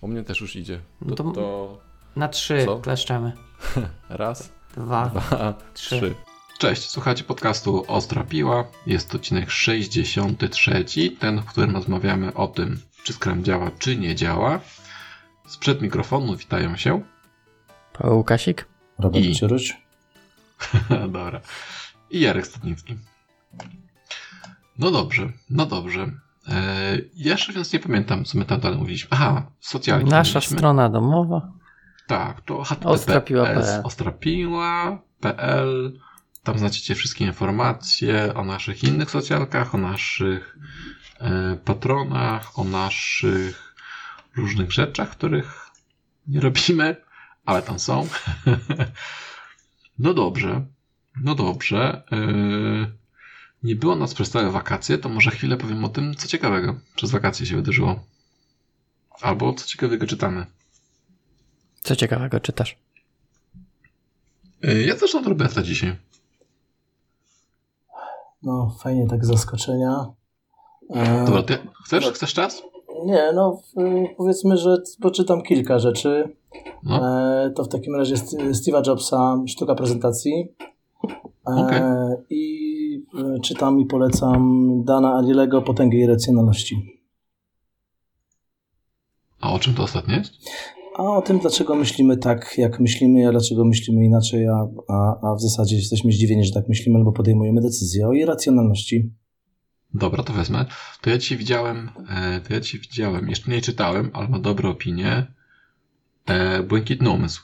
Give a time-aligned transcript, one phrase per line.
[0.00, 0.80] U mnie też już idzie.
[1.00, 1.78] No To, to- to
[2.16, 2.78] Na trzy Co?
[2.78, 3.32] kleszczemy.
[4.08, 5.06] raz, Dwa.
[5.08, 5.96] dwa, Trzy.
[6.00, 6.14] trzy.
[6.58, 8.64] Cześć, słuchajcie podcastu Ostra Piła.
[8.86, 10.84] Jest to odcinek 63,
[11.18, 14.60] ten, w którym rozmawiamy o tym, czy Scrum działa, czy nie działa.
[15.48, 17.02] Sprzed mikrofonu witają się.
[17.92, 18.66] Paweł Łukasik?
[18.98, 19.76] Robert I- Cieruć.
[21.12, 21.40] Dobra.
[22.10, 22.96] I Jarek Stadnicki.
[24.78, 26.10] No dobrze, no dobrze.
[26.48, 29.08] Eee, jeszcze więc nie pamiętam, co my tam dalej mówiliśmy.
[29.10, 30.10] Aha, socjalnie.
[30.10, 30.56] Nasza mówiliśmy.
[30.56, 31.52] strona domowa.
[32.06, 36.00] Tak, to https Ostrapiła.pl.
[36.42, 40.58] Tam znajdziecie wszystkie informacje o naszych innych socjalkach, o naszych
[41.20, 43.74] e, patronach, o naszych
[44.36, 45.70] różnych rzeczach, których
[46.26, 46.96] nie robimy,
[47.44, 48.08] ale tam są.
[49.98, 50.66] no dobrze,
[51.22, 52.02] no dobrze.
[52.12, 52.97] E,
[53.62, 57.10] nie było nas przez całe wakacje, to może chwilę powiem o tym, co ciekawego przez
[57.10, 58.00] wakacje się wydarzyło.
[59.20, 60.46] Albo co ciekawego czytamy.
[61.82, 62.76] Co ciekawego czytasz?
[64.62, 65.96] E, Ja też od Roberta dzisiaj.
[68.42, 70.06] No, fajnie tak zaskoczenia.
[70.94, 72.04] E, Dobra, ty chcesz?
[72.06, 72.62] Chcesz czas?
[73.04, 73.62] Nie, no
[74.16, 76.36] powiedzmy, że poczytam kilka rzeczy.
[76.82, 76.96] No.
[77.44, 80.48] E, to w takim razie St- Steve'a Jobsa Sztuka prezentacji.
[81.48, 81.80] E, Okej.
[83.40, 86.98] Czytam i polecam Dana Ariely'ego Potęgę i racjonalności.
[89.40, 90.32] A o czym to ostatnie jest?
[90.96, 95.34] A o tym, dlaczego myślimy tak, jak myślimy, a dlaczego myślimy inaczej, a, a, a
[95.34, 99.10] w zasadzie jesteśmy zdziwieni, że tak myślimy, albo podejmujemy decyzje o irracjonalności.
[99.94, 100.64] Dobra, to wezmę.
[101.00, 104.68] To ja ci widziałem, e, to ja ci widziałem, jeszcze nie czytałem, ale ma dobre
[104.68, 105.26] opinie.
[106.26, 107.42] E, Błękitny umysł.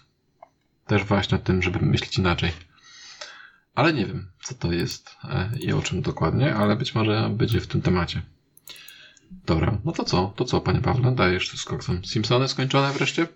[0.87, 2.51] Też właśnie o tym, żeby myśleć inaczej.
[3.75, 7.61] Ale nie wiem, co to jest e, i o czym dokładnie, ale być może będzie
[7.61, 8.23] w tym temacie.
[9.47, 10.33] Dobra, no to co?
[10.37, 11.15] To co, panie Pawle?
[11.15, 12.05] Dajesz tu skoksem.
[12.05, 13.27] Simpsony skończone wreszcie?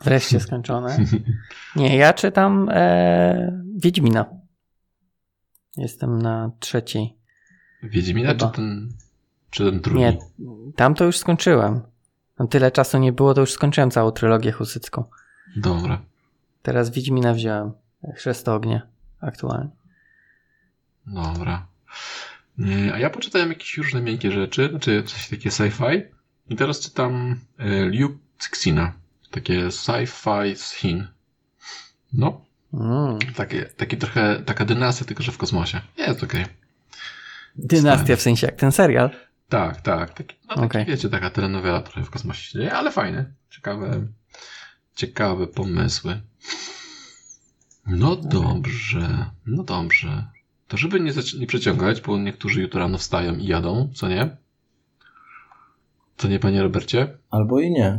[0.00, 0.98] Wreszcie skończone.
[1.76, 4.26] Nie, ja czytam e, Wiedźmina.
[5.76, 7.16] Jestem na trzeciej.
[7.82, 8.50] Wiedźmina Chyba.
[8.50, 8.92] czy ten,
[9.50, 10.00] czy ten drugi?
[10.00, 10.18] Nie,
[10.76, 11.80] tam to już skończyłem.
[12.38, 15.04] No tyle czasu nie było, to już skończyłem całą trylogię husycką.
[15.56, 16.02] Dobra.
[16.62, 17.72] Teraz Wiedźmina wziąłem.
[18.14, 18.95] Chrzest ognia
[19.26, 19.70] aktualnie.
[21.06, 21.66] Dobra.
[22.58, 26.02] Nie, A ja poczytałem jakieś różne miękkie rzeczy, znaczy coś takie sci-fi.
[26.48, 28.92] I teraz czytam e, Liu Cixina.
[29.30, 31.06] Takie sci-fi z Chin.
[32.12, 33.18] No, Mm.
[33.36, 35.80] takie, takie trochę, taka dynastia, tylko że w kosmosie.
[35.98, 36.44] Jest okej.
[37.56, 39.10] Dynastia w sensie jak ten serial.
[39.48, 40.14] Tak, tak.
[40.14, 40.84] Taki, no taki, Okej.
[40.84, 43.32] wiecie, taka telenowela trochę w kosmosie się dzieje, ale fajne.
[43.50, 44.06] Ciekawe,
[44.94, 46.20] ciekawe pomysły.
[47.86, 50.26] No dobrze, no dobrze.
[50.68, 54.36] To żeby nie, nie przeciągać, bo niektórzy jutro rano wstają i jadą, co nie?
[56.16, 57.18] Co nie, panie Robercie?
[57.30, 57.98] Albo i nie.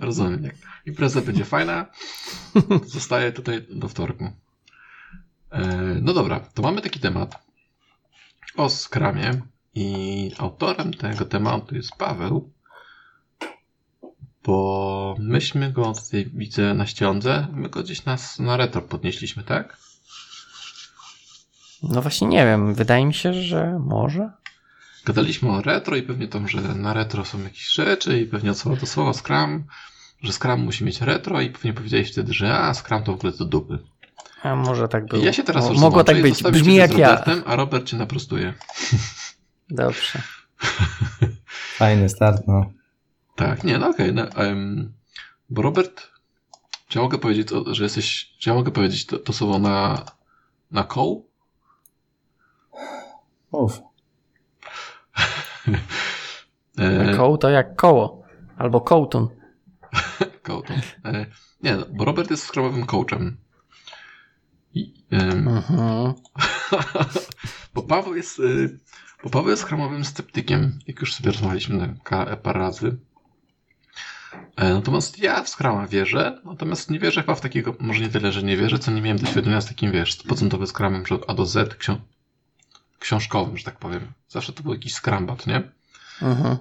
[0.00, 0.44] Rozumiem.
[0.44, 0.54] Jak
[0.86, 1.86] impreza będzie fajna,
[2.86, 4.24] zostaje tutaj do wtorku.
[5.50, 5.68] E,
[6.02, 7.46] No dobra, to mamy taki temat
[8.56, 9.30] o skramie
[9.74, 12.50] i autorem tego tematu jest Paweł,
[14.46, 19.76] bo myśmy go tutaj widzę na ściądze, my go gdzieś nas na retro podnieśliśmy, tak?
[21.82, 24.30] No właśnie nie wiem, wydaje mi się, że może.
[25.04, 28.58] Gadaliśmy o retro i pewnie tam, że na retro są jakieś rzeczy i pewnie od
[28.58, 29.64] słowa do słowa Scrum,
[30.22, 33.32] że Scrum musi mieć retro i pewnie powiedziałeś wtedy, że a, Scrum to w ogóle
[33.32, 33.78] to dupy.
[34.42, 35.24] A może tak było.
[35.24, 36.42] Ja się teraz już Mogło tak być.
[36.42, 37.08] Brzmi jak z ja.
[37.08, 38.54] Robertem, a Robert cię naprostuje.
[39.70, 40.22] Dobrze.
[41.76, 42.75] Fajny start, no.
[43.36, 44.12] Tak, nie, no okej.
[44.14, 44.92] no, em,
[45.50, 46.10] bo Robert,
[46.88, 50.04] czy ja mogę powiedzieć, to, że jesteś, czy ja mogę powiedzieć to, to słowo na,
[50.70, 51.28] na koł?
[53.50, 53.80] Uf.
[56.78, 58.22] E, Koł to jak koło.
[58.56, 59.28] Albo kołtun.
[60.42, 60.74] koł to.
[61.04, 61.26] E,
[61.62, 63.36] nie, no, bo Robert jest skramowym coachem.
[64.74, 66.14] I, Mhm.
[67.74, 68.78] bo Paweł jest, y,
[69.24, 72.96] bo Paweł jest skramowym sceptykiem, jak już sobie rozmawialiśmy na parę razy.
[74.56, 78.32] E, Natomiast ja w Scrama wierzę, natomiast nie wierzę chyba w takiego, może nie tyle,
[78.32, 81.46] że nie wierzę, co nie miałem doświadczenia z takim, wiesz, 100% Scrumem od A do
[81.46, 82.00] Z, ksią-
[82.98, 84.12] książkowym, że tak powiem.
[84.28, 85.62] Zawsze to był jakiś Scrumbat, nie?
[86.22, 86.56] Mhm.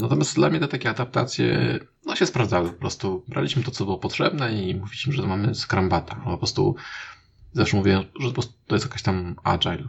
[0.00, 3.24] Natomiast dla mnie te takie adaptacje, no się sprawdzały po prostu.
[3.28, 6.16] Braliśmy to, co było potrzebne i mówiliśmy, że mamy Scrumbata.
[6.24, 6.76] No, po prostu
[7.52, 8.32] zawsze mówię, że
[8.66, 9.88] to jest jakaś tam agile.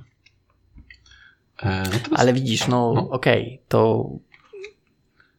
[1.59, 3.09] E, Natomiast, Ale widzisz, no, No.
[3.09, 4.09] okej, to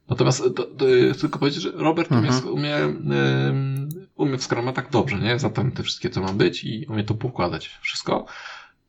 [0.09, 2.49] natomiast to, to, chcę tylko powiedzieć, że Robert umie, Mhm.
[2.55, 5.39] umie, em, umie w Scruma tak dobrze, nie?
[5.39, 8.27] Zna tam te wszystkie, co ma być i umie to poukładać wszystko.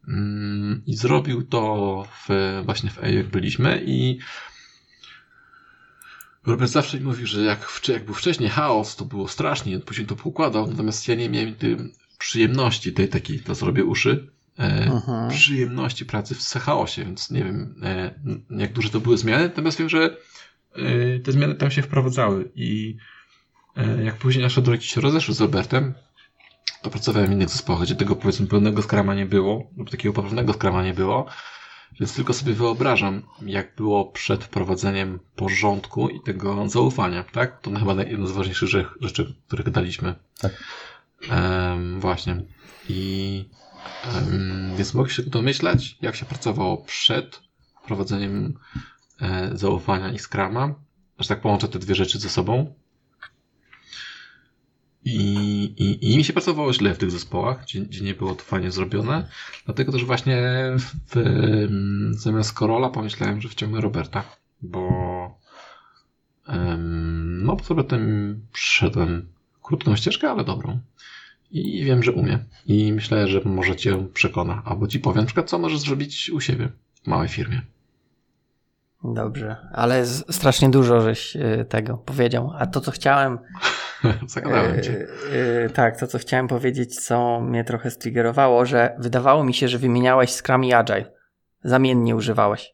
[0.07, 4.19] Mm, I zrobił to w, właśnie w EA, jak byliśmy i
[6.45, 10.15] Robert zawsze mi mówił, że jak, jak był wcześniej chaos, to było strasznie, później to
[10.15, 11.55] poukładał, natomiast ja nie miałem
[12.17, 14.27] przyjemności tej takiej, to zrobię uszy,
[14.59, 15.29] e, Mhm.
[15.29, 18.19] przyjemności pracy w chaosie, więc nie wiem, e,
[18.49, 20.15] jak duże to były zmiany, natomiast wiem, że e,
[21.23, 22.97] te zmiany tam się wprowadzały i
[23.77, 25.93] e, jak później nasze drogi się rozeszły z Robertem,
[26.81, 30.53] to pracowałem w innych zespołach, gdzie tego powiedzmy pełnego skrama nie było, lub takiego poprawnego
[30.53, 31.25] skrama nie było,
[31.99, 37.61] więc tylko sobie wyobrażam, jak było przed wprowadzeniem porządku i tego zaufania, tak?
[37.61, 38.69] To chyba jedno z ważniejszych
[39.01, 40.15] rzeczy, które daliśmy.
[40.39, 40.63] Tak.
[41.29, 42.43] Em, właśnie.
[42.89, 43.45] I
[44.15, 47.41] em, więc mogę się domyślać, jak się pracowało przed
[47.83, 48.59] wprowadzeniem
[49.53, 50.75] zaufania i skrama,
[51.19, 52.73] że tak połączę te dwie rzeczy ze sobą.
[55.05, 58.43] I, i, I mi się pracowało źle w tych zespołach, gdzie, gdzie nie było to
[58.43, 59.27] fajnie zrobione.
[59.65, 60.37] Dlatego też właśnie
[60.77, 64.23] w, zamiast Korola pomyślałem, że wciągnę Roberta,
[64.61, 64.89] bo
[66.47, 69.27] em, no z Robertem przyszedłem
[69.61, 70.79] krótką ścieżkę, ale dobrą.
[71.51, 72.45] I wiem, że umie.
[72.65, 74.61] I myślę, że może cię przekona.
[74.65, 76.69] Albo ci powiem, na przykład, co możesz zrobić u siebie
[77.03, 77.61] w małej firmie.
[79.03, 82.51] Dobrze, ale strasznie dużo żeś y, tego powiedział.
[82.57, 83.39] A to, co chciałem.
[84.27, 85.07] Zagadałem y, cię.
[85.65, 89.77] y, tak, to, co chciałem powiedzieć, co mnie trochę striggerowało, że wydawało mi się, że
[89.77, 91.11] wymieniałeś Scrum i Agile.
[91.63, 92.73] Zamiennie używałeś.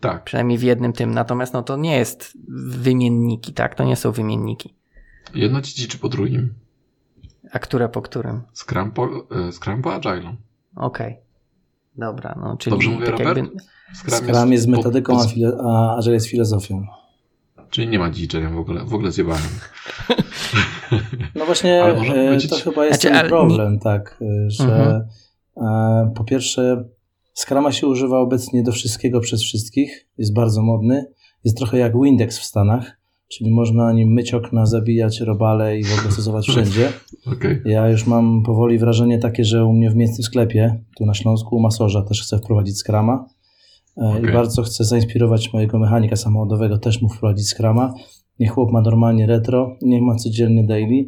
[0.00, 0.24] Tak.
[0.24, 1.14] Przynajmniej w jednym tym.
[1.14, 3.74] Natomiast no to nie jest wymienniki, tak?
[3.74, 4.74] To nie są wymienniki.
[5.34, 6.54] Jedno ci czy po drugim.
[7.52, 8.42] A które po którym?
[8.54, 9.08] Scrum po,
[9.48, 10.34] e, Scrum po Agile'u.
[10.76, 11.16] Okej.
[11.96, 13.36] Dobra, no czyli Dobrze mówię, tak Robert?
[13.38, 13.56] jakby.
[14.10, 16.86] Scrum jest po- metodyką, po- a, filo- a Agile jest filozofią.
[17.70, 19.42] Czyli nie ma dziczenia w ogóle, w ogóle zjebałem.
[21.34, 25.02] No właśnie, e, powiedzieć- to chyba jest Znaczy, ale problem, tak, e, że Mhm.
[25.56, 26.84] e, po pierwsze
[27.34, 31.04] Scrama się używa obecnie do wszystkiego przez wszystkich, jest bardzo modny,
[31.44, 32.98] jest trochę jak Windex w Stanach,
[33.32, 36.88] czyli można nim myć okna, zabijać robale i w ogóle stosować wszędzie.
[37.36, 37.60] Okej.
[37.64, 41.56] Ja już mam powoli wrażenie takie, że u mnie w miejscu sklepie, tu na Śląsku,
[41.56, 43.26] u Masorza też chcę wprowadzić Scrama
[43.96, 47.94] E, i bardzo chcę zainspirować mojego mechanika samochodowego, też mu wprowadzić Scrama.
[48.38, 51.06] Niech chłop ma normalnie retro, niech ma codziennie daily,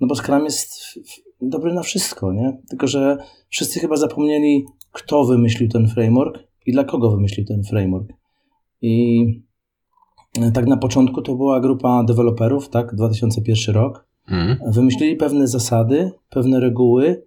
[0.00, 0.98] no bo Scrum jest
[1.40, 2.58] dobry na wszystko, nie?
[2.70, 3.16] Tylko, że
[3.48, 8.12] wszyscy chyba zapomnieli, kto wymyślił ten framework i dla kogo wymyślił ten framework.
[8.82, 9.24] I
[10.54, 14.72] tak na początku to była grupa deweloperów, tak, 2001 rok, Mhm.
[14.72, 17.22] wymyślili pewne zasady, pewne reguły,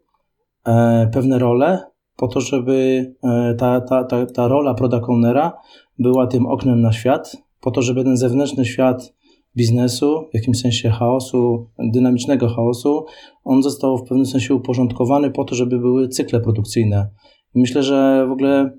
[0.68, 1.84] e, pewne role,
[2.16, 5.54] po to, żeby e, ta, ta, ta, ta rola product ownera
[6.00, 9.14] była tym oknem na świat, po to, żeby ten zewnętrzny świat
[9.58, 13.06] biznesu, w jakimś sensie chaosu, dynamicznego chaosu,
[13.44, 17.10] on został w pewnym sensie uporządkowany po to, żeby były cykle produkcyjne.
[17.56, 18.72] Myślę, że w ogóle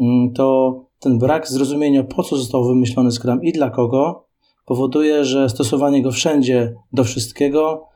[0.00, 0.74] mm, to
[1.04, 4.26] ten brak zrozumienia, po co został wymyślony Scrum i dla kogo,
[4.66, 7.88] powoduje, że stosowanie go wszędzie do wszystkiego,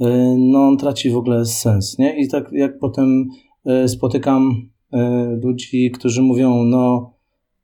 [0.00, 0.04] y,
[0.38, 2.16] no on traci w ogóle sens, nie?
[2.22, 3.28] I tak jak potem
[3.84, 4.98] y, spotykam y,
[5.42, 7.12] ludzi, którzy mówią, no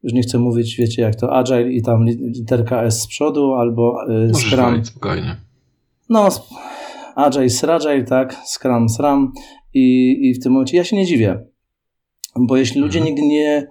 [0.03, 3.53] już nie chcę mówić, wiecie, jak to Agile i tam li- literka S z przodu,
[3.55, 3.97] albo
[4.33, 4.65] Możesz Scrum.
[4.65, 5.37] walić spokojnie.
[6.09, 6.29] No,
[7.17, 9.33] Agile, Sragile, tak, Scrum, Sram
[9.75, 11.45] i, i w tym momencie ja się nie dziwię,
[12.37, 13.15] bo jeśli ludzie Mhm.
[13.15, 13.67] nigdy nie,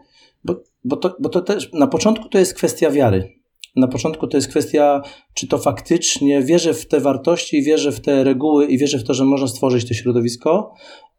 [0.83, 3.33] bo, to, bo to też, na początku to jest kwestia wiary.
[3.75, 5.01] Na początku to jest kwestia,
[5.33, 9.13] czy to faktycznie wierzę w te wartości, wierzę w te reguły i wierzę w to,
[9.13, 10.73] że można stworzyć to środowisko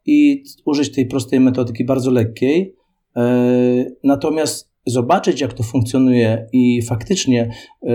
[0.05, 2.75] i użyć tej prostej metodyki, bardzo lekkiej.
[3.15, 7.49] E, Natomiast zobaczyć, jak to funkcjonuje i faktycznie
[7.83, 7.87] e,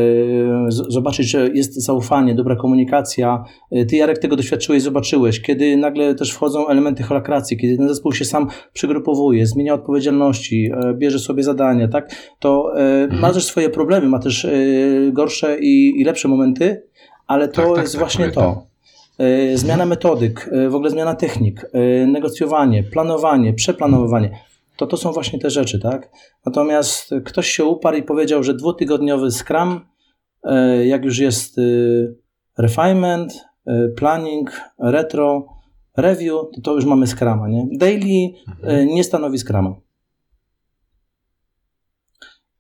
[0.69, 3.45] zobaczyć, że jest zaufanie, dobra komunikacja.
[3.71, 8.13] E, Ty, Jarek, tego doświadczyłeś, zobaczyłeś, kiedy nagle też wchodzą elementy holakracji, kiedy ten zespół
[8.13, 12.17] się sam przygrupowuje, zmienia odpowiedzialności, e, bierze sobie zadania, tak?
[12.39, 14.47] To e, ma też swoje problemy, ma też
[15.13, 16.83] gorsze i, i lepsze momenty,
[17.27, 18.55] ale to Tak, tak, jest tak, właśnie pamiętam.
[18.55, 18.71] to.
[19.55, 21.67] Zmiana metodyk, w ogóle zmiana technik,
[22.07, 24.31] negocjowanie, planowanie, przeplanowanie.
[24.81, 26.11] To to są właśnie te rzeczy, tak?
[26.47, 29.81] Natomiast ktoś się uparł i powiedział, że dwutygodniowy Scrum,
[30.43, 31.63] e, jak już jest e,
[32.59, 35.47] refinement, e, planning, retro,
[35.97, 37.67] review, to to już mamy Scrama, nie?
[37.73, 38.33] Daily
[38.63, 39.75] e, nie stanowi Scrama.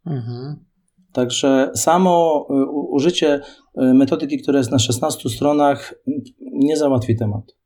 [0.06, 0.64] Mhm.
[1.12, 2.46] Także samo
[2.90, 3.40] użycie
[3.76, 5.94] metodyki, która jest na 16 stronach,
[6.38, 7.56] nie załatwi temat.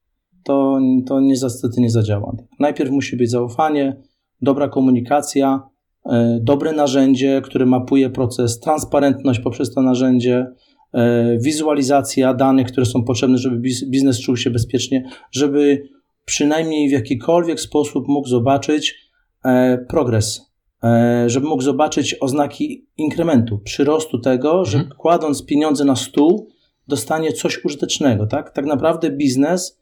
[0.45, 2.37] To, to niestety nie zadziała.
[2.59, 4.03] Najpierw musi być zaufanie,
[4.43, 5.63] dobra komunikacja,
[6.07, 6.11] y,
[6.41, 10.47] dobre narzędzie, które mapuje proces, transparentność poprzez to narzędzie,
[10.95, 10.99] y,
[11.41, 15.89] wizualizacja danych, które są potrzebne, żeby biz- biznes czuł się bezpiecznie, żeby
[16.25, 18.95] przynajmniej w jakikolwiek sposób mógł zobaczyć
[19.45, 24.97] e, progres e, żeby mógł zobaczyć oznaki inkrementu, przyrostu tego, że Mhm.
[24.99, 26.49] kładąc pieniądze na stół,
[26.89, 28.27] dostanie coś użytecznego.
[28.27, 29.81] Tak, tak naprawdę biznes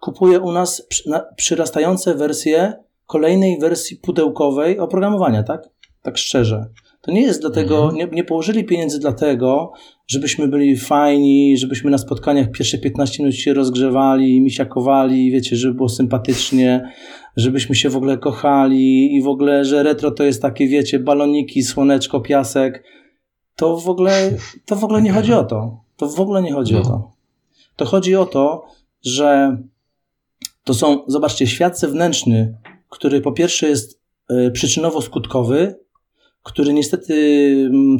[0.00, 2.72] kupuje u nas przy, na, przyrastające wersje
[3.10, 5.68] kolejnej wersji pudełkowej oprogramowania, tak?
[6.02, 6.66] Tak szczerze.
[7.02, 7.94] To nie jest dlatego, Mhm.
[7.96, 9.72] nie, nie położyli pieniędzy dlatego,
[10.06, 15.88] żebyśmy byli fajni, żebyśmy na spotkaniach pierwsze 15 minut się rozgrzewali, misiakowali, wiecie, żeby było
[15.88, 16.92] sympatycznie,
[17.36, 21.62] żebyśmy się w ogóle kochali i w ogóle, że retro to jest takie, wiecie, baloniki,
[21.62, 22.84] słoneczko, piasek.
[23.56, 24.30] To w ogóle,
[24.66, 25.80] to w ogóle nie chodzi o to.
[25.96, 26.80] To w ogóle nie chodzi No.
[26.80, 27.10] o to.
[27.76, 28.64] To chodzi o to,
[29.02, 29.56] że
[30.64, 32.54] to są, zobaczcie, świat zewnętrzny,
[32.90, 35.74] który po pierwsze jest y, przyczynowo-skutkowy,
[36.42, 37.14] który niestety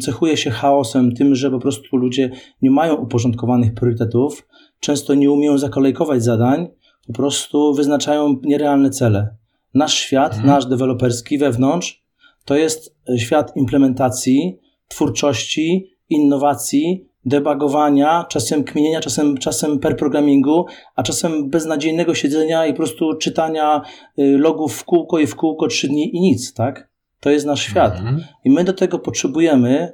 [0.01, 2.31] cechuje się chaosem, tym, że po prostu ludzie
[2.63, 4.47] nie mają uporządkowanych priorytetów,
[4.81, 6.69] często nie umieją zakolejkować zadań,
[7.07, 9.37] po prostu wyznaczają nierealne cele.
[9.75, 10.47] Nasz świat, Mhm.
[10.47, 12.05] nasz deweloperski wewnątrz,
[12.45, 21.03] to jest y, świat implementacji, twórczości, innowacji, debugowania, czasem kminienia, czasem, czasem per programmingu, a
[21.03, 23.83] czasem beznadziejnego siedzenia i po prostu czytania
[24.19, 26.91] y, logów w kółko i w kółko trzy dni i nic, tak?
[27.21, 27.93] To jest nasz świat.
[27.99, 28.25] Mhm.
[28.45, 29.93] I my do tego potrzebujemy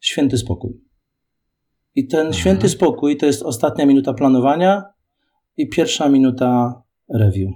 [0.00, 0.80] święty spokój.
[1.94, 2.34] I ten Mhm.
[2.34, 4.84] święty spokój to jest ostatnia minuta planowania
[5.56, 6.82] i pierwsza minuta
[7.14, 7.50] review.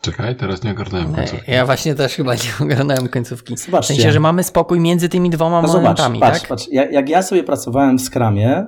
[0.00, 1.50] Czekaj, teraz nie ogarnąłem końcówki.
[1.52, 3.56] Ja właśnie też chyba nie ogarnąłem końcówki.
[3.56, 3.94] W Zobaczcie.
[3.94, 6.48] sensie, że mamy spokój między tymi dwoma No zobacz, momentami, patrz, tak?
[6.48, 6.68] patrz.
[6.70, 8.66] Jak, jak ja sobie pracowałem w Scrumie,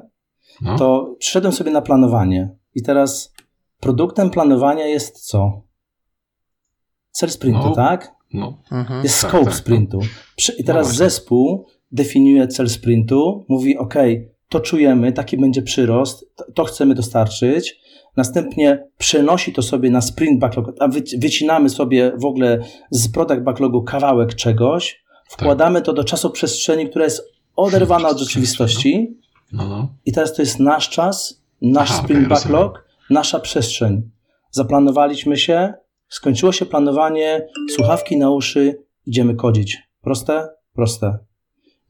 [0.61, 0.79] No.
[0.79, 2.55] to przyszedłem sobie na planowanie.
[2.75, 3.33] I teraz
[3.81, 5.63] produktem planowania jest co?
[7.11, 7.75] Cel sprintu, No.
[7.75, 8.13] tak?
[8.35, 8.59] no.
[8.73, 9.03] Mhm.
[9.03, 9.59] Jest Tak, scope tak, no.
[9.59, 9.99] sprintu.
[10.39, 10.99] I No teraz właśnie.
[10.99, 13.95] zespół definiuje cel sprintu, mówi: OK,
[14.49, 17.77] to czujemy, taki będzie przyrost, to, to chcemy dostarczyć.
[18.17, 22.59] Następnie przenosi to sobie na sprint backlog, a wyci- wycinamy sobie w ogóle
[22.91, 27.23] z product backlogu kawałek czegoś, wkładamy to do czasoprzestrzeni, która jest
[27.57, 29.19] oderwana od rzeczywistości.
[29.53, 29.89] No, no.
[30.07, 32.29] I teraz to jest nasz czas, nasz Aha, sprint rozumiem.
[32.29, 34.11] backlog, nasza przestrzeń.
[34.51, 35.75] Zaplanowaliśmy się,
[36.09, 39.79] skończyło się planowanie, słuchawki na uszy, idziemy kodzić.
[40.01, 40.49] Proste?
[40.75, 41.19] Proste.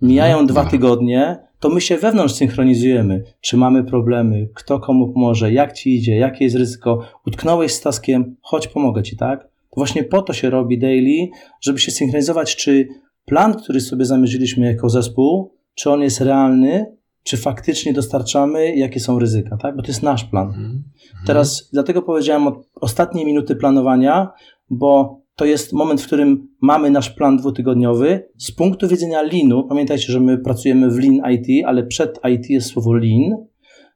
[0.03, 3.25] Mijają Mhm, dwa tygodnie, to my się wewnątrz synchronizujemy.
[3.41, 6.99] Czy mamy problemy, kto komu pomoże, jak ci idzie, jakie jest ryzyko.
[7.27, 9.43] Utknąłeś z taskiem, chodź pomogę ci, tak?
[9.45, 11.29] To właśnie po to się robi daily,
[11.61, 12.89] żeby się synchronizować, czy
[13.25, 16.87] plan, który sobie zamierzyliśmy jako zespół, czy on jest realny,
[17.23, 19.77] czy faktycznie dostarczamy, jakie są ryzyka, tak?
[19.77, 20.47] Bo to jest nasz plan.
[20.47, 20.83] Mhm.
[21.27, 24.31] Teraz dlatego powiedziałem o ostatniej minuty planowania,
[24.71, 28.29] bo to jest moment, w którym mamy nasz plan dwutygodniowy.
[28.39, 32.67] Z punktu widzenia leanu, pamiętajcie, że my pracujemy w lean IT, ale przed IT jest
[32.67, 33.47] słowo lean,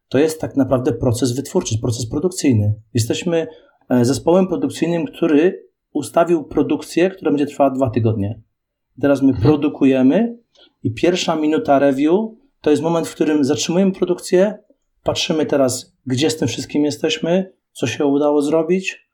[0.08, 2.74] to jest tak naprawdę proces wytwórczy, proces produkcyjny.
[2.94, 3.46] Jesteśmy
[3.88, 8.40] e, zespołem produkcyjnym, który ustawił produkcję, która będzie trwała dwa tygodnie.
[9.00, 10.38] Teraz my produkujemy
[10.82, 12.14] i pierwsza minuta review
[12.60, 14.58] to jest moment, w którym zatrzymujemy produkcję,
[15.02, 19.05] patrzymy teraz, gdzie z tym wszystkim jesteśmy, co się udało zrobić,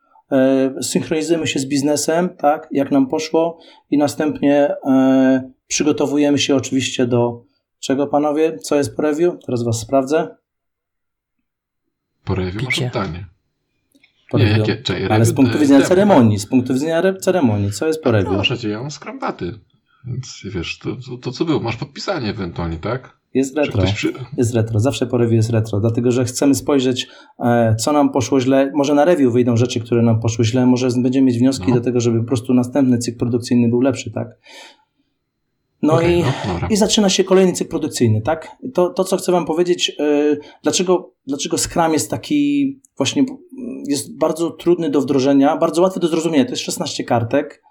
[0.83, 3.59] synchronizujemy się z biznesem, tak, jak nam poszło
[3.91, 7.45] i następnie e, przygotowujemy się oczywiście do
[7.81, 8.59] czego, panowie?
[8.59, 9.35] Co jest po review?
[9.47, 10.37] Teraz was sprawdzę.
[12.25, 13.27] Po review masz pytanie.
[14.31, 17.17] Po Nie, jakie- czekaj, Ale review z punktu widzenia demo, ceremonii, z punktu widzenia re-
[17.17, 18.33] ceremonii, co jest po review?
[18.35, 19.59] Proszę cię, ja mam skrambaty.
[20.07, 21.61] Więc wiesz, to, to, to co było?
[21.61, 23.17] Masz podpisanie ewentualnie, tak?
[23.35, 23.83] Jest retro.
[23.95, 24.13] przy...
[24.37, 27.09] Jest retro, zawsze po review jest retro, dlatego że chcemy spojrzeć,
[27.45, 28.71] e, co nam poszło źle.
[28.75, 31.75] Może na review wyjdą rzeczy, które nam poszły źle, może będziemy mieć wnioski No.
[31.75, 34.29] do tego, żeby po prostu następny cykl produkcyjny był lepszy, tak?
[35.83, 38.49] No Okej, i, no, i zaczyna się kolejny cykl produkcyjny, tak?
[38.75, 43.25] To, to co chcę Wam powiedzieć, e, dlaczego, dlaczego Scrum jest taki właśnie,
[43.89, 46.45] jest bardzo trudny do wdrożenia, bardzo łatwy do zrozumienia.
[46.45, 47.63] To jest 16 kartek,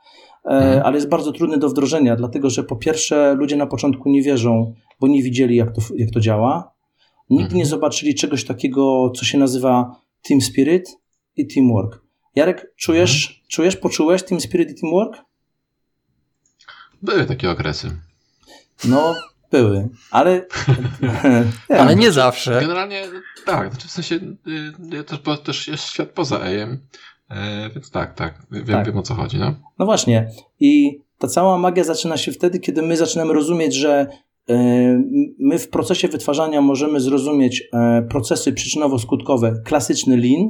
[0.46, 0.82] e, Mhm.
[0.86, 4.74] ale jest bardzo trudny do wdrożenia, dlatego że po pierwsze ludzie na początku nie wierzą,
[5.02, 6.74] bo nie widzieli, jak to, jak to działa.
[7.30, 7.58] Nigdy Mhm.
[7.58, 9.96] nie zobaczyli czegoś takiego, co się nazywa
[10.30, 10.90] team spirit
[11.38, 12.02] i teamwork.
[12.36, 13.48] Jarek, czujesz, Mhm.
[13.50, 15.18] czujesz, poczułeś team spirit i teamwork?
[17.02, 17.92] Były takie okresy.
[18.84, 19.16] No,
[19.52, 20.46] były, ale...
[21.80, 22.62] Ale nie zawsze.
[22.62, 23.04] Generalnie
[23.46, 26.80] tak, znaczy w sensie y, ja też, bo też jest świat poza AM,
[27.30, 28.86] e, więc tak, tak, wiem, Tak.
[28.86, 29.56] wiem o co chodzi, no.
[29.80, 30.32] No właśnie.
[30.60, 34.08] I ta cała magia zaczyna się wtedy, kiedy my zaczynamy rozumieć, że
[35.40, 40.50] my w procesie wytwarzania możemy zrozumieć e, procesy przyczynowo-skutkowe, klasyczny lean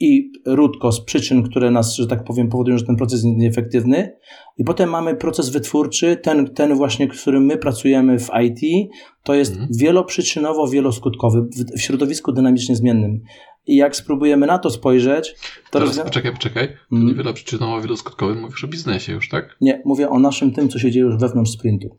[0.00, 4.12] i root cause przyczyn, które nas, że tak powiem, powodują, że ten proces jest nieefektywny.
[4.58, 8.90] I potem mamy proces wytwórczy, ten, ten właśnie, którym my pracujemy w IT,
[9.22, 9.68] to jest Mhm.
[9.74, 11.42] wieloprzyczynowo, wieloskutkowy
[11.76, 13.20] w, środowisku dynamicznie zmiennym.
[13.66, 16.68] I jak spróbujemy na to spojrzeć, to Teraz rozwią- poczekaj, poczekaj.
[16.68, 17.08] To Mm.
[17.08, 19.56] nie wieloprzyczynowo, wieloskutkowy, mówisz o biznesie już, tak?
[19.60, 21.96] Nie, mówię o naszym tym, co się dzieje już wewnątrz sprintu.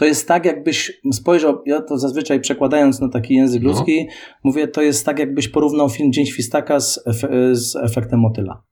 [0.00, 3.68] To jest tak, jakbyś spojrzał, ja to zazwyczaj przekładając na taki język No.
[3.70, 4.08] ludzki,
[4.44, 7.04] mówię, to jest tak, jakbyś porównał film Dzień Świstaka z,
[7.52, 8.62] z efektem motyla.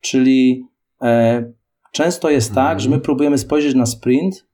[0.00, 0.64] Czyli
[1.02, 1.52] e,
[1.92, 2.80] często jest tak, Mhm.
[2.80, 4.46] że my próbujemy spojrzeć na sprint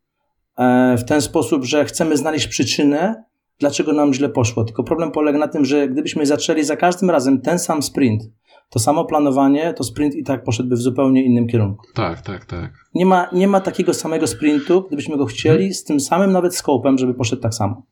[0.58, 3.24] e, w ten sposób, że chcemy znaleźć przyczynę,
[3.58, 4.64] dlaczego nam źle poszło.
[4.64, 8.22] Tylko problem polega na tym, że gdybyśmy zaczęli za każdym razem ten sam sprint,
[8.70, 11.86] to samo planowanie, to sprint i tak poszedłby w zupełnie innym kierunku.
[11.94, 12.72] Tak, tak, tak.
[12.94, 16.98] Nie ma, nie ma takiego samego sprintu, gdybyśmy go chcieli, z tym samym nawet skopem,
[16.98, 17.82] żeby poszedł tak samo.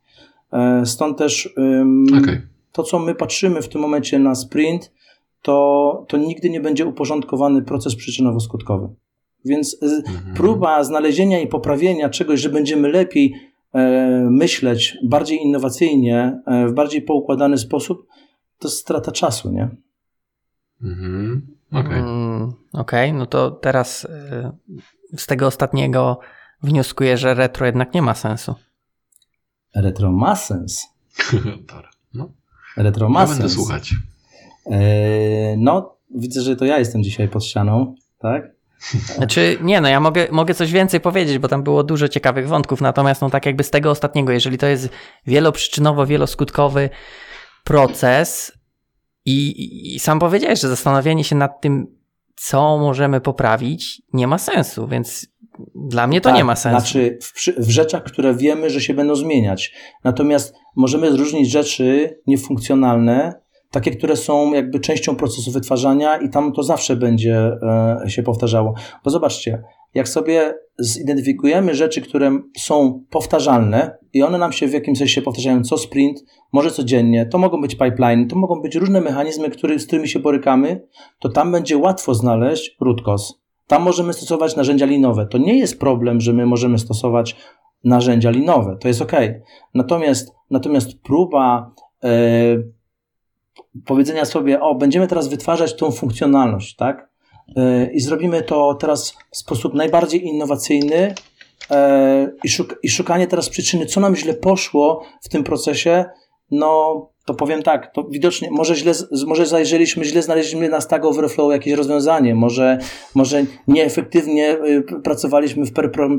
[0.52, 2.40] E, Stąd też ym, Okej.
[2.72, 4.92] to, co my patrzymy w tym momencie na sprint,
[5.42, 8.88] to, to nigdy nie będzie uporządkowany proces przyczynowo-skutkowy.
[9.44, 10.34] Więc y, Mhm.
[10.36, 13.34] próba znalezienia i poprawienia czegoś, że będziemy lepiej
[13.74, 18.06] e, myśleć, bardziej innowacyjnie, e, w bardziej poukładany sposób,
[18.58, 19.68] to strata czasu, nie?
[20.84, 21.46] Mhm.
[21.72, 21.98] Okej.
[21.98, 24.08] Mm, Okej, no to teraz y,
[25.16, 26.20] z tego ostatniego
[26.62, 28.54] wnioskuję, że retro jednak nie ma sensu.
[29.74, 30.82] Retro ma sens.
[32.14, 32.32] No,
[32.76, 33.38] Retro ma ja sens.
[33.38, 33.94] będę słuchać.
[34.70, 34.76] E,
[35.56, 38.42] no, widzę, że to ja jestem dzisiaj pod ścianą, tak?
[39.16, 42.80] Znaczy, nie, no ja mogę, mogę coś więcej powiedzieć, bo tam było dużo ciekawych wątków,
[42.80, 44.88] natomiast no tak jakby z tego ostatniego, jeżeli to jest
[45.26, 46.90] wieloprzyczynowo, wieloskutkowy
[47.64, 48.52] proces
[49.24, 51.86] i, i, sam powiedziałeś, że zastanawianie się nad tym,
[52.36, 55.26] co możemy poprawić, nie ma sensu, więc
[55.74, 56.80] dla mnie to Tak, nie ma sensu.
[56.80, 59.72] Znaczy w, w rzeczach, które wiemy, że się będą zmieniać.
[60.04, 63.43] Natomiast możemy zróżnić rzeczy niefunkcjonalne,
[63.74, 68.74] takie, które są jakby częścią procesu wytwarzania i tam to zawsze będzie e, się powtarzało.
[69.04, 69.62] Bo zobaczcie,
[69.94, 75.62] jak sobie zidentyfikujemy rzeczy, które są powtarzalne i one nam się w jakimś sensie powtarzają
[75.62, 79.86] co sprint, może codziennie, to mogą być pipeline, to mogą być różne mechanizmy, który, z
[79.86, 80.86] którymi się borykamy,
[81.18, 83.34] to tam będzie łatwo znaleźć root cause.
[83.66, 85.26] Tam możemy stosować narzędzia linowe.
[85.26, 87.36] To nie jest problem, że my możemy stosować
[87.84, 88.76] narzędzia linowe.
[88.80, 89.12] To jest ok.
[89.74, 91.74] Natomiast, natomiast próba
[92.04, 92.08] e,
[93.86, 97.08] powiedzenia sobie, o, będziemy teraz wytwarzać tą funkcjonalność, tak?
[97.56, 101.14] E, I zrobimy to teraz w sposób najbardziej innowacyjny
[101.70, 106.04] e, i, szuk- i szukanie teraz przyczyny, co nam źle poszło w tym procesie,
[106.50, 108.92] no to powiem tak, to widocznie, może źle,
[109.26, 112.78] może zajrzeliśmy, źle znaleźliśmy na Stack Overflow jakieś rozwiązanie, może,
[113.14, 115.72] może nieefektywnie y, pracowaliśmy w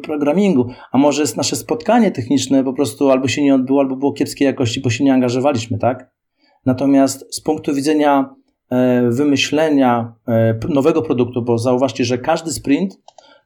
[0.03, 4.45] programmingu, a może nasze spotkanie techniczne po prostu albo się nie odbyło, albo było kiepskiej
[4.45, 6.09] jakości, bo się nie angażowaliśmy, tak?
[6.65, 8.35] Natomiast z punktu widzenia
[8.69, 12.99] e, wymyślenia e, nowego produktu, bo zauważcie, że każdy sprint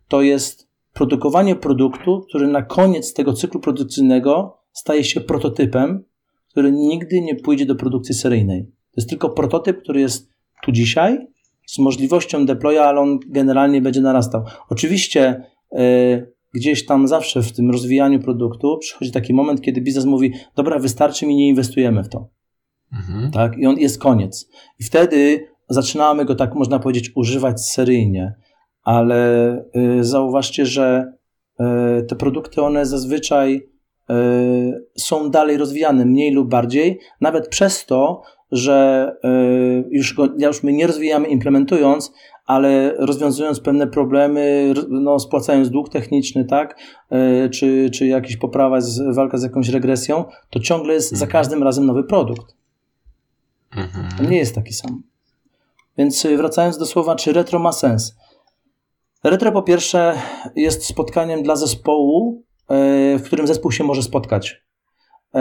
[0.07, 6.03] to jest produkowanie produktu, który na koniec tego cyklu produkcyjnego staje się prototypem,
[6.49, 8.63] który nigdy nie pójdzie do produkcji seryjnej.
[8.65, 10.29] To jest tylko prototyp, który jest
[10.63, 11.27] tu dzisiaj,
[11.67, 14.43] z możliwością deploya, ale on generalnie będzie narastał.
[14.69, 20.33] Oczywiście e, gdzieś tam zawsze w tym rozwijaniu produktu przychodzi taki moment, kiedy biznes mówi,
[20.55, 22.29] dobra, wystarczy mi, nie inwestujemy w to.
[22.93, 23.31] Mhm.
[23.31, 23.57] Tak?
[23.57, 24.49] I on jest koniec.
[24.79, 28.33] I wtedy zaczynamy go, tak można powiedzieć, używać seryjnie.
[28.83, 29.53] Ale
[29.99, 31.13] y, zauważcie, że
[31.59, 31.63] y,
[32.03, 33.55] te produkty, one zazwyczaj
[34.09, 38.21] y, są dalej rozwijane, mniej lub bardziej, nawet przez to,
[38.51, 42.13] że y, już, go, już my nie rozwijamy implementując,
[42.45, 46.79] ale rozwiązując pewne problemy, ro- no, spłacając dług techniczny, tak,
[47.45, 51.31] y, czy, czy jakaś poprawa, z, walka z jakąś regresją, to ciągle jest za Mhm.
[51.31, 52.55] każdym razem nowy produkt.
[53.79, 54.31] Mhm.
[54.31, 55.03] nie jest taki sam.
[55.97, 58.15] Więc y, wracając do słowa, czy retro ma sens?
[59.23, 60.15] Retro po pierwsze
[60.55, 64.63] jest spotkaniem dla zespołu, y, w którym zespół się może spotkać.
[65.35, 65.39] Y,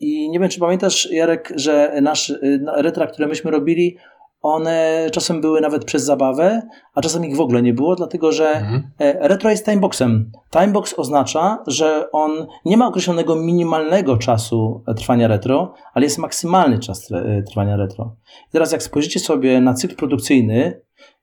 [0.00, 3.96] I nie wiem, czy pamiętasz, Jarek, że nasz, y, retra, które myśmy robili,
[4.42, 6.62] one czasem były nawet przez zabawę,
[6.94, 8.82] a czasem ich w ogóle nie było, dlatego że Mhm.
[8.98, 10.32] E, Retro jest timeboxem.
[10.50, 12.30] Timebox oznacza, że on
[12.64, 18.16] nie ma określonego minimalnego czasu e, trwania retro, ale jest maksymalny czas e, trwania retro.
[18.48, 20.80] I teraz jak spojrzycie sobie na cykl produkcyjny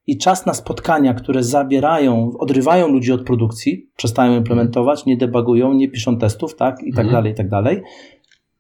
[0.08, 5.90] i czas na spotkania, które zabierają, odrywają ludzi od produkcji, przestają implementować, nie debugują, nie
[5.90, 7.12] piszą testów, tak, i tak Mhm.
[7.14, 7.82] dalej, i tak dalej,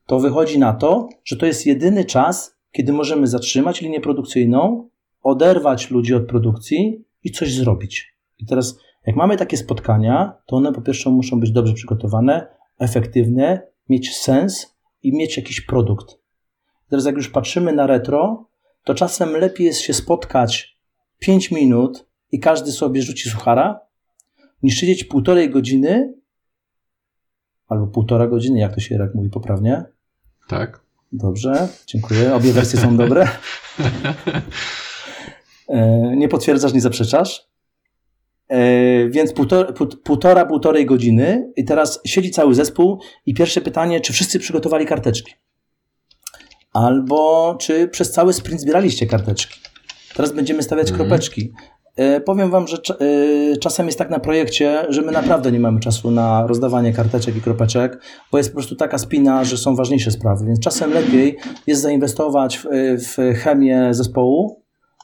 [0.06, 4.90] to wychodzi na to, że to jest jedyny czas, kiedy możemy zatrzymać linię produkcyjną,
[5.22, 8.16] oderwać ludzi od produkcji i coś zrobić.
[8.40, 12.48] I teraz, jak mamy takie spotkania, to one po pierwsze muszą być dobrze przygotowane,
[12.80, 16.20] efektywne, mieć sens i mieć jakiś produkt.
[16.90, 18.50] Teraz, jak już patrzymy na retro,
[18.84, 20.78] to czasem lepiej jest się spotkać
[21.20, 23.80] 5 minut i każdy sobie rzuci suchara,
[24.64, 26.14] niż siedzieć półtorej godziny
[27.68, 29.84] albo półtora godziny, jak to się jak mówi poprawnie,
[30.48, 30.89] Tak.
[31.12, 32.36] Dobrze, dziękuję.
[32.36, 33.28] Obie wersje są dobre.
[35.70, 37.48] E, nie potwierdzasz, nie zaprzeczasz.
[38.48, 44.14] E, więc półtora, półtora, półtorej godziny i teraz siedzi cały zespół i pierwsze pytanie, czy
[44.14, 45.34] wszyscy przygotowali karteczki?
[46.74, 49.60] Albo czy przez cały sprint zbieraliście karteczki?
[50.16, 51.00] Teraz będziemy stawiać mm.
[51.00, 51.54] kropeczki.
[52.00, 52.78] E, powiem Wam, że
[53.62, 57.42] czasem jest tak na projekcie, że my naprawdę nie mamy czasu na rozdawanie karteczek i
[57.42, 60.46] kropeczek, bo jest po prostu taka spina, że są ważniejsze sprawy.
[60.46, 62.66] Więc czasem lepiej jest zainwestować w,
[62.98, 64.60] w chemię zespołu,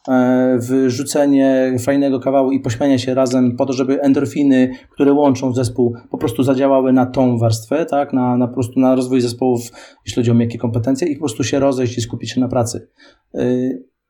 [0.08, 5.96] E, rzucenie fajnego kawału i pośmianie się razem po to, żeby endorfiny, które łączą zespół,
[6.12, 9.62] po prostu zadziałały na tą warstwę, tak, na, na po prostu na rozwój zespołów,
[10.06, 12.88] jeśli chodzi o miękkie kompetencje i po prostu się rozejść i skupić się na pracy.
[13.34, 13.46] E,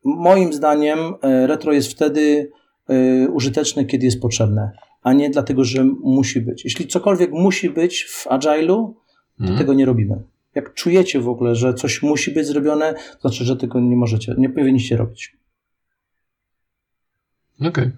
[0.05, 2.51] moim zdaniem e, retro jest wtedy
[3.33, 4.71] użyteczne, kiedy jest potrzebne,
[5.03, 6.63] a nie dlatego, że musi być.
[6.63, 8.93] Jeśli cokolwiek musi być w agile'u,
[9.37, 9.57] to hmm.
[9.57, 10.23] tego nie robimy.
[10.55, 14.35] Jak czujecie w ogóle, że coś musi być zrobione, to znaczy, że tego nie możecie,
[14.37, 15.37] nie powinniście robić.
[17.59, 17.69] Okej.
[17.69, 17.91] Okay.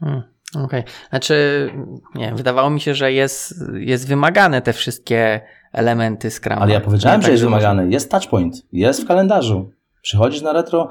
[0.00, 0.22] Hmm,
[0.54, 0.80] Okej.
[0.80, 0.84] Okay.
[1.10, 1.70] Znaczy,
[2.14, 5.40] nie, wydawało mi się, że jest, jest wymagane te wszystkie
[5.72, 6.58] elementy Scrum.
[6.58, 7.82] Ale ja powiedziałem, że tak, jest wymagane.
[7.82, 7.94] Może...
[7.94, 9.70] Jest touchpoint, jest w kalendarzu.
[10.02, 10.88] Przychodzisz na retro,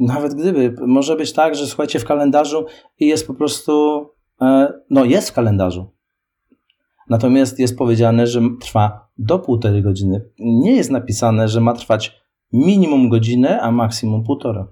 [0.00, 2.66] nawet gdyby, może być tak, że słuchajcie w kalendarzu
[2.98, 4.06] i jest po prostu,
[4.40, 5.92] e, no jest w kalendarzu.
[7.08, 10.24] Natomiast jest powiedziane, że trwa do półtorej godziny.
[10.38, 12.20] Nie jest napisane, że ma trwać
[12.52, 14.66] minimum godzinę, a maksimum półtora.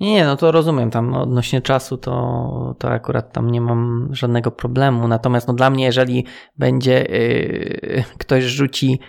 [0.00, 4.50] Nie, nie, no to rozumiem, tam odnośnie czasu to, to akurat tam nie mam żadnego
[4.50, 5.08] problemu.
[5.08, 6.24] Natomiast no dla mnie, jeżeli
[6.56, 9.00] będzie yy, ktoś rzuci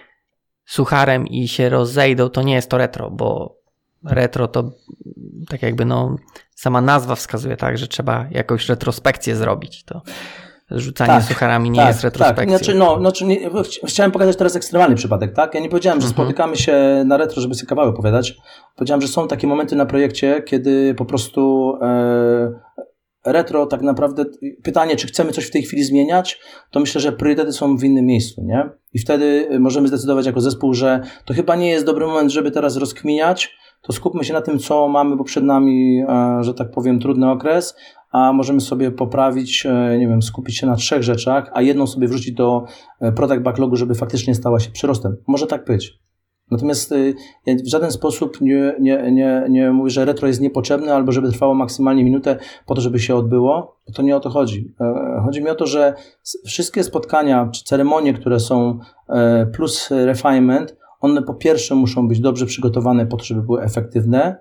[0.69, 3.59] sucharem i się rozejdą, to nie jest to retro, bo
[4.03, 4.71] retro to
[5.49, 6.15] tak jakby no
[6.55, 9.83] sama nazwa wskazuje tak, że trzeba jakąś retrospekcję zrobić.
[9.83, 10.01] To
[10.71, 12.57] rzucanie tak, sucharami nie tak, jest retrospekcją.
[12.57, 12.65] Tak.
[12.65, 13.49] Znaczy, no, znaczy nie,
[13.85, 15.53] chciałem pokazać teraz ekstremalny przypadek, tak?
[15.53, 16.25] Ja nie powiedziałem, że mhm.
[16.27, 18.37] spotykamy się na retro, żeby sobie kawały opowiadać.
[18.75, 22.51] Powiedziałem, że są takie momenty na projekcie, kiedy po prostu e,
[23.31, 24.25] retro tak naprawdę,
[24.63, 26.39] pytanie, czy chcemy coś w tej chwili zmieniać,
[26.71, 28.69] to myślę, że priorytety są w innym miejscu, nie?
[28.93, 32.77] I wtedy możemy zdecydować jako zespół, że to chyba nie jest dobry moment, żeby teraz
[32.77, 36.99] rozkminiać, to skupmy się na tym, co mamy, bo przed nami, e, że tak powiem,
[36.99, 37.75] trudny okres,
[38.11, 42.07] a możemy sobie poprawić, e, nie wiem, skupić się na trzech rzeczach, a jedną sobie
[42.07, 42.65] wrzucić do
[43.01, 45.17] e, product backlogu, żeby faktycznie stała się przyrostem.
[45.27, 45.99] Może tak być.
[46.51, 46.93] Natomiast
[47.45, 51.29] ja w żaden sposób nie, nie, nie, nie mówię, że retro jest niepotrzebne albo żeby
[51.29, 53.79] trwało maksymalnie minutę po to, żeby się odbyło.
[53.93, 54.73] To nie o to chodzi.
[55.25, 55.93] Chodzi mi o to, że
[56.45, 58.79] wszystkie spotkania czy ceremonie, które są
[59.53, 64.37] plus refinement, one po pierwsze muszą być dobrze przygotowane po to, żeby były efektywne.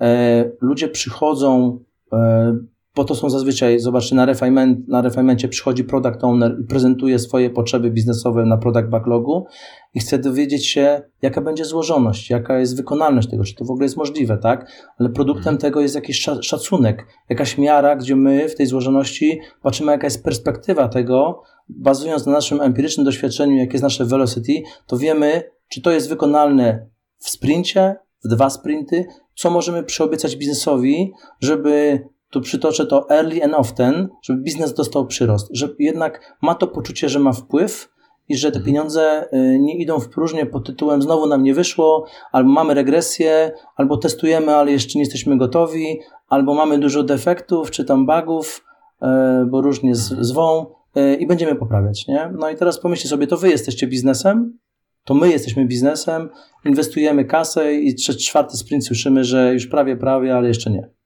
[0.00, 1.78] E, ludzie przychodzą,
[2.12, 2.56] e,
[2.98, 7.50] bo to są zazwyczaj, zobaczcie, na, refinement, na refinemencie przychodzi product owner i prezentuje swoje
[7.50, 9.46] potrzeby biznesowe na product backlogu
[9.94, 13.84] i chce dowiedzieć się, jaka będzie złożoność, jaka jest wykonalność tego, czy to w ogóle
[13.84, 14.70] jest możliwe, tak?
[14.98, 15.58] Ale produktem mhm.
[15.58, 20.88] tego jest jakiś szacunek, jakaś miara, gdzie my w tej złożoności patrzymy, jaka jest perspektywa
[20.88, 24.52] tego, bazując na naszym empirycznym doświadczeniu, jakie jest nasze velocity,
[24.86, 26.86] to wiemy, czy to jest wykonalne
[27.18, 29.06] w sprincie, w dwa sprinty?
[29.34, 35.48] Co możemy przyobiecać biznesowi, żeby tu przytoczę to early and often, żeby biznes dostał przyrost,
[35.52, 37.88] że jednak ma to poczucie, że ma wpływ
[38.28, 38.66] i że te mhm.
[38.66, 43.52] pieniądze y, nie idą w próżnię pod tytułem znowu nam nie wyszło, albo mamy regresję,
[43.76, 48.64] albo testujemy, ale jeszcze nie jesteśmy gotowi, albo mamy dużo defektów czy tam bugów,
[49.02, 49.06] y,
[49.46, 52.32] bo różnie zwą y, i będziemy poprawiać, nie?
[52.38, 54.58] No i teraz pomyślcie sobie, to wy jesteście biznesem,
[55.04, 56.28] to my jesteśmy biznesem,
[56.64, 60.97] inwestujemy kasę i trzeci, czwarty sprint słyszymy, że już prawie, prawie, ale jeszcze nie.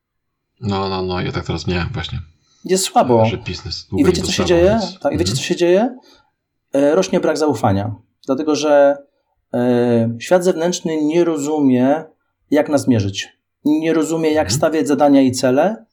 [0.62, 2.18] No, no, no, ja tak teraz nie, właśnie.
[2.64, 3.24] Jest słabo.
[3.24, 4.80] Że biznes I wiecie, co się dzieje?
[5.00, 5.96] Tak, I wiecie, co się dzieje?
[6.72, 7.94] E, rośnie brak zaufania.
[8.26, 8.96] Dlatego, że
[9.54, 12.04] e, świat zewnętrzny nie rozumie,
[12.50, 13.28] jak nas mierzyć.
[13.64, 14.56] Nie rozumie, jak mhm.
[14.56, 15.84] stawiać zadania i cele.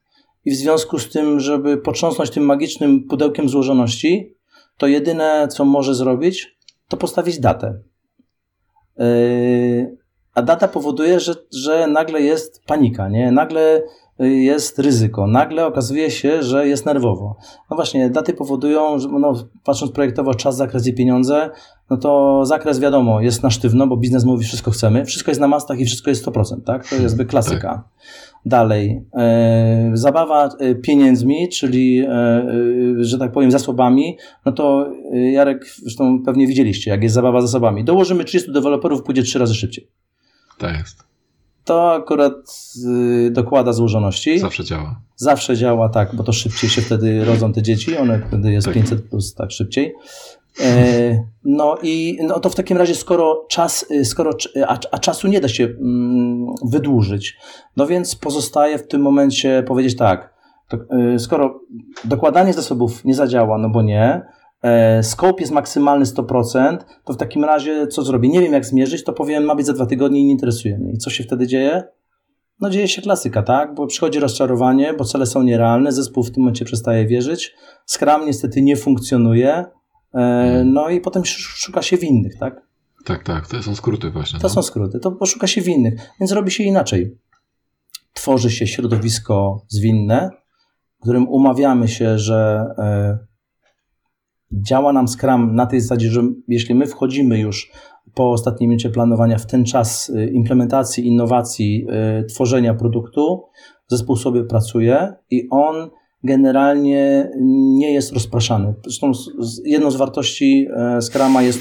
[0.45, 4.35] I w związku z tym, żeby potrząsnąć tym magicznym pudełkiem złożoności,
[4.77, 7.79] to jedyne, co może zrobić, to postawić datę.
[8.97, 9.97] Yy,
[10.33, 13.31] a data powoduje, że, że nagle jest panika, nie?
[13.31, 13.81] Nagle
[14.19, 15.27] jest ryzyko.
[15.27, 17.35] Nagle okazuje się, że jest nerwowo.
[17.71, 21.49] No właśnie, daty powodują, że no, patrząc projektowo czas, zakres i pieniądze,
[21.89, 25.47] no to zakres wiadomo, jest na sztywno, bo biznes mówi wszystko chcemy, wszystko jest na
[25.47, 26.87] mastach i wszystko jest 100%, tak?
[26.87, 27.83] To jest by klasyka.
[28.45, 32.45] Dalej, e, zabawa e, pieniędzmi, czyli, e, e,
[32.99, 37.83] że tak powiem, zasobami, no to e, Jarek, zresztą pewnie widzieliście, jak jest zabawa zasobami.
[37.83, 39.87] Dołożymy 30 deweloperów, pójdzie 3 razy szybciej.
[40.57, 41.08] Tak jest
[41.69, 42.33] to akurat
[43.27, 44.39] y, dokłada złożoności.
[44.39, 45.01] Zawsze działa.
[45.15, 48.73] Zawsze działa, tak, bo to szybciej się wtedy rodzą te dzieci, one wtedy jest tak.
[48.73, 49.95] 500 plus, tak, szybciej.
[50.61, 54.31] E, no i no to w takim razie, skoro czas, y, skoro,
[54.67, 57.37] a, a czasu nie da się mm, wydłużyć,
[57.77, 60.33] no więc pozostaje w tym momencie powiedzieć tak,
[60.67, 60.77] to,
[61.15, 61.59] y, skoro
[62.03, 64.21] dokładanie zasobów nie zadziała, no bo nie,
[65.01, 68.29] scope jest maksymalny 100%, to w takim razie co zrobię?
[68.29, 70.91] Nie wiem jak zmierzyć, to powiem ma być za dwa tygodnie i nie interesuje mnie.
[70.93, 71.83] I co się wtedy dzieje?
[72.61, 73.75] No dzieje się klasyka, tak?
[73.75, 78.61] Bo przychodzi rozczarowanie, bo cele są nierealne, zespół w tym momencie przestaje wierzyć, Scrum niestety
[78.61, 79.65] nie funkcjonuje,
[80.13, 82.61] E, no i potem szuka się winnych, tak?
[83.05, 84.39] Tak, tak, to są skróty właśnie.
[84.39, 84.53] To no.
[84.53, 87.17] są skróty, to poszuka się winnych, więc robi się inaczej.
[88.13, 90.29] Tworzy się środowisko zwinne,
[90.99, 93.17] w którym umawiamy się, że e,
[94.51, 97.71] działa nam Scrum na tej zasadzie, że jeśli my wchodzimy już
[98.13, 101.87] po ostatniej minucie planowania w ten czas e, implementacji, innowacji,
[102.29, 103.43] tworzenia produktu,
[103.87, 105.89] zespół sobie pracuje i on
[106.23, 107.31] generalnie
[107.77, 108.73] nie jest rozpraszany.
[108.83, 109.11] Zresztą
[109.65, 111.59] jedną z wartości e, Scrama jest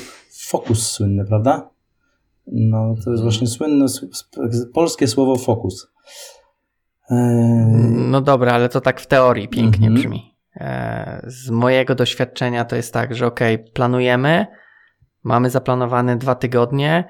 [0.49, 1.71] fokus słynny, prawda?
[2.47, 3.23] No, to jest mhm.
[3.23, 3.87] właśnie słynne
[4.75, 5.93] polskie słowo fokus.
[8.11, 9.95] No dobra, ale to tak w teorii pięknie mhm.
[9.95, 10.35] brzmi.
[10.57, 13.41] E, z mojego doświadczenia to jest tak, że ok,
[13.75, 14.47] planujemy,
[15.25, 17.05] mamy zaplanowane dwa tygodnie,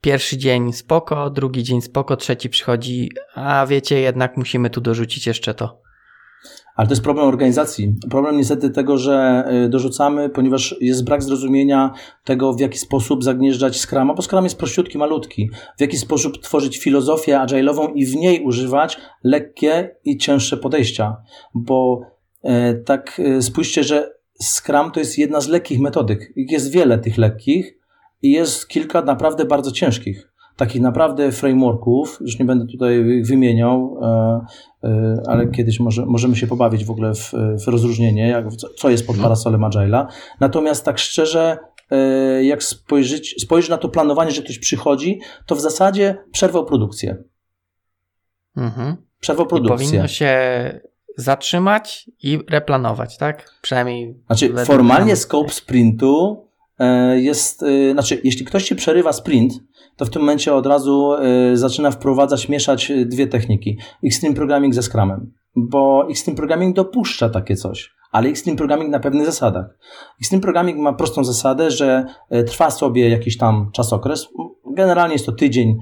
[0.00, 5.54] pierwszy dzień spoko, drugi dzień spoko, trzeci przychodzi, a wiecie, jednak musimy tu dorzucić jeszcze
[5.54, 5.82] to.
[6.76, 7.94] Ale to jest problem organizacji.
[8.10, 11.92] Problem niestety tego, że y, dorzucamy, ponieważ jest brak zrozumienia
[12.24, 15.50] tego, w jaki sposób zagnieżdżać Scrama, bo Scrum jest prościutki, malutki.
[15.76, 21.16] W jaki sposób tworzyć filozofię agile'ową i w niej używać lekkie i cięższe podejścia.
[21.54, 22.00] Bo
[22.84, 26.32] tak e, spójrzcie, że Scrum to jest jedna z lekkich metodyk.
[26.36, 27.78] Jest wiele tych lekkich
[28.22, 34.40] i jest kilka naprawdę bardzo ciężkich takich naprawdę frameworków, już nie będę tutaj wymieniał, e,
[34.84, 37.32] e, ale kiedyś może, możemy się pobawić w ogóle w,
[37.64, 38.46] w rozróżnienie, jak,
[38.78, 39.22] co jest pod no.
[39.22, 40.06] parasolem Agile'a.
[40.40, 41.58] Natomiast tak szczerze,
[41.90, 47.16] e, jak spojrzeć, spojrzeć na to planowanie, że ktoś przychodzi, to w zasadzie przerwał produkcję.
[48.56, 48.96] Mhm.
[49.20, 49.86] Przerwał produkcję.
[49.86, 50.32] I powinno się
[51.16, 53.50] zatrzymać i replanować, tak?
[53.62, 54.14] Przynajmniej.
[54.26, 56.46] Znaczy, formalnie scope sprintu
[57.14, 59.52] jest, znaczy, jeśli ktoś ci przerywa sprint,
[59.96, 61.14] to w tym momencie od razu
[61.52, 63.78] y, zaczyna wprowadzać, mieszać dwie techniki.
[64.04, 65.32] Xtreme Programming ze Scrumem.
[65.56, 69.66] Bo Xtreme Programming dopuszcza takie coś, ale Xtreme Programming na pewnych zasadach.
[70.20, 72.04] Xtreme Programming ma prostą zasadę, że
[72.46, 74.28] trwa sobie jakiś tam czasokres.
[74.76, 75.78] Generalnie jest to tydzień,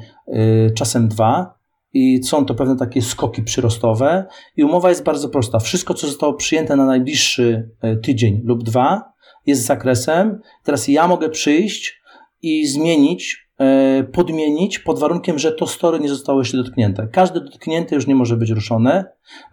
[0.75, 1.60] czasem dwa,
[1.93, 4.27] i są to pewne takie skoki przyrostowe.
[4.57, 5.59] I umowa jest bardzo prosta.
[5.59, 7.71] Wszystko, co zostało przyjęte na najbliższy
[8.03, 9.13] tydzień lub dwa,
[9.47, 10.41] jest zakresem.
[10.65, 12.01] Teraz ja mogę przyjść
[12.43, 17.09] i zmienić E, podmienić pod warunkiem, że to story nie zostało jeszcze dotknięte.
[17.13, 19.05] Każde dotknięte już nie może być ruszone,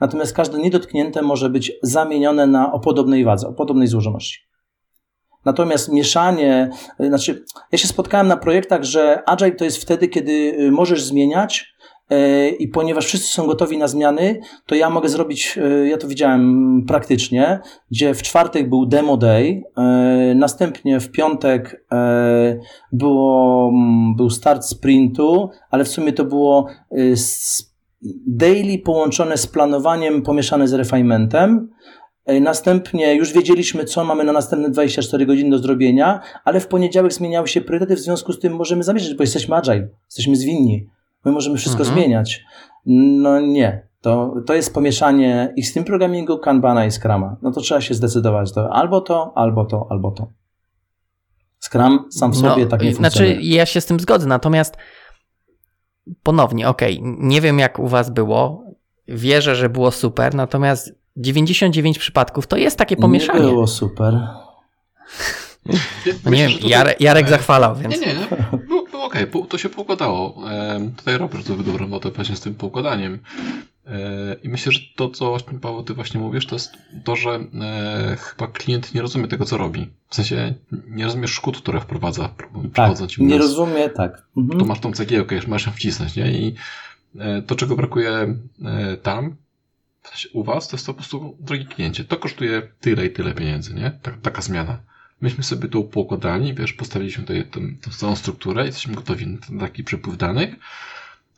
[0.02, 4.40] natomiast każde niedotknięte może być zamienione na o podobnej wadze, o podobnej złożoności.
[5.46, 6.70] Natomiast mieszanie,
[7.00, 11.04] e, znaczy, ja się spotkałem na projektach, że agile to jest wtedy, kiedy e, możesz
[11.04, 11.77] zmieniać, E,
[12.60, 16.84] i ponieważ wszyscy są gotowi na zmiany, to ja mogę zrobić, e, ja to widziałem
[16.88, 17.60] praktycznie,
[17.92, 21.86] gdzie w czwartek był demo day, e, następnie w piątek
[22.92, 23.72] było,
[24.18, 26.68] był start sprintu, ale w sumie to było
[28.28, 31.70] daily połączone z planowaniem, pomieszane z refinementem.
[32.42, 37.48] Następnie już wiedzieliśmy, co mamy na następne 24 godziny do zrobienia, ale w poniedziałek zmieniały
[37.48, 40.88] się priorytety, w związku z tym możemy zamierzać, bo jesteśmy agile, jesteśmy zwinni.
[41.26, 41.96] My możemy wszystko mhm.
[41.96, 42.44] zmieniać.
[42.86, 43.88] No nie.
[44.02, 47.38] To, to jest pomieszanie tym programingu, Kanbana i Scrama.
[47.42, 48.54] No to trzeba się zdecydować.
[48.54, 50.28] To albo to, albo to, albo to.
[51.60, 53.36] Scrum sam w no, sobie tak nie znaczy, funkcjonuje.
[53.36, 54.78] Znaczy, ja się z tym zgodzę, natomiast
[56.24, 58.64] ponownie, okej, okay, nie wiem jak u was było,
[59.08, 63.40] wierzę, że było super, natomiast 99 przypadków to jest takie pomieszanie.
[63.40, 64.28] Nie było super.
[66.26, 68.02] No nie wiem, Jarek, Jarek zachwalał, więc...
[68.02, 68.57] Nie, nie, nie.
[68.98, 69.48] Było, okay.
[69.50, 70.44] to się poukładało.
[70.98, 73.20] Tutaj Robert zrobił dobrą notę właśnie z tym poukładaniem.
[73.88, 77.30] E, I myślę, że to, co właśnie, Paweł, ty właśnie mówisz, to jest to, że
[77.62, 79.90] e, chyba klient nie rozumie tego, co robi.
[80.10, 80.54] W sensie
[80.88, 82.30] nie rozumie szkód, które wprowadza.
[82.74, 84.28] Tak, nie rozumie, tak.
[84.38, 84.60] Mhm.
[84.60, 86.32] To masz tą cegiełkę, już masz ją wcisnąć, nie?
[86.32, 86.56] I
[87.20, 88.36] e, to, czego brakuje
[89.04, 89.36] tam,
[90.34, 93.74] u was, to jest to po prostu, drogi kliencie, to kosztuje tyle i tyle pieniędzy,
[93.74, 93.92] nie?
[94.02, 94.80] Tak, taka zmiana.
[95.22, 99.84] Myśmy sobie to poukładali, wiesz, postawiliśmy tutaj tę, tę całą strukturę, jesteśmy gotowi na taki
[99.84, 100.56] przepływ danych,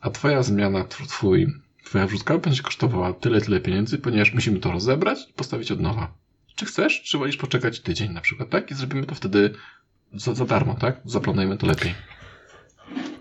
[0.00, 5.18] a twoja zmiana, twój, twoja wrzutka będzie kosztowała tyle, tyle pieniędzy, ponieważ musimy to rozebrać
[5.30, 6.12] i postawić od nowa.
[6.54, 8.70] Czy chcesz, czy wolisz poczekać tydzień na przykład, tak?
[8.70, 9.54] I zrobimy to wtedy
[10.14, 11.00] za, za darmo, tak?
[11.04, 11.94] Zaplanujemy to lepiej.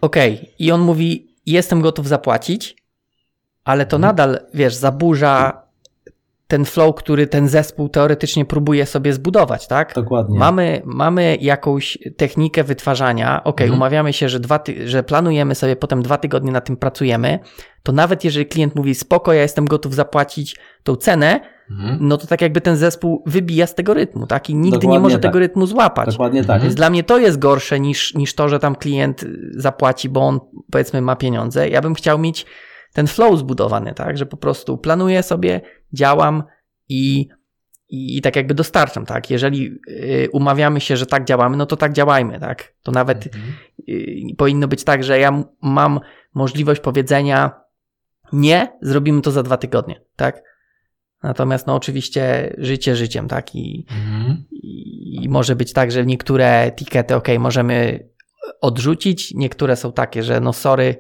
[0.02, 0.34] Okej.
[0.34, 0.52] Okay.
[0.60, 2.76] I on mówi, jestem gotów zapłacić,
[3.64, 4.10] ale to mhm.
[4.10, 5.62] nadal, wiesz, zaburza
[6.50, 9.94] ten flow, który ten zespół teoretycznie próbuje sobie zbudować, tak?
[9.96, 10.40] Dokładnie.
[10.40, 13.78] Mamy, mamy jakąś technikę wytwarzania, ok, Mhm.
[13.80, 17.40] umawiamy się, że, dwa ty- że planujemy sobie, potem dwa tygodnie na tym pracujemy,
[17.84, 21.40] to nawet jeżeli klient mówi spoko, ja jestem gotów zapłacić tą cenę,
[21.72, 21.98] Mhm.
[22.02, 24.50] no to tak jakby ten zespół wybija z tego rytmu, tak?
[24.50, 25.22] I nigdy nie Dokładnie może tak.
[25.22, 26.12] tego rytmu złapać.
[26.12, 26.62] Dokładnie tak.
[26.62, 30.40] Więc dla mnie to jest gorsze niż, niż to, że tam klient zapłaci, bo on
[30.72, 31.70] powiedzmy ma pieniądze.
[31.70, 32.46] Ja bym chciał mieć
[32.94, 34.18] ten flow zbudowany, tak?
[34.18, 35.62] Że po prostu planuję sobie,
[35.94, 36.44] działam
[36.90, 37.28] i,
[37.90, 39.30] i, i tak jakby dostarczam, tak?
[39.30, 42.74] Jeżeli y, umawiamy się, że tak działamy, no to tak działajmy, tak?
[42.84, 43.54] To nawet Mhm.
[43.90, 46.00] y, powinno być tak, że ja mam
[46.34, 47.52] możliwość powiedzenia
[48.34, 50.44] nie, zrobimy to za dwa tygodnie, tak?
[51.24, 53.56] Natomiast no oczywiście życie życiem, tak?
[53.56, 54.44] I, Mhm.
[54.52, 58.08] i może być tak, że niektóre etykiety, ok, możemy
[58.62, 60.96] odrzucić, niektóre są takie, że no sorry,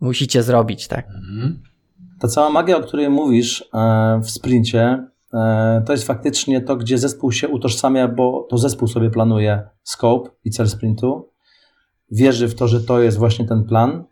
[0.00, 1.06] musicie zrobić, tak?
[1.08, 1.62] Mhm.
[2.20, 6.98] Ta cała magia, o której mówisz e, w sprincie, e, to jest faktycznie to, gdzie
[6.98, 11.30] zespół się utożsamia, bo to zespół sobie planuje scope i cel sprintu,
[12.10, 14.04] wierzy w to, że to jest właśnie ten plan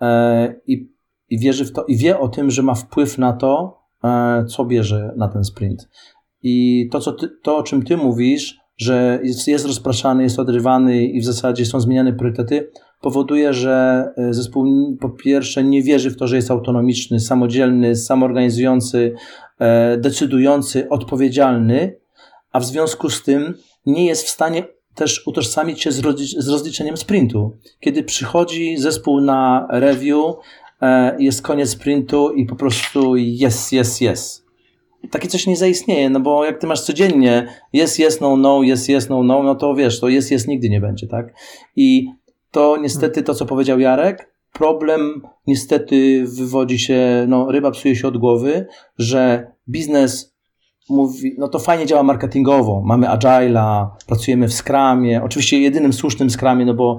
[0.00, 0.92] e, i,
[1.28, 3.82] i wierzy w to i wie o tym, że ma wpływ na to,
[4.48, 5.88] co bierze na ten sprint.
[6.42, 11.04] I to, co ty, to o czym ty mówisz, że jest, jest rozpraszany, jest odrywany
[11.04, 12.70] i w zasadzie są zmieniane priorytety,
[13.02, 19.14] powoduje, że e, zespół po pierwsze nie wierzy w to, że jest autonomiczny, samodzielny, samoorganizujący,
[19.58, 21.96] e, decydujący, odpowiedzialny,
[22.52, 23.54] a w związku z tym
[23.86, 26.00] nie jest w stanie też utożsamić się z,
[26.38, 27.56] z rozliczeniem sprintu.
[27.80, 30.34] Kiedy przychodzi zespół na review,
[30.82, 34.42] e, jest koniec sprintu i po prostu yes, yes, yes.
[35.10, 38.88] Takie coś nie zaistnieje, no bo jak ty masz codziennie yes, yes, no, no, yes,
[38.88, 41.34] yes, no, no, no to wiesz, to yes, yes nigdy nie będzie, tak?
[41.76, 42.06] I
[42.52, 48.18] to niestety to, co powiedział Jarek, problem niestety wywodzi się, no ryba psuje się od
[48.18, 48.66] głowy,
[48.98, 50.32] że biznes
[50.88, 56.66] mówi, no to fajnie działa marketingowo, mamy agile'a, pracujemy w Scrumie, oczywiście jedynym słusznym Scrumie,
[56.66, 56.98] no bo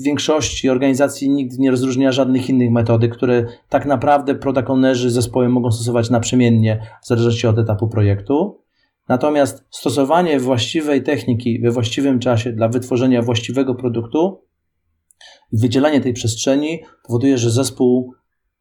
[0.00, 5.48] w większości organizacji nikt nie rozróżnia żadnych innych metody, które tak naprawdę product ownerzy zespoły
[5.48, 8.60] mogą stosować naprzemiennie w zależności od etapu projektu.
[9.08, 14.49] Natomiast stosowanie właściwej techniki we właściwym czasie dla wytworzenia właściwego produktu
[15.52, 18.14] i wydzielanie tej przestrzeni powoduje, że zespół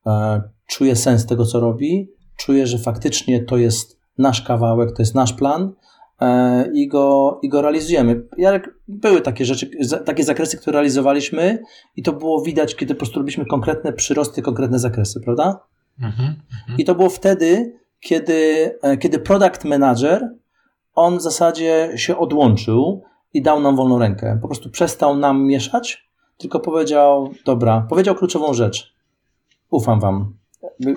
[0.06, 5.16] e, czuje sens tego, co robi, czuje, że faktycznie to jest nasz kawałek, to jest
[5.16, 5.74] nasz plan
[6.22, 8.24] e, i, go, i go realizujemy.
[8.38, 9.70] Jarek, były takie rzeczy,
[10.06, 11.60] takie zakresy, które realizowaliśmy
[11.96, 15.60] i to było widać, kiedy po prostu robiliśmy konkretne przyrosty, konkretne zakresy, prawda?
[16.02, 16.36] Mhm.
[16.62, 16.80] Mhm.
[16.80, 20.30] I to było wtedy, kiedy, e, kiedy product manager,
[20.94, 24.40] on w zasadzie się odłączył i dał nam wolną rękę.
[24.42, 26.09] Po prostu przestał nam mieszać,
[26.40, 28.94] tylko powiedział, dobra, powiedział kluczową rzecz.
[29.70, 30.34] Ufam wam.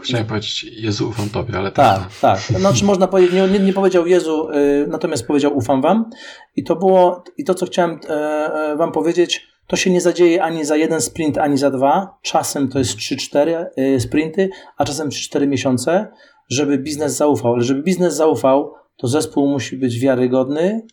[0.02, 2.38] Chciałem powiedzieć, Jezu, ufam Tobie, ale Tak, tak.
[2.40, 6.10] Znaczy można powiedzieć, nie, nie, powiedział Jezu, y, natomiast powiedział ufam wam.
[6.56, 10.42] I to było, i to co chciałem e, e, wam powiedzieć, to się nie zadzieje
[10.42, 12.18] ani za jeden sprint, ani za dwa.
[12.22, 16.08] Czasem to jest 3-4 y, sprinty, a czasem 3-4 miesiące,
[16.48, 17.52] żeby biznes zaufał.
[17.54, 20.86] Ale żeby biznes zaufał, to zespół musi być wiarygodny,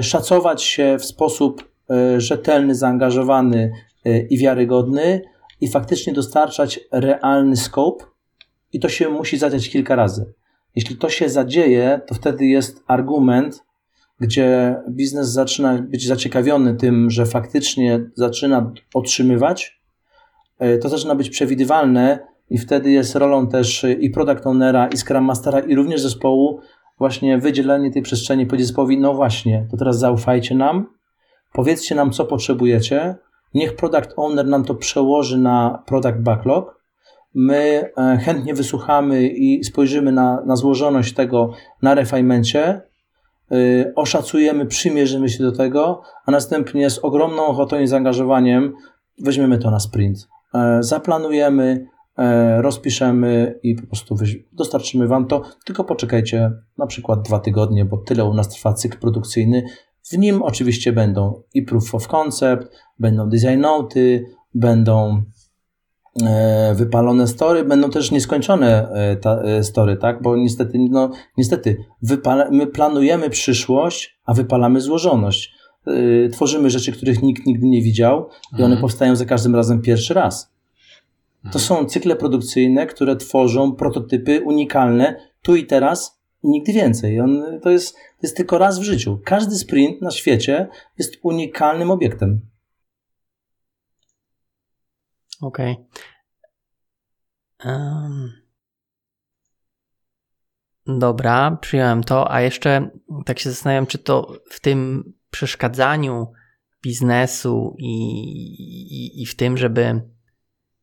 [0.00, 1.75] szacować się w sposób
[2.18, 3.72] rzetelny, zaangażowany
[4.06, 5.22] y, i wiarygodny
[5.60, 8.04] i faktycznie dostarczać realny scope,
[8.72, 10.32] i to się musi zadziać kilka razy.
[10.74, 13.64] Jeśli to się zadzieje, to wtedy jest argument,
[14.20, 19.80] gdzie biznes zaczyna być zaciekawiony tym, że faktycznie zaczyna otrzymywać,
[20.58, 22.18] e, to zaczyna być przewidywalne
[22.50, 26.60] i wtedy jest rolą też i product ownera, i scrum mastera, i również zespołu
[26.98, 30.86] właśnie wydzielenie tej przestrzeni, zespołowi, no właśnie, to teraz zaufajcie nam,
[31.52, 33.16] powiedzcie nam, co potrzebujecie,
[33.54, 36.80] niech product owner nam to przełoży na product backlog,
[37.34, 42.80] my e, chętnie wysłuchamy i spojrzymy na, na złożoność tego na refinemencie,
[43.52, 48.74] y, oszacujemy, przymierzymy się do tego, a następnie z ogromną ochotą i zaangażowaniem
[49.18, 50.28] weźmiemy to na sprint.
[50.54, 51.86] E, Zaplanujemy,
[52.18, 54.16] e, rozpiszemy i po prostu
[54.52, 58.98] dostarczymy Wam to, tylko poczekajcie na przykład dwa tygodnie, bo tyle u nas trwa cykl
[58.98, 59.62] produkcyjny.
[60.10, 65.22] W nim oczywiście będą i proof of concept, będą design noty, będą
[66.22, 70.22] e, wypalone story, będą też nieskończone e, e, story, tak?
[70.22, 75.52] Bo niestety, no, niestety wypala, my planujemy przyszłość, a wypalamy złożoność.
[76.32, 78.80] Tworzymy rzeczy, których nikt nigdy nie widział i one Mhm.
[78.80, 80.52] powstają za każdym razem pierwszy raz.
[81.42, 81.64] To Mhm.
[81.64, 86.15] są cykle produkcyjne, które tworzą prototypy unikalne tu i teraz
[86.46, 87.20] i nigdy więcej.
[87.20, 89.20] On, to, jest, to jest tylko raz w życiu.
[89.24, 90.68] Każdy sprint na świecie
[90.98, 92.40] jest unikalnym obiektem.
[95.40, 95.76] Okej.
[97.64, 98.32] Em,
[100.86, 102.90] Dobra, przyjąłem to, a jeszcze
[103.24, 106.32] tak się zastanawiam, czy to w tym przeszkadzaniu
[106.82, 107.92] biznesu i,
[108.90, 110.00] i, i w tym, żeby,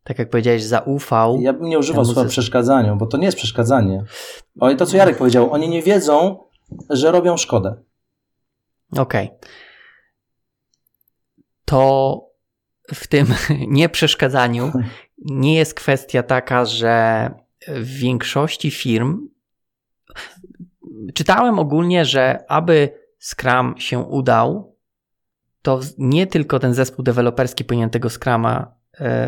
[0.03, 1.41] tak jak powiedziałeś, zaufał.
[1.41, 4.03] Ja bym nie używał słowa zes- przeszkadzaniu, bo to nie jest przeszkadzanie.
[4.59, 6.43] O, to, co Jarek powiedział, oni nie wiedzą,
[6.89, 7.75] że robią szkodę.
[8.97, 9.31] Okej.
[11.65, 12.21] To
[12.93, 13.27] w tym
[13.67, 14.71] nieprzeszkadzaniu
[15.17, 17.29] nie jest kwestia taka, że
[17.67, 19.27] w większości firm
[21.13, 22.89] czytałem ogólnie, że aby
[23.19, 24.75] Scrum się udał,
[25.61, 28.82] to nie tylko ten zespół deweloperski powinien tego Scruma e,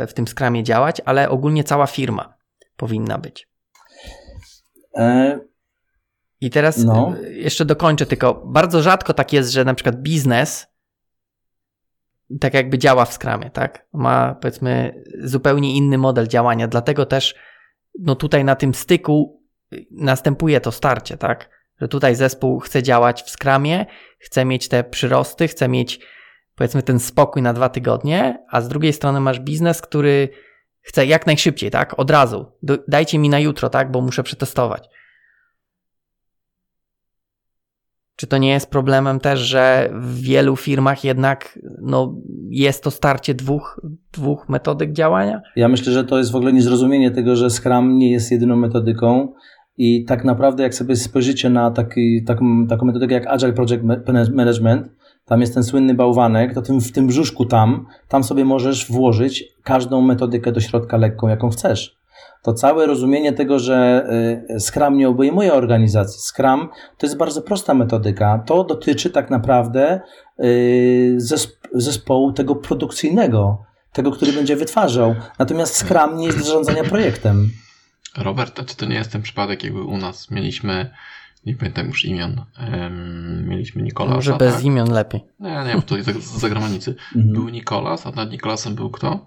[0.07, 2.37] w tym Scrumie działać, ale ogólnie cała firma
[2.77, 3.49] powinna być.
[4.97, 5.39] E,
[6.41, 7.13] I teraz No.
[7.29, 10.67] jeszcze dokończę, tylko bardzo rzadko tak jest, że na przykład biznes
[12.41, 13.87] tak jakby działa w Scrumie, tak?
[13.93, 17.35] Ma powiedzmy zupełnie inny model działania, dlatego też
[17.99, 19.43] no tutaj na tym styku
[19.91, 21.49] następuje to starcie, tak?
[21.81, 23.85] Że tutaj zespół chce działać w Scrumie,
[24.19, 25.99] chce mieć te przyrosty, chce mieć
[26.55, 30.29] powiedzmy ten spokój na dwa tygodnie, a z drugiej strony masz biznes, który
[30.81, 31.99] chce jak najszybciej, tak?
[31.99, 32.45] Od razu.
[32.87, 33.91] Dajcie mi na jutro, tak?
[33.91, 34.89] Bo muszę przetestować.
[38.15, 42.15] Czy to nie jest problemem też, że w wielu firmach jednak no,
[42.49, 43.81] jest to starcie dwóch,
[44.13, 45.41] dwóch metodyk działania?
[45.55, 49.33] Ja myślę, że to jest w ogóle niezrozumienie tego, że Scrum nie jest jedyną metodyką
[49.77, 54.25] i tak naprawdę jak sobie spojrzycie na taki, taką, taką metodykę jak Agile Project Ma-
[54.33, 54.89] Management,
[55.25, 59.43] tam jest ten słynny bałwanek, to tym, w tym brzuszku tam, tam sobie możesz włożyć
[59.63, 61.95] każdą metodykę do środka lekką, jaką chcesz.
[62.43, 64.07] To całe rozumienie tego, że
[64.49, 66.21] y, Scrum nie obejmuje organizacji.
[66.21, 68.43] Scrum to jest bardzo prosta metodyka.
[68.45, 70.01] To dotyczy tak naprawdę
[70.39, 73.63] y, zesp- zespołu tego produkcyjnego,
[73.93, 75.15] tego, który będzie wytwarzał.
[75.39, 77.49] Natomiast Scrum nie jest zarządzania projektem.
[78.17, 80.91] Robert, czy to nie jest ten przypadek, jakby u nas mieliśmy,
[81.45, 84.63] nie pamiętam już imion, em, mieliśmy Nikolasa, Może bez tak?
[84.63, 85.21] imion lepiej.
[85.39, 86.95] Nie, nie, bo to jest z zagranicy.
[87.15, 87.33] Mhm.
[87.33, 89.25] Był Nikolas, a nad Nikolasem był kto?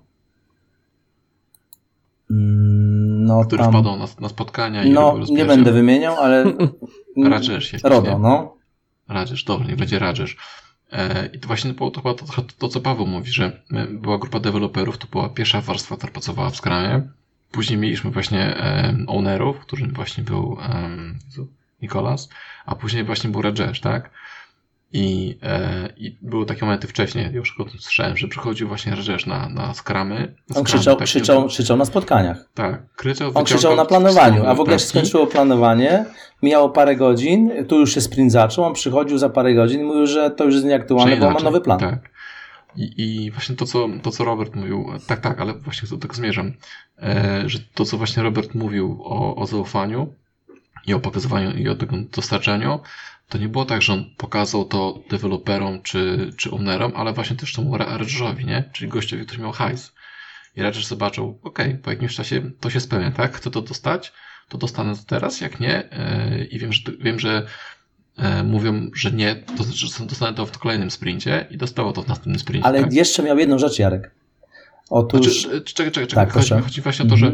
[2.31, 6.45] Mm, No, Który tam, wpadł na, na spotkania i no nie będę wymieniał, ale
[7.31, 8.19] Rajesh jakiś, RODO, nie?
[8.19, 8.55] no.
[9.09, 10.37] Rajesh, dobra, niech będzie Rajesh.
[10.93, 14.19] E, I to właśnie było to, to, to, to, co Paweł mówi, że my, była
[14.19, 17.09] grupa deweloperów, to była pierwsza warstwa, która pracowała w Scrumie.
[17.51, 20.57] Później mieliśmy właśnie em, ownerów, którym właśnie był
[21.27, 21.49] Jezu,
[21.83, 22.29] Nikolas,
[22.66, 24.11] a później właśnie był Rajesh, tak?
[24.93, 29.26] I, e, I były takie momenty wcześniej, już o tym słyszałem, że przychodził właśnie Rajesh
[29.26, 30.35] na, na Scrumy.
[30.51, 32.49] Na On krzyczał, takie- krzyczał, krzyczał na spotkaniach.
[32.55, 36.05] Tak, krzyczał, On krzyczał na planowaniu, a w ogóle jak się skończyło planowanie,
[36.43, 40.07] mijało parę godzin, tu już się sprint zaczął, on przychodził za parę godzin i mówił,
[40.07, 41.79] że to już jest nieaktualne, bo ma nowy plan.
[41.79, 42.11] Tak.
[42.76, 46.14] I, I właśnie to co, to, co Robert mówił, tak, tak, ale właśnie do tego
[46.14, 46.53] zmierzam,
[47.03, 50.14] e, że to, co właśnie Robert mówił o, o zaufaniu
[50.87, 51.74] i o pokazywaniu i o
[52.16, 52.81] dostarczaniu,
[53.29, 57.53] to nie było tak, że on pokazał to deweloperom czy, czy ownerom, ale właśnie też
[57.53, 58.70] temu Rajerszowi, nie?
[58.72, 59.93] Czyli gościowi, który miał hajs.
[60.57, 63.37] I Rajesh zobaczył, okej, po jakimś czasie to się spełnia, tak?
[63.37, 64.12] Chcę to dostać,
[64.49, 67.47] to dostanę to teraz, jak nie, e, i wiem, że, wiem, że
[68.16, 72.03] e, mówią, że nie, to znaczy, że dostanę to w kolejnym sprincie i dostało to
[72.03, 72.66] w następnym sprincie.
[72.66, 72.93] Ale tak?
[72.93, 74.11] jeszcze miał jedną rzecz, Jarek.
[74.91, 75.43] Otóż...
[75.43, 76.26] Znaczy, e, czekaj, czekaj, czekaj.
[76.26, 77.26] Tak, chodzi, chodzi właśnie o to, że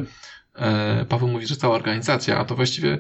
[0.55, 1.07] Mhm.
[1.07, 2.99] Paweł mówi, że cała organizacja, a to właściwie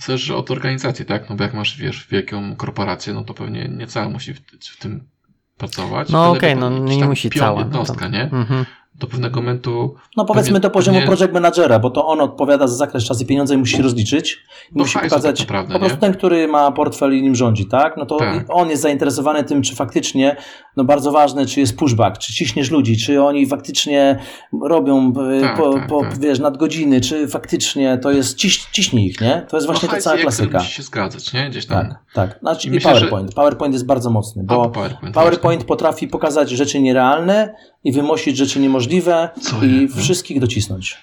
[0.00, 1.30] zależy od organizacji, tak?
[1.30, 4.40] No bo jak masz, wiesz, wielką korporację, no to pewnie nie cała musi w,
[4.70, 5.08] w tym
[5.56, 6.08] pracować.
[6.08, 7.60] No okej, wiadomo, no nie tam musi pion, cała.
[7.60, 8.22] no jednostka, to- nie?
[8.22, 8.64] Mhm.
[8.98, 12.66] Do pewnego momentu No powiedzmy Pewnie- do poziomu pewnie- project managera, bo to on odpowiada
[12.66, 14.32] za zakres czas i pieniądze i musi rozliczyć.
[14.72, 16.00] I Do musi pokazać tak naprawdę, po prostu nie?
[16.00, 17.96] ten, który ma portfel i nim rządzi, tak?
[17.96, 18.44] No to Tak.
[18.48, 20.36] on jest zainteresowany tym, czy faktycznie,
[20.76, 24.18] no bardzo ważne, czy jest pushback, czy ciśniesz ludzi, czy oni faktycznie
[24.62, 26.18] robią e, Tak, po, tak, po, tak.
[26.18, 29.46] wiesz, nadgodziny, czy faktycznie to jest ciś, ciśnij ich, nie?
[29.50, 30.58] To jest właśnie no, ta cała klasyka.
[30.58, 31.50] musi się zgadzać, nie?
[31.50, 31.88] Gdzieś tam.
[31.88, 32.38] Tak, tak.
[32.40, 33.34] Znaczy I myślę, PowerPoint.
[33.34, 35.14] PowerPoint jest bardzo mocny, A, bo PowerPoint.
[35.14, 37.54] PowerPoint potrafi pokazać rzeczy nierealne
[37.84, 40.98] i wymusić rzeczy niemożliwe Co i jest, wszystkich docisnąć.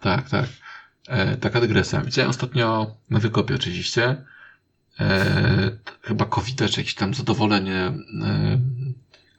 [0.00, 0.46] Tak, tak.
[1.08, 2.00] E, taka dygresja.
[2.00, 4.16] Widziałem ostatnio na wykopie oczywiście
[5.00, 5.70] e,
[6.02, 7.92] chyba covid czy jakieś tam zadowolenie e,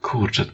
[0.02, 0.44] kurczę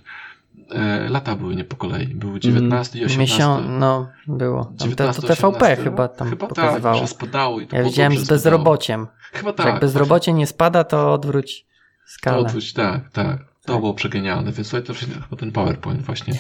[0.71, 2.07] e, lata były nie po kolei.
[2.07, 3.19] Były 19 i 18.
[3.19, 4.65] Miesiąc, no było.
[4.65, 6.99] Tam te, 19, to TVP 18 chyba tam chyba tak, pokazywało.
[7.01, 8.37] że spadało i to ja widziałem z spadało.
[8.37, 9.07] bezrobociem.
[9.33, 9.67] Chyba że tak.
[9.67, 12.39] jak bezrobocie nie spada, to odwróć To skalę.
[12.39, 13.52] odwróć, tak, tak.
[13.67, 13.81] To Tak.
[13.81, 16.35] było przegenialne, więc słuchaj, to chyba ten PowerPoint właśnie.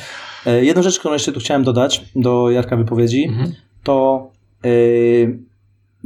[0.47, 3.53] E, Jedną rzecz, którą jeszcze tu chciałem dodać do Jarka wypowiedzi, Mhm.
[3.83, 4.31] to
[4.64, 4.68] e,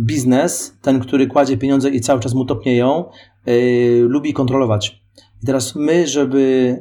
[0.00, 3.04] biznes, ten, który kładzie pieniądze i cały czas mu topnieją,
[3.46, 3.52] e,
[4.00, 5.00] lubi kontrolować.
[5.42, 6.76] I teraz my, żeby,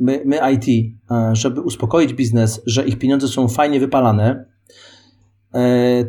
[0.00, 0.94] my, my IT,
[1.32, 4.44] żeby uspokoić biznes, że ich pieniądze są fajnie wypalane,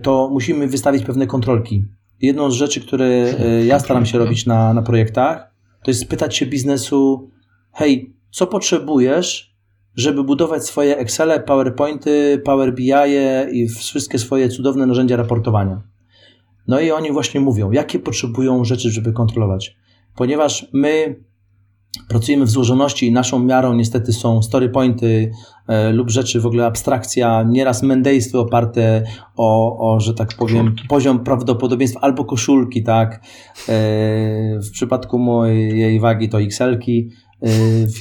[0.01, 1.85] to musimy wystawić pewne kontrolki.
[2.21, 3.33] jedną z rzeczy, które
[3.65, 5.51] ja staram się robić na, na projektach,
[5.83, 7.29] to jest pytać się biznesu,
[7.79, 9.55] hej, co potrzebujesz,
[9.95, 12.91] żeby budować swoje Excel, PowerPointy, Power BI
[13.51, 15.81] i wszystkie swoje cudowne narzędzia raportowania.
[16.67, 19.75] No i oni właśnie mówią, jakie potrzebują rzeczy, żeby kontrolować.
[20.15, 21.23] Ponieważ my
[22.07, 25.31] pracujemy w złożoności i naszą miarą niestety są story pointy
[25.67, 29.03] e, lub rzeczy w ogóle abstrakcja, nieraz mendejstwo oparte
[29.37, 30.87] o, o że tak powiem, koszulki.
[30.87, 33.15] poziom prawdopodobieństwa albo koszulki, tak.
[33.15, 33.19] E,
[34.59, 37.28] w przypadku mojej wagi to XL-ki, e,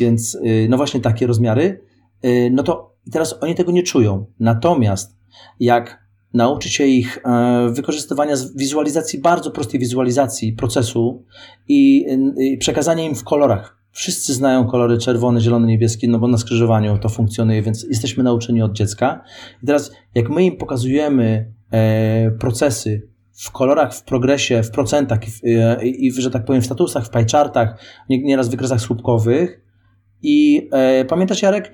[0.01, 1.81] więc e, no właśnie takie rozmiary.
[2.23, 4.27] E, no to teraz oni tego nie czują.
[4.41, 5.17] Natomiast
[5.61, 11.25] jak nauczyć się ich e, wykorzystywania wizualizacji, bardzo prostej wizualizacji procesu
[11.69, 12.07] i,
[12.39, 13.79] i przekazania im w kolorach.
[13.91, 18.63] Wszyscy znają kolory czerwony, zielony, niebieski, no bo na skrzyżowaniu to funkcjonuje, więc jesteśmy nauczeni
[18.63, 19.25] od dziecka.
[19.63, 23.09] I teraz, jak my im pokazujemy e, procesy
[23.39, 27.11] w kolorach, w progresie, w procentach e, i, i, że tak powiem, w statusach, w
[27.11, 29.61] pajczartach, nieraz w wykresach słupkowych.
[30.23, 31.73] I e, pamiętasz, Jarek,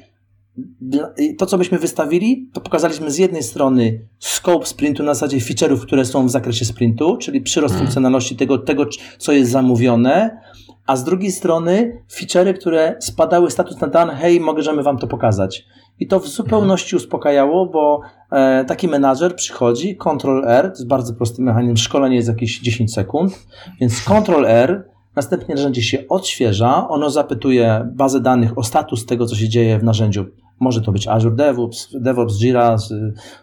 [1.38, 6.04] to, co byśmy wystawili, to pokazaliśmy z jednej strony scope sprintu na zasadzie feature'ów, które
[6.04, 7.86] są w zakresie sprintu, czyli przyrost hmm.
[7.86, 8.86] funkcjonalności tego, tego,
[9.18, 10.40] co jest zamówione,
[10.86, 15.64] a z drugiej strony feature'y, które spadały status na dan, hej, możemy wam to pokazać.
[16.00, 21.14] I to w zupełności uspokajało, bo e, taki menadżer przychodzi, Ctrl R, to jest bardzo
[21.14, 23.46] prosty mechanizm, szkolenie jest jakieś 10 sekund,
[23.80, 29.36] więc Ctrl R Następnie narzędzie się odświeża, ono zapytuje bazę danych o status tego, co
[29.36, 30.26] się dzieje w narzędziu.
[30.60, 32.76] Może to być Azure DevOps, DevOps Jira,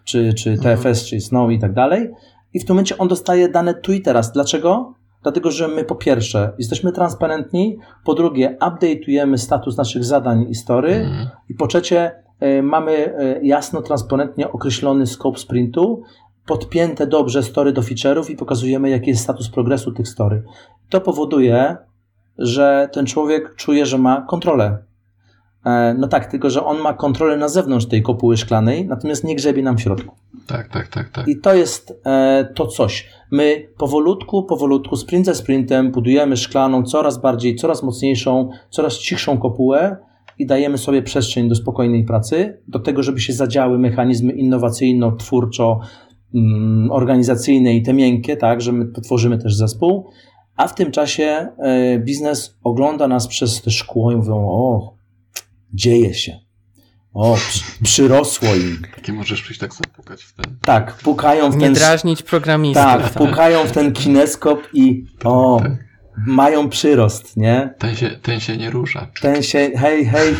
[0.04, 0.96] czy, czy TFS, mhm.
[0.96, 2.10] czy Snow i tak dalej.
[2.54, 4.32] I w tym momencie on dostaje dane tu i teraz.
[4.32, 4.94] Dlaczego?
[5.24, 10.94] Dlatego, że my po pierwsze jesteśmy transparentni, po drugie update'ujemy status naszych zadań i story
[10.94, 11.28] mm.
[11.50, 12.12] i po trzecie
[12.44, 16.04] y, mamy y, jasno, transparentnie określony scope sprintu,
[16.46, 20.44] podpięte dobrze story do feature'ów i pokazujemy jaki jest status progresu tych story.
[20.90, 21.78] To powoduje,
[22.38, 24.78] że ten człowiek czuje, że ma kontrolę.
[25.66, 29.36] E, no tak, tylko że on ma kontrolę na zewnątrz tej kopuły szklanej, natomiast nie
[29.36, 30.16] grzebie nam w środku.
[30.48, 31.10] Tak, tak, tak.
[31.10, 31.28] tak.
[31.28, 33.10] I to jest e, to coś.
[33.32, 39.98] My powolutku, powolutku, sprint za sprintem budujemy szklaną, coraz bardziej, coraz mocniejszą, coraz cichszą kopułę
[40.40, 45.80] i dajemy sobie przestrzeń do spokojnej pracy, do tego, żeby się zadziały mechanizmy innowacyjno, twórczo,
[46.36, 50.10] mm, organizacyjne i te miękkie, tak, że my tworzymy też zespół,
[50.56, 54.94] a w tym czasie e, biznes ogląda nas przez te szkło i mówią, o,
[55.74, 56.40] dzieje się.
[57.14, 57.38] O,
[57.84, 58.82] przyrosło im.
[58.96, 60.58] Takie możesz przyjść tak sobie pukać w ten.
[60.62, 61.60] Tak, pukają w ten.
[61.60, 62.84] Nie drażnić programistów.
[62.86, 65.91] Tak, tak, pukają w ten kineskop i o, tak
[66.28, 67.74] mają przyrost, nie?
[67.78, 69.08] Ten się, ten się nie rusza.
[69.22, 70.36] Ten się, hej, hej,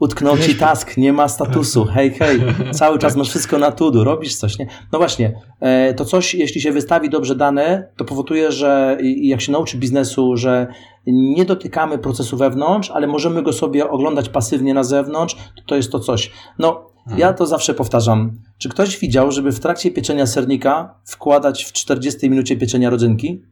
[0.00, 2.40] utknął ci task, nie ma statusu, hej, hej,
[2.72, 4.66] cały czas masz wszystko na tudu, robisz coś, nie?
[4.92, 9.52] No właśnie, e, to coś, jeśli się wystawi dobrze dane, to powoduje, że jak się
[9.52, 10.66] nauczy biznesu, że
[11.06, 15.92] nie dotykamy procesu wewnątrz, ale możemy go sobie oglądać pasywnie na zewnątrz, to to jest
[15.92, 16.30] to coś.
[16.58, 17.20] No, mhm.
[17.20, 18.38] ja to zawsze powtarzam.
[18.58, 23.42] Czy ktoś widział, żeby w trakcie pieczenia sernika wkładać w 40 minucie pieczenia rodzynki?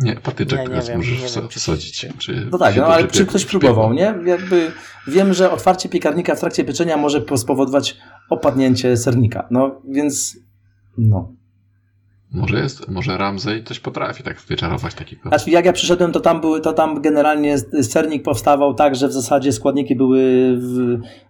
[0.00, 2.06] Nie, patyczek nie, nie wiem, możesz nie wiem, wsadzić.
[2.18, 4.14] Czy no tak, no, ale czy ktoś próbował, nie?
[4.26, 4.72] Jakby
[5.08, 7.96] wiem, że otwarcie piekarnika w trakcie pieczenia może spowodować
[8.30, 9.46] opadnięcie sernika.
[9.50, 10.36] No więc
[10.98, 11.32] no.
[12.32, 15.28] Może jest, może Ramsey coś potrafi tak wyczarować takiego.
[15.28, 19.12] Znaczy, jak ja przyszedłem, to tam były, to tam generalnie sernik powstawał tak, że w
[19.12, 20.22] zasadzie składniki były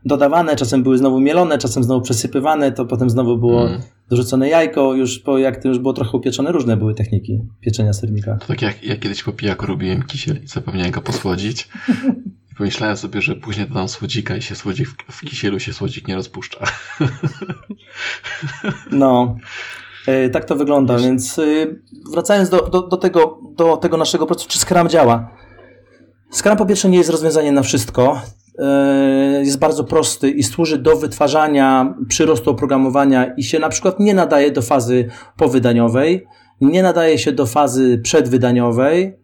[0.05, 3.81] dodawane, czasem były znowu mielone, czasem znowu przesypywane, to potem znowu było mm.
[4.11, 8.37] Dorzucone jajko, już po, jak to już było trochę upieczone, różne były techniki pieczenia sernika.
[8.37, 11.69] To tak jak ja kiedyś po pijaku robiłem kisiel i zapomniałem go posłodzić.
[12.53, 16.09] I pomyślałem sobie, że później dodam słodzika i się słodzik w, w kisielu się słodzik
[16.09, 16.65] nie rozpuszcza.
[18.91, 19.37] No.
[20.07, 21.43] E, tak to wygląda, więc e,
[22.13, 25.31] wracając do, do, do, tego, do tego naszego procesu, czy Scrum działa?
[26.31, 28.23] Scrum po pierwsze nie jest rozwiązaniem na wszystko.
[28.61, 34.15] E, jest bardzo prosty i służy do wytwarzania przyrostu oprogramowania i się na przykład nie
[34.15, 36.27] nadaje do fazy powydaniowej,
[36.61, 39.17] nie nadaje się do fazy przedwydaniowej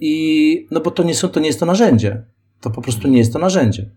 [0.00, 2.22] i no bo to nie, są, to nie jest to narzędzie.
[2.60, 3.90] To po prostu nie jest to narzędzie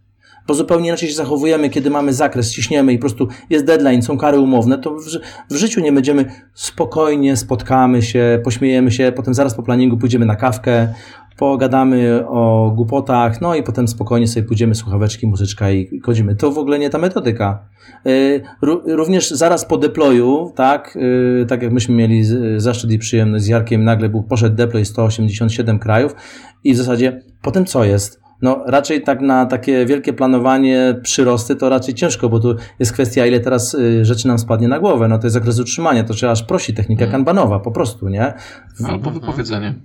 [0.48, 4.18] bo zupełnie inaczej się zachowujemy, kiedy mamy zakres, ciśniemy i po prostu jest deadline, są
[4.18, 5.04] kary umowne, to w,
[5.50, 10.36] w życiu nie będziemy spokojnie, spotkamy się, pośmiejemy się, potem zaraz po planingu pójdziemy na
[10.36, 10.94] kawkę,
[11.38, 16.36] pogadamy o głupotach, no i potem spokojnie sobie pójdziemy słuchaweczki, muzyczka i chodzimy.
[16.36, 17.60] To w ogóle nie ta metodyka.
[18.08, 18.42] Y,
[18.86, 20.96] również zaraz po deployu, tak,
[21.42, 22.24] y, tak jak myśmy mieli
[22.58, 26.16] zaszczyt i przyjemność z Jarkiem, nagle był, poszedł deploy 187 krajów
[26.64, 28.27] i w zasadzie potem co jest?
[28.42, 33.26] No raczej tak na takie wielkie planowanie, przyrosty to raczej ciężko, bo tu jest kwestia,
[33.26, 35.08] ile teraz y, rzeczy nam spadnie na głowę.
[35.08, 37.12] No to jest zakres utrzymania, to trzeba aż prosi technika Mhm.
[37.12, 38.34] kanbanowa, po prostu, nie?
[38.88, 39.76] Albo wypowiedzenie.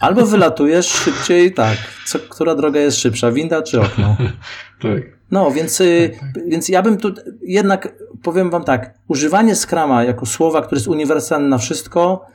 [0.00, 1.76] Albo wylatujesz szybciej, tak.
[2.06, 4.16] Co, która droga jest szybsza, winda czy okno?
[4.82, 5.02] Tak.
[5.30, 6.10] No, więc, y,
[6.46, 7.12] więc ja bym tu
[7.42, 12.26] jednak powiem wam tak, używanie Scrama jako słowa, które jest uniwersalne na wszystko,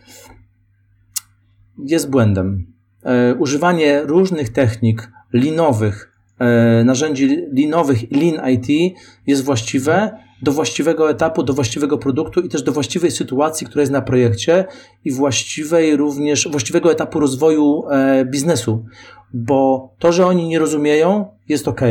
[1.85, 2.73] jest błędem.
[3.03, 8.95] E, używanie różnych technik linowych, e, narzędzi linowych, Lean IT
[9.27, 10.11] jest właściwe
[10.41, 14.65] do właściwego etapu, do właściwego produktu i też do właściwej sytuacji, która jest na projekcie
[15.05, 18.85] i właściwej również, właściwego etapu rozwoju e, biznesu.
[19.33, 21.81] Bo to, że oni nie rozumieją, jest ok.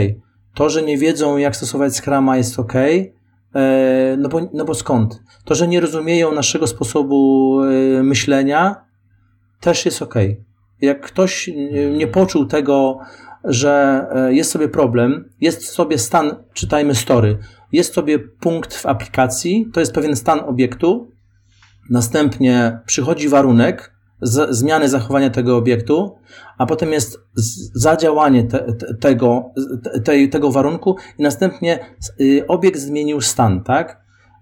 [0.54, 2.74] To, że nie wiedzą, jak stosować Scrama, jest ok.
[2.74, 5.22] E, no, bo, no bo skąd?
[5.44, 7.56] To, że nie rozumieją naszego sposobu
[8.02, 8.84] myślenia,
[9.60, 10.14] też jest ok.
[10.80, 11.50] Jak ktoś
[11.96, 12.98] nie poczuł tego,
[13.44, 17.38] że e, jest sobie problem, jest sobie stan, czytajmy story,
[17.72, 21.12] jest sobie punkt w aplikacji, to jest pewien stan obiektu,
[21.90, 26.16] następnie przychodzi warunek z, zmiany zachowania tego obiektu,
[26.58, 27.18] a potem jest
[27.74, 29.50] zadziałanie te, te, tego,
[30.04, 31.78] te, tego warunku i następnie
[32.20, 34.00] y, obiekt zmienił stan, tak?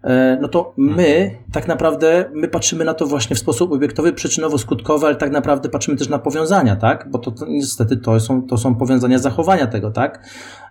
[0.09, 5.07] E, No to my tak naprawdę, my patrzymy na to właśnie w sposób obiektowy, przyczynowo-skutkowy,
[5.07, 7.11] ale tak naprawdę patrzymy też na powiązania, tak?
[7.11, 10.27] Bo to, to niestety to są, to są powiązania zachowania tego, tak?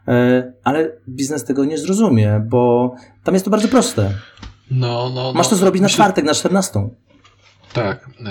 [0.08, 4.12] E, Ale biznes tego nie zrozumie, bo tam jest to bardzo proste.
[4.72, 5.50] No, no, Masz no.
[5.50, 6.90] to zrobić na czwartek, na 14.
[7.74, 8.10] Tak.
[8.20, 8.26] Yy,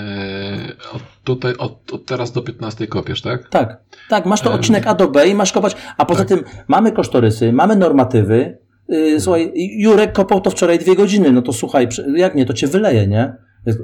[0.93, 3.49] od, tutaj, od, od teraz do 15 kopiesz, tak?
[3.49, 3.77] Tak,
[4.09, 6.27] tak, masz to odcinek A do B i masz kopać, a poza Tak.
[6.27, 8.57] tym mamy kosztorysy, mamy normatywy.
[8.89, 12.67] Yy, słuchaj, Jurek kopał to wczoraj dwie godziny, no to słuchaj, jak nie, to cię
[12.67, 13.33] wyleje, nie?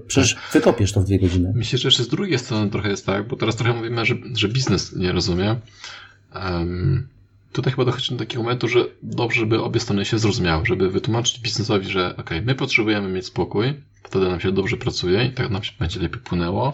[0.07, 1.51] Przecież wykopiesz to w dwie godziny.
[1.55, 4.47] Myślę, że jeszcze z drugiej strony trochę jest tak, bo teraz trochę mówimy, że, że
[4.47, 5.55] biznes nie rozumie.
[6.33, 7.07] Em,
[7.51, 11.39] tutaj chyba dochodzi do takiego momentu, że dobrze, żeby obie strony się zrozumiały, żeby wytłumaczyć
[11.39, 13.73] biznesowi, że ok, my potrzebujemy mieć spokój,
[14.03, 16.73] wtedy nam się dobrze pracuje i tak nam się będzie lepiej płynęło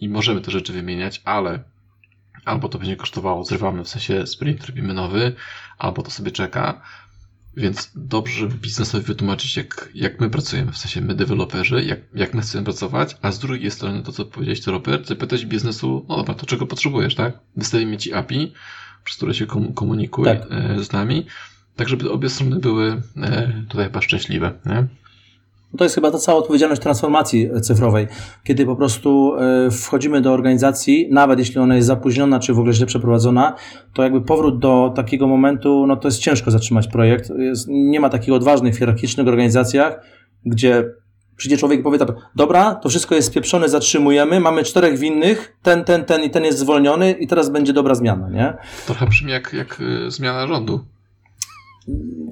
[0.00, 1.58] i możemy te rzeczy wymieniać, ale
[2.44, 5.32] albo to będzie kosztowało, zrywamy w sensie sprint, robimy nowy,
[5.78, 6.82] albo to sobie czeka.
[7.56, 12.34] Więc dobrze, żeby biznesowi wytłumaczyć, jak, jak my pracujemy, w sensie my deweloperzy, jak, jak
[12.34, 16.16] my chcemy pracować, a z drugiej strony to, co powiedziałeś, to Robert, zapytać biznesu, no
[16.16, 17.38] dobra, to czego potrzebujesz, tak?
[17.56, 18.52] Wystawimy ci API,
[19.04, 20.42] przez które się komu- komunikuj Tak.
[20.50, 21.26] e, z nami,
[21.76, 24.86] tak żeby obie strony były e, tutaj chyba szczęśliwe, nie?
[25.78, 28.06] To jest chyba ta cała odpowiedzialność transformacji cyfrowej,
[28.44, 32.74] kiedy po prostu e, wchodzimy do organizacji, nawet jeśli ona jest zapóźniona, czy w ogóle
[32.74, 33.54] źle przeprowadzona,
[33.92, 37.30] to jakby powrót do takiego momentu, no to jest ciężko zatrzymać projekt.
[37.38, 40.00] Jest, nie ma takich odważnych, hierarchicznych organizacjach,
[40.46, 40.84] gdzie
[41.36, 45.84] przyjdzie człowiek i powie tak, dobra, to wszystko jest spieprzone, zatrzymujemy, mamy czterech winnych, ten,
[45.84, 48.54] ten, ten i ten jest zwolniony i teraz będzie dobra zmiana, nie?
[48.86, 50.93] Trochę brzmi jak, jak e, zmiana rządu.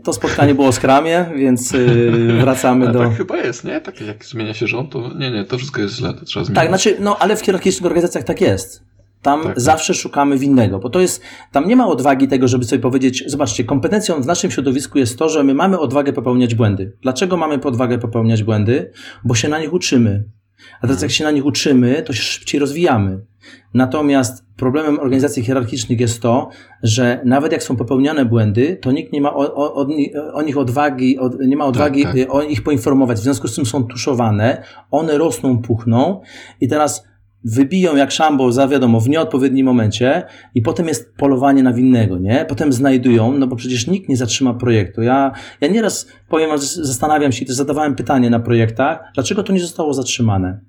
[0.05, 2.99] To spotkanie było o skramie, więc y, wracamy do...
[2.99, 3.81] tak chyba jest, nie?
[3.81, 6.61] Tak jak zmienia się rząd, to nie, nie, to wszystko jest źle, to trzeba zmienić.
[6.61, 8.83] Tak, znaczy, no ale w hierarchicznych organizacjach tak jest.
[9.23, 9.61] Tam Tak.
[9.61, 11.23] zawsze szukamy winnego, bo to jest,
[11.53, 15.29] tam nie ma odwagi tego, żeby sobie powiedzieć, zobaczcie, kompetencją w naszym środowisku jest to,
[15.29, 16.93] że my mamy odwagę popełniać błędy.
[17.03, 18.91] Dlaczego mamy odwagę popełniać błędy?
[19.25, 20.25] Bo się na nich uczymy.
[20.81, 23.21] A teraz jak się na nich uczymy, to się szybciej rozwijamy.
[23.75, 26.49] Natomiast problemem organizacji hierarchicznych jest to,
[26.83, 29.87] że nawet jak są popełniane błędy, to nikt nie ma o, o,
[30.33, 32.35] o nich odwagi, od, nie ma odwagi Tak, tak.
[32.35, 33.19] o nich poinformować.
[33.19, 36.21] W związku z tym są tuszowane, one rosną, puchną
[36.61, 37.05] i teraz
[37.45, 40.23] wybiją jak szambo za wiadomo w nieodpowiednim momencie
[40.55, 42.47] i potem jest polowanie na winnego, nie?
[42.49, 45.03] Potem znajdują, no bo przecież nikt nie zatrzyma projektu.
[45.03, 49.61] Ja, ja nieraz powiem, zastanawiam się i też zadawałem pytanie na projektach, dlaczego to nie
[49.61, 50.61] zostało zatrzymane?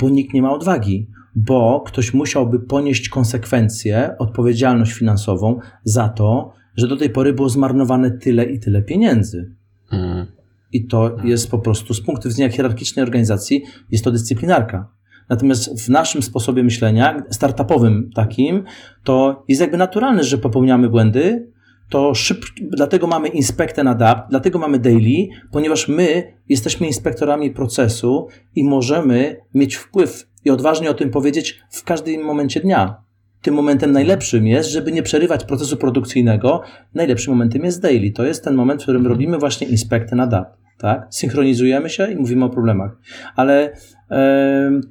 [0.00, 6.88] Bo nikt nie ma odwagi, bo ktoś musiałby ponieść konsekwencje, odpowiedzialność finansową za to, że
[6.88, 9.54] do tej pory było zmarnowane tyle i tyle pieniędzy.
[9.92, 10.26] Mm.
[10.72, 14.97] I to jest po prostu z punktu widzenia hierarchicznej organizacji, jest to dyscyplinarka.
[15.28, 18.64] Natomiast w naszym sposobie myślenia, startupowym takim,
[19.04, 21.48] to jest jakby naturalne, że popełniamy błędy,
[21.88, 22.44] to szyb...
[22.60, 29.36] dlatego mamy inspect and adapt, dlatego mamy daily, ponieważ my jesteśmy inspektorami procesu i możemy
[29.54, 33.07] mieć wpływ i odważnie o tym powiedzieć w każdym momencie dnia.
[33.42, 36.62] Tym momentem najlepszym jest, żeby nie przerywać procesu produkcyjnego,
[36.94, 38.10] najlepszym momentem jest daily.
[38.10, 40.58] To jest ten moment, w którym robimy właśnie inspect and adapt.
[40.78, 41.06] Tak?
[41.10, 42.96] Synchronizujemy się i mówimy o problemach.
[43.36, 43.72] Ale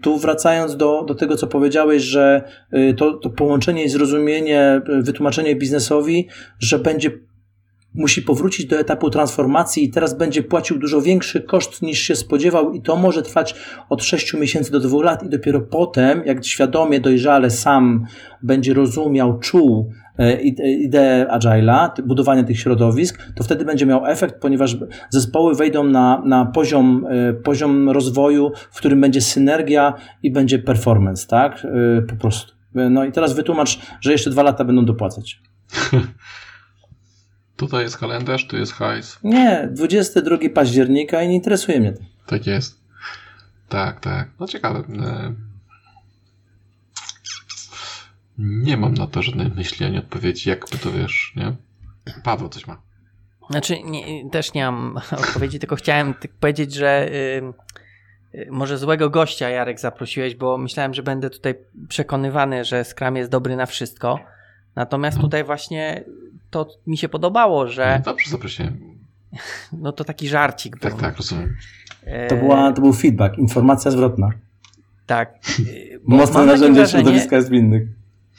[0.01, 2.41] tu wracając do, do tego, co powiedziałeś, że
[2.71, 6.27] e, to, to połączenie i zrozumienie, e, wytłumaczenie biznesowi,
[6.59, 7.11] że będzie
[7.93, 12.73] musi powrócić do etapu transformacji i teraz będzie płacił dużo większy koszt niż się spodziewał
[12.73, 13.55] i to może trwać
[13.89, 18.05] od 6 miesięcy do 2 lat i dopiero potem, jak świadomie, dojrzale sam
[18.43, 24.77] będzie rozumiał, czuł e, ideę Agile'a, budowanie tych środowisk, to wtedy będzie miał efekt, ponieważ
[25.09, 31.27] zespoły wejdą na, na poziom, e, poziom rozwoju, w którym będzie synergia i będzie performance,
[31.27, 31.65] tak?
[31.65, 32.53] E, po prostu.
[32.89, 35.39] No i teraz wytłumacz, że jeszcze dwa lata będą dopłacać.
[37.57, 39.19] Tutaj jest kalendarz, tu jest hajs.
[39.23, 42.03] Nie, 22 października i nie interesuje mnie to.
[42.25, 42.81] Tak jest.
[43.69, 44.29] Tak, tak.
[44.39, 44.79] No ciekawe.
[44.79, 45.33] E,
[48.37, 51.55] nie mam na to żadnej myśli ani odpowiedzi, jakby to wiesz, nie?
[52.23, 52.81] Paweł coś ma.
[53.49, 54.97] Znaczy, nie, też nie mam
[55.27, 57.09] odpowiedzi, tylko chciałem powiedzieć, że
[58.33, 61.55] yy, może złego gościa Jarek zaprosiłeś, bo myślałem, że będę tutaj
[61.87, 64.19] przekonywany, że Scrum jest dobry na wszystko.
[64.75, 65.23] Natomiast no.
[65.23, 66.03] tutaj właśnie
[66.49, 67.95] to mi się podobało, że.
[67.97, 68.77] No dobrze, zaprosiłem.
[69.73, 71.01] No to taki żarcik Tak, był.
[71.01, 71.55] tak, rozumiem.
[72.29, 74.29] To, była, to był feedback, informacja zwrotna.
[75.05, 75.33] Tak.
[76.07, 77.87] Mocne narzędzie środowiska zwinnych.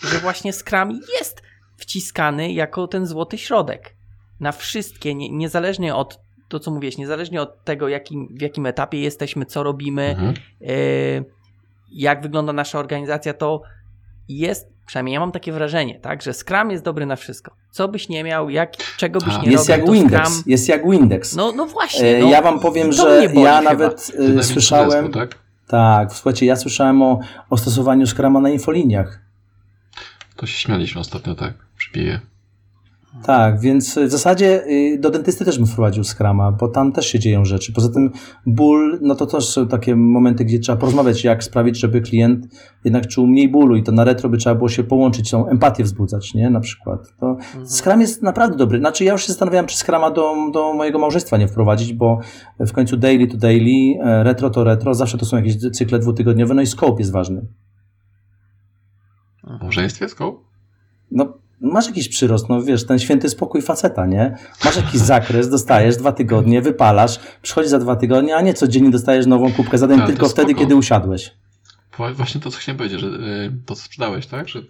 [0.01, 1.43] Że właśnie Scrum jest
[1.77, 3.95] wciskany jako ten złoty środek.
[4.41, 9.01] Na wszystkie, nie, niezależnie od to, co mówiłeś, niezależnie od tego, jakim, w jakim etapie
[9.01, 10.35] jesteśmy, co robimy, mhm.
[10.63, 11.25] y,
[11.93, 13.63] jak wygląda nasza organizacja, to
[14.29, 17.55] jest, przynajmniej ja mam takie wrażenie, tak, że Scrum jest dobry na wszystko.
[17.71, 20.43] Co byś nie miał, jak, czego byś nie jest robił, jak Windex, Scrum...
[20.47, 21.37] Jest jak Windex.
[21.37, 22.19] No, no właśnie.
[22.19, 24.91] No, ja wam powiem, że ja nawet y, słyszałem...
[24.91, 25.39] Zespół, tak?
[25.67, 27.21] tak, słuchajcie, ja słyszałem o,
[27.51, 29.21] o stosowaniu Scruma na infoliniach.
[30.37, 31.93] To się śmialiśmy ostatnio, tak, przy
[33.23, 37.19] tak, więc w zasadzie y, do dentysty też bym wprowadził skrama, bo tam też się
[37.19, 37.73] dzieją rzeczy.
[37.73, 38.11] Poza tym
[38.47, 42.47] ból, no to też są takie momenty, gdzie trzeba porozmawiać, jak sprawić, żeby klient
[42.85, 45.85] jednak czuł mniej bólu i to na retro by trzeba było się połączyć, tą empatię
[45.85, 46.51] wzbudzać, nie?
[46.51, 47.01] Na przykład.
[47.21, 47.67] To mhm.
[47.67, 48.79] Scrum jest naprawdę dobry.
[48.79, 52.21] Znaczy ja już się zastanawiałem, czy Scrama do, do mojego małżeństwa nie wprowadzić, bo
[52.61, 56.55] w końcu daily to daily, e, retro to retro, zawsze to są jakieś cykle dwutygodniowe,
[56.55, 57.47] no i scope jest ważny.
[59.45, 60.39] W małżeństwie scope?
[61.11, 64.37] No masz jakiś przyrost, no wiesz, ten święty spokój faceta, nie?
[64.65, 69.27] Masz jakiś zakres, dostajesz dwa tygodnie, wypalasz, przychodzi za dwa tygodnie, a nie codziennie dostajesz
[69.27, 70.61] nową kubkę zadań tylko wtedy, spoko.
[70.61, 71.31] kiedy usiadłeś.
[72.15, 74.49] Właśnie to, co chciałem powiedzieć, że y, to, co sprzedałeś, tak?
[74.49, 74.65] Że y,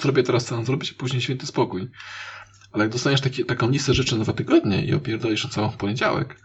[0.00, 1.90] zrobię teraz ten, zrobię się później święty spokój.
[2.72, 6.36] Ale jak dostaniesz taki, taką listę rzeczy na dwa tygodnie i opierdolisz całą w poniedziałek,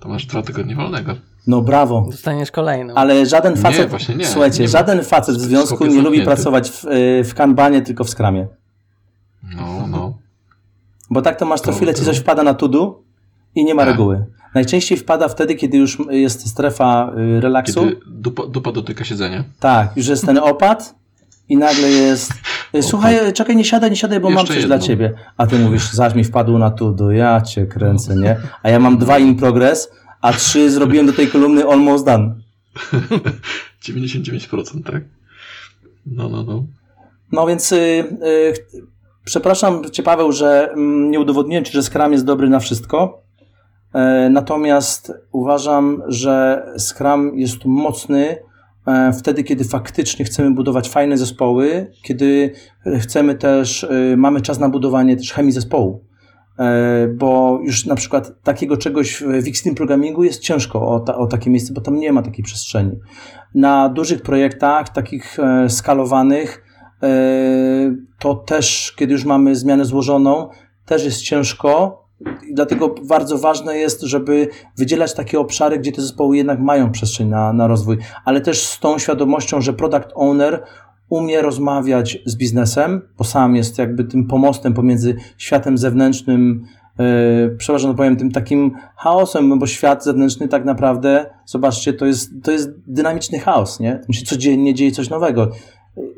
[0.00, 1.14] to masz dwa tygodnie wolnego.
[1.46, 2.06] No brawo.
[2.10, 2.94] Dostaniesz kolejną.
[2.94, 6.70] Ale żaden facet, nie, właśnie nie, słuchajcie, nie żaden facet w związku nie lubi pracować
[6.70, 8.46] w, y, w kanbanie, tylko w skramie.
[11.10, 13.04] Bo tak to masz co chwilę, ci coś wpada na tudu
[13.54, 13.90] i nie ma tak.
[13.90, 14.24] reguły.
[14.54, 17.80] Najczęściej wpada wtedy, kiedy już jest strefa y, relaksu.
[17.80, 19.44] Kiedy dupa, dupa dotyka siedzenia.
[19.60, 20.94] Tak, już jest ten opad
[21.48, 22.32] i nagle jest
[22.74, 24.76] y, słuchaj, czekaj, nie siadaj, nie siadaj, bo Jeszcze mam coś jedno.
[24.76, 25.14] dla ciebie.
[25.36, 28.36] A ty mówisz, zaś mi wpadł na tudu, ja cię kręcę, nie?
[28.62, 29.90] A ja mam dwa in progress,
[30.20, 32.34] a trzy zrobiłem do tej kolumny almost done.
[33.88, 35.02] 99%, tak?
[36.06, 36.64] No, no, no.
[37.32, 38.54] No więc y, y,
[39.26, 43.22] Przepraszam Cię, Paweł, że mm, nie udowodniłem Ci, że Scrum jest dobry na wszystko.
[43.94, 48.36] E, natomiast uważam, że Scrum jest mocny
[48.86, 52.52] e, wtedy, kiedy faktycznie chcemy budować fajne zespoły, kiedy
[53.00, 56.04] chcemy też, e, mamy czas na budowanie też chemii zespołu.
[57.14, 61.50] Bo już na przykład takiego czegoś w Xtreme Programmingu jest ciężko o, ta, o takie
[61.50, 62.98] miejsce, bo tam nie ma takiej przestrzeni.
[63.54, 65.36] Na dużych projektach, takich
[65.68, 66.65] skalowanych,
[68.18, 70.48] to też, kiedy już mamy zmianę złożoną,
[70.86, 72.02] też jest ciężko.
[72.50, 77.28] I dlatego bardzo ważne jest, żeby wydzielać takie obszary, gdzie te zespoły jednak mają przestrzeń
[77.28, 80.62] na, na rozwój, ale też z tą świadomością, że product owner
[81.08, 86.64] umie rozmawiać z biznesem, bo sam jest jakby tym pomostem pomiędzy światem zewnętrznym,
[86.98, 92.30] yy, przepraszam, no powiem, tym takim chaosem, bo świat zewnętrzny tak naprawdę, zobaczcie, to jest,
[92.42, 93.92] to jest dynamiczny chaos, nie?
[93.92, 95.50] Tam się codziennie dzieje coś nowego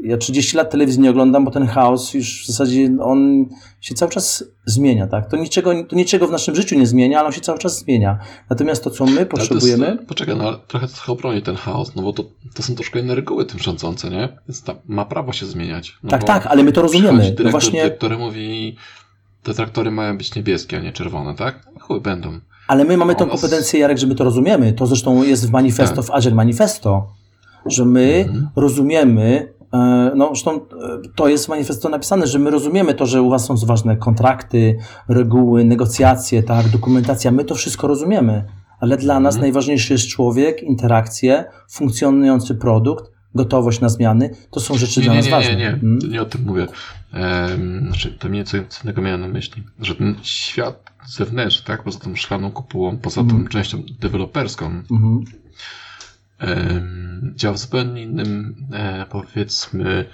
[0.02, 3.46] ja 30 lat telewizji nie oglądam, bo ten chaos już w zasadzie on
[3.80, 5.30] się cały czas zmienia, tak?
[5.30, 8.18] To niczego, to niczego w naszym życiu nie zmienia, ale on się cały czas zmienia.
[8.50, 9.86] Natomiast to, co my potrzebujemy...
[9.86, 12.24] Jest, poczekaj, no ale trochę, trochę obroni ten chaos, no bo to,
[12.54, 14.28] to są troszkę inne reguły tym rządzące, nie?
[14.48, 15.98] Więc ta, ma prawo się zmieniać.
[16.02, 17.18] No tak, tak, ale my to rozumiemy.
[17.18, 17.90] Dyrektor, no właśnie...
[17.90, 18.76] który mówi,
[19.42, 21.66] te traktory mają być niebieskie, a nie czerwone, tak?
[21.80, 22.40] Chuj, będą.
[22.68, 23.40] Ale my mamy tą nas...
[23.40, 24.72] kompetencję, Jarek, że my to rozumiemy.
[24.72, 26.04] To zresztą jest w manifesto, tak.
[26.04, 27.12] w Agile Manifesto,
[27.66, 28.48] że my mhm.
[28.56, 29.57] rozumiemy
[30.16, 30.60] no, zresztą e,
[31.14, 34.78] to jest w manifesto napisane, że my rozumiemy to, że u Was są ważne kontrakty,
[35.08, 37.30] reguły, negocjacje, tak, dokumentacja.
[37.30, 38.44] My to wszystko rozumiemy,
[38.80, 39.42] ale dla nas mhm.
[39.42, 45.18] najważniejszy jest człowiek, interakcje, funkcjonujący produkt, gotowość na zmiany, to są rzeczy Nie, dla nie,
[45.18, 45.52] nas nie, ważne.
[45.52, 45.98] nie, nie, Mm.
[46.10, 46.66] nie o tym mówię.
[47.12, 51.98] Em, znaczy, to mniej co innego miałem na myśli, że ten świat zewnętrzny, tak, poza
[51.98, 53.48] tą szklaną kopułą, poza tą Mhm.
[53.48, 55.24] częścią deweloperską, Mhm.
[57.34, 60.04] Działa w zupełnie innym, e, powiedzmy,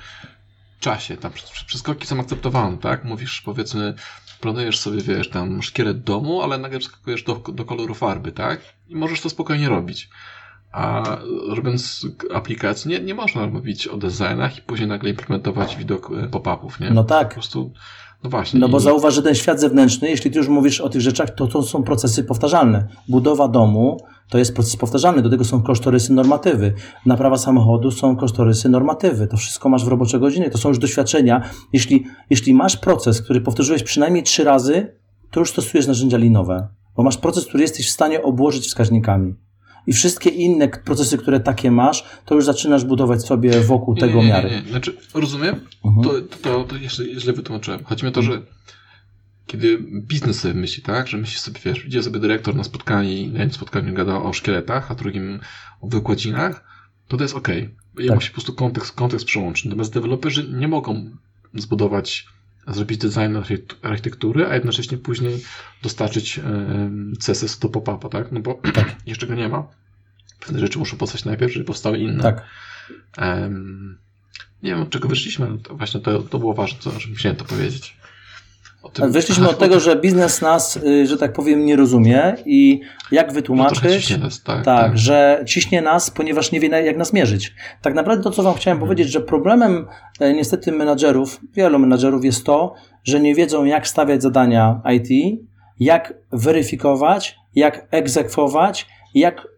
[0.80, 1.16] czasie.
[1.16, 1.32] Tam
[1.66, 3.04] przeskoki są akceptowane, tak?
[3.04, 3.94] Mówisz, powiedzmy,
[4.40, 8.60] planujesz sobie, wiesz, tam szkielet domu, ale nagle przeskakujesz do, do koloru farby, tak?
[8.88, 10.08] I możesz to spokojnie robić.
[10.72, 11.16] A
[11.48, 16.80] robiąc aplikację, nie, nie można mówić o designach i później nagle implementować widok e, pop-upów,
[16.80, 16.90] nie?
[16.90, 17.34] No Po tak.
[17.34, 17.72] prostu,
[18.24, 18.60] no właśnie.
[18.60, 21.46] No bo zauważ, że ten świat zewnętrzny, jeśli ty już mówisz o tych rzeczach, to
[21.46, 22.86] to są procesy powtarzalne.
[23.08, 23.96] Budowa domu
[24.30, 26.72] to jest proces powtarzalny, do tego są kosztorysy normatywy.
[27.06, 29.26] Naprawa samochodu są kosztorysy normatywy.
[29.26, 31.42] To wszystko masz w roboczej godzinie, to są już doświadczenia.
[31.72, 34.96] Jeśli, jeśli masz proces, który powtórzyłeś przynajmniej trzy razy,
[35.30, 39.34] to już stosujesz narzędzia linowe, bo masz proces, który jesteś w stanie obłożyć wskaźnikami.
[39.86, 44.18] I wszystkie inne procesy, które takie masz, to już zaczynasz budować sobie wokół Nie, tego
[44.18, 44.50] nie, nie, miary.
[44.50, 44.68] Nie, nie.
[44.70, 46.04] Znaczy, rozumiem, Mhm.
[46.04, 47.84] to, to, to jeszcze źle wytłumaczyłem.
[47.84, 48.42] Chodzi mi o to, że
[49.46, 53.26] kiedy biznes sobie myśli, tak, że myśli sobie, wiesz, idzie sobie dyrektor na spotkanie i
[53.28, 55.40] na jednym spotkaniu gada o szkieletach, a drugim
[55.80, 56.64] o wykładzinach,
[57.08, 57.48] to to jest ok.
[57.98, 58.14] Ja Tak.
[58.14, 59.64] musi po prostu kontekst, kontekst przełączyć.
[59.64, 61.10] Natomiast deweloperzy nie mogą
[61.54, 62.26] zbudować,
[62.66, 65.44] zrobić design architekt- architektury, a jednocześnie później
[65.82, 68.32] dostarczyć em, CSS do pop-upa, tak?
[68.32, 68.60] No bo
[69.06, 69.66] jeszcze go nie ma.
[70.40, 72.22] Pewne rzeczy muszą powstać najpierw, żeby powstały inne.
[72.22, 72.44] Tak.
[73.16, 73.98] Em,
[74.62, 77.44] nie wiem, od czego wyszliśmy, ale to właśnie to, to było ważne, co, musiałem to
[77.44, 77.96] powiedzieć.
[78.92, 82.80] Tym- Wyszliśmy od tego, że biznes nas, y, że tak powiem, nie rozumie i
[83.12, 87.54] jak wytłumaczyć, ciśnie nas, tak, tak, że ciśnie nas, ponieważ nie wie, jak nas mierzyć.
[87.82, 88.88] Tak naprawdę to, co Wam chciałem Mhm.
[88.88, 89.86] powiedzieć, że problemem
[90.20, 92.74] e, niestety menadżerów, wielu menadżerów jest to,
[93.04, 95.38] że nie wiedzą, jak stawiać zadania IT,
[95.80, 99.48] jak weryfikować, jak egzekwować, jak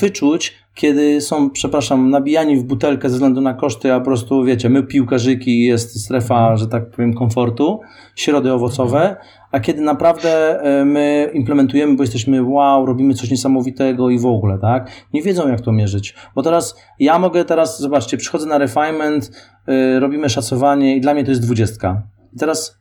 [0.00, 4.68] wyczuć, kiedy są, przepraszam, nabijani w butelkę ze względu na koszty, a po prostu, wiecie,
[4.68, 7.80] my piłkarzyki, jest strefa, że tak powiem, komfortu,
[8.16, 9.16] środy owocowe,
[9.50, 14.58] a kiedy naprawdę e, my implementujemy, bo jesteśmy wow, robimy coś niesamowitego i w ogóle,
[14.58, 14.90] tak?
[15.12, 16.14] Nie wiedzą, jak to mierzyć.
[16.34, 19.30] Bo teraz, ja mogę teraz, zobaczcie, przychodzę na refinement,
[19.68, 22.02] y, robimy szacowanie i dla mnie to jest dwudziestka.
[22.32, 22.78] I teraz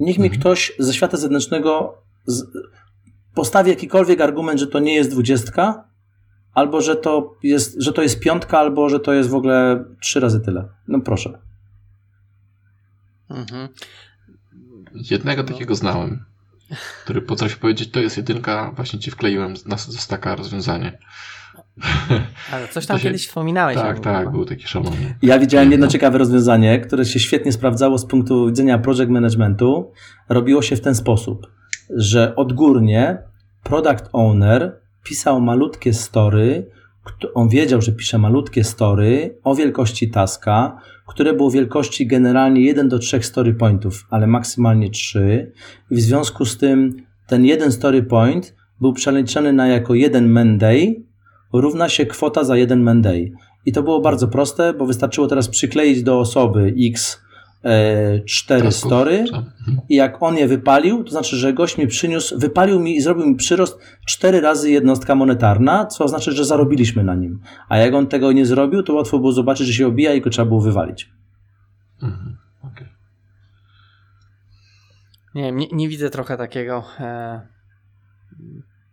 [0.00, 0.40] niech mi Mhm.
[0.40, 2.42] ktoś ze świata zewnętrznego z,
[3.34, 5.84] postawi jakikolwiek argument, że to nie jest dwudziestka,
[6.54, 10.20] albo że to jest, że to jest piątka, albo że to jest w ogóle trzy
[10.20, 10.68] razy tyle.
[10.88, 11.38] No proszę.
[13.30, 13.68] Mhm.
[15.10, 16.24] Jednego takiego znałem,
[17.04, 20.98] który potrafi powiedzieć, to jest jedynka, właśnie ci wkleiłem na, staka rozwiązanie.
[22.52, 23.76] Ale coś tam się- kiedyś wspominałeś.
[23.76, 25.14] tak, tak, był taki szalony.
[25.22, 25.92] Ja widziałem jedno No.
[25.92, 29.92] ciekawe rozwiązanie, które się świetnie sprawdzało z punktu widzenia project managementu.
[30.28, 31.46] Robiło się w ten sposób,
[31.90, 33.18] że odgórnie
[33.62, 36.70] product owner pisał malutkie story,
[37.34, 42.98] on wiedział, że pisze malutkie story o wielkości taska, które było wielkości generalnie 1 do
[42.98, 45.52] 3 story pointów, ale maksymalnie 3.
[45.90, 46.96] I w związku z tym
[47.26, 50.94] ten jeden story point był przeliczony na jako jeden Monday,
[51.52, 53.32] równa się kwota za jeden Monday.
[53.66, 57.23] I to było bardzo proste, bo wystarczyło teraz przykleić do osoby X
[58.26, 59.18] cztery Tasków, story?
[59.18, 59.46] Mhm.
[59.88, 63.26] i jak on je wypalił, to znaczy, że gość mi przyniósł, wypalił mi i zrobił
[63.26, 67.40] mi przyrost cztery razy jednostka monetarna, co oznacza, że zarobiliśmy na nim.
[67.68, 70.30] A jak on tego nie zrobił, to łatwo było zobaczyć, że się obija i go
[70.30, 71.10] trzeba było wywalić.
[72.02, 72.36] Mhm.
[75.34, 77.40] Nie nie, nie widzę trochę takiego e,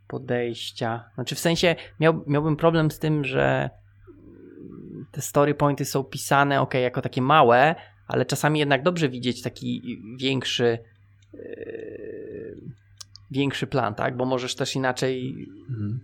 [0.07, 1.09] podejścia.
[1.15, 3.69] Znaczy w sensie miał, miałbym problem z tym, że
[5.11, 7.75] te story pointy są pisane ok, jako takie małe,
[8.11, 10.79] ale czasami jednak dobrze widzieć taki większy
[11.33, 11.37] e,
[13.31, 14.17] większy plan, tak?
[14.17, 15.35] Bo możesz też inaczej
[15.69, 15.99] Mhm.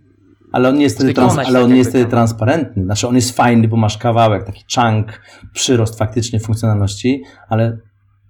[0.52, 2.26] Ale on nie jest wtedy, trans- tak, ale on nie jest wtedy wykonał.
[2.26, 2.84] transparentny.
[2.84, 5.20] Znaczy on jest fajny, bo masz kawałek, taki chunk,
[5.52, 7.78] przyrost faktycznie funkcjonalności, ale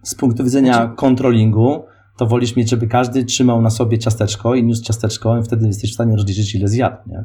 [0.02, 1.84] z punktu widzenia Znaczy- controllingu,
[2.18, 5.90] to wolisz mieć, żeby każdy trzymał na sobie ciasteczko i niósł ciasteczko i wtedy jesteś
[5.90, 7.24] w stanie rozliczyć, ile zjadł, nie?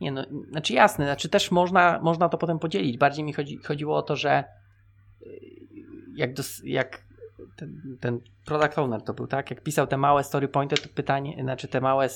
[0.00, 2.98] Nie, no, znaczy jasne, znaczy też można, można to potem podzielić.
[2.98, 4.44] Bardziej mi chodzi, chodziło o to, że
[6.16, 7.02] jak, dos, jak
[7.56, 9.50] ten, ten product owner to był, tak?
[9.50, 12.10] Jak pisał te małe story pointy, to pytanie, znaczy te małe y,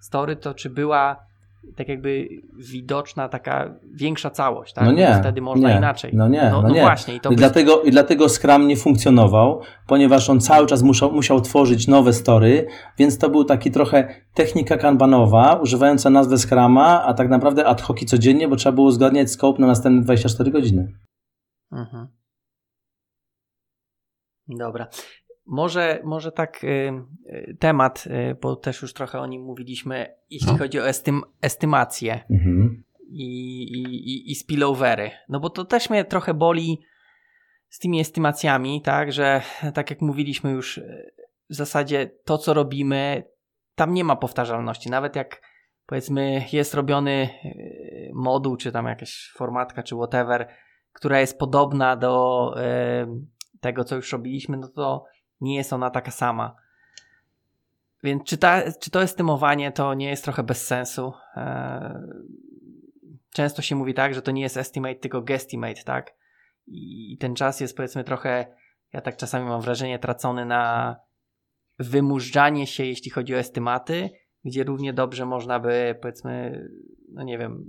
[0.00, 1.32] story, to czy była
[1.76, 2.28] tak jakby
[2.72, 4.84] widoczna taka większa całość, tak?
[4.84, 6.10] No nie, wtedy można nie, inaczej.
[6.14, 6.80] no nie, no, no no nie.
[6.80, 7.14] właśnie.
[7.14, 11.12] I to I by- dlatego, I dlatego Scrum nie funkcjonował, ponieważ on cały czas musiał,
[11.12, 12.66] musiał tworzyć nowe story,
[12.98, 18.06] więc to był taki trochę technika kanbanowa, używająca nazwę Scrama, a tak naprawdę ad hoci
[18.06, 20.92] codziennie, bo trzeba było uzgadniać scope na następne 24 godziny.
[21.72, 22.08] Mhm.
[24.48, 24.88] Dobra.
[25.46, 26.92] Może, może tak y,
[27.26, 30.58] y, temat, y, bo też już trochę o nim mówiliśmy, jeśli No.
[30.58, 32.24] chodzi o estym, estymację.
[32.30, 32.84] Mhm.
[33.08, 35.10] i, i, i spillovery.
[35.28, 36.80] No bo to też mnie trochę boli
[37.68, 39.42] z tymi estymacjami, tak, że
[39.74, 40.80] tak jak mówiliśmy już,
[41.50, 43.24] w zasadzie to, co robimy,
[43.74, 44.90] tam nie ma powtarzalności.
[44.90, 45.42] Nawet jak
[45.86, 50.48] powiedzmy jest robiony y, moduł, czy tam jakaś formatka, czy whatever,
[50.92, 52.62] która jest podobna do y,
[53.62, 55.04] tego, co już robiliśmy, no to
[55.40, 56.56] nie jest ona taka sama.
[58.02, 61.12] Więc czy, ta, czy to estymowanie to nie jest trochę bez sensu?
[61.36, 62.02] E,
[63.30, 66.14] często się mówi tak, że to nie jest estimate, tylko guesstimate, tak?
[66.66, 68.46] I ten czas jest powiedzmy trochę,
[68.92, 70.96] ja tak czasami mam wrażenie, tracony na
[71.78, 74.10] wymużdżanie się, jeśli chodzi o estymaty,
[74.44, 76.64] gdzie równie dobrze można by, powiedzmy,
[77.08, 77.64] no nie wiem,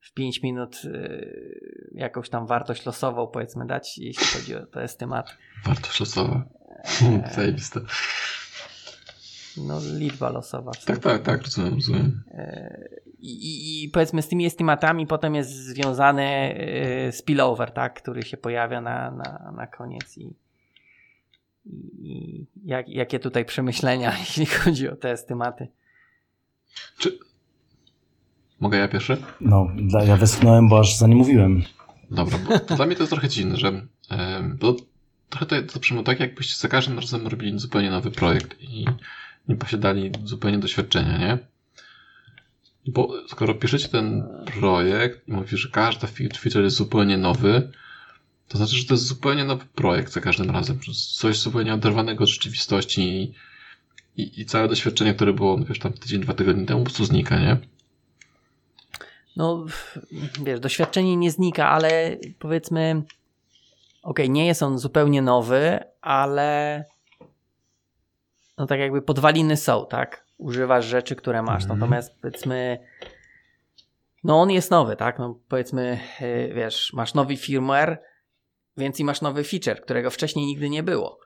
[0.00, 5.32] w 5 minut y, jakąś tam wartość losową, powiedzmy, dać, jeśli chodzi o te estymaty.
[5.64, 6.44] Wartość losowa.
[7.02, 7.80] E, Zajebiste.
[9.56, 10.70] No, liczba losowa.
[10.86, 12.22] Tak, tak, tak, rozumiem, rozumiem.
[12.30, 12.88] E,
[13.18, 18.36] I, i, I powiedzmy z tymi estymatami potem jest związany e, spillover, tak, który się
[18.36, 20.34] pojawia na, na, na koniec i,
[21.98, 25.68] i jak, jakie tutaj przemyślenia, jeśli chodzi o te estymaty.
[26.98, 27.18] Czy...
[28.60, 29.16] Mogę ja pierwszy?
[29.40, 29.70] No,
[30.06, 31.62] ja wyschnąłem, bo aż za nie mówiłem.
[32.10, 33.86] Dobra, bo dla mnie to jest trochę dziwne, że
[34.58, 34.76] bo
[35.30, 38.84] trochę to, to brzmi tak, jakbyście za każdym razem robili zupełnie nowy projekt i
[39.48, 41.38] nie posiadali zupełnie doświadczenia, nie?
[42.86, 44.24] Bo skoro piszecie ten
[44.60, 47.70] projekt i mówisz, że każda fe- feature jest zupełnie nowy,
[48.48, 50.78] to znaczy, że to jest zupełnie nowy projekt za każdym razem.
[51.16, 53.32] Coś zupełnie oderwanego od rzeczywistości i,
[54.22, 57.04] i, i całe doświadczenie, które było, no wiesz, tam tydzień, dwa tygodnie temu, po prostu
[57.04, 57.56] znika, nie?
[59.36, 59.66] No,
[60.44, 63.02] wiesz, doświadczenie nie znika, ale powiedzmy,
[64.02, 66.84] okej, nie jest on zupełnie nowy, ale
[68.58, 70.26] no tak jakby podwaliny są, tak?
[70.38, 71.62] Używasz rzeczy, które masz.
[71.62, 71.80] Mhm.
[71.80, 72.78] Natomiast powiedzmy,
[74.24, 75.18] no on jest nowy, tak?
[75.18, 78.02] No powiedzmy, yy, wiesz, masz nowy firmware,
[78.76, 81.18] więc i masz nowy feature, którego wcześniej nigdy nie było.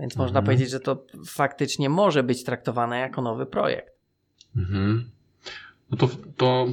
[0.00, 0.44] Więc można Mhm.
[0.44, 3.94] powiedzieć, że to faktycznie może być traktowane jako nowy projekt.
[4.56, 5.10] Mhm.
[5.90, 6.66] No to, to,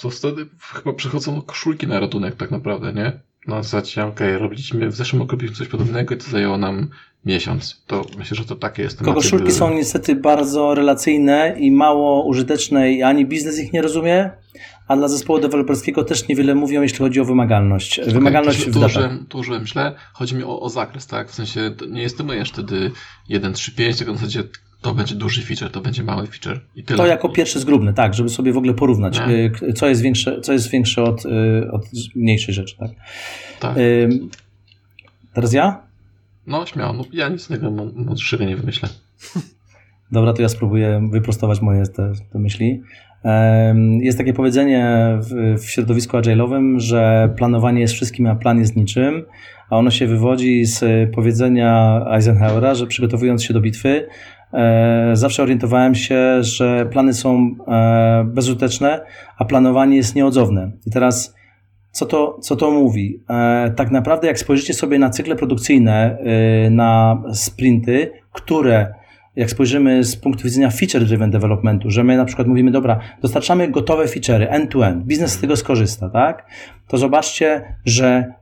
[0.00, 3.20] to wtedy chyba przychodzą koszulki na ratunek tak naprawdę, nie?
[3.46, 6.88] Na zasadzie, okej, robiliśmy, w zeszłym roku robiliśmy coś podobnego i to zajęło nam
[7.26, 7.82] miesiąc.
[7.86, 8.98] To myślę, że to takie jest.
[8.98, 14.30] tematy, Koszulki są niestety bardzo relacyjne i mało użyteczne i ani biznes ich nie rozumie,
[14.88, 18.00] a dla zespołu deweloperskiego też niewiele mówią, jeśli chodzi o wymagalność.
[18.06, 19.12] Wymagalność to, w to, datach.
[19.28, 19.94] to użyłem źle.
[20.12, 21.30] Chodzi mi o, o zakres, tak?
[21.30, 22.90] W sensie to nie estymujesz wtedy
[23.28, 24.42] 1, 3, 5, tylko w zasadzie
[24.82, 26.96] to będzie duży feature, to będzie mały feature i tyle.
[26.96, 29.50] To jako pierwszy zgrubny, tak, żeby sobie w ogóle porównać, Nie.
[29.68, 32.76] y, co jest większe, co jest większe od, y, od mniejszej rzeczy.
[32.76, 32.90] Tak?
[33.60, 33.76] Tak.
[33.78, 34.28] Ym,
[35.34, 35.82] Teraz ja?
[36.46, 36.92] No, śmiało.
[36.92, 38.88] No, ja nic innego mą- mądrzejszego nie wymyślę.
[40.12, 42.82] Dobra, to ja spróbuję wyprostować moje te, te myśli.
[44.00, 49.24] Jest takie powiedzenie w, w środowisku agile'owym, że planowanie jest wszystkim, a plan jest niczym,
[49.70, 54.06] a ono się wywodzi z powiedzenia Eisenhowera, że przygotowując się do bitwy,
[55.12, 59.00] zawsze orientowałem się, że plany są e, bezużyteczne,
[59.38, 60.70] a planowanie jest nieodzowne.
[60.86, 61.34] I teraz
[61.90, 63.22] co to, co to mówi?
[63.30, 66.18] E, tak naprawdę, jak spojrzycie sobie na cykle produkcyjne,
[66.66, 68.94] e, na sprinty, które
[69.36, 74.04] jak spojrzymy z punktu widzenia feature-driven developmentu, że my na przykład mówimy, dobra, dostarczamy gotowe
[74.04, 76.46] feature'y end-to-end, biznes z tego skorzysta, tak?
[76.88, 78.34] To zobaczcie, że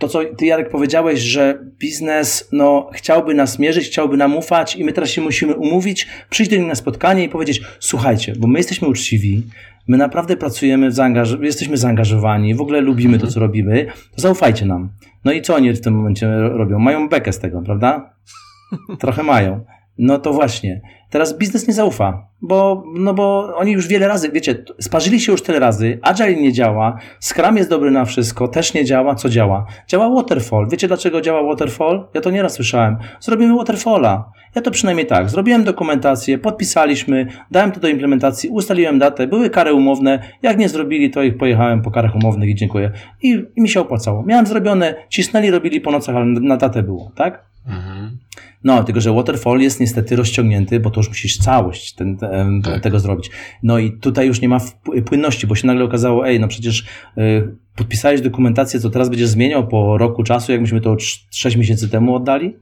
[0.00, 4.84] to, co ty Jarek powiedziałeś, że biznes no, chciałby nas mierzyć, chciałby nam ufać i
[4.84, 8.58] my teraz się musimy umówić, przyjść do nich na spotkanie i powiedzieć, słuchajcie, bo my
[8.58, 9.42] jesteśmy uczciwi,
[9.88, 14.66] my naprawdę pracujemy, w zaangaż- jesteśmy zaangażowani, w ogóle lubimy to, co robimy, to zaufajcie
[14.66, 14.88] nam.
[15.24, 16.78] No i co oni w tym momencie robią?
[16.78, 18.14] Mają bekę z tego, prawda?
[19.00, 19.64] Trochę mają.
[20.02, 20.80] No to właśnie.
[21.10, 25.42] Teraz biznes nie zaufa, bo, no bo oni już wiele razy, wiecie, sparzyli się już
[25.42, 29.66] tyle razy, Agile nie działa, Scrum jest dobry na wszystko, też nie działa, co działa?
[29.88, 30.68] Działa Waterfall.
[30.70, 32.08] Wiecie dlaczego działa Waterfall?
[32.14, 32.96] Ja to nieraz słyszałem.
[33.20, 34.32] Zrobimy Waterfalla.
[34.54, 35.30] Ja to przynajmniej tak.
[35.30, 40.22] Zrobiłem dokumentację, podpisaliśmy, dałem to do implementacji, ustaliłem datę, były kary umowne.
[40.42, 42.90] Jak nie zrobili, to ich pojechałem po karach umownych i dziękuję.
[43.22, 44.22] I, i mi się opłacało.
[44.22, 47.44] Miałem zrobione, cisnęli, robili po nocach, ale na datę było, tak?
[47.66, 48.18] Mhm.
[48.64, 52.82] No, tylko że waterfall jest niestety rozciągnięty, bo to już musisz całość ten, ten, Tak.
[52.82, 53.30] tego zrobić.
[53.62, 54.58] No i tutaj już nie ma
[55.06, 56.84] płynności, bo się nagle okazało, ej, no przecież
[57.18, 60.96] y, podpisałeś dokumentację, co teraz będziesz zmieniał po roku czasu, jak myśmy to
[61.30, 62.56] 6 miesięcy temu oddali.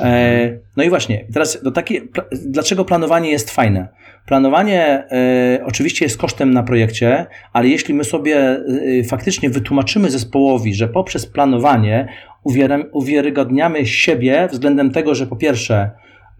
[0.00, 2.00] E, no i właśnie, teraz do takie,
[2.46, 3.88] dlaczego planowanie jest fajne?
[4.26, 10.74] Planowanie e, oczywiście jest kosztem na projekcie, ale jeśli my sobie e, faktycznie wytłumaczymy zespołowi,
[10.74, 12.08] że poprzez planowanie
[12.46, 15.90] uwier- siebie względem tego, że po pierwsze,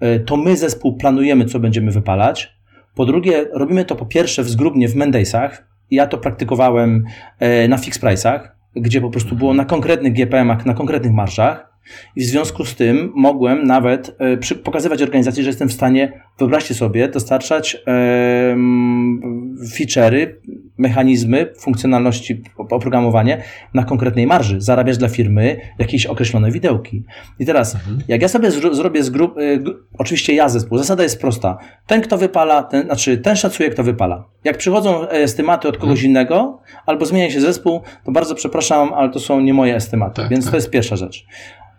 [0.01, 2.53] e, to my zespół planujemy, co będziemy wypalać,
[2.95, 5.69] Po drugie, robimy to po pierwsze w zgrubnie w Mendaysach.
[5.91, 7.05] Ja to praktykowałem
[7.69, 8.41] na fix price'ach,
[8.77, 11.72] gdzie po prostu było na konkretnych GPM-ach, na konkretnych marszach.
[12.17, 16.23] I w związku z tym mogłem nawet e, przy, pokazywać organizacji, że jestem w stanie,
[16.39, 17.83] wyobraźcie sobie, dostarczać
[19.77, 20.27] feature'y,
[20.79, 23.43] mechanizmy, funkcjonalności, oprogramowanie
[23.75, 27.05] na konkretnej marży, zarabiać dla firmy jakieś określone widełki.
[27.39, 27.99] I teraz, mhm.
[28.09, 29.41] jak ja sobie zro, zrobię z grup, e,
[29.99, 31.59] oczywiście ja zespół, zasada jest prosta.
[31.87, 34.25] Ten, kto wypala, ten, znaczy ten szacuje, kto wypala.
[34.45, 36.07] Jak przychodzą estymaty od kogoś mhm.
[36.07, 40.31] innego, albo zmienia się zespół, to bardzo przepraszam, ale to są nie moje estymaty, tak,
[40.31, 40.51] więc tak.
[40.51, 41.27] to jest pierwsza rzecz.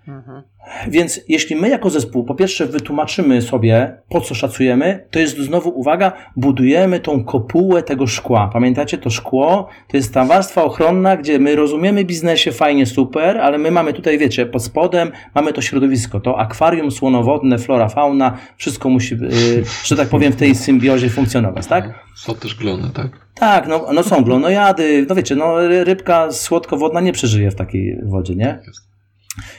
[0.08, 0.44] Mhm.
[0.88, 5.70] Więc jeśli my jako zespół po pierwsze wytłumaczymy sobie, po co szacujemy, to jest znowu
[5.70, 8.50] uwaga, budujemy tą kopułę tego szkła.
[8.54, 13.58] Pamiętacie, to szkło to jest ta warstwa ochronna, gdzie my rozumiemy biznesie fajnie, super, ale
[13.58, 18.90] my mamy tutaj, wiecie, pod spodem mamy to środowisko, to akwarium słonowodne, flora, fauna, wszystko
[18.90, 21.94] musi, yy, że tak powiem, w tej symbiozie funkcjonować, tak?
[22.16, 23.08] Są też glony, tak?
[23.36, 28.36] Tak, no, no są glonojady, no wiecie, no rybka słodkowodna nie przeżyje w takiej wodzie,
[28.36, 28.60] nie?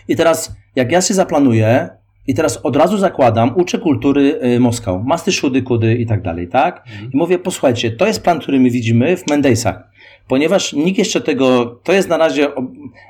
[0.08, 1.88] I teraz, jak ja się zaplanuję,
[2.26, 6.48] i teraz od razu zakładam, uczę kultury y, Moskał, masty, szudy, kudy i tak dalej,
[6.48, 6.82] tak?
[6.86, 7.12] Mhm.
[7.12, 9.94] I mówię, posłuchajcie, to jest plan, który my widzimy w Mendeysach.
[10.28, 12.48] Ponieważ nikt jeszcze tego, to jest na razie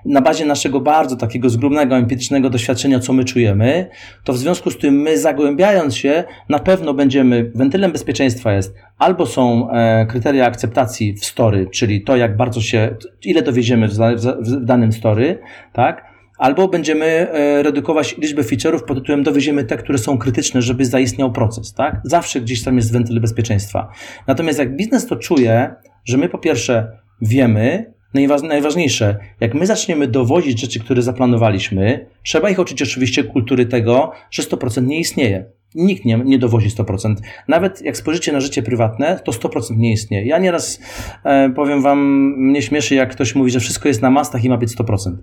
[0.04, 3.88] na bazie naszego bardzo takiego zgrubnego, empirycznego doświadczenia, co my czujemy,
[4.24, 9.26] to w związku z tym my zagłębiając się, na pewno będziemy, wentylem bezpieczeństwa jest, albo
[9.26, 14.20] są e, kryteria akceptacji w story, czyli to, jak bardzo się, ile dowieziemy w, w,
[14.20, 15.38] w danym story,
[15.72, 16.13] tak?
[16.39, 21.32] Albo będziemy e, redukować liczbę feature'ów pod tytułem dowieziemy te, które są krytyczne, żeby zaistniał
[21.32, 22.01] proces, tak?
[22.05, 23.89] Zawsze gdzieś tam jest wentyl bezpieczeństwa.
[24.26, 25.74] Natomiast jak biznes to czuje,
[26.05, 27.95] że my po pierwsze wiemy,
[28.43, 34.43] najważniejsze, jak my zaczniemy dowodzić rzeczy, które zaplanowaliśmy, trzeba ich uczyć oczywiście kultury tego, że
[34.43, 35.45] 100% nie istnieje.
[35.74, 37.14] Nikt nie, nie dowozi 100%.
[37.48, 40.26] Nawet jak spojrzycie na życie prywatne, to 100% nie istnieje.
[40.26, 40.80] Ja nieraz
[41.24, 41.98] e, powiem wam,
[42.36, 45.16] mnie śmieszy, jak ktoś mówi, że wszystko jest na mastach i ma być 100%.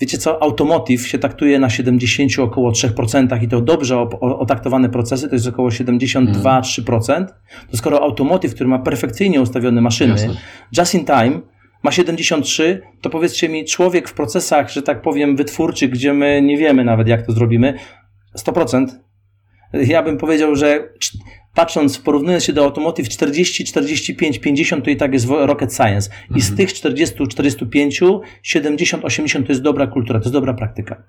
[0.00, 5.34] Wiecie co, automotive się taktuje na 70, około 3% i to dobrze otaktowane procesy to
[5.34, 7.16] jest około 72-3%.
[7.16, 7.28] Mm.
[7.70, 10.36] To skoro automotive, który ma perfekcyjnie ustawione maszyny, Jasne.
[10.78, 11.40] just in time,
[11.82, 16.56] ma 73, to powiedzcie mi, człowiek w procesach, że tak powiem, wytwórczych, gdzie my nie
[16.56, 17.74] wiemy nawet, jak to zrobimy,
[18.38, 18.86] 100%,
[19.72, 20.88] ja bym powiedział, że
[21.54, 26.10] patrząc, porównując się do automotive 40, 45, 50 to i tak jest rocket science.
[26.36, 26.56] I z mhm.
[26.56, 28.00] tych 40, 45,
[28.42, 31.02] 70, 80 to jest dobra kultura, to jest dobra praktyka.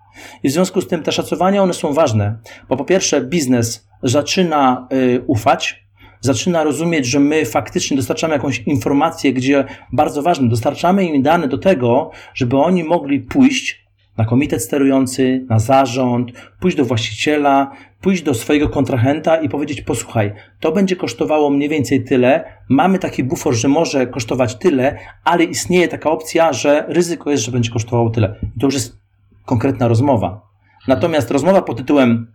[0.44, 2.38] I w związku z tym te szacowania, one są ważne,
[2.70, 5.88] bo po pierwsze biznes zaczyna y, ufać,
[6.22, 11.58] zaczyna rozumieć, że my faktycznie dostarczamy jakąś informację, gdzie bardzo ważne, dostarczamy im dane do
[11.58, 13.88] tego, żeby oni mogli pójść
[14.18, 17.72] na komitet sterujący, na zarząd, pójść do właściciela,
[18.02, 23.24] pójść do swojego kontrahenta i powiedzieć: Posłuchaj, to będzie kosztowało mniej więcej tyle, mamy taki
[23.24, 28.10] bufor, że może kosztować tyle, ale istnieje taka opcja, że ryzyko jest, że będzie kosztowało
[28.10, 28.36] tyle.
[28.56, 28.98] I to już jest
[29.46, 30.42] konkretna rozmowa.
[30.88, 32.34] Natomiast rozmowa pod tytułem: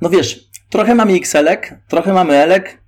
[0.00, 2.82] No wiesz, trochę mamy XL-ek, trochę mamy Elek,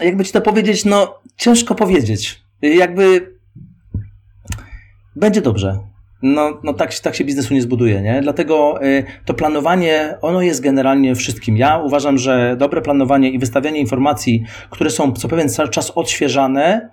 [0.00, 2.42] jakby ci to powiedzieć, no ciężko powiedzieć.
[2.62, 3.34] Jakby
[5.16, 5.87] będzie dobrze.
[6.22, 8.20] No, no tak, tak się biznesu nie zbuduje, nie?
[8.22, 11.56] Dlatego y, to planowanie, ono jest generalnie wszystkim.
[11.56, 16.90] Ja uważam, że dobre planowanie i wystawianie informacji, które są co pewien czas odświeżane,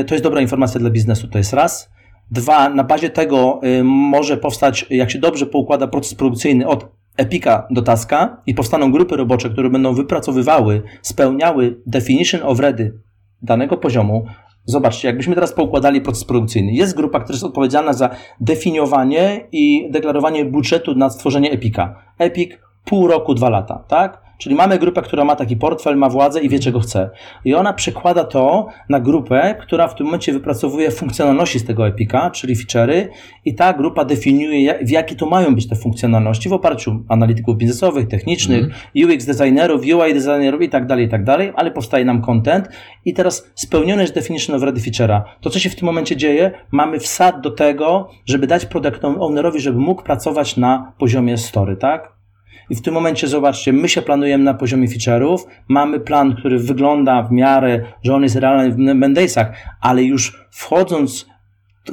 [0.00, 1.28] y, to jest dobra informacja dla biznesu.
[1.28, 1.90] To jest raz.
[2.30, 7.66] Dwa, na bazie tego y, może powstać, jak się dobrze poukłada proces produkcyjny od Epika
[7.70, 12.98] do Taska i powstaną grupy robocze, które będą wypracowywały, spełniały definition of ready
[13.42, 14.26] danego poziomu,
[14.64, 16.72] Zobaczcie, jakbyśmy teraz poukładali proces produkcyjny.
[16.72, 18.10] Jest grupa, która jest odpowiedzialna za
[18.40, 22.02] definiowanie i deklarowanie budżetu na stworzenie Epika.
[22.18, 22.50] Epic
[22.84, 24.21] pół roku, dwa lata, tak?
[24.42, 27.10] Czyli mamy grupę, która ma taki portfel, ma władzę i wie, czego chce.
[27.44, 32.30] I ona przekłada to na grupę, która w tym momencie wypracowuje funkcjonalności z tego Epika,
[32.30, 33.08] czyli feature'y
[33.44, 38.08] i ta grupa definiuje, w jakie to mają być te funkcjonalności w oparciu analityków biznesowych,
[38.08, 39.14] technicznych, mm.
[39.14, 42.68] UX designerów, UI designerów i tak dalej, i tak dalej, ale powstaje nam content
[43.04, 45.22] i teraz spełnione jest definition of ready feature'a.
[45.40, 49.60] To, co się w tym momencie dzieje, mamy wsad do tego, żeby dać product ownerowi,
[49.60, 52.21] żeby mógł pracować na poziomie story, tak?
[52.72, 55.38] I w tym momencie zobaczcie, my się planujemy na poziomie feature'ów,
[55.68, 61.26] mamy plan, który wygląda w miarę, że on jest realny w Mendeysach, ale już wchodząc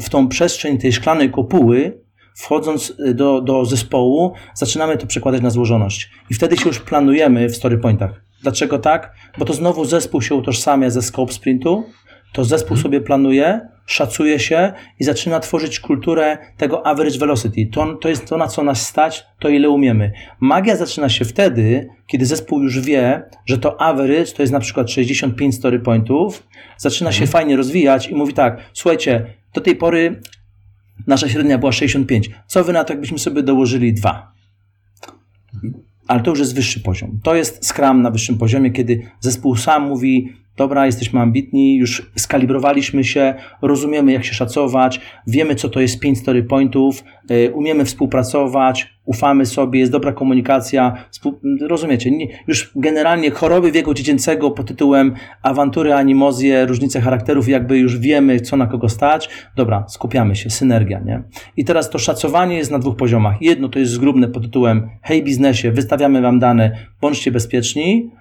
[0.02, 2.02] w tą przestrzeń tej szklanej kopuły,
[2.36, 6.12] wchodząc do, do zespołu, zaczynamy to przekładać na złożoność.
[6.30, 8.22] I wtedy się już planujemy w story pointach.
[8.42, 9.16] Dlaczego tak?
[9.38, 11.84] Bo to znowu zespół się utożsamia ze scope sprintu,
[12.34, 12.84] to zespół Mhm.
[12.84, 17.66] sobie planuje, szacuje się i zaczyna tworzyć kulturę tego average velocity.
[17.72, 20.12] To, to jest to, na co nas stać, to ile umiemy.
[20.40, 24.92] Magia zaczyna się wtedy, kiedy zespół już wie, że to average to jest na przykład
[24.92, 26.48] 65 story pointów,
[26.78, 30.22] zaczyna się fajnie rozwijać i mówi tak, słuchajcie, do tej pory
[31.08, 32.30] nasza średnia była 65.
[32.48, 34.32] Co wy na to, jakbyśmy sobie dołożyli dwa?
[36.08, 37.20] Ale to już jest wyższy poziom.
[37.24, 43.04] To jest Scrum na wyższym poziomie, kiedy zespół sam mówi, dobra, jesteśmy ambitni, już skalibrowaliśmy
[43.04, 48.94] się, rozumiemy jak się szacować, wiemy co to jest 5 story pointów, y, umiemy współpracować,
[49.06, 51.06] ufamy sobie, jest dobra komunikacja,
[51.62, 52.12] rozumiecie,
[52.48, 55.14] już generalnie choroby wieku dziecięcego pod tytułem
[55.44, 61.00] awantury, animozje, różnice charakterów, jakby już wiemy co na kogo stać, dobra, skupiamy się, synergia,
[61.00, 61.24] nie?
[61.58, 63.42] I teraz to szacowanie jest na dwóch poziomach.
[63.42, 66.72] Jedno to jest zgrubne pod tytułem hej biznesie, wystawiamy wam dane,
[67.02, 68.12] bądźcie bezpieczni,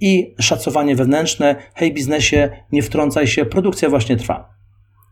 [0.00, 1.56] i szacowanie wewnętrzne.
[1.74, 4.54] Hej, biznesie, nie wtrącaj się, produkcja właśnie trwa.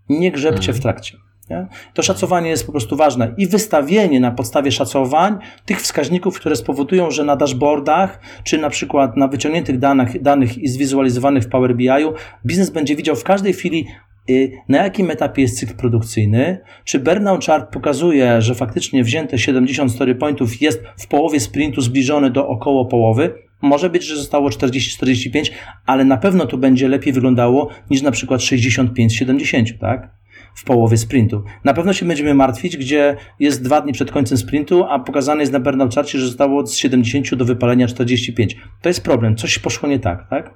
[0.09, 1.19] Nie grzebcie w trakcie.
[1.51, 1.67] Nie?
[1.95, 7.11] To szacowanie jest po prostu ważne i wystawienie na podstawie szacowań tych wskaźników, które spowodują,
[7.11, 12.13] że na dashboardach, czy na przykład na wyciągniętych danych, danych i zwizualizowanych w Power BI-u,
[12.47, 13.87] biznes będzie widział w każdej chwili,
[14.31, 19.93] y, na jakim etapie jest cykl produkcyjny, czy burnout chart pokazuje, że faktycznie wzięte 70
[19.93, 25.51] story pointów jest w połowie sprintu zbliżone do około połowy, może być, że zostało 40-45,
[25.87, 30.11] ale na pewno to będzie lepiej wyglądało niż na przykład 65-70, tak?
[30.55, 31.43] W połowie sprintu.
[31.65, 35.53] Na pewno się będziemy martwić, gdzie jest dwa dni przed końcem sprintu, a pokazane jest
[35.53, 38.57] na burnout charcie, że zostało z 70 do wypalenia 45.
[38.83, 40.55] To jest problem, coś poszło nie tak, tak?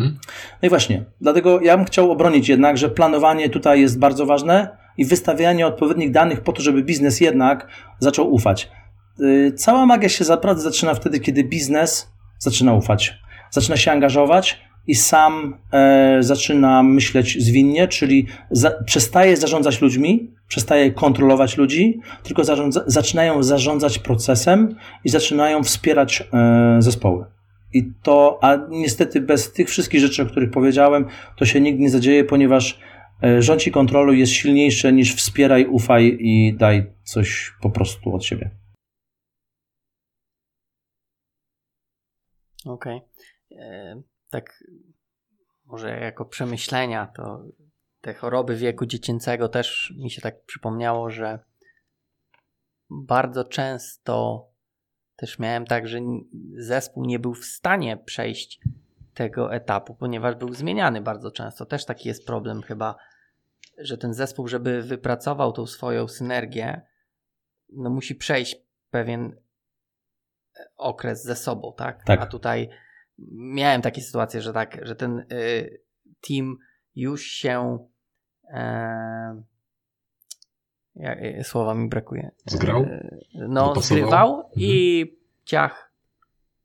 [0.00, 0.18] Mhm.
[0.62, 4.76] No i właśnie, dlatego ja bym chciał obronić jednak, że planowanie tutaj jest bardzo ważne
[4.98, 8.70] i wystawianie odpowiednich danych po to, żeby biznes jednak zaczął ufać.
[9.18, 12.09] Yy, Cała magia się naprawdę zaczyna wtedy, kiedy biznes
[12.40, 13.14] zaczyna ufać,
[13.50, 20.90] zaczyna się angażować i sam e, zaczyna myśleć zwinnie, czyli za, przestaje zarządzać ludźmi, przestaje
[20.92, 27.24] kontrolować ludzi, tylko zarządza, zaczynają zarządzać procesem i zaczynają wspierać e, zespoły.
[27.72, 31.04] I to, a niestety bez tych wszystkich rzeczy, o których powiedziałem,
[31.36, 32.80] to się nigdy nie zadzieje, ponieważ
[33.22, 38.24] e, rządź i kontroluj jest silniejsze niż wspieraj, ufaj i daj coś po prostu od
[38.24, 38.50] siebie.
[42.66, 43.00] Okej.
[43.52, 44.64] E, Tak,
[45.64, 47.42] może jako przemyślenia, to
[48.00, 51.38] te choroby wieku dziecięcego też mi się tak przypomniało, że
[52.90, 54.46] bardzo często
[55.16, 55.98] też miałem tak, że
[56.56, 58.60] zespół nie był w stanie przejść
[59.14, 61.66] tego etapu, ponieważ był zmieniany bardzo często.
[61.66, 62.96] Też taki jest problem chyba,
[63.78, 66.82] że ten zespół, żeby wypracował tą swoją synergię,
[67.68, 68.56] no musi przejść
[68.90, 69.36] pewien
[70.76, 72.04] okres ze sobą, tak?
[72.04, 72.20] Tak.
[72.20, 72.68] A tutaj
[73.32, 75.80] miałem takie sytuacje, że tak, że ten y,
[76.28, 76.56] team
[76.96, 77.86] już się
[78.52, 79.42] e,
[80.94, 82.30] jak, e, słowa mi brakuje.
[82.46, 82.82] Zgrał?
[82.82, 83.82] E, No, Dopasował?
[83.82, 85.04] zgrywał i
[85.44, 85.92] ciach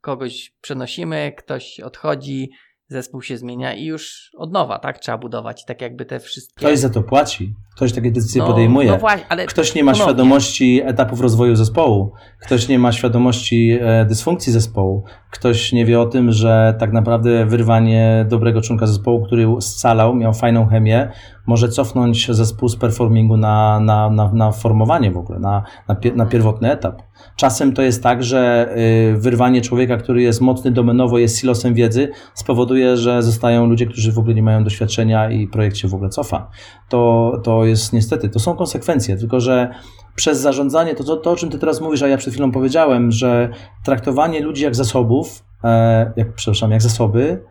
[0.00, 2.50] kogoś przenosimy, ktoś odchodzi,
[2.88, 4.98] zespół się zmienia i już od nowa, tak?
[4.98, 5.64] Trzeba budować.
[5.64, 6.66] Tak jakby te wszystkie...
[6.66, 8.90] Ktoś za to płaci, ktoś takie decyzje no, podejmuje.
[8.90, 10.12] No właśnie, ale Ktoś nie ma ponownie.
[10.12, 16.06] świadomości etapów rozwoju zespołu, ktoś nie ma świadomości e, dysfunkcji zespołu, ktoś nie wie o
[16.06, 21.10] tym, że tak naprawdę wyrwanie dobrego członka zespołu, który scalał, miał fajną chemię,
[21.46, 26.26] może cofnąć zespół z performingu na, na, na, na formowanie w ogóle, na, na, na
[26.26, 27.02] pierwotny etap.
[27.36, 28.68] Czasem to jest tak, że
[29.14, 34.12] y, wyrwanie człowieka, który jest mocny domenowo, jest silosem wiedzy, spowoduje, że zostają ludzie, którzy
[34.12, 36.50] w ogóle nie mają doświadczenia i projekt się w ogóle cofa.
[36.88, 39.70] To, to jest niestety, to są konsekwencje, tylko że
[40.14, 43.12] przez zarządzanie, to, to, to o czym ty teraz mówisz, a ja przed chwilą powiedziałem,
[43.12, 43.48] że
[43.84, 47.42] traktowanie ludzi jak zasobów, e, jak, przepraszam, jak zasoby,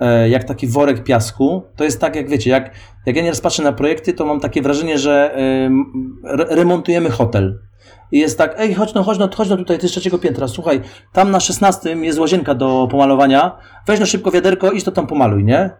[0.00, 2.74] e, jak taki worek piasku, to jest tak, jak wiecie, jak,
[3.06, 5.34] jak ja nieraz patrzę na projekty, to mam takie wrażenie, że
[6.24, 7.58] re, remontujemy hotel.
[8.12, 10.48] I jest tak, ej, chodź no, chodź no, chodź no tutaj, ty z trzeciego piętra,
[10.48, 10.80] słuchaj,
[11.12, 13.56] tam na szesnastym jest łazienka do pomalowania,
[13.86, 15.70] weź no szybko wiaderko, idź to tam pomaluj, nie?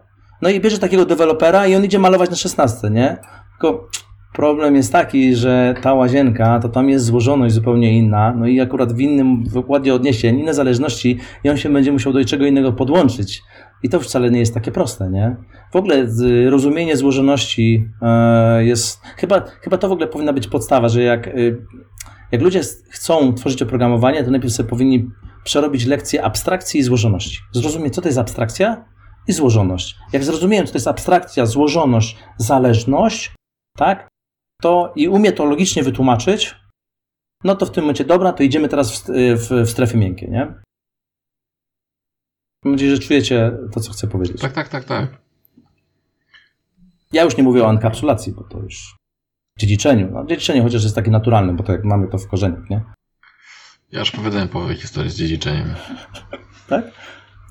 [0.41, 3.17] No i bierze takiego dewelopera i on idzie malować na szesnastce, nie?
[3.51, 3.87] Tylko
[4.33, 8.93] problem jest taki, że ta łazienka, to tam jest złożoność zupełnie inna, no i akurat
[8.93, 13.43] w innym wykładzie odniesień, inne zależności i on się będzie musiał do czego innego podłączyć.
[13.83, 15.35] I to wcale nie jest takie proste, nie?
[15.71, 16.07] W ogóle
[16.49, 21.57] rozumienie złożoności e, jest, chyba, chyba to w ogóle powinna być podstawa, że jak, y,
[22.33, 25.11] jak ludzie chcą tworzyć oprogramowanie, to najpierw sobie powinni
[25.43, 27.39] przerobić lekcję abstrakcji i złożoności.
[27.51, 28.85] Zrozumieć, co to jest abstrakcja
[29.27, 29.95] i złożoność.
[30.13, 33.35] Jak zrozumieją, co to jest abstrakcja, złożoność, zależność,
[33.77, 34.07] tak?
[34.61, 36.55] To i umie to logicznie wytłumaczyć,
[37.43, 40.27] no to w tym momencie, dobra, to idziemy teraz w, st- w, w strefy miękkie,
[40.27, 40.45] nie?
[42.65, 44.41] Mam nadzieję, że czujecie to, co chcę powiedzieć.
[44.41, 45.21] Tak, tak, tak, tak.
[47.11, 48.95] Ja już nie mówię o enkapsulacji, bo to już
[49.59, 50.11] dziedziczeniu.
[50.11, 52.81] No, dziedziczenie chociaż jest takie naturalne, bo to jak mamy to w korzeniach, nie?
[53.91, 55.73] Ja już opowiadałem połowę historii z dziedziczeniem.
[56.67, 56.85] Tak?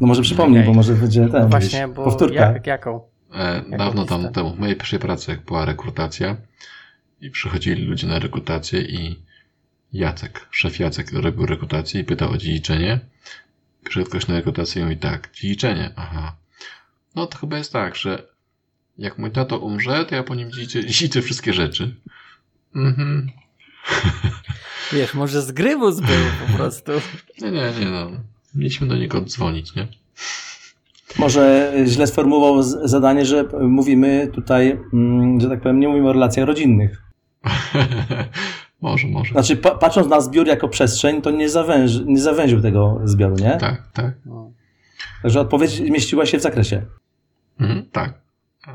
[0.01, 0.67] No może przypomnij, Okej.
[0.69, 1.43] bo może będzie ten.
[1.43, 2.53] No właśnie, bo powtórka.
[2.53, 3.01] jak, jaką?
[3.35, 6.37] E, dawno tam temu, w mojej pierwszej pracy, jak była rekrutacja
[7.21, 9.23] i przychodzili ludzie na rekrutację i
[9.93, 13.01] Jacek, szef Jacek robił rekrutację i pytał o dziedziczenie.
[13.85, 16.37] Przyszedł ktoś na rekrutację i mówi tak, dziedziczenie, aha.
[17.15, 18.29] No to chyba jest tak, że
[18.99, 21.95] jak mój tato umrze, to ja po nim dziedziczę wszystkie rzeczy.
[22.77, 23.31] Mhm.
[24.93, 26.93] Wiesz, może z grybus był po prostu.
[27.41, 28.11] Nie, nie, nie, no.
[28.55, 29.89] Mieliśmy do niego dzwonić, nie?
[31.19, 36.47] Może źle sformułował zadanie, że mówimy tutaj, mm, że tak powiem, nie mówimy o relacjach
[36.47, 37.03] rodzinnych.
[38.81, 39.33] może, może.
[39.33, 43.57] Znaczy, pa- patrząc na zbiór jako przestrzeń, to nie, zawęż, nie zawęził tego zbioru, nie?
[43.61, 44.15] Tak, tak.
[44.27, 44.51] No.
[45.23, 46.83] Także odpowiedź mieściła się w zakresie.
[47.61, 48.22] Mhm, tak.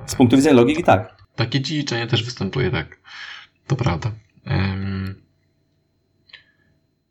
[0.06, 1.18] Z punktu widzenia logiki tak.
[1.36, 3.00] Takie dziedziczenie też występuje, tak.
[3.68, 4.12] To prawda.
[4.46, 5.22] Em,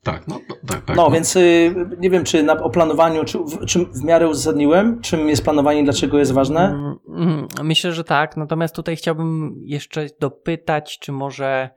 [0.03, 0.97] tak, no, no tak, tak.
[0.97, 5.01] No, więc y, nie wiem, czy na, o planowaniu, czy, w, czym w miarę uzasadniłem,
[5.01, 6.61] czym jest planowanie i dlaczego jest ważne.
[6.61, 8.37] Mm, mm, Myślę, że tak.
[8.37, 11.71] Natomiast tutaj chciałbym jeszcze dopytać, czy może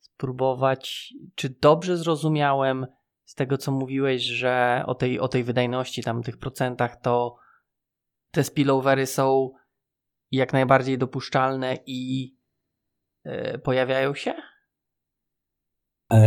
[0.00, 2.86] spróbować, czy dobrze zrozumiałem
[3.24, 7.36] z tego, co mówiłeś, że o tej, o tej wydajności, tam tych procentach, to
[8.30, 9.50] te spillovery są
[10.32, 12.32] jak najbardziej dopuszczalne i
[13.24, 14.34] e, pojawiają się?
[16.12, 16.18] E,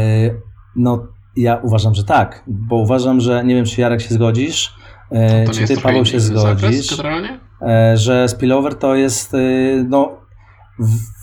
[0.76, 4.76] no, ja uważam, że tak, bo uważam, że nie wiem, czy Jarek się zgodzisz,
[5.12, 7.00] e, to czy ty, Paweł, się zakres zgodzisz,
[7.62, 10.22] e, że spillover to jest, y, no,
[10.80, 11.21] w,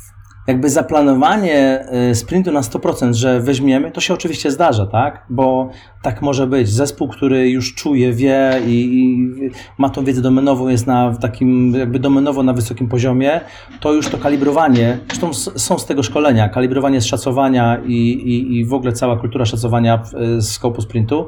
[0.49, 5.27] jakby zaplanowanie y, sprintu na 100%, że weźmiemy, to się oczywiście zdarza, tak?
[5.31, 5.71] Bo
[6.03, 6.69] tak może być.
[6.69, 9.29] Zespół, który już czuje, wie i, i
[9.79, 13.41] ma tą wiedzę domenową, jest na takim jakby domenowo na wysokim poziomie,
[13.81, 18.65] to już to kalibrowanie, zresztą są z tego szkolenia, kalibrowanie z szacowania i, i, i
[18.65, 20.13] w ogóle cała kultura szacowania w-
[20.43, 21.27] z skopu sprintu,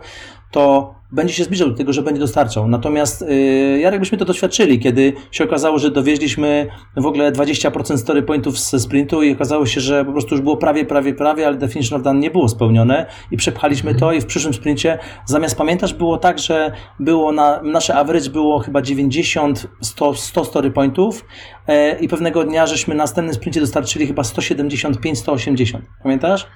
[0.51, 2.69] to będzie się zbliżał do tego, że będzie dostarczał.
[2.69, 6.67] Natomiast yy, Jarek, byśmy to doświadczyli, kiedy się okazało, że dowieźliśmy
[6.97, 10.57] w ogóle 20% story pointów ze sprintu i okazało się, że po prostu już było
[10.57, 14.27] prawie, prawie, prawie, ale definition of done nie było spełnione i przepchaliśmy to i w
[14.27, 20.15] przyszłym sprincie zamiast pamiętasz było tak, że było na, nasze average było chyba 90, 100,
[20.15, 21.25] 100 story pointów
[21.67, 25.85] e, i pewnego dnia żeśmy na następnym sprincie dostarczyli chyba 175, 180.
[26.03, 26.47] Pamiętasz?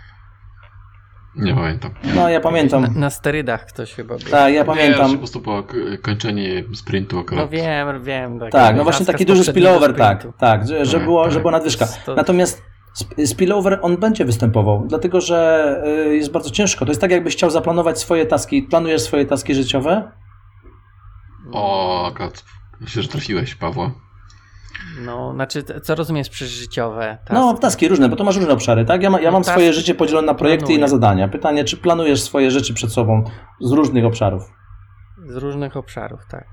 [1.36, 1.90] Nie pamiętam.
[2.15, 2.82] No ja pamiętam.
[2.82, 4.28] Na, na sterydach ktoś chyba był.
[4.31, 5.06] Tak, ja Nie, pamiętam.
[5.09, 7.44] że po prostu było k- kończenie sprintu akurat.
[7.44, 8.39] No wiem, wiem.
[8.40, 11.32] Tak, Tak, no właśnie taki duży spillover, tak, tak, że, że, Tak, było, tak.
[11.32, 11.86] że była nadwyżka.
[12.06, 12.62] To- Natomiast
[13.02, 16.85] sp- spillover on będzie występował, dlatego że y, jest bardzo ciężko.
[16.85, 18.62] To jest tak, jakbyś chciał zaplanować swoje taski.
[18.62, 20.11] Planujesz swoje taski życiowe?
[21.52, 22.44] O, akurat
[22.81, 23.90] myślę, że trafiłeś, Pawła.
[25.00, 27.18] No, znaczy, co rozumiesz przez życiowe?
[27.32, 29.02] No, taski różne, bo to masz różne obszary, tak?
[29.02, 30.78] Ja, ma, ja No, mam taski swoje życie podzielone na projekty planuję.
[30.78, 31.28] i na zadania.
[31.28, 33.24] Pytanie, czy planujesz swoje rzeczy przed sobą
[33.60, 34.42] z różnych obszarów?
[35.26, 36.46] Z różnych obszarów, tak.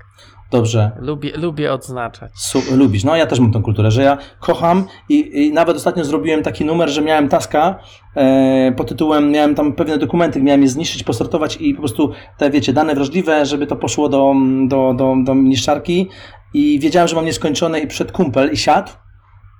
[0.52, 0.90] Dobrze.
[0.98, 2.30] Lubię, lubię odznaczać.
[2.34, 3.04] Su- lubisz.
[3.04, 6.64] No ja też mam tą kulturę, że ja kocham i, i nawet ostatnio zrobiłem taki
[6.64, 7.78] numer, że miałem taska
[8.16, 12.50] e, pod tytułem, miałem tam pewne dokumenty, miałem je zniszczyć, posortować i po prostu te,
[12.50, 14.34] wiecie, dane wrażliwe, żeby to poszło do,
[14.66, 16.08] do, do, do niszczarki
[16.54, 18.90] i wiedziałem, że mam nieskończone i przed kumpel i siadł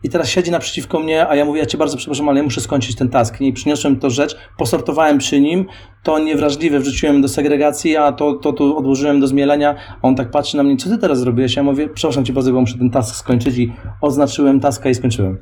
[0.02, 2.60] i teraz siedzi naprzeciwko mnie, a ja mówię, ja cię bardzo przepraszam, ale ja muszę
[2.60, 3.40] skończyć ten task.
[3.40, 5.66] I przyniosłem to rzecz, posortowałem przy nim,
[6.02, 9.76] to niewrażliwe wrzuciłem do segregacji, a to, to tu odłożyłem do zmielenia.
[10.02, 11.56] A on tak patrzy na mnie, co ty teraz zrobiłeś?
[11.56, 15.38] Ja mówię, przepraszam cię bardzo, bo muszę ten task skończyć i oznaczyłem taska i skończyłem.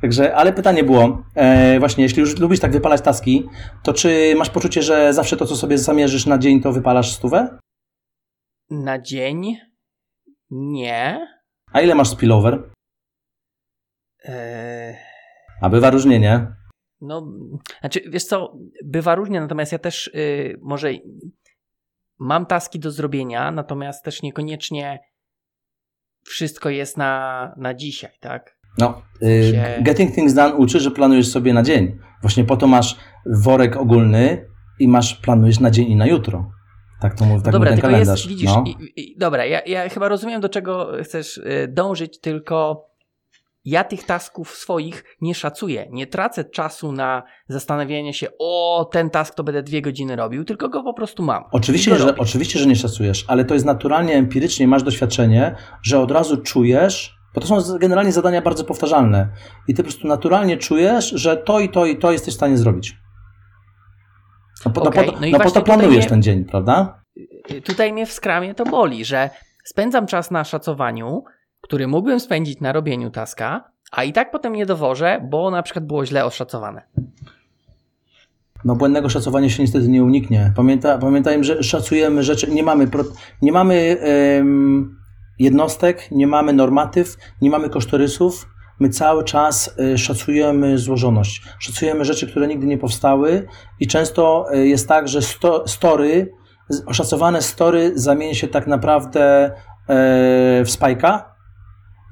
[0.00, 3.48] Także, ale pytanie było, e, właśnie, jeśli już lubisz tak wypalać taski,
[3.82, 7.58] to czy masz poczucie, że zawsze to, co sobie zamierzysz na dzień, to wypalasz stówę?
[8.70, 9.56] Na dzień?
[10.50, 11.33] Nie.
[11.74, 12.70] A ile masz spillover?
[14.24, 14.96] Eee,
[15.60, 16.46] A bywa różnie, nie?
[17.00, 17.26] no,
[17.80, 20.90] znaczy, wiesz co, bywa różnie, natomiast ja też y, może
[22.18, 24.98] mam taski do zrobienia, natomiast też niekoniecznie
[26.26, 28.58] wszystko jest na, na dzisiaj, tak?
[28.78, 31.98] No, y, się- Getting Things Done uczy, że planujesz sobie na dzień.
[32.22, 32.96] Właśnie po to masz
[33.26, 34.48] worek ogólny
[34.78, 36.50] i masz planujesz na dzień i na jutro.
[37.04, 38.18] Tak to mówi, tak dobra, tylko kalendarz.
[38.18, 38.64] jest, widzisz, no.
[38.66, 42.86] i, i, dobra, ja, ja chyba rozumiem, do czego chcesz y, dążyć, tylko
[43.64, 45.88] ja tych tasków swoich nie szacuję.
[45.90, 50.68] Nie tracę czasu na zastanawianie się, o, ten task to będę dwie godziny robił, tylko
[50.68, 51.44] go po prostu mam.
[51.52, 52.18] Oczywiście, że, robię.
[52.18, 57.16] oczywiście, że nie szacujesz, ale to jest naturalnie, empirycznie masz doświadczenie, że od razu czujesz,
[57.34, 59.28] bo to są generalnie zadania bardzo powtarzalne
[59.68, 62.58] i ty po prostu naturalnie czujesz, że to i to i to jesteś w stanie
[62.58, 63.03] zrobić.
[64.66, 67.02] No po, Okej, no po, no no po to planujesz tutaj nie- ten dzień, prawda?
[67.64, 69.30] Tutaj mnie w skramie to boli, że
[69.64, 71.24] spędzam czas na szacowaniu,
[71.60, 75.86] który mógłbym spędzić na robieniu taska, a i tak potem nie dowożę, bo na przykład
[75.86, 76.82] było źle oszacowane.
[78.64, 80.52] No błędnego szacowania się niestety nie uniknie.
[80.56, 83.04] Pamięta, pamiętajmy, że szacujemy rzeczy, nie mamy, pro,
[83.42, 83.96] nie mamy
[85.38, 88.46] jednostek, nie mamy normatyw, nie mamy kosztorysów.
[88.80, 91.42] My cały czas y, szacujemy złożoność.
[91.58, 93.46] Szacujemy rzeczy, które nigdy nie powstały
[93.80, 96.32] i często y, jest tak, że sto, story,
[96.86, 99.54] oszacowane story zamieni się tak naprawdę e,
[100.64, 101.33] w spajka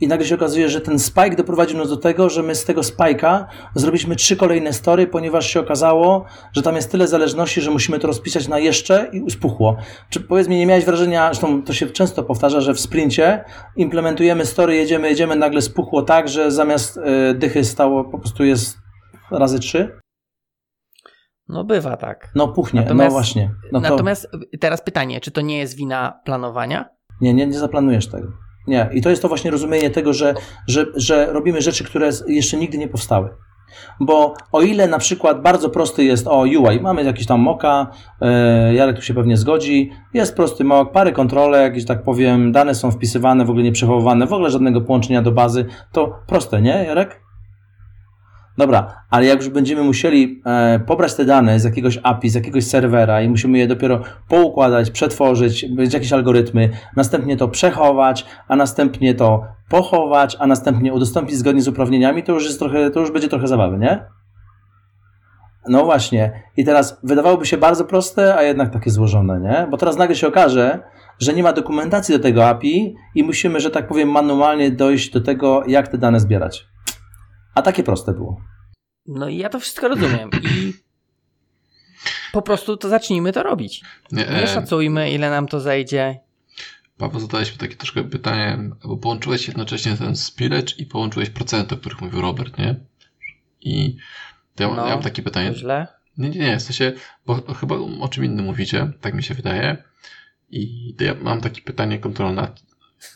[0.02, 2.82] i nagle się okazuje, że ten spike doprowadził nas do tego, że my z tego
[2.82, 7.98] spajka zrobiliśmy trzy kolejne story, ponieważ się okazało, że tam jest tyle zależności, że musimy
[7.98, 9.76] to rozpisać na jeszcze i spuchło.
[10.10, 13.44] Czy powiedz mi, nie miałeś wrażenia, zresztą to się często powtarza, że w sprincie
[13.76, 18.78] implementujemy story, jedziemy, jedziemy, nagle spuchło tak, że zamiast y, dychy stało po prostu jest
[19.30, 19.98] razy trzy?
[21.48, 22.30] No bywa tak.
[22.34, 23.50] No puchnie, Natomiast- no właśnie.
[23.72, 24.28] No to, Natomiast
[24.60, 26.88] teraz pytanie, czy to nie jest wina planowania?
[27.20, 28.28] Nie, nie, nie zaplanujesz tego.
[28.66, 28.90] Nie.
[28.92, 30.34] I to jest to właśnie rozumienie tego, że,
[30.68, 33.28] że, że robimy rzeczy, które jeszcze nigdy nie powstały.
[34.00, 37.86] Bo o ile na przykład bardzo prosty jest o UI, mamy jakiś tam moka,
[38.20, 42.74] yy, Jarek tu się pewnie zgodzi, jest prosty mock, parę kontrolek, że tak powiem, dane
[42.74, 46.84] są wpisywane, w ogóle nie przechowywane, w ogóle żadnego połączenia do bazy, to proste, nie
[46.84, 47.20] Jarek?
[48.58, 52.64] Dobra, ale jak już będziemy musieli e, pobrać te dane z jakiegoś API, z jakiegoś
[52.64, 59.14] serwera i musimy je dopiero poukładać, przetworzyć, być jakieś algorytmy, następnie to przechować, a następnie
[59.14, 63.28] to pochować, a następnie udostępnić zgodnie z uprawnieniami, to już jest trochę, to już będzie
[63.28, 64.04] trochę zabawy, nie?
[65.68, 66.42] No właśnie.
[66.56, 69.66] I teraz wydawałoby się bardzo proste, a jednak takie złożone, nie?
[69.70, 70.78] Bo teraz nagle się okaże,
[71.18, 75.20] że nie ma dokumentacji do tego API i musimy, że tak powiem, manualnie dojść do
[75.20, 76.71] tego, jak te dane zbierać.
[77.54, 78.40] A takie proste było.
[79.06, 80.30] No i ja to wszystko rozumiem.
[80.42, 80.72] I
[82.32, 83.82] po prostu to zacznijmy to robić.
[84.12, 86.20] Nie, Nie e, szacujmy, ile nam to zajdzie.
[86.98, 91.78] Paweł, zadałeś mi takie troszkę pytanie, bo połączyłeś jednocześnie ten spillage i połączyłeś procenty, o
[91.78, 92.76] których mówił Robert, nie?
[93.60, 93.96] I
[94.54, 95.52] to ja, No, ja mam takie pytanie.
[95.52, 95.86] To źle.
[96.18, 96.92] Nie, nie, nie, w sensie,
[97.26, 99.84] bo chyba o czym innym mówicie, tak mi się wydaje.
[100.50, 102.52] I to ja mam takie pytanie kontrolne.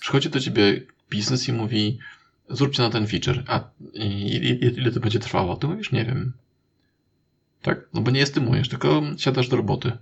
[0.01, 1.99] Przychodzi do ciebie biznes i mówi,
[2.49, 5.57] zróbcie na ten feature, a i, i, ile to będzie trwało?
[5.57, 6.33] Ty mówisz, nie wiem.
[7.63, 7.81] Tak?
[7.95, 9.93] No bo nie estymujesz, tylko siadasz do roboty.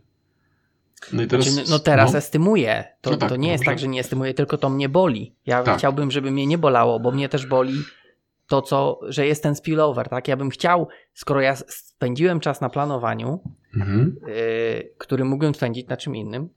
[1.12, 1.46] No i teraz...
[1.46, 2.84] Znaczy, no teraz estymuję.
[3.00, 3.70] To, No tak, to nie jest dobrze.
[3.70, 5.34] tak, że nie estymuję, tylko to mnie boli.
[5.46, 5.78] Ja Tak.
[5.78, 7.74] chciałbym, żeby mnie nie bolało, bo mnie też boli
[8.48, 10.28] to, co, że jest ten spillover, tak?
[10.28, 13.40] Ja bym chciał, skoro ja spędziłem czas na planowaniu,
[13.76, 16.48] Mhm, yy, który mógłbym spędzić na czym innym,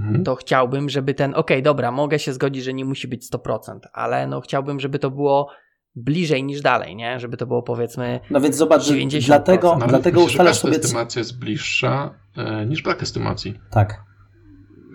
[0.00, 0.24] mhm.
[0.24, 4.26] to chciałbym, żeby ten, okej, dobra, mogę się zgodzić, że nie musi być 100%, ale
[4.26, 5.50] no chciałbym, żeby to było
[5.96, 7.20] bliżej niż dalej, nie?
[7.20, 9.26] Żeby to było powiedzmy, No więc zobacz, że 90%.
[9.26, 10.76] dlatego, No, dlatego myślę, ustalasz sobie...
[10.76, 13.58] estymacja jest bliższa e, niż brak estymacji.
[13.70, 14.04] Tak.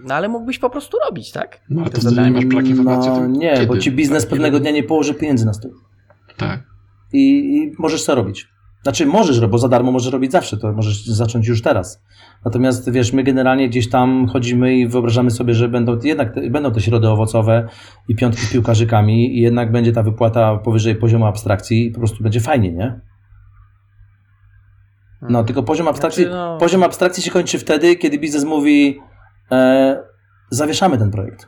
[0.06, 1.62] no ale mógłbyś po prostu robić, tak?
[1.70, 3.12] No ale To wtedy nie masz brak informacji.
[3.12, 3.68] No nie, kiedy?
[3.68, 5.72] bo ci biznes Tak, pewnego dnia nie położy pieniędzy na stół.
[6.38, 6.64] Tak.
[7.14, 8.48] I, i możesz co robić.
[8.84, 12.04] Znaczy możesz, bo za darmo możesz robić zawsze, to możesz zacząć już teraz.
[12.46, 16.72] Natomiast wiesz, my generalnie gdzieś tam chodzimy i wyobrażamy sobie, że będą jednak te, będą
[16.72, 17.68] te środy owocowe
[18.08, 22.40] i piątki piłkarzykami i jednak będzie ta wypłata powyżej poziomu abstrakcji i po prostu będzie
[22.40, 23.02] fajnie, nie?
[25.22, 29.00] No, tylko poziom abstrakcji, Znaczy, no- poziom abstrakcji się kończy wtedy, kiedy biznes mówi
[29.52, 30.04] e,
[30.50, 31.48] zawieszamy ten projekt.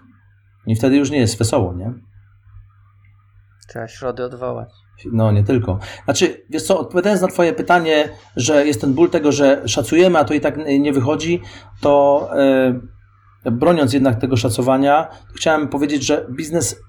[0.67, 1.93] I wtedy już nie jest wesoło, nie?
[3.67, 4.82] Trzeba środy odwołać.
[5.11, 5.79] No, nie tylko.
[6.05, 10.23] Znaczy, wiesz co, odpowiadając na Twoje pytanie, że jest ten ból tego, że szacujemy, a
[10.23, 11.41] to i tak nie wychodzi,
[11.81, 12.29] to
[13.45, 16.79] e, broniąc jednak tego szacowania, chciałem powiedzieć, że biznes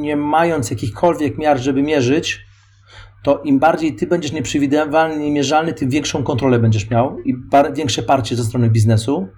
[0.00, 2.49] nie mając jakichkolwiek miar, żeby mierzyć,
[3.22, 8.02] to im bardziej ty będziesz nieprzewidywalny, niemierzalny, tym większą kontrolę będziesz miał i bar- większe
[8.02, 9.28] parcie ze strony biznesu.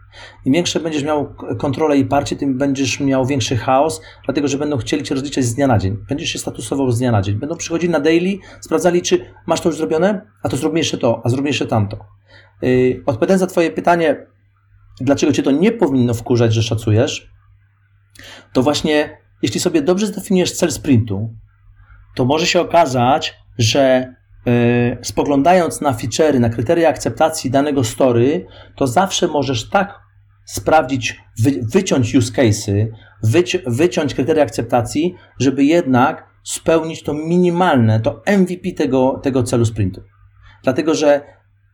[0.44, 4.76] Im większe będziesz miał kontrolę i parcie, tym będziesz miał większy chaos, dlatego że będą
[4.76, 5.96] chcieli cię rozliczać z dnia na dzień.
[6.09, 7.34] Będziesz się statusował z dnia na dzień.
[7.34, 11.22] Będą przychodzili na daily, sprawdzali, czy masz to już zrobione, a to zróbmy jeszcze to,
[11.24, 11.98] a zróbmy jeszcze tamto.
[12.62, 14.26] Yy, odpowiadając na Twoje pytanie,
[15.00, 17.32] dlaczego Cię to nie powinno wkurzać, że szacujesz,
[18.52, 21.30] to właśnie jeśli sobie dobrze zdefiniujesz cel sprintu,
[22.14, 24.14] to może się okazać, że
[24.46, 24.52] yy,
[25.02, 28.46] spoglądając na feature'y, na kryteria akceptacji danego story,
[28.76, 30.00] to zawsze możesz tak
[30.44, 32.86] sprawdzić, wy, wyciąć use case'y,
[33.22, 40.02] wyci, wyciąć kryteria akceptacji, żeby jednak spełnić to minimalne, to MVP tego, tego celu sprintu.
[40.62, 41.20] Dlatego, że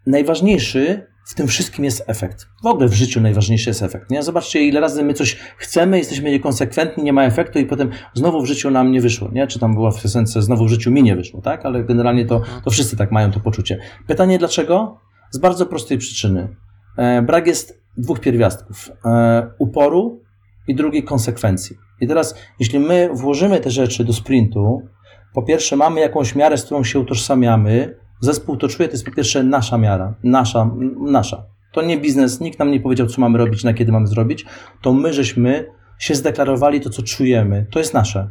[0.07, 2.49] najważniejszy w tym wszystkim jest efekt.
[2.63, 4.11] W ogóle w życiu najważniejszy jest efekt.
[4.11, 4.23] Nie?
[4.23, 8.47] Zobaczcie, ile razy my coś chcemy, jesteśmy niekonsekwentni, nie ma efektu i potem znowu w
[8.47, 9.29] życiu nam nie wyszło.
[9.33, 9.47] Nie?
[9.47, 11.67] Czy tam była w piosence znowu w życiu mi nie wyszło, tak?
[11.67, 13.79] Ale generalnie to, to wszyscy tak mają to poczucie.
[14.07, 15.01] Pytanie dlaczego?
[15.31, 16.57] Z bardzo prostej przyczyny.
[16.99, 18.91] E, brak jest dwóch pierwiastków.
[19.05, 20.23] E, uporu
[20.69, 21.77] i drugiej konsekwencji.
[22.01, 24.83] I teraz, jeśli my włożymy te rzeczy do sprintu,
[25.35, 29.13] po pierwsze mamy jakąś miarę, z którą się utożsamiamy, zespół to czuje, to jest po
[29.13, 30.71] pierwsze nasza miara, nasza,
[31.01, 31.45] nasza.
[31.73, 34.47] To nie biznes, nikt nam nie powiedział, co mamy robić, na kiedy mamy zrobić,
[34.83, 35.67] to my żeśmy
[35.99, 37.67] się zdeklarowali to, co czujemy.
[37.71, 38.31] To jest nasze.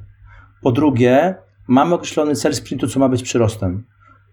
[0.62, 1.36] Po drugie,
[1.68, 3.86] mamy określony cel sprintu, co ma być przyrostem.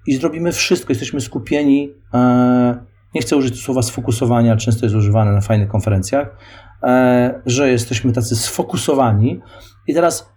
[0.07, 1.95] I zrobimy wszystko, jesteśmy skupieni.
[2.15, 6.37] E, nie chcę użyć słowa sfokusowania, często jest używane na fajnych konferencjach,
[6.83, 9.41] e, że jesteśmy tacy sfokusowani.
[9.87, 10.33] I teraz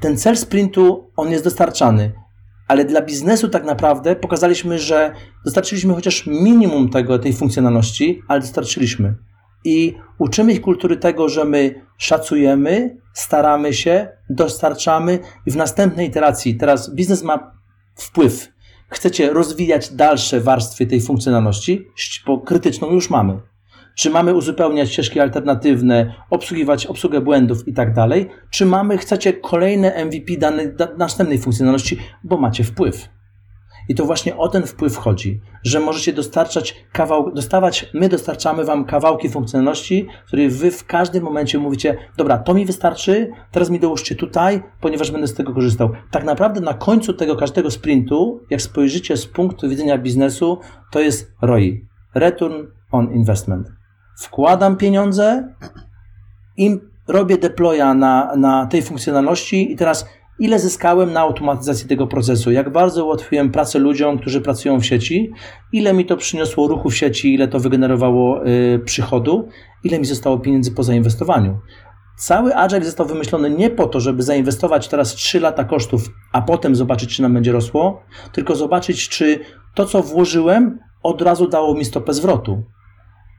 [0.00, 2.12] ten cel sprintu, on jest dostarczany,
[2.70, 5.12] ale dla biznesu tak naprawdę pokazaliśmy, że
[5.44, 9.14] dostarczyliśmy chociaż minimum tego, tej funkcjonalności, ale dostarczyliśmy.
[9.64, 16.56] I uczymy ich kultury tego, że my szacujemy, staramy się, dostarczamy i w następnej iteracji,
[16.56, 17.52] teraz biznes ma
[17.94, 18.48] wpływ.
[18.88, 21.86] Chcecie rozwijać dalsze warstwy tej funkcjonalności,
[22.26, 23.40] bo krytyczną już mamy.
[23.94, 28.28] Czy mamy uzupełniać ścieżki alternatywne, obsługiwać obsługę błędów i tak dalej?
[28.50, 33.08] Czy mamy, chcecie kolejne MVP danej da, następnej funkcjonalności, bo macie wpływ?
[33.90, 38.84] I to właśnie o ten wpływ chodzi, że możecie dostarczać kawał, dostawać, my dostarczamy wam
[38.84, 44.14] kawałki funkcjonalności, które wy w każdym momencie mówicie, dobra, to mi wystarczy, teraz mi dołóżcie
[44.14, 45.90] tutaj, ponieważ będę z tego korzystał.
[46.10, 50.58] Tak naprawdę na końcu tego każdego sprintu, jak spojrzycie z punktu widzenia biznesu,
[50.90, 51.86] to jest ROI.
[52.14, 53.79] Return on Investment.
[54.20, 55.54] Wkładam pieniądze
[56.56, 56.78] i
[57.08, 59.72] robię deploya na, na tej funkcjonalności.
[59.72, 60.06] I teraz
[60.38, 65.32] ile zyskałem na automatyzacji tego procesu, jak bardzo ułatwiłem pracę ludziom, którzy pracują w sieci,
[65.72, 69.48] ile mi to przyniosło ruchu w sieci, ile to wygenerowało y, przychodu,
[69.84, 71.58] ile mi zostało pieniędzy po zainwestowaniu.
[72.16, 76.76] Cały Agile został wymyślony nie po to, żeby zainwestować teraz 3 lata kosztów, a potem
[76.76, 78.02] zobaczyć, czy nam będzie rosło,
[78.32, 79.40] tylko zobaczyć, czy
[79.74, 82.62] to, co włożyłem, od razu dało mi stopę zwrotu.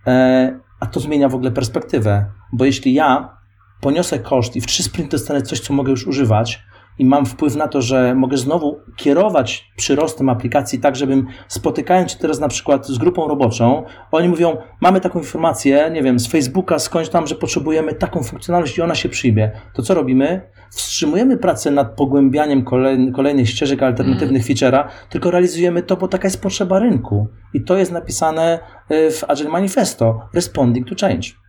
[0.08, 3.38] E, a to zmienia w ogóle perspektywę, bo jeśli ja
[3.82, 6.64] poniosę koszt i w trzy sprinty dostanę coś, co mogę już używać,
[7.02, 12.18] i mam wpływ na to, że mogę znowu kierować przyrostem aplikacji tak, żebym spotykając się
[12.18, 16.80] teraz na przykład z grupą roboczą, oni mówią, mamy taką informację, nie wiem, z Facebooka
[16.80, 19.52] skądś tam, że potrzebujemy taką funkcjonalność i ona się przyjmie.
[19.74, 20.42] To co robimy?
[20.72, 22.66] Wstrzymujemy pracę nad pogłębianiem
[23.14, 24.44] kolejnych ścieżek alternatywnych mm.
[24.44, 27.28] feature'a, tylko realizujemy to, bo taka jest potrzeba rynku.
[27.54, 28.60] I to jest napisane
[28.92, 31.42] y, w Agile Manifesto, Responding to Change.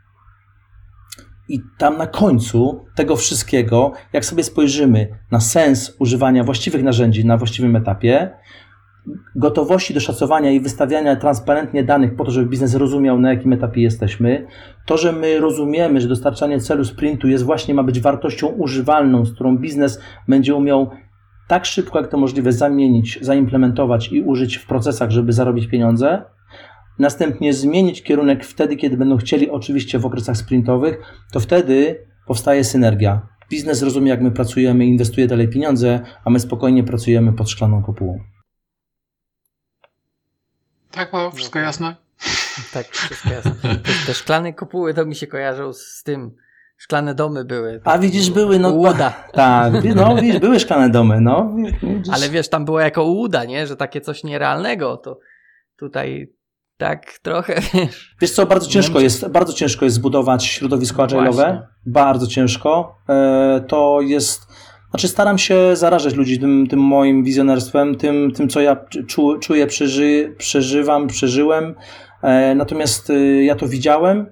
[1.53, 7.37] I tam na końcu tego wszystkiego, jak sobie spojrzymy na sens używania właściwych narzędzi na
[7.37, 8.31] właściwym etapie,
[9.37, 13.83] gotowości do szacowania i wystawiania transparentnie danych po to, żeby biznes rozumiał, na jakim etapie
[13.83, 14.47] jesteśmy,
[14.87, 19.35] to, że my rozumiemy, że dostarczanie celu sprintu jest właśnie, ma być wartością używalną, z
[19.35, 20.91] którą biznes będzie umiał
[21.49, 26.23] tak szybko, jak to możliwe, zamienić, zaimplementować i użyć w procesach, żeby zarobić pieniądze,
[26.99, 30.99] następnie zmienić kierunek wtedy, kiedy będą chcieli, oczywiście w okresach sprintowych,
[31.33, 33.29] to wtedy powstaje synergia.
[33.51, 38.19] Biznes rozumie, jak my pracujemy, inwestuje dalej pieniądze, a my spokojnie pracujemy pod szklaną kopułą.
[40.91, 41.97] Tak, ma wszystko jasne?
[42.73, 43.53] Tak, wszystko jasne.
[43.63, 46.31] Te, te szklane kopuły to mi się kojarzą z tym.
[46.77, 47.81] Szklane domy były.
[47.85, 48.71] A widzisz, były, no.
[48.71, 49.11] Łuda.
[49.33, 51.55] Tak, no widzisz, były szklane domy, no.
[51.83, 52.15] Widzisz.
[52.15, 53.67] Ale wiesz, tam było jako łuda, nie?
[53.67, 55.19] Że takie coś nierealnego, to
[55.77, 56.33] tutaj
[56.83, 58.15] tak trochę, wiesz.
[58.21, 61.61] Wiesz co, bardzo ciężko jest, bardzo ciężko jest zbudować środowisko agile'owe.
[61.87, 62.99] Bardzo ciężko.
[63.09, 64.47] E, to jest,
[64.91, 68.77] znaczy staram się zarażać ludzi tym, tym moim wizjonerstwem, tym, tym co ja
[69.09, 71.75] czu, czuję, przeży, przeżywam, przeżyłem.
[72.23, 74.27] E, natomiast e, ja to widziałem,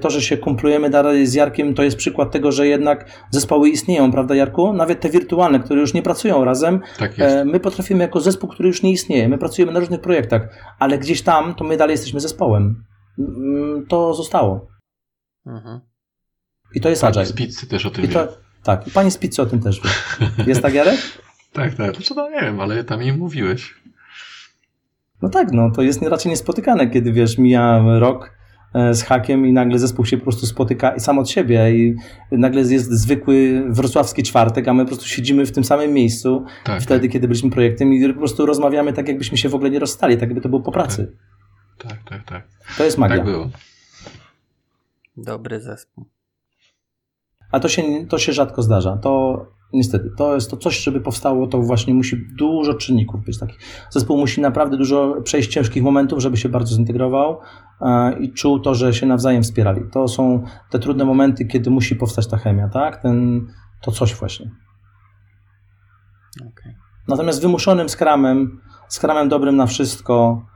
[0.00, 4.12] to, że się kumplujemy dalej z Jarkiem, to jest przykład tego, że jednak zespoły istnieją,
[4.12, 4.72] prawda Jarku?
[4.72, 6.80] Nawet te wirtualne, które już nie pracują razem.
[6.98, 7.36] Tak jest.
[7.44, 9.28] My potrafimy jako zespół, który już nie istnieje.
[9.28, 10.48] My pracujemy na różnych projektach,
[10.78, 12.84] ale gdzieś tam to my dalej jesteśmy zespołem.
[13.18, 14.66] Mm, to zostało.
[15.46, 15.80] Mhm.
[16.74, 17.26] I to jest Pani Agile.
[17.26, 18.32] z pizzy też o tym I to, wie.
[18.62, 19.90] Tak, i pani z pizzy o tym też wie.
[20.46, 21.00] Jest tak, Jarek?
[21.52, 21.96] tak, tak.
[21.96, 23.74] Znaczy, no nie wiem, ale tam jej mówiłeś.
[25.22, 28.41] No tak, no to jest raczej niespotykane, kiedy wiesz, mija rok, E,
[28.74, 31.96] z hakiem i nagle zespół się po prostu spotyka sam od siebie i
[32.30, 36.82] nagle jest zwykły wrocławski czwartek, a my po prostu siedzimy w tym samym miejscu tak,
[36.82, 37.12] wtedy, tak.
[37.12, 40.28] kiedy byliśmy projektem i po prostu rozmawiamy tak, jakbyśmy się w ogóle nie rozstali, tak
[40.28, 41.16] jakby to było po pracy.
[41.78, 42.24] Tak, tak, tak.
[42.24, 42.76] tak.
[42.78, 43.16] To jest magia.
[43.16, 43.50] Tak było.
[45.16, 46.04] Dobry zespół.
[47.52, 48.96] A to się, to się rzadko zdarza.
[48.96, 53.58] To Niestety, to jest to coś, żeby powstało, to właśnie musi dużo czynników być takich.
[53.90, 57.38] Zespół musi naprawdę dużo przejść ciężkich momentów, żeby się bardzo zintegrował
[57.80, 59.80] e, i czuł to, że się nawzajem wspierali.
[59.92, 63.02] To są te trudne momenty, kiedy musi powstać ta chemia, tak?
[63.02, 63.46] Ten,
[63.80, 64.50] to coś właśnie.
[66.40, 66.74] Okay.
[67.08, 70.46] Natomiast wymuszonym skramem, skramem dobrym na wszystko,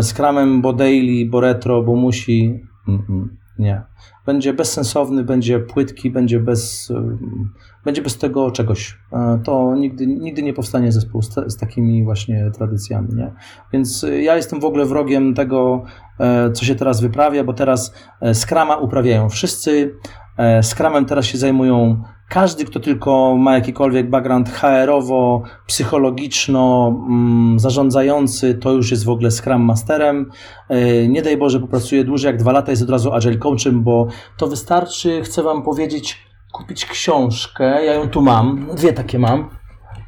[0.00, 3.44] skramem bo daily, bo retro, bo musi, mm -mm.
[3.58, 3.82] Nie.
[4.26, 7.52] Będzie bezsensowny, będzie płytki, będzie bez, ym,
[7.84, 8.98] będzie bez tego czegoś.
[9.12, 13.08] E, To nigdy, nigdy nie powstanie zespół z, z takimi właśnie tradycjami.
[13.14, 13.32] Nie?
[13.72, 15.82] Więc y, ja jestem w ogóle wrogiem tego,
[16.20, 19.94] e, co się teraz wyprawia, bo teraz e, Scrama uprawiają wszyscy.
[20.38, 28.54] E, Scrumem teraz się zajmują każdy, kto tylko ma jakikolwiek background HR-owo, psychologiczno, mm, zarządzający,
[28.54, 30.30] to już jest w ogóle Scrum Masterem.
[30.68, 34.06] E, Nie daj Boże, popracuje dłużej jak dwa lata, jest od razu Agile Coachem, bo
[34.36, 36.18] to wystarczy, chcę Wam powiedzieć,
[36.54, 37.64] kupić książkę.
[37.84, 39.50] Ja ją tu mam, dwie takie mam.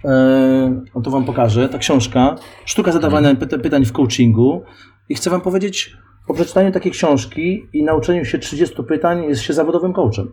[0.04, 1.68] E, O, to Wam pokażę.
[1.68, 4.62] Ta książka, sztuka zadawania pyta- pytań w coachingu.
[5.08, 5.96] I chcę Wam powiedzieć,
[6.26, 10.28] po przeczytaniu takiej książki i nauczeniu się 30 pytań jest się zawodowym coachem.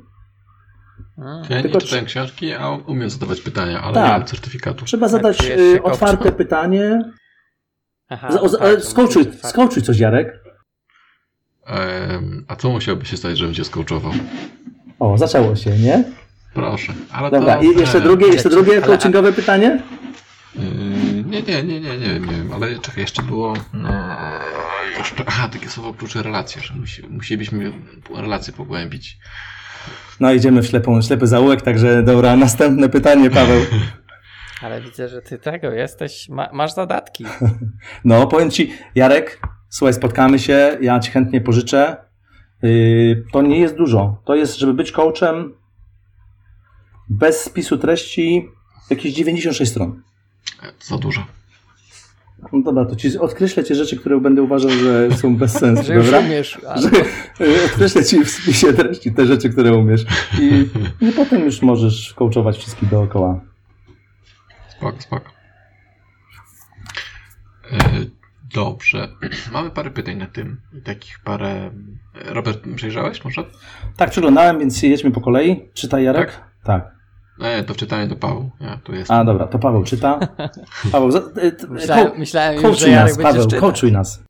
[1.17, 1.43] Mm.
[1.49, 4.05] Ja nie Tylko czytałem książki, a umiem zadawać pytania, ale Tak.
[4.05, 4.85] nie mam certyfikatu.
[4.85, 7.01] Trzeba zadać się otwarte pytanie.
[8.09, 8.83] Aha, Z- o- tak,
[9.81, 10.43] coś, Jarek.
[11.67, 14.11] Em, a co musiałoby się stać, żebym cię skołczował?
[14.99, 16.03] O, zaczęło się, nie?
[16.53, 16.93] Proszę.
[17.11, 19.81] Ale Dobra, to, i jeszcze drugie, jeszcze drugie ale- coachingowe pytanie?
[20.55, 20.63] Yy,
[21.25, 23.53] nie, nie, nie, nie, nie wiem, nie wiem, ale czekaj, jeszcze było.
[23.73, 23.89] No,
[24.97, 27.73] jeszcze, aha, takie słowo klucze relacje, że musi, musielibyśmy
[28.15, 29.17] relacje pogłębić.
[30.19, 33.61] No, idziemy w ślepą, ślepy zaułek, także dobra, następne pytanie, Paweł.
[34.63, 37.25] Ale widzę, że ty tego jesteś, ma, masz zadatki.
[38.05, 39.39] No, powiem ci, Jarek,
[39.69, 41.95] słuchaj, spotkamy się, ja ci chętnie pożyczę.
[42.63, 44.21] Yy, to nie jest dużo.
[44.25, 45.53] To jest, żeby być coachem
[47.09, 48.49] bez spisu treści,
[48.89, 50.01] jakieś 96 stron.
[50.79, 51.25] Za dużo.
[52.53, 56.03] No dobra, to ci odkreślę ci rzeczy, które będę uważał, że są bez sensu, Że
[56.03, 56.19] dobra?
[56.19, 56.61] umiesz.
[56.75, 56.89] Że,
[57.45, 60.05] yy, odkreślę ci w spisie treści te rzeczy, które umiesz.
[60.41, 60.69] I,
[61.01, 63.39] i potem już możesz coachować wszystkich dookoła.
[64.77, 65.29] Spoko, spoko.
[68.53, 69.07] E, Dobrze.
[69.53, 70.61] Mamy parę pytań na tym.
[70.85, 71.71] Takich parę.
[72.25, 73.43] Robert, przejrzałeś może?
[73.97, 75.69] Tak, przeglądałem, więc jedźmy po kolei.
[75.73, 76.41] Czytaj, Jarek?
[76.63, 76.95] Tak.
[77.41, 78.49] E, to wczytanie do Pawłu.
[78.59, 79.11] Ja tu jest.
[79.11, 80.19] A, dobra, to Paweł czyta.
[80.91, 84.23] Paweł, za, t- Myślałem, ko- myślałem już, że Jarek nas, Paweł, coachuj nas.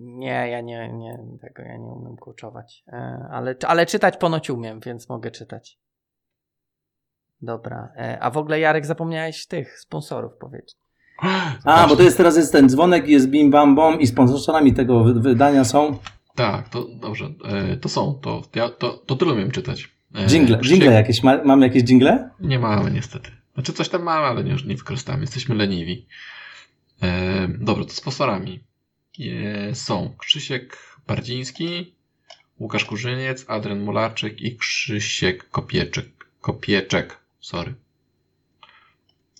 [0.00, 2.82] Nie, ja nie, nie, tego ja nie umiem coachować.
[2.88, 5.78] E, Ale, ale czytać ponoć umiem, więc mogę czytać.
[7.42, 7.92] Dobra.
[7.96, 10.76] E, A w ogóle Jarek zapomniałeś tych sponsorów powiedzieć.
[11.64, 15.04] A, bo to jest teraz jest ten dzwonek, jest bim bam bom i sponsorami tego
[15.04, 15.98] wy- wydania są
[16.34, 17.32] Tak, to dobrze.
[17.44, 18.14] E, to są.
[18.22, 19.90] To, ja, to, to tyle umiem czytać.
[20.14, 20.56] E, jingle.
[20.58, 22.30] Krzysiek- Jingle jakieś, ma, mamy jakieś jingle?
[22.40, 23.30] Nie mamy niestety.
[23.54, 25.20] Znaczy coś tam mamy, ale nie, nie wykorzystamy.
[25.20, 26.06] Jesteśmy leniwi.
[27.02, 28.60] E, dobra, to sponsorami
[29.20, 31.94] e, są Krzysiek Bardziński,
[32.60, 36.06] Łukasz Kurzyniec, Adrian Mularczyk i Krzysiek Kopieczek.
[36.40, 37.74] Kopieczek, sorry.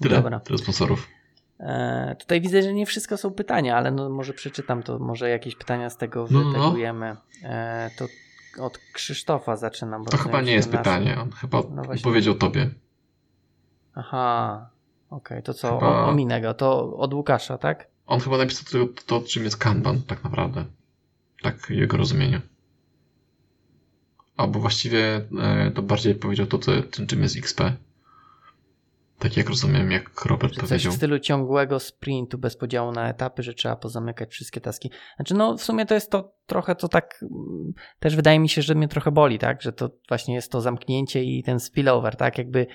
[0.02, 0.40] Tyle, Dobra.
[0.40, 1.08] tyle sponsorów.
[1.60, 5.56] E, tutaj widzę, że nie wszystko są pytania, ale no może przeczytam to, może jakieś
[5.56, 7.16] pytania z tego No, no, wytegujemy.
[7.42, 8.06] E, to
[8.64, 10.04] od Krzysztofa zaczynam.
[10.04, 11.16] To chyba nie jest nasze- pytanie.
[11.20, 12.70] On chyba No powiedział tobie.
[13.94, 14.70] Aha,
[15.10, 17.88] okej, to co, Chyba- ominę go, to od Łukasza, tak?
[18.06, 20.64] On chyba napisał to, to, czym jest Kanban, tak naprawdę.
[21.42, 22.40] Tak w jego rozumieniu.
[24.36, 26.72] Albo właściwie e, to bardziej powiedział to, co,
[27.08, 27.60] czym jest XP.
[29.18, 30.92] Tak jak rozumiem, jak Robert Czy coś powiedział.
[30.92, 34.90] w stylu ciągłego sprintu bez podziału na etapy, że trzeba pozamykać wszystkie taski.
[35.16, 38.62] Znaczy, no w sumie to jest to trochę, to tak mm, też wydaje mi się,
[38.62, 39.62] że mnie trochę boli, tak?
[39.62, 42.38] Że to właśnie jest to zamknięcie i ten spillover, tak?
[42.38, 42.66] Jakby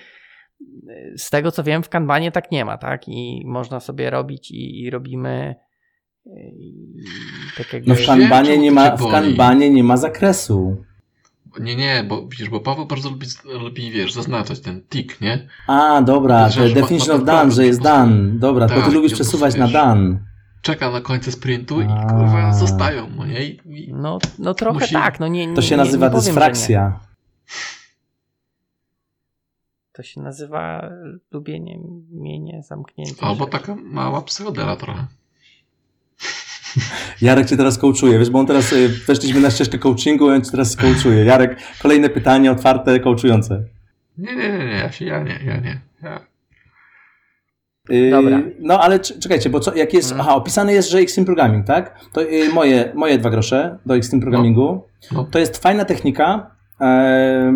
[0.88, 3.08] y, z tego co wiem, w Kanbanie tak nie ma, tak?
[3.08, 5.54] I można sobie robić i, i robimy
[6.26, 6.74] y, i
[7.56, 7.88] tak jakby...
[7.88, 10.84] No w kanbanie nie ma, w kanbanie nie ma zakresu.
[11.60, 15.48] Nie, nie, bo widzisz, bo Paweł bardzo lubi, lubi wiesz, zaznaczać ten tick, nie?
[15.66, 18.30] A, dobra, Że to definition ma of done, że jest done.
[18.38, 20.18] Dobra, to Tak, ty lubisz po przesuwać na done.
[20.62, 22.06] Czeka na końcu sprintu i A.
[22.06, 23.44] kurwa zostają, no nie?
[23.44, 26.14] I, i No, no trochę Musi- tak, no nie, nie To się nie, nazywa nie
[26.14, 27.00] dysfrakcja.
[29.92, 30.90] To się nazywa
[31.32, 31.78] lubienie
[32.10, 33.26] mienie zamknięte.
[33.26, 33.58] Albo rzeczy.
[33.58, 35.06] taka mała psychodela trochę.
[37.22, 40.50] Jarek cię teraz coachuje, wiesz, bo on teraz y, weszliśmy na ścieżkę coachingu, on cię
[40.50, 41.24] teraz coachuje.
[41.24, 43.64] Jarek, kolejne pytanie otwarte, coachujące.
[44.18, 45.80] Nie, nie, nie, nie, ja się, ja nie, ja nie.
[46.02, 46.20] Ja.
[47.88, 48.42] Yy, Dobra.
[48.60, 50.12] No ale cz- czekajcie, bo co, jak jest.
[50.12, 50.20] Mm.
[50.20, 51.98] Aha, opisane jest, że Extreme Programming, tak?
[52.12, 54.82] To yy, moje, moje dwa grosze do Extreme Programmingu.
[55.12, 55.24] No.
[55.24, 56.53] To jest fajna technika.
[56.80, 57.52] E,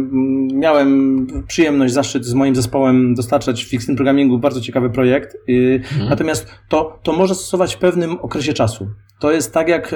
[0.52, 5.36] miałem przyjemność, zaszczyt z moim zespołem dostarczać w Extreme Programmingu bardzo ciekawy projekt.
[5.46, 6.08] Yy, Mhm.
[6.10, 8.88] Natomiast to, to może stosować w pewnym okresie czasu.
[9.18, 9.94] To jest tak jak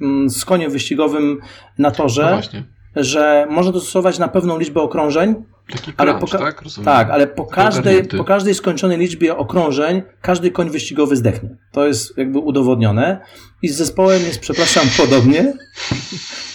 [0.00, 1.40] m, z koniem wyścigowym
[1.78, 2.62] na torze No
[2.96, 5.34] że można to stosować na pewną liczbę okrążeń
[5.72, 6.62] Taki Ale crunch, poka- tak?
[6.62, 6.84] Rozumiem.
[6.84, 11.56] Tak, ale po każdej, po każdej skończonej liczbie okrążeń każdy koń wyścigowy zdechnie.
[11.72, 13.20] To jest jakby udowodnione.
[13.62, 15.52] I z zespołem jest, przepraszam, podobnie.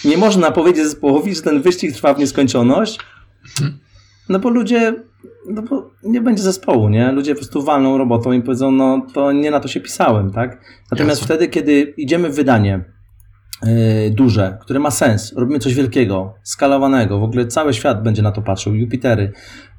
[0.05, 2.99] Nie można powiedzieć zespołowi, że ten wyścig trwa w nieskończoność.
[4.29, 4.95] No bo ludzie,
[5.49, 7.11] no bo nie będzie zespołu, nie?
[7.11, 10.61] Ludzie po prostu walną robotą i powiedzą, no to nie na to się pisałem, tak?
[10.91, 11.35] Natomiast Jasne.
[11.35, 12.85] wtedy, kiedy idziemy w wydanie
[14.11, 18.41] duże, które ma sens, robimy coś wielkiego, skalowanego, w ogóle cały świat będzie na to
[18.41, 19.31] patrzył, Jupitery,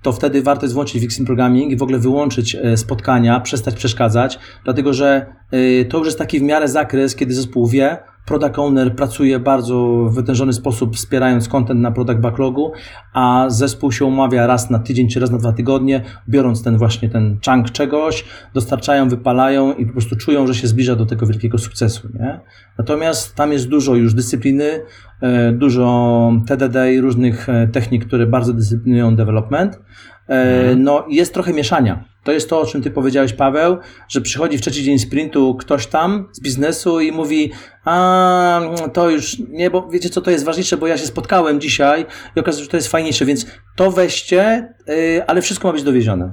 [0.03, 4.39] to wtedy warto jest włączyć Vixen Programming i w ogóle wyłączyć e, spotkania, przestać przeszkadzać,
[4.65, 8.97] dlatego że e, to już jest taki w miarę zakres, kiedy zespół wie, product owner
[8.97, 12.73] pracuje bardzo w wytężony sposób, wspierając content na product backlogu,
[13.13, 17.09] a zespół się umawia raz na tydzień czy raz na dwa tygodnie, biorąc ten właśnie
[17.09, 18.25] ten chunk czegoś,
[18.55, 22.09] dostarczają, wypalają i po prostu czują, że się zbliża do tego wielkiego sukcesu.
[22.15, 22.41] Nie?
[22.79, 24.81] Natomiast tam jest dużo już dyscypliny,
[25.21, 29.81] e, dużo TDD i różnych e, technik, które bardzo dyscyplinują development.
[30.29, 32.14] E, No i jest trochę mieszania.
[32.25, 33.79] To jest to, o czym ty powiedziałeś, Paweł,
[34.09, 37.53] że przychodzi w trzeci dzień sprintu ktoś tam z biznesu i mówi,
[37.85, 38.61] a
[38.93, 42.07] to już nie, bo wiecie co, to jest ważniejsze, bo ja się spotkałem dzisiaj
[42.37, 43.47] i okazuje się, że to jest fajniejsze, więc
[43.77, 46.33] to weźcie, y, ale wszystko ma być dowiezione.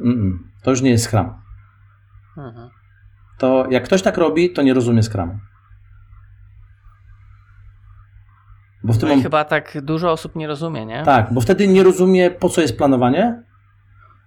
[0.00, 1.34] Mm-mm, to już nie jest Scrum.
[2.36, 2.68] Mhm.
[3.38, 5.40] To jak ktoś tak robi, to nie rozumie Scrum.
[8.84, 11.02] Bo w tym No i mom- chyba tak dużo osób nie rozumie, nie?
[11.04, 13.42] Tak, bo wtedy nie rozumie, po co jest planowanie,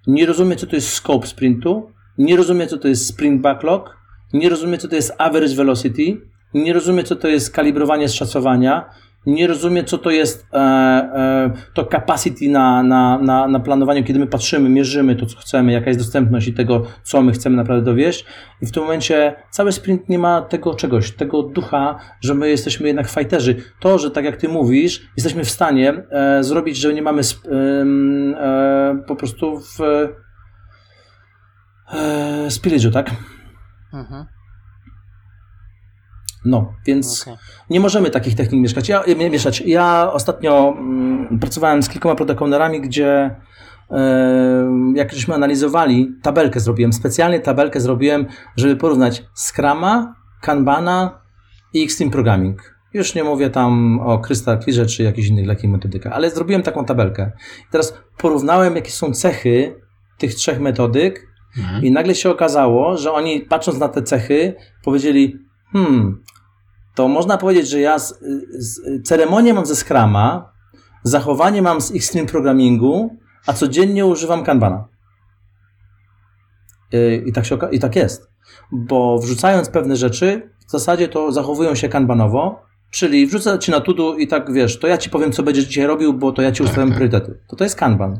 [0.07, 3.97] nie rozumie, co to jest scope sprintu, nie rozumie, co to jest sprint backlog,
[4.33, 6.21] nie rozumie, co to jest average velocity,
[6.53, 8.89] nie rozumie, co to jest kalibrowanie szacowania,
[9.25, 14.19] nie rozumie, co to jest e, e, to capacity na, na, na, na planowaniu, kiedy
[14.19, 17.85] my patrzymy, mierzymy to, co chcemy, jaka jest dostępność i tego, co my chcemy naprawdę
[17.85, 18.25] dowieść.
[18.61, 22.87] I w tym momencie cały sprint nie ma tego czegoś, tego ducha, że my jesteśmy
[22.87, 23.55] jednak fighterzy.
[23.79, 27.41] To, że tak jak ty mówisz, jesteśmy w stanie e, zrobić, że nie mamy sp,
[27.49, 27.85] e,
[29.07, 29.81] po prostu w
[31.93, 33.11] e, spillage'u, tak?
[33.93, 34.40] Mhm.
[36.45, 37.33] No, więc Okej.
[37.69, 38.89] nie możemy takich technik mieszkać.
[38.89, 39.61] Ja, mie- mieszać.
[39.65, 43.35] Ja ostatnio mm, pracowałem z kilkoma product ownerami, gdzie
[44.95, 48.25] jak żeśmy analizowali, tabelkę zrobiłem, specjalnie tabelkę zrobiłem,
[48.57, 51.21] żeby porównać Scrama, Kanbana
[51.73, 52.75] i Extreme Programming.
[52.93, 56.85] Już nie mówię tam o Crystal Clearze czy jakichś innych takich metodykach, ale zrobiłem taką
[56.85, 57.31] tabelkę.
[57.61, 59.75] I teraz porównałem, jakie są cechy
[60.17, 61.83] tych trzech metodyk Mhm.
[61.83, 64.53] i nagle się okazało, że oni patrząc na te cechy
[64.83, 65.37] powiedzieli,
[65.73, 66.23] hmm,
[66.95, 68.19] to można powiedzieć, że ja z,
[68.51, 70.51] z, ceremonię mam ze Scrama,
[71.03, 73.17] zachowanie mam z Extreme Programmingu,
[73.47, 74.87] a codziennie używam Kanbana.
[76.91, 78.31] Yy, I tak, się, I tak jest.
[78.71, 82.61] Bo wrzucając pewne rzeczy, w zasadzie to zachowują się kanbanowo,
[82.91, 85.87] czyli wrzucę ci na tudu i tak wiesz, to ja ci powiem, co będziesz dzisiaj
[85.87, 87.39] robił, bo to ja ci ustawiam priorytety.
[87.47, 88.19] To to jest kanban.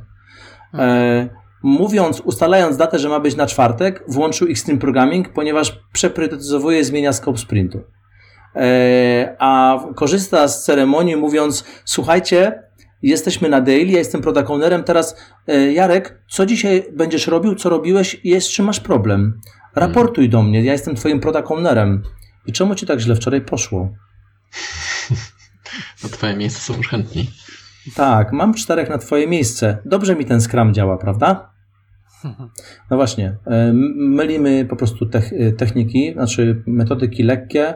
[0.73, 7.14] E, mówiąc, ustalając datę, że ma być na czwartek, włączył Extreme Programming, ponieważ przepriorytetyzowuje zmienia
[7.14, 7.82] scope sprintu.
[8.56, 12.64] E, a korzysta z ceremonii mówiąc, słuchajcie,
[13.02, 15.16] jesteśmy na daily, ja jestem product teraz
[15.48, 19.40] e, Jarek, co dzisiaj będziesz robił, co robiłeś jest, czy masz problem?
[19.76, 21.50] Raportuj do mnie, ja jestem twoim product.
[22.46, 23.90] I czemu ci tak źle wczoraj poszło?
[26.04, 27.30] Na twoje miejsce są już chętni.
[27.95, 29.78] Tak, mam czterech na twoje miejsce.
[29.86, 31.52] Dobrze mi ten Scrum działa, prawda?
[32.90, 37.74] No właśnie, e, mylimy po prostu e, techniki, znaczy metodyki lekkie,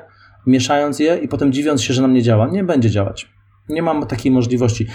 [0.47, 2.47] mieszając je i potem dziwiąc się, że nam nie działa.
[2.47, 3.29] Nie będzie działać.
[3.69, 4.87] Nie mam takiej możliwości.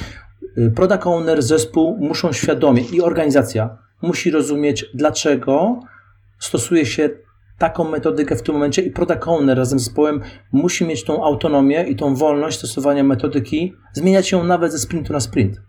[0.57, 5.81] E, Product owner, zespół muszą świadomie i organizacja musi rozumieć, dlaczego
[6.39, 7.11] stosuje się
[7.61, 10.21] taką metodykę w tym momencie i product owner razem z zespołem
[10.53, 15.21] musi mieć tą autonomię i tą wolność stosowania metodyki, zmieniać ją nawet ze sprintu na
[15.21, 15.61] sprint.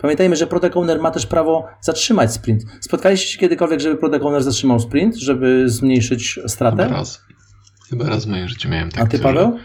[0.00, 2.62] Pamiętajmy, że product owner ma też prawo zatrzymać sprint.
[2.80, 6.88] Spotkaliście się kiedykolwiek, żeby product owner zatrzymał sprint, żeby zmniejszyć Chyba stratę?
[6.88, 7.24] raz.
[7.90, 9.02] Chyba raz w moim życiu miałem tak.
[9.04, 9.58] A ty, Paweł?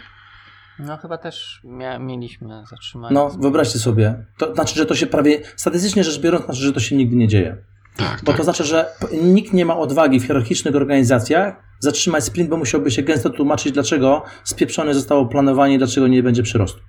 [0.78, 3.14] No chyba też mia- mieliśmy zatrzymanie.
[3.14, 4.24] No, wyobraźcie sobie.
[4.38, 7.28] To znaczy, że to się prawie, statystycznie rzecz biorąc, znaczy, że to się nigdy nie
[7.28, 7.56] dzieje.
[8.00, 8.36] Tak, Bo tak.
[8.36, 8.86] to znaczy, że
[9.22, 14.22] nikt nie ma odwagi w hierarchicznych organizacjach zatrzymać sprint, bo musiałby się gęsto tłumaczyć, dlaczego
[14.44, 16.80] spieprzone zostało planowanie dlaczego nie będzie przyrostu.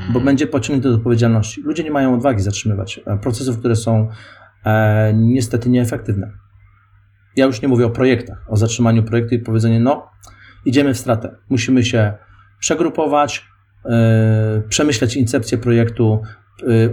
[0.00, 0.12] Mhm.
[0.12, 1.62] bo będzie pociągnięty do odpowiedzialności.
[1.62, 4.08] Ludzie nie mają odwagi zatrzymywać e, procesów, które są
[4.64, 6.32] e, niestety nieefektywne.
[7.36, 10.10] Ja już nie mówię o projektach, o zatrzymaniu projektu i powiedzeniu, no,
[10.64, 11.36] idziemy w stratę.
[11.48, 12.12] Musimy się
[12.58, 13.46] przegrupować,
[13.84, 16.22] e, przemyśleć incepcję projektu,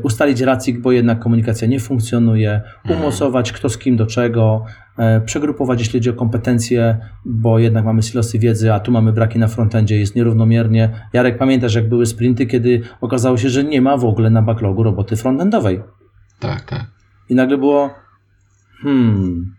[0.04, 3.00] ustalić racik, bo jednak komunikacja nie funkcjonuje, Mhm.
[3.02, 4.66] umocować kto z kim do czego,
[4.98, 9.40] e, przegrupować jeśli chodzi o kompetencje, bo jednak mamy silosy wiedzy, a tu mamy braki
[9.40, 10.90] na frontendzie, jest nierównomiernie.
[11.14, 14.84] Jarek, pamiętasz jak były sprinty, kiedy okazało się, że nie ma w ogóle na backlogu
[14.84, 15.82] roboty frontendowej.
[16.40, 16.86] Tak, tak.
[17.30, 17.90] I nagle było,
[18.82, 19.58] hmm,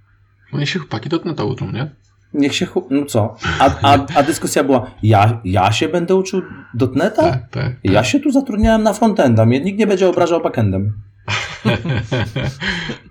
[0.53, 1.91] No i się chłopaki do to uczą, nie?
[2.35, 3.37] Niech się, chu- no co?
[3.59, 6.43] A, a, a dyskusja była, ja, ja się będę uczył
[6.75, 7.23] dotneta?
[7.23, 7.73] Tak, tak.
[7.85, 10.93] Ja się tu zatrudniałem na frontenda, mnie nikt nie będzie obrażał backendem.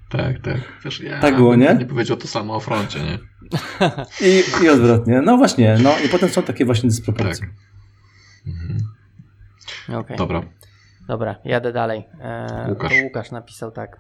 [0.10, 0.58] tak, tak.
[0.84, 1.76] Też ja Tak było, nie?
[1.76, 3.18] Nie powiedział to samo o froncie, nie?
[4.28, 5.22] I, I odwrotnie.
[5.22, 7.48] No właśnie, no i potem są takie właśnie dysproporcje.
[7.48, 7.56] Tak.
[8.48, 8.80] Mhm.
[10.00, 10.18] Okej.
[10.18, 10.42] Dobra.
[11.08, 12.04] Dobra, jadę dalej.
[12.22, 12.92] E, Łukasz.
[12.98, 13.98] To Łukasz napisał tak.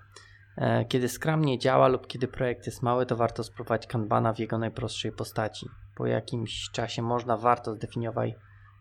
[0.57, 4.39] E, kiedy Scrum nie działa lub kiedy projekt jest mały, to warto spróbować Kanbana w
[4.39, 5.69] jego najprostszej postaci.
[5.95, 8.31] Po jakimś czasie można warto zdefiniować,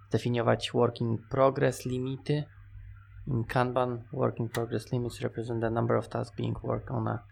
[0.09, 2.44] zdefiniować working progress limity.
[3.27, 7.23] In Kanban, working progress limits represent the number of tasks being worked on a,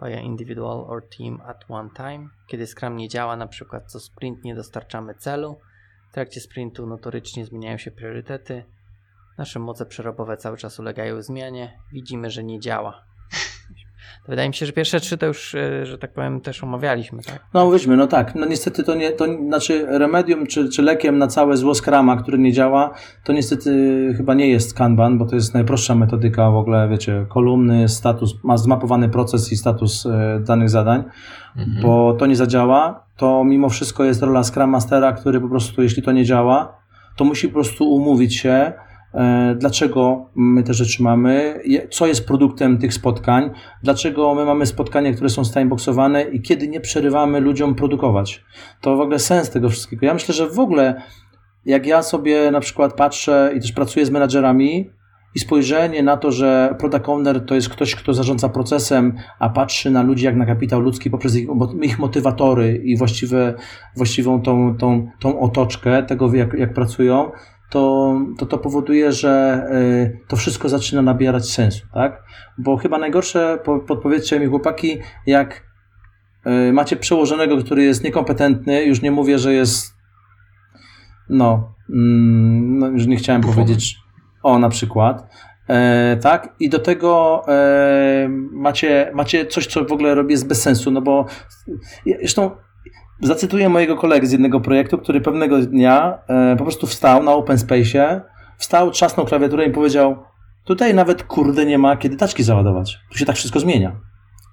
[0.00, 2.28] by an individual or team at one time.
[2.46, 5.60] Kiedy Scrum nie działa, na przykład co sprint nie dostarczamy celu.
[6.10, 8.64] W trakcie sprintu notorycznie zmieniają się priorytety.
[9.38, 11.78] Nasze moce przerobowe cały czas ulegają zmianie.
[11.92, 13.13] Widzimy, że nie działa.
[14.26, 17.22] To wydaje mi się, że pierwsze trzy to już, e, że tak powiem, też omawialiśmy,
[17.22, 17.44] tak?
[17.54, 21.26] No mówiliśmy, no tak, no niestety to nie, to znaczy remedium czy, czy lekiem na
[21.26, 22.94] całe zło Scrama, który nie działa,
[23.24, 23.70] to niestety
[24.16, 28.56] chyba nie jest Kanban, bo to jest najprostsza metodyka w ogóle, wiecie, kolumny, status, ma
[28.56, 31.04] zmapowany proces i status e, danych zadań,
[31.56, 31.82] Mhm.
[31.82, 36.02] bo to nie zadziała, to mimo wszystko jest rola Scrum Mastera, który po prostu, jeśli
[36.02, 36.76] to nie działa,
[37.16, 38.72] to musi po prostu umówić się,
[39.56, 41.60] dlaczego my te rzeczy mamy,
[41.90, 43.50] co jest produktem tych spotkań,
[43.82, 48.44] dlaczego my mamy spotkania, które są timeboxowane i kiedy nie przerywamy ludziom produkować.
[48.80, 50.06] To w ogóle sens tego wszystkiego.
[50.06, 51.02] Ja myślę, że w ogóle
[51.66, 54.90] jak ja sobie na przykład patrzę i też pracuję z menadżerami
[55.34, 59.90] i spojrzenie na to, że product owner to jest ktoś, kto zarządza procesem, a patrzy
[59.90, 61.48] na ludzi jak na kapitał ludzki poprzez ich,
[61.82, 63.54] ich motywatory i właściwe,
[63.96, 67.30] właściwą tą, tą, tą otoczkę tego, jak, jak pracują,
[67.70, 72.22] to, to to powoduje, że y, to wszystko zaczyna nabierać sensu, tak?
[72.58, 75.62] Bo chyba najgorsze, po, podpowiedzcie mi chłopaki, jak
[76.46, 79.94] y, macie przełożonego, który jest niekompetentny, już nie mówię, że jest
[81.28, 83.96] no, mm, no już nie chciałem powiedzieć
[84.42, 85.28] o na przykład,
[85.68, 86.54] e, tak?
[86.60, 91.02] I do tego e, macie, macie coś, co w ogóle robi jest bez sensu, no
[91.02, 91.26] bo
[92.20, 92.50] zresztą
[93.26, 97.56] zacytuję mojego kolegę z jednego projektu, który pewnego dnia e, po prostu wstał na open
[97.56, 98.20] space'ie,
[98.58, 100.16] wstał, trzasnął klawiaturę i powiedział
[100.64, 102.98] tutaj nawet kurde nie ma kiedy taczki załadować.
[103.12, 103.96] Tu się tak wszystko zmienia.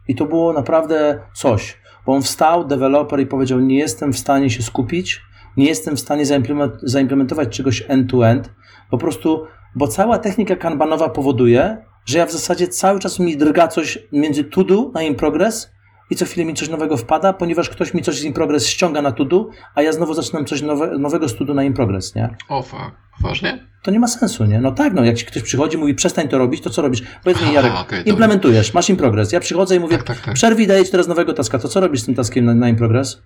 [0.07, 4.49] I to było naprawdę coś, bo on wstał, deweloper i powiedział nie jestem w stanie
[4.49, 5.21] się skupić,
[5.57, 8.49] nie jestem w stanie zaimplement- zaimplementować czegoś end-to-end,
[8.89, 9.45] po prostu,
[9.75, 14.43] bo cała technika kanbanowa powoduje, że ja w zasadzie cały czas mi drga coś między
[14.43, 15.71] to do na in progress
[16.11, 19.01] i co chwilę mi coś nowego wpada, ponieważ ktoś mi coś z in progress ściąga
[19.01, 21.73] na to do, a ja znowu zaczynam coś nowe, nowego z to do na in
[21.73, 22.29] progress, nie?
[22.49, 22.91] O, fuck.
[23.21, 23.67] Poważnie?
[23.83, 24.61] To nie ma sensu, nie?
[24.61, 27.01] No tak, no jak ci ktoś przychodzi mówi przestań to robić, to co robisz?
[27.23, 27.97] Powiedz mi Jarek, dobra.
[28.05, 29.31] implementujesz, masz in progress.
[29.31, 30.33] Ja przychodzę i mówię, Tak, tak, tak.
[30.33, 32.75] przerwij, daję ci teraz nowego taska, to co robisz z tym taskiem na, na in
[32.75, 33.21] progress?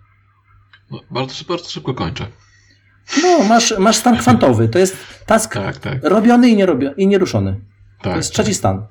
[0.92, 2.26] No, bardzo, bardzo szybko kończę.
[3.24, 6.00] No, masz, masz stan kwantowy, to jest task Tak, tak.
[6.04, 6.68] robiony i, nie
[6.98, 7.62] i nieruszony.
[8.02, 8.86] tak to jest trzeci stan.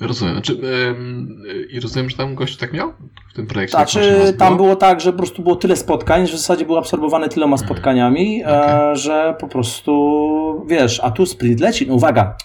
[0.00, 0.34] Rozumiem.
[0.34, 0.52] Znaczy,
[0.88, 2.92] ym, I rozumiem, że tam gość tak miał?
[3.32, 3.76] W tym projekcie?
[3.78, 6.76] tak Znaczy, tam było tak, że po prostu było tyle spotkań, że w zasadzie był
[6.78, 7.68] absorbowany tyloma Mhm.
[7.68, 12.36] spotkaniami, e, że po prostu, wiesz, a tu sprint leci, no uwaga,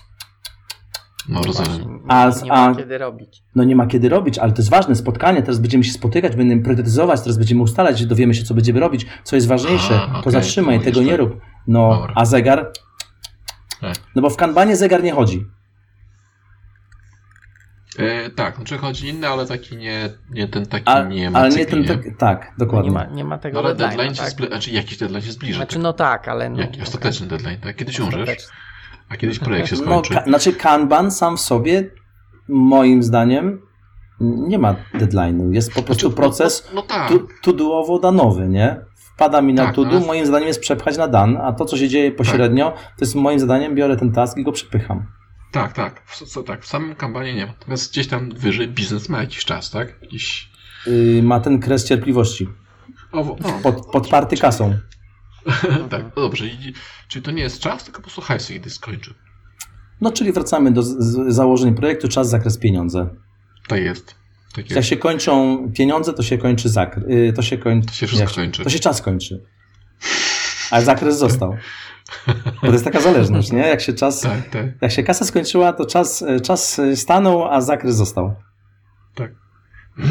[1.29, 1.99] No, rozumiem.
[2.09, 3.43] A- nie ma a- kiedy robić.
[3.55, 6.61] no nie ma kiedy robić, ale to jest ważne spotkanie, teraz będziemy się spotykać, będziemy
[6.61, 10.31] priorytetyzować, teraz będziemy ustalać, dowiemy się, co będziemy robić, co jest ważniejsze, Aha, to okej,
[10.31, 11.37] zatrzymaj, to tego mówisz nie rób.
[11.67, 12.13] No, Dobra.
[12.15, 12.71] a zegar?
[13.81, 13.95] Tak.
[14.15, 15.45] No bo w kanbanie zegar nie chodzi.
[17.99, 21.49] E, tak, znaczy chodzi inny, ale taki nie, nie ten taki A, nie ma ale
[21.49, 22.93] nie ten, tak, tak, No dokładnie.
[22.93, 22.99] tak.
[23.09, 24.29] nie, ma, nie ma No tego ale deadline'a, deadline się tak?
[24.31, 25.55] zbliża, znaczy jakiś deadline się zbliża.
[25.57, 25.83] Znaczy, tak.
[25.83, 26.49] no tak, ale...
[26.49, 27.75] No, Jaki ostateczny deadline, tak?
[27.75, 28.37] Kiedyś umrzesz,
[29.09, 30.13] a kiedyś projekt się No, skończy.
[30.13, 31.89] ka- znaczy kanban sam w sobie,
[32.47, 33.61] moim zdaniem,
[34.21, 35.53] nie ma deadline'u.
[35.53, 37.09] Jest po prostu Znaczy, proces No, no, no tak.
[37.09, 38.77] tu- to-do'owo-danowy, nie?
[39.15, 41.77] Wpada mi na Tak, to-do, natomiast- moim zdaniem jest przepchać na dan, a to, co
[41.77, 45.05] się dzieje pośrednio, to jest moim zdaniem, biorę ten task i go przepycham.
[45.53, 46.01] Tak, tak.
[46.05, 46.63] W, co, tak.
[46.63, 47.51] W samym kampanii nie ma.
[47.59, 50.01] Natomiast gdzieś tam wyżej biznes ma jakiś czas, tak?
[50.01, 50.49] Jakiś...
[50.87, 52.47] Yy, ma ten kres cierpliwości,
[53.11, 54.77] O, no, pod, podparty kasą.
[55.89, 56.47] tak, no dobrze.
[56.47, 56.73] I,
[57.07, 59.13] czyli to nie jest czas, tylko po prostu hajs kiedy skończy.
[60.01, 63.09] No, czyli wracamy do z- założeń projektu, czas, zakres, pieniądze.
[63.67, 64.15] Tak jest.
[64.55, 64.89] Tak Jak jest.
[64.89, 67.03] się kończą pieniądze, to się kończy zakres,
[67.35, 68.63] to się kończy, To się wszystko jak- kończy.
[68.63, 69.43] To się czas kończy.
[70.71, 71.57] a zakres został.
[72.61, 73.59] Bo to jest taka zależność, nie?
[73.59, 77.95] Jak się czas, Tak, tak, jak się kasa skończyła, to czas, czas stanął, a zakres
[77.95, 78.35] został.
[79.15, 79.31] tak.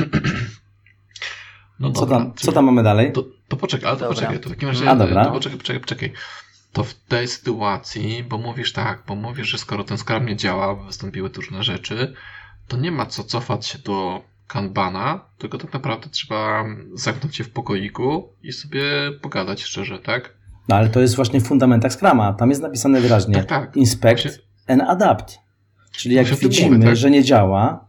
[1.81, 3.13] No Co dobra, tam, co tam mamy dalej?
[3.13, 4.15] To, to poczekaj, ale to Dobra.
[4.15, 5.25] poczekaj, to w takim razie, A, dobra.
[5.25, 6.13] to poczekaj, poczekaj, poczekaj.
[6.73, 10.75] To w tej sytuacji, bo mówisz tak, bo mówisz, że skoro ten Scrum nie działa,
[10.75, 12.15] bo wystąpiły tu różne rzeczy,
[12.69, 16.65] to nie ma co cofać się do Kanbana, tylko tak naprawdę trzeba
[16.95, 18.83] zamknąć się w pokoiku i sobie
[19.23, 20.35] pogadać szczerze, tak?
[20.69, 22.33] No ale to jest właśnie w fundamentach Scrama.
[22.33, 23.77] Tam jest napisane wyraźnie Tak, tak.
[23.77, 25.39] inspect and adapt.
[25.93, 26.97] Czyli jak widzimy, tak?
[26.97, 27.87] że nie działa,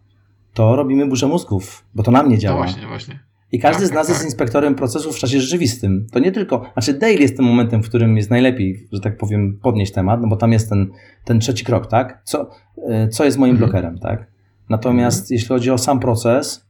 [0.53, 2.57] to robimy burzę mózgów, bo to nam nie No działa.
[2.57, 3.19] właśnie, właśnie.
[3.51, 6.07] I każdy Tak, z nas tak, jest inspektorem procesów w czasie rzeczywistym.
[6.11, 9.59] To nie tylko, znaczy daily jest tym momentem, w którym jest najlepiej, że tak powiem,
[9.61, 10.91] podnieść temat, no bo tam jest ten,
[11.25, 12.21] ten trzeci krok, tak?
[12.23, 12.49] Co,
[12.89, 13.69] e, co jest moim Mhm.
[13.71, 14.27] blokerem, tak?
[14.69, 16.65] Natomiast jeśli chodzi o sam proces,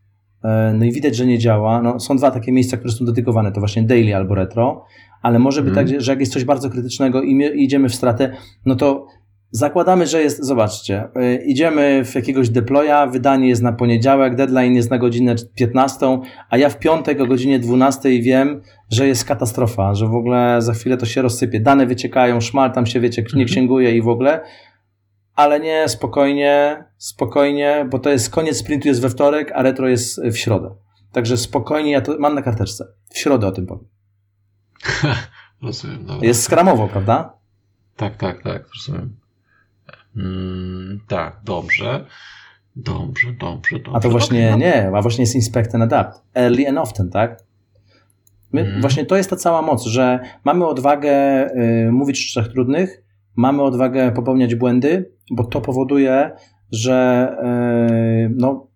[0.74, 3.60] no i widać, że nie działa, no są dwa takie miejsca, które są dedykowane, to
[3.60, 4.86] właśnie daily albo retro,
[5.22, 5.88] ale może być Mhm.
[5.88, 8.32] tak, że jak jest coś bardzo krytycznego i my idziemy w stratę,
[8.66, 9.08] no to
[9.52, 14.92] zakładamy, że jest, zobaczcie, y, idziemy w jakiegoś deploya, wydanie jest na poniedziałek, deadline jest
[14.92, 20.08] na godzinę 15, a ja w piątek o godzinie 12 wiem, że jest katastrofa, że
[20.08, 23.48] w ogóle za chwilę to się rozsypie, dane wyciekają, szmal tam się, wiecie, nie Mhm.
[23.48, 24.42] księguje i w ogóle,
[25.36, 30.24] ale nie, spokojnie, spokojnie, bo to jest koniec sprintu jest we wtorek, a retro jest
[30.24, 30.76] w środę.
[31.12, 32.88] Także spokojnie, ja to mam na karteczce.
[33.10, 33.88] W środę o tym powiem.
[35.62, 36.28] Rozumiem, dobra.
[36.28, 37.34] Jest skramowo, prawda?
[37.96, 39.16] Tak, tak, tak, rozumiem.
[40.18, 42.06] Mm, tak, dobrze.
[42.76, 43.98] Dobrze, dobrze, dobrze.
[43.98, 44.58] A to właśnie no.
[44.58, 46.22] nie, a właśnie jest inspect and adapt.
[46.36, 47.44] Early and often, tak?
[48.52, 48.82] My, Mhm.
[48.82, 51.12] Właśnie to jest ta cała moc, że mamy odwagę
[51.88, 53.03] y, mówić o rzeczach trudnych,
[53.36, 56.32] mamy odwagę popełniać błędy, bo to powoduje,
[56.72, 57.28] że
[58.28, 58.68] y, no,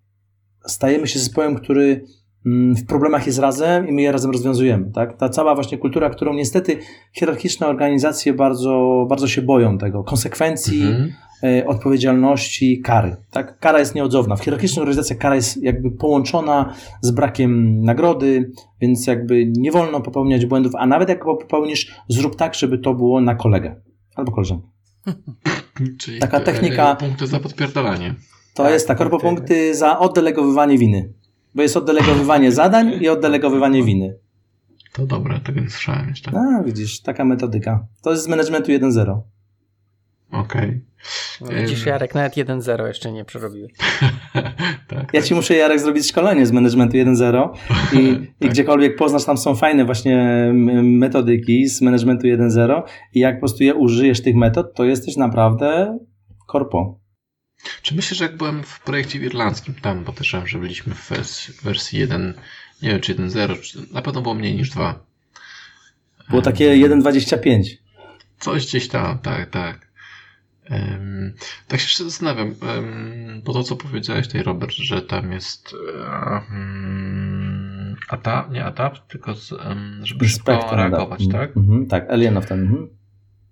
[0.66, 2.06] stajemy się zespołem, który
[2.46, 4.92] mm, w problemach jest razem i my je razem rozwiązujemy.
[4.92, 5.18] Tak?
[5.18, 6.78] Ta cała właśnie kultura, którą niestety
[7.14, 11.12] hierarchiczne organizacje bardzo, bardzo się boją tego, konsekwencji, Mhm.
[11.44, 13.16] e, odpowiedzialności, kary.
[13.32, 13.60] Tak?
[13.60, 14.36] Kara jest nieodzowna.
[14.36, 18.52] W hierarchicznych organizacjach kara jest jakby połączona z brakiem nagrody,
[18.82, 23.22] więc jakby nie wolno popełniać błędów, a nawet jak popełnisz, zrób tak, żeby to było
[23.22, 23.76] na kolegę
[24.18, 24.68] albo koleżankę.
[26.00, 28.16] Czyli Taka e, technika- Punkty za podpierdalanie.
[28.54, 29.20] To Tak, jest tak, punkty.
[29.20, 31.14] punkty za oddelegowywanie winy.
[31.56, 34.18] Bo jest oddelegowywanie zadań i oddelegowywanie winy.
[34.94, 36.32] To dobre, tego nie słyszałem jeszcze.
[36.38, 37.88] A, widzisz, taka metodyka.
[38.02, 39.22] To jest z managementu 1.0.
[40.32, 40.82] Okej.
[41.42, 41.86] No, Widzisz.
[41.86, 43.72] Jarek, nawet 1-0 jeszcze nie przerobiłeś.
[44.88, 45.14] tak.
[45.14, 47.50] Ja ci muszę, Jarek, zrobić szkolenie z managementu 1.0
[48.00, 48.52] i, i Tak.
[48.52, 50.50] gdziekolwiek poznasz, tam są fajne właśnie
[50.84, 52.82] metodyki z managementu 1.0
[53.14, 55.98] i jak po prostu je użyjesz tych metod, to jesteś naprawdę
[56.48, 57.00] korpo.
[57.82, 61.54] Czy myślisz, że jak byłem w projekcie irlandzkim tam, bo też że byliśmy w wersji,
[61.64, 62.34] wersji 1,
[62.82, 65.00] nie wiem czy 1.0, czy na pewno było mniej niż 2.
[66.30, 67.64] Było takie 1.25.
[68.40, 69.87] Coś gdzieś tam, tak, tak.
[70.70, 71.34] Em,
[71.68, 75.74] tak się jeszcze zastanawiam, em, bo to co powiedziałeś tutaj Robert, że tam jest
[76.54, 81.58] um, adapt, nie adapt, tylko z, em, żeby szybko Inspektor, reagować, mhm, tak?
[81.58, 82.62] Mhm, tak, Alien of ten.
[82.62, 82.90] Mhm.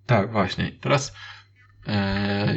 [0.05, 0.71] Tak, właśnie.
[0.81, 1.13] Teraz
[1.87, 2.55] e,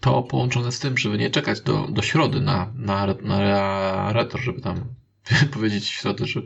[0.00, 4.60] to połączone z tym, żeby nie czekać do, do środy na, na, na retro, żeby
[4.60, 4.84] tam
[5.54, 6.40] powiedzieć w środę, że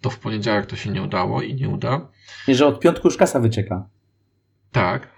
[0.00, 2.08] to w poniedziałek to się nie udało i nie uda.
[2.48, 3.88] I że od piątku już kasa wycieka.
[4.72, 5.17] Tak.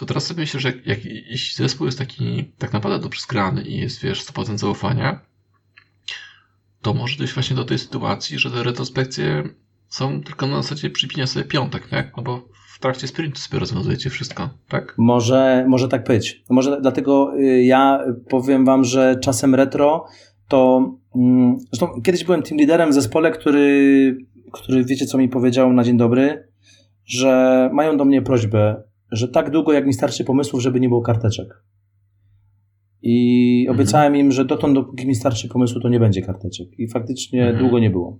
[0.00, 3.80] To teraz sobie myślę, że jak, jeśli zespół jest taki tak naprawdę dobrze zgrany i
[3.80, 5.20] jest, wiesz, 100% zaufania,
[6.82, 9.44] to może dojść właśnie do tej sytuacji, że te retrospekcje
[9.88, 12.10] są tylko na zasadzie przypinia sobie piątek, nie?
[12.16, 14.94] No bo w trakcie sprintu sobie rozwiązujecie wszystko, tak?
[14.98, 16.44] Może, może tak być.
[16.50, 20.06] Może dlatego y, ja powiem wam, że czasem retro
[20.48, 20.90] to.
[21.16, 24.16] mm, Zresztą kiedyś byłem team liderem w zespole, który,
[24.52, 26.48] który wiecie co mi powiedział na dzień dobry,
[27.06, 31.02] że mają do mnie prośbę, że tak długo jak mi starczy pomysłów, żeby nie było
[31.02, 31.48] karteczek.
[33.02, 33.76] I Mhm.
[33.78, 36.68] obiecałem im, że dotąd, dopóki mi starczy pomysłu, to nie będzie karteczek.
[36.78, 37.58] I faktycznie Mhm.
[37.58, 38.18] długo nie było.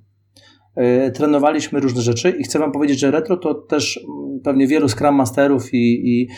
[0.77, 4.01] E, Trenowaliśmy różne rzeczy i chcę Wam powiedzieć, że retro to też
[4.45, 6.29] pewnie wielu Scrum Masterów i, i,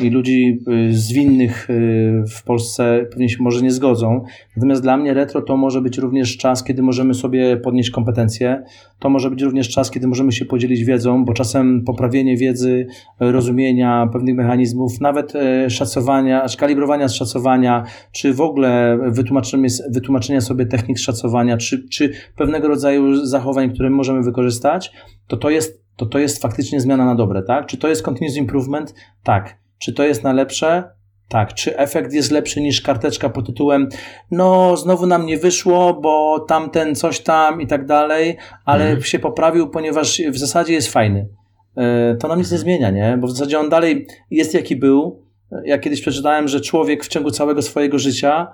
[0.00, 4.24] i ludzi y, zwinnych y, w Polsce pewnie się może nie zgodzą.
[4.56, 8.62] Natomiast dla mnie retro to może być również czas, kiedy możemy sobie podnieść kompetencje.
[8.98, 12.86] To może być również czas, kiedy możemy się podzielić wiedzą, bo czasem poprawienie wiedzy,
[13.20, 20.98] rozumienia pewnych mechanizmów, nawet e, szacowania, szkalibrowania szacowania, czy w ogóle wytłumaczenia, wytłumaczenia sobie technik
[20.98, 24.92] szacowania, czy, czy pewnego rodzaju zachowań, które możemy wykorzystać,
[25.26, 27.66] to to jest, to to jest faktycznie zmiana na dobre, tak?
[27.66, 28.94] Czy to jest continuous improvement?
[29.24, 29.58] Tak.
[29.78, 30.90] Czy to jest na lepsze?
[31.28, 31.54] Tak.
[31.54, 33.88] Czy efekt jest lepszy niż karteczka pod tytułem
[34.30, 39.02] no, znowu nam nie wyszło, bo tamten coś tam i tak dalej, ale Mhm.
[39.02, 41.28] się poprawił, ponieważ w zasadzie jest fajny.
[41.76, 43.18] e, to nam nic nie zmienia, nie?
[43.20, 45.22] Bo w zasadzie on dalej jest jaki był.
[45.64, 48.48] Ja kiedyś przeczytałem, że człowiek w ciągu całego swojego życia,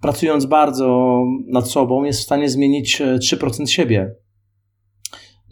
[0.00, 4.14] pracując bardzo nad sobą, jest w stanie zmienić 3% siebie.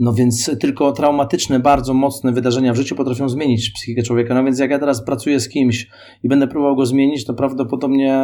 [0.00, 4.34] No więc tylko traumatyczne, bardzo mocne wydarzenia w życiu potrafią zmienić psychikę człowieka.
[4.34, 5.88] No więc jak ja teraz pracuję z kimś
[6.22, 8.20] i będę próbował go zmienić, to prawdopodobnie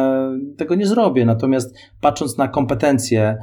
[0.57, 1.25] tego nie zrobię.
[1.25, 3.37] Natomiast patrząc na kompetencje,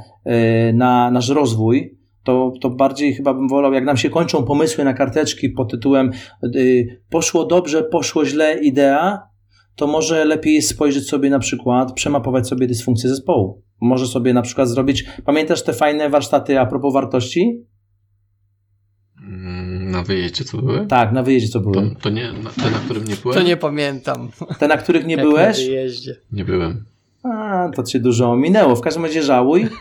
[0.69, 4.83] y, na nasz rozwój, to, to bardziej chyba bym wolał, jak nam się kończą pomysły
[4.83, 6.11] na karteczki pod tytułem
[6.55, 9.19] y, poszło dobrze, poszło źle, idea,
[9.75, 13.61] to może lepiej spojrzeć sobie na przykład, przemapować sobie dysfunkcję zespołu.
[13.81, 17.70] Może sobie na przykład zrobić, pamiętasz te fajne warsztaty a propos wartości?
[19.91, 20.87] Na wyjeździe co były?
[20.87, 21.73] Tak, na wyjeździe co były.
[21.75, 23.37] To, to nie, na, te, na którym nie byłem?
[23.37, 24.29] To nie pamiętam.
[24.59, 25.59] Te, na których nie Jak byłeś?
[25.59, 26.15] Na wyjeździe.
[26.31, 26.85] Nie byłem.
[27.23, 28.75] A, to cię dużo minęło.
[28.75, 29.67] W każdym razie żałuj.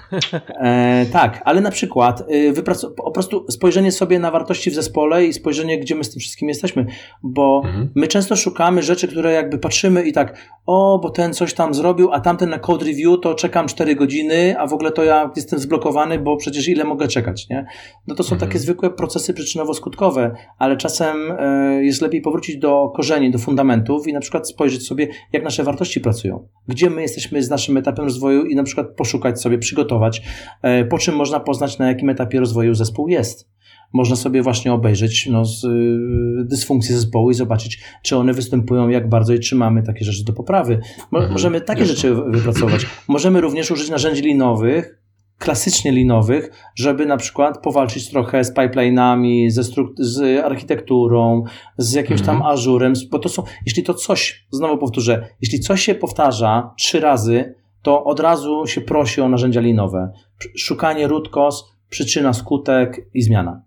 [0.60, 5.26] E, tak, ale na przykład y, wyprac- po prostu spojrzenie sobie na wartości w zespole
[5.26, 6.86] i spojrzenie, gdzie my z tym wszystkim jesteśmy,
[7.22, 7.90] bo Mhm.
[7.94, 10.36] my często szukamy rzeczy, które jakby patrzymy i tak,
[10.66, 14.54] o, bo ten coś tam zrobił, a tamten na code review to czekam 4 godziny,
[14.58, 17.66] a w ogóle to ja jestem zblokowany, bo przecież ile mogę czekać, nie?
[18.06, 18.48] No to są Mhm.
[18.50, 24.12] takie zwykłe procesy przyczynowo-skutkowe, ale czasem e, jest lepiej powrócić do korzeni, do fundamentów i
[24.12, 26.46] na przykład spojrzeć sobie, jak nasze wartości pracują.
[26.68, 30.22] Gdzie my jesteśmy z naszym etapem rozwoju i na przykład poszukać sobie, przygotować,
[30.62, 33.48] e, po czym można poznać, na jakim etapie rozwoju zespół jest.
[33.92, 39.08] Można sobie właśnie obejrzeć no, z, y, dysfunkcje zespołu i zobaczyć, czy one występują, jak
[39.08, 40.78] bardzo i czy mamy takie rzeczy do poprawy.
[41.10, 41.94] Mo- Mhm, Możemy takie jasne.
[41.94, 42.86] rzeczy wypracować.
[43.08, 44.99] Możemy również użyć narzędzi linowych,
[45.40, 49.62] klasycznie linowych, żeby na przykład powalczyć trochę z pipeline'ami, ze
[49.98, 51.44] z architekturą,
[51.78, 52.52] z jakimś tam Mhm.
[52.52, 57.54] ażurem, bo to są, jeśli to coś, znowu powtórzę, jeśli coś się powtarza trzy razy,
[57.82, 60.12] to od razu się prosi o narzędzia linowe.
[60.56, 63.62] Szukanie root cause, przyczyna, skutek i zmiana.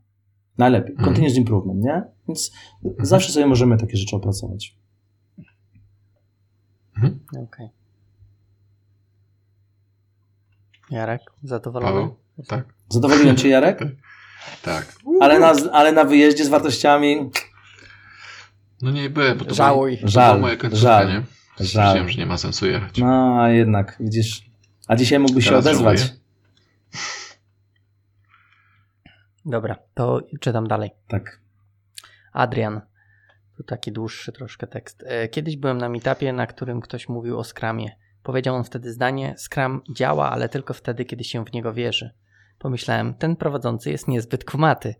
[0.57, 0.91] Najlepiej.
[0.91, 1.05] Mhm.
[1.05, 2.03] Continuous improvement, nie?
[2.27, 2.51] Więc
[2.99, 4.77] zawsze sobie możemy takie rzeczy opracować.
[7.43, 7.82] Okej.
[10.93, 11.91] Jarek, zadowolony?
[11.93, 12.15] Paweł?
[12.47, 13.79] Tak, Zadowoliłem Cię, Jarek?
[14.61, 14.95] tak.
[15.21, 17.29] Ale na, ale na wyjeździe z wartościami
[18.81, 19.99] No nie byłem, bo to, Żałuj.
[20.03, 21.13] Żal, końcówka, żal, nie?
[21.13, 21.23] żal.
[21.67, 22.97] Stwierdziłem, że nie ma sensu jechać.
[22.97, 24.41] No, a jednak, widzisz.
[24.87, 25.99] A dzisiaj mógłbyś się Teraz odezwać.
[25.99, 26.15] żałuję.
[29.45, 30.91] Dobra, to czytam dalej.
[31.07, 31.39] Tak.
[32.33, 32.81] Adrian.
[33.57, 35.03] Tu taki dłuższy troszkę tekst.
[35.07, 37.91] E, Kiedyś byłem na meetupie, na którym ktoś mówił o Scrumie.
[38.23, 42.11] Powiedział on wtedy zdanie: Scrum działa, ale tylko wtedy, kiedy się w niego wierzy.
[42.59, 44.95] Pomyślałem, ten prowadzący jest niezbyt kumaty.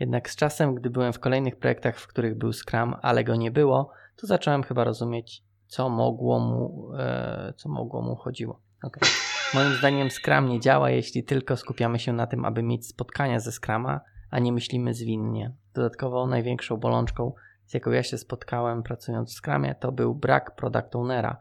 [0.00, 3.50] Jednak z czasem, gdy byłem w kolejnych projektach, w których był Scrum, ale go nie
[3.50, 8.60] było, to zacząłem chyba rozumieć, co mogło mu, e, co mogło mu chodziło.
[8.82, 9.08] Okej.
[9.54, 13.52] Moim zdaniem Scrum nie działa, jeśli tylko skupiamy się na tym, aby mieć spotkania ze
[13.52, 15.52] Scrama, a nie myślimy zwinnie.
[15.74, 17.32] Dodatkowo największą bolączką,
[17.66, 21.36] z jaką ja się spotkałem pracując w Scrumie, to był brak product ownera,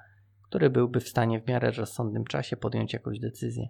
[0.49, 3.69] który byłby w stanie w miarę rozsądnym czasie podjąć jakąś decyzję.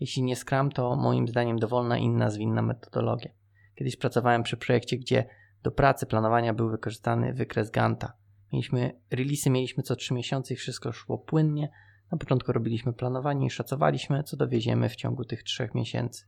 [0.00, 3.30] Jeśli nie Scrum, to moim zdaniem dowolna inna zwinna metodologia.
[3.74, 5.24] Kiedyś pracowałem przy projekcie, gdzie
[5.62, 8.12] do pracy planowania był wykorzystany wykres Ganta.
[8.52, 11.70] Mieliśmy releasy, mieliśmy co 3 miesiące i wszystko szło płynnie.
[12.12, 16.24] Na początku robiliśmy planowanie i szacowaliśmy, co dowieziemy w ciągu tych 3 miesięcy.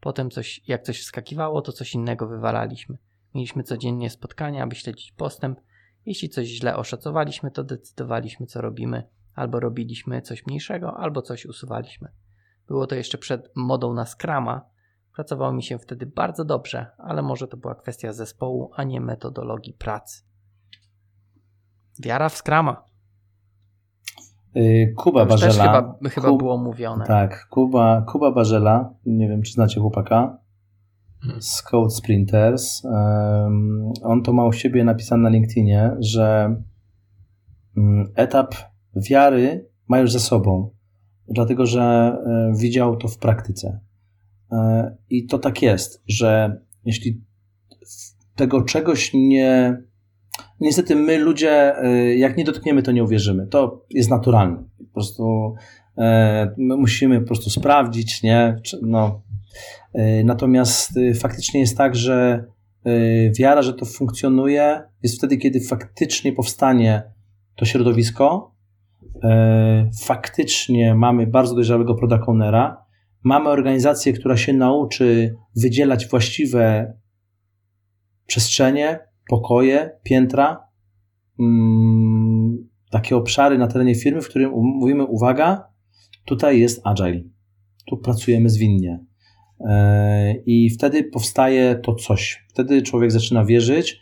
[0.00, 2.98] Potem coś, jak coś wskakiwało, to coś innego wywalaliśmy.
[3.34, 5.60] Mieliśmy codziennie spotkania, aby śledzić postęp.
[6.06, 9.02] Jeśli coś źle oszacowaliśmy, to decydowaliśmy, co robimy.
[9.34, 12.08] Albo robiliśmy coś mniejszego, albo coś usuwaliśmy.
[12.68, 14.60] Było to jeszcze przed modą na Scrama.
[15.14, 19.72] Pracowało mi się wtedy bardzo dobrze, ale może to była kwestia zespołu, a nie metodologii
[19.74, 20.22] pracy.
[22.02, 22.84] Wiara w Scrama.
[24.56, 25.72] Y, Kuba To już też Barzela.
[25.98, 27.06] chyba, chyba Kub- było mówione.
[27.06, 30.38] Tak, Kuba, Kuba Barzela, nie wiem czy znacie chłopaka,
[31.40, 32.82] z Code Sprinters.
[34.02, 36.56] On to ma u siebie napisane na LinkedInie, że
[37.76, 38.54] mm, etap
[38.96, 40.70] wiary ma już za sobą,
[41.28, 43.80] dlatego że e, widział to w praktyce.
[44.52, 47.22] E, I to tak jest, że jeśli
[48.36, 49.82] tego czegoś nie.
[50.60, 53.46] Niestety, my ludzie, e, jak nie dotkniemy, to nie uwierzymy.
[53.46, 54.64] To jest naturalne.
[54.78, 55.54] Po prostu
[56.56, 58.56] my musimy po prostu sprawdzić, nie?
[58.82, 59.22] No.
[59.94, 62.44] E, Natomiast e, faktycznie jest tak, że
[62.84, 67.02] e, wiara, że to funkcjonuje, jest wtedy, kiedy faktycznie powstanie
[67.56, 68.54] to środowisko.
[69.24, 72.24] E, Faktycznie mamy bardzo dojrzałego product
[73.24, 76.92] mamy organizację, która się nauczy wydzielać właściwe
[78.26, 78.98] przestrzenie,
[79.28, 80.68] pokoje, piętra,
[81.40, 85.68] mm, takie obszary na terenie firmy, w którym mówimy, uwaga,
[86.24, 87.22] tutaj jest agile,
[87.86, 89.04] tu pracujemy zwinnie.
[89.68, 92.44] E, I wtedy powstaje to coś.
[92.48, 94.00] Wtedy człowiek zaczyna wierzyć,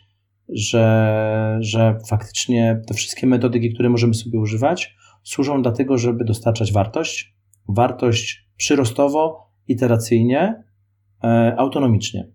[0.49, 6.73] że, że faktycznie te wszystkie metodyki, które możemy sobie używać, służą do tego, żeby dostarczać
[6.73, 7.35] wartość.
[7.69, 10.63] Wartość przyrostowo, iteracyjnie,
[11.23, 12.27] e, autonomicznie.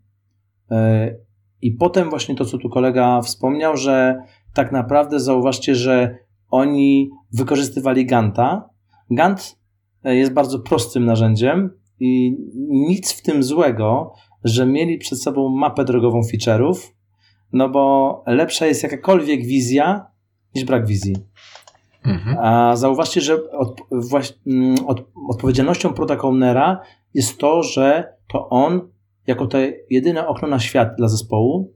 [0.71, 1.15] E,
[1.63, 4.17] I potem właśnie to, co tu kolega wspomniał, że
[4.55, 8.69] tak naprawdę zauważcie, że oni wykorzystywali Ganta.
[9.11, 9.59] Gant
[10.05, 11.71] jest bardzo prostym narzędziem
[12.01, 12.37] i
[12.69, 14.13] nic w tym złego,
[14.45, 16.75] że mieli przed sobą mapę drogową feature'ów,
[17.53, 20.07] no bo lepsza jest jakakolwiek wizja
[20.55, 21.17] niż brak wizji.
[22.05, 22.37] Mhm.
[22.41, 23.81] A zauważcie, że od,
[24.47, 26.81] mm, od, odpowiedzialnością product ownera
[27.15, 28.89] jest to, że to on,
[29.27, 29.59] jako to
[29.91, 31.75] jedyne okno na świat dla zespołu,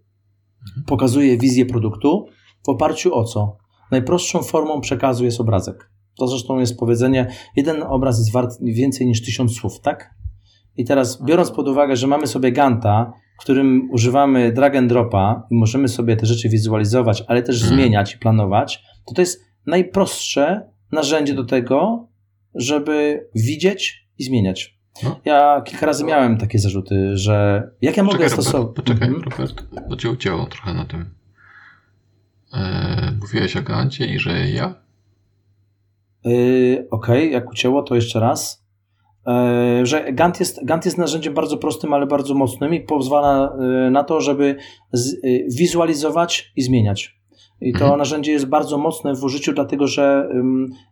[0.69, 0.87] mhm.
[0.87, 2.27] pokazuje wizję produktu
[2.67, 3.57] w oparciu o co?
[3.91, 5.90] Najprostszą formą przekazu jest obrazek.
[6.21, 7.27] To zresztą jest powiedzenie,
[7.57, 10.15] jeden obraz jest wart więcej niż tysiąc słów, tak?
[10.77, 15.47] I teraz biorąc pod uwagę, że mamy sobie Ganta, w którym używamy drag and dropa
[15.51, 17.79] i możemy sobie te rzeczy wizualizować, ale też hmm.
[17.79, 22.09] zmieniać i planować, to to jest najprostsze narzędzie do tego,
[22.55, 24.79] żeby widzieć i zmieniać.
[25.03, 25.21] No.
[25.25, 28.77] Ja kilka razy miałem takie zarzuty, że jak ja mogę stosować...
[28.77, 29.25] Poczekaj, mhm.
[29.31, 31.05] Robert, bo cię ucięło trochę na tym.
[32.53, 34.90] Eee, mówiłeś o Gancie i że ja?
[36.25, 38.67] Yy, Okej, okay, jak ucięło, to jeszcze raz.
[39.27, 43.91] Yy, że Gant jest, Gant jest narzędziem bardzo prostym, ale bardzo mocnym i pozwala yy,
[43.91, 44.57] na to, żeby
[44.93, 47.21] z, yy, wizualizować i zmieniać.
[47.61, 47.99] I to mhm.
[47.99, 50.29] narzędzie jest bardzo mocne w użyciu, dlatego że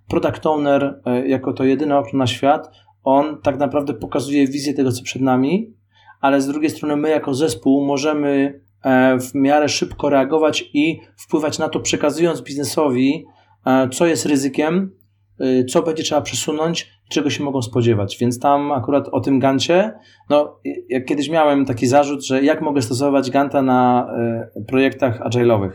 [0.09, 2.71] product owner, jako to jedyne okno na świat,
[3.03, 5.75] on tak naprawdę pokazuje wizję tego, co przed nami,
[6.21, 11.59] ale z drugiej strony my jako zespół możemy E, w miarę szybko reagować i wpływać
[11.59, 13.27] na to, przekazując biznesowi,
[13.67, 14.91] e, co jest ryzykiem,
[15.69, 18.17] co będzie trzeba przesunąć, czego się mogą spodziewać.
[18.21, 19.93] Więc tam akurat o tym Gancie,
[20.31, 24.11] no jak kiedyś miałem taki zarzut, że jak mogę stosować Ganta na
[24.69, 25.73] projektach agile'owych,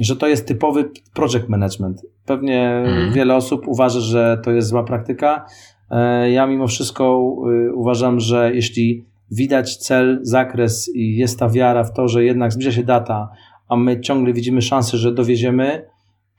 [0.00, 2.02] że to jest typowy project management.
[2.26, 3.12] Pewnie mhm.
[3.12, 5.46] wiele osób uważa, że to jest zła praktyka.
[6.30, 7.18] Ja mimo wszystko
[7.74, 12.72] uważam, że jeśli widać cel, zakres i jest ta wiara w to, że jednak zbliża
[12.72, 13.28] się data,
[13.68, 15.91] a my ciągle widzimy szansę, że dowieziemy,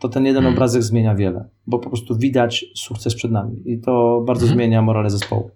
[0.04, 0.58] to ten jeden hmm.
[0.58, 4.58] obrazek zmienia wiele, bo po prostu widać sukces przed nami i to bardzo hmm.
[4.58, 5.52] zmienia morale zespołu.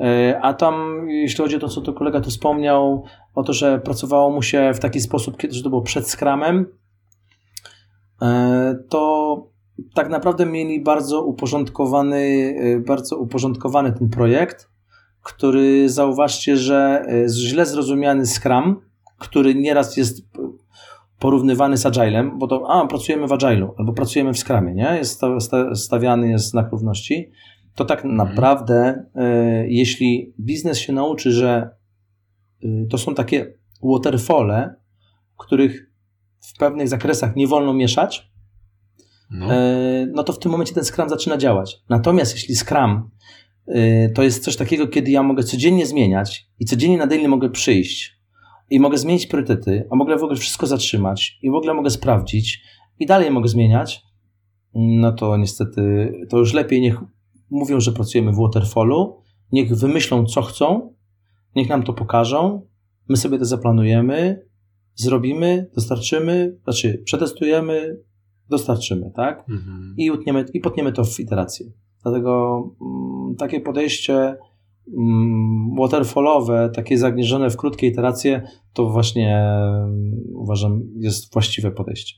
[0.00, 3.78] E, a tam, jeśli chodzi o to, co tu kolega tu wspomniał, o to, że
[3.78, 6.66] pracowało mu się w taki sposób, że to było przed skramem,
[8.22, 9.36] e, to
[9.94, 14.70] tak naprawdę mieli bardzo uporządkowany, e, bardzo uporządkowany ten projekt
[15.22, 18.80] który zauważcie, że źle zrozumiany Scrum,
[19.18, 20.22] który nieraz jest
[21.20, 24.96] porównywany z Agilem, bo to a, pracujemy w Agilu albo pracujemy w Scrumie, nie?
[24.98, 25.20] Jest
[25.74, 27.30] stawiany jest znak równości,
[27.74, 28.16] to tak mhm.
[28.16, 31.70] naprawdę e, jeśli biznes się nauczy, że
[32.62, 34.74] e, to są takie waterfole,
[35.38, 35.90] których
[36.40, 38.30] w pewnych zakresach nie wolno mieszać,
[39.30, 39.46] no.
[40.12, 41.82] no to w tym momencie ten Scrum zaczyna działać.
[41.88, 43.10] Natomiast jeśli Scrum
[43.76, 47.50] Y, to jest coś takiego, kiedy ja mogę codziennie zmieniać i codziennie na daily mogę
[47.50, 48.19] przyjść
[48.70, 52.62] i mogę zmienić priorytety, a mogę w ogóle wszystko zatrzymać i w ogóle mogę sprawdzić
[52.98, 54.02] i dalej mogę zmieniać,
[54.74, 57.00] no to niestety to już lepiej niech
[57.50, 59.22] mówią, że pracujemy w waterfallu,
[59.52, 60.94] niech wymyślą co chcą,
[61.56, 62.66] niech nam to pokażą,
[63.08, 64.46] my sobie to zaplanujemy,
[64.94, 67.96] zrobimy, dostarczymy, znaczy przetestujemy,
[68.48, 69.44] dostarczymy, tak?
[69.48, 69.94] Mhm.
[69.98, 71.66] I, utniemy, I potniemy to w iterację.
[72.02, 74.36] Dlatego mm, takie podejście
[75.78, 78.42] waterfallowe, takie zagnieżone w krótkie iteracje,
[78.72, 82.14] to właśnie mm, uważam jest właściwe podejście.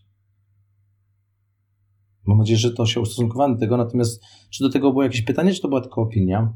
[2.26, 5.52] Mam nadzieję, że to się ustosunkowano do tego, natomiast czy do tego było jakieś pytanie,
[5.52, 6.52] czy to była tylko opinia?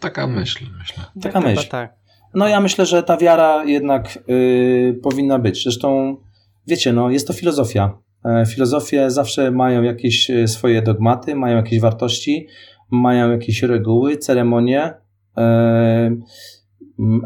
[0.00, 1.04] Taka myśl, myślę.
[1.22, 1.68] Taka tak, myśl.
[1.68, 1.96] Tak.
[2.34, 5.62] No ja myślę, że ta wiara jednak yy, powinna być.
[5.62, 6.16] Zresztą,
[6.66, 8.02] wiecie, no, jest to filozofia.
[8.24, 12.46] E, filozofie zawsze mają jakieś e, swoje dogmaty, mają jakieś wartości,
[12.92, 14.94] mają jakieś reguły, ceremonie.
[15.36, 16.16] E,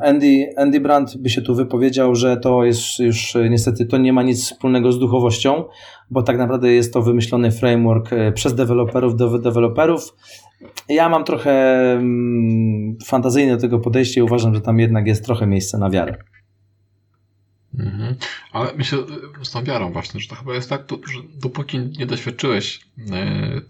[0.03, 4.23] Andy, Andy Brandt by się tu wypowiedział, że to jest już niestety to nie ma
[4.23, 5.65] nic wspólnego z duchowością,
[6.11, 10.15] bo tak naprawdę jest to wymyślony framework przez deweloperów do deweloperów.
[10.89, 11.53] Ja mam trochę
[11.93, 16.17] mm, fantazyjne do tego podejście i uważam, że tam jednak jest trochę miejsca na wiarę.
[17.79, 18.15] Mhm.
[18.53, 18.99] Ale myślę
[19.43, 22.81] z tą wiarą właśnie, że to chyba jest tak, że dopóki nie doświadczyłeś
[23.13, 23.61] e,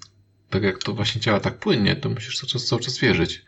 [0.50, 3.42] tak jak to właśnie działa tak płynnie, to musisz cały czas, cały czas wierzyć.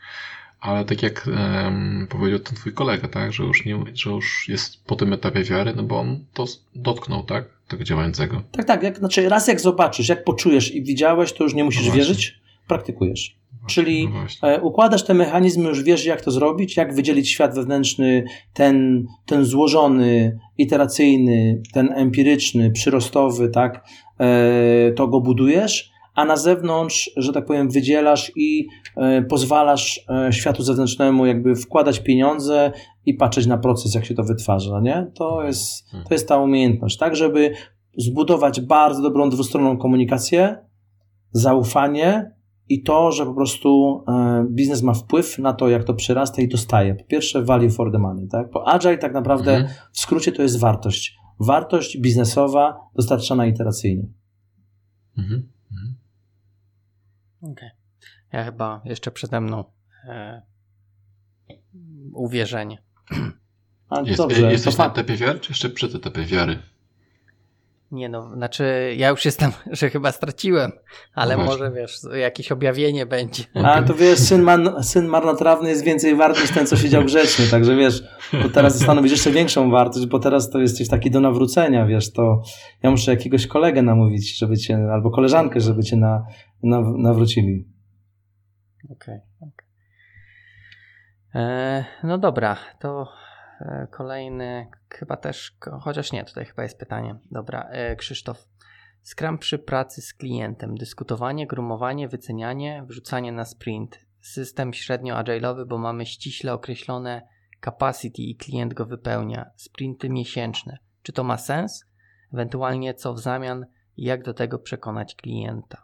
[0.60, 4.84] Ale tak jak e, powiedział ten twój kolega, tak, że już, nie, że już jest
[4.84, 6.44] po tym etapie wiary, no bo on to
[6.74, 8.42] dotknął, tak, tego działającego.
[8.52, 11.86] Tak, tak, jak, znaczy raz jak zobaczysz, jak poczujesz i widziałeś, to już nie musisz
[11.86, 13.38] no wierzyć, praktykujesz.
[13.66, 14.08] Czyli
[14.42, 19.06] No e, układasz te mechanizmy, już wiesz, jak to zrobić, jak wydzielić świat wewnętrzny, ten,
[19.26, 23.84] ten złożony, iteracyjny, ten empiryczny, przyrostowy, tak,
[24.20, 28.66] e, to go budujesz, a na zewnątrz, że tak powiem, wydzielasz i
[28.96, 32.72] e, pozwalasz e, światu zewnętrznemu jakby wkładać pieniądze
[33.06, 35.10] i patrzeć na proces, jak się to wytwarza, nie?
[35.14, 37.52] To jest, to jest ta umiejętność, tak, żeby
[37.96, 40.56] zbudować bardzo dobrą dwustronną komunikację,
[41.32, 42.30] zaufanie
[42.68, 46.48] i to, że po prostu e, biznes ma wpływ na to, jak to przyrasta i
[46.48, 46.94] dostaje.
[46.94, 48.50] Po pierwsze, value for the money, tak?
[48.50, 49.74] Bo agile tak naprawdę Mhm.
[49.92, 51.16] w skrócie to jest wartość.
[51.40, 54.08] Wartość biznesowa dostarczana iteracyjnie.
[55.18, 55.57] Mhm.
[57.52, 57.70] Okej.
[58.32, 59.64] Ja chyba jeszcze przede mną
[60.04, 60.42] e,
[62.12, 62.82] uwierzenie.
[63.88, 66.58] A Jest, dobrze, jesteś to na etapie wiary, czy jeszcze przed etapie wiary?
[67.90, 70.72] Nie no, znaczy ja już jestem, że chyba straciłem,
[71.14, 73.44] ale No może wiesz, jakieś objawienie będzie.
[73.54, 77.46] A to wiesz, syn, man, syn marnotrawny jest więcej wart niż ten, co siedział grzecznie,
[77.46, 78.02] także wiesz,
[78.42, 82.42] to teraz stanowisz jeszcze większą wartość, bo teraz to jesteś taki do nawrócenia, wiesz, to
[82.82, 86.26] ja muszę jakiegoś kolegę namówić, żeby cię, albo koleżankę, żeby cię na,
[86.62, 87.68] na, nawrócili.
[88.90, 89.20] Okej.
[89.40, 89.68] okej.
[91.34, 93.08] E, No dobra, to
[93.90, 97.18] kolejny, chyba też, chociaż nie, tutaj chyba jest pytanie.
[97.30, 98.48] Dobra, e, Krzysztof.
[99.02, 100.74] Scrum przy pracy z klientem.
[100.74, 104.06] Dyskutowanie, grumowanie, wycenianie, wrzucanie na sprint.
[104.20, 107.22] System średnio agile'owy, bo mamy ściśle określone
[107.64, 109.50] capacity i klient go wypełnia.
[109.56, 110.78] Sprinty miesięczne.
[111.02, 111.84] Czy to ma sens?
[112.32, 113.66] Ewentualnie co w zamian
[113.96, 115.82] i jak do tego przekonać klienta?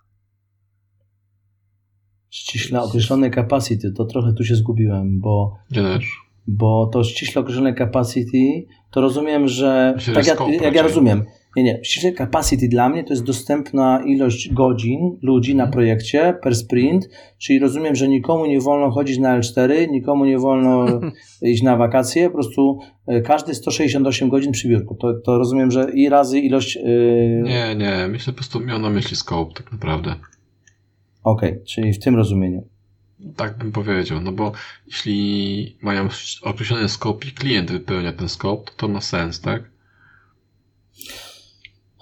[2.31, 6.24] Ściśle określone capacity, to trochę tu się zgubiłem, bo Ja też.
[6.47, 11.25] Bo to ściśle określone capacity, to rozumiem, że Myślę, tak jak, scope jak ja rozumiem,
[11.57, 16.57] nie, nie, ściśle capacity dla mnie to jest dostępna ilość godzin ludzi na projekcie per
[16.57, 17.09] sprint,
[17.39, 21.01] czyli rozumiem, że nikomu nie wolno chodzić na L4, nikomu nie wolno
[21.43, 24.95] iść na wakacje, po prostu e, każdy 168 godzin przy biurku.
[24.95, 26.77] To, to rozumiem, że i razy ilość...
[26.77, 27.43] Yy...
[27.45, 30.15] Nie, nie, myślę po prostu miał na myśli scope tak naprawdę.
[31.25, 32.74] Okej, czyli w tym rozumieniu.
[33.37, 34.53] Tak bym powiedział, no bo
[34.87, 36.09] jeśli mają
[36.43, 39.63] określony scope i klient wypełnia ten scope, to to ma sens, tak?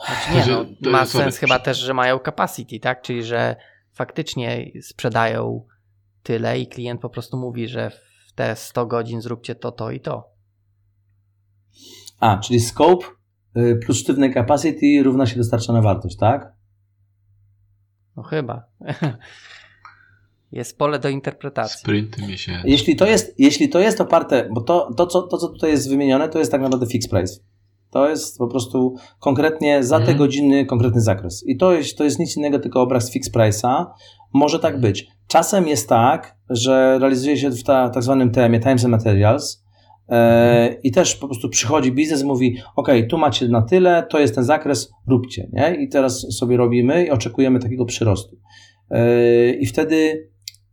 [0.07, 3.03] Znaczy nie, no, To ma sorry, sens chyba też, że mają capacity, tak?
[3.03, 3.57] Czyli, że
[3.93, 5.67] faktycznie sprzedają
[6.23, 10.01] tyle i klient po prostu mówi, że w te 100 godzin zróbcie to, to i
[10.01, 10.33] to.
[12.21, 13.07] A, czyli scope
[13.57, 16.53] y, plus sztywne capacity równa się dostarczana wartość, tak?
[18.17, 18.65] No chyba.
[20.53, 21.81] Jest pole do interpretacji.
[21.81, 22.71] Sprinty miesięczne.
[22.71, 25.91] Jeśli to jest, jeśli to jest oparte, bo to, to, co, to, co tutaj jest
[25.91, 27.35] wymienione, to jest tak naprawdę fixed price.
[27.91, 30.19] To jest po prostu konkretnie za te Mhm.
[30.19, 31.45] godziny konkretny zakres.
[31.47, 33.87] I to jest, to jest nic innego, tylko obraz fixed price'a.
[34.35, 35.07] Może tak być.
[35.29, 39.65] Czasem jest tak, że realizuje się w ta, tak zwanym TM-ie, Times and Materials,
[40.09, 44.35] e, i też po prostu przychodzi biznes, mówi, ok, tu macie na tyle, to jest
[44.35, 45.75] ten zakres, róbcie, nie?
[45.75, 48.37] I teraz sobie robimy i oczekujemy takiego przyrostu.
[48.91, 50.29] E, I wtedy,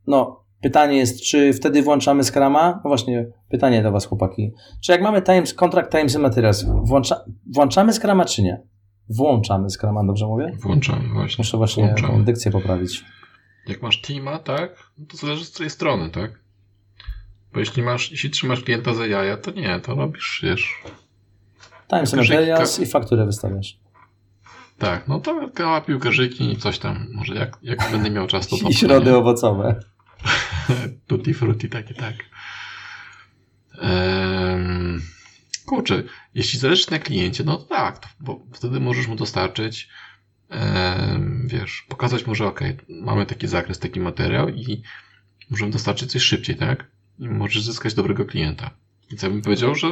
[0.09, 2.71] no, pytanie jest, czy wtedy włączamy Scrama?
[2.83, 4.51] No właśnie, pytanie do Was, chłopaki.
[4.81, 8.61] Czy jak mamy times, contract Times and Materials, włącza, włączamy Scrama, czy nie?
[9.09, 10.51] Włączamy Scrama, dobrze mówię?
[10.61, 11.35] Włączamy właśnie.
[11.37, 12.13] Muszę właśnie Włączamy.
[12.13, 13.05] tą dykcję poprawić.
[13.67, 16.31] Jak masz teama, tak, no to zależy z której strony, tak?
[17.53, 20.83] Bo jeśli masz, jeśli trzymasz klienta za jaja, to nie, to robisz, wiesz,
[21.89, 23.79] Times and Materials i fakturę wystawiasz.
[24.77, 28.55] tak, no to kała piłkarzyki i coś tam, może jak, jak będę miał czas, to
[28.69, 29.79] I środy owocowe.
[31.07, 32.15] Tutti frutti, takie tak.
[33.81, 35.01] Ehm,
[35.65, 39.89] kurczę, jeśli zależy na kliencie, no to tak, bo wtedy możesz mu dostarczyć,
[40.49, 42.59] em, wiesz, pokazać mu, że ok,
[42.89, 44.83] mamy taki zakres, taki materiał i
[45.49, 46.85] możemy dostarczyć coś szybciej, tak?
[47.19, 48.71] I możesz zyskać dobrego klienta.
[49.09, 49.87] Więc ja bym powiedział, że,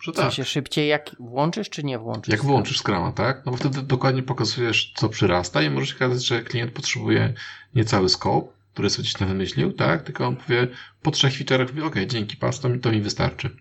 [0.00, 0.24] że W tak.
[0.24, 2.32] sensie szybciej jak włączysz, czy nie włączysz?
[2.32, 3.42] Jak włączysz Scrama, tak?
[3.46, 7.34] No bo wtedy dokładnie pokazujesz, co przyrasta i może się okazać, że klient potrzebuje
[7.74, 10.02] nie cały scope, który sobie gdzieś tam wymyślił, tak?
[10.02, 10.66] Tylko on powie,
[11.02, 13.56] po trzech feature'ach mówi, ok, dzięki pas, to mi, to mi wystarczy.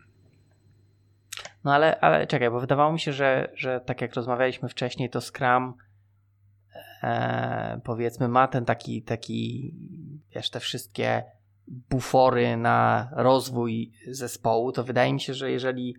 [1.64, 5.22] No ale, ale czekaj, bo wydawało mi się, że, że tak jak rozmawialiśmy wcześniej, to
[5.22, 5.74] Scrum
[7.04, 9.74] e, powiedzmy ma ten taki, taki,
[10.36, 11.24] wiesz, te wszystkie
[11.68, 15.96] bufory na rozwój zespołu, to wydaje mi się, że jeżeli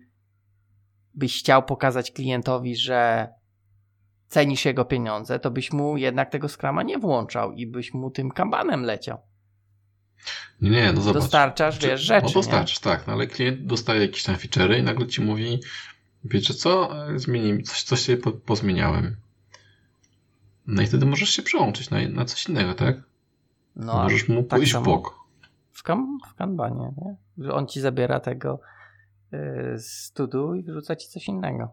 [1.13, 3.29] byś chciał pokazać klientowi, że
[4.31, 8.31] cenisz jego pieniądze, to byś mu jednak tego Scruma nie włączał i byś mu tym
[8.31, 9.17] kambanem leciał.
[10.61, 11.21] Nie, nie, no zobacz.
[11.21, 12.33] Dostarczasz, Czy- wiesz, rzeczy, No nie?
[12.33, 15.59] dostarczasz, tak, no ale klient dostaje jakieś tam feature'y i nagle ci mówi,
[16.23, 19.15] wiecie co, E, zmieni, coś, coś sobie po, pozmieniałem.
[20.67, 22.95] No i wtedy możesz się przełączyć na, na coś innego, tak?
[23.75, 25.15] No, możesz mu tak pójść w bok.
[25.71, 27.15] W, kan w kanbanie, nie?
[27.45, 28.59] Że on ci zabiera tego
[29.31, 29.39] yy,
[29.79, 31.71] z tudu i wyrzuca ci coś innego.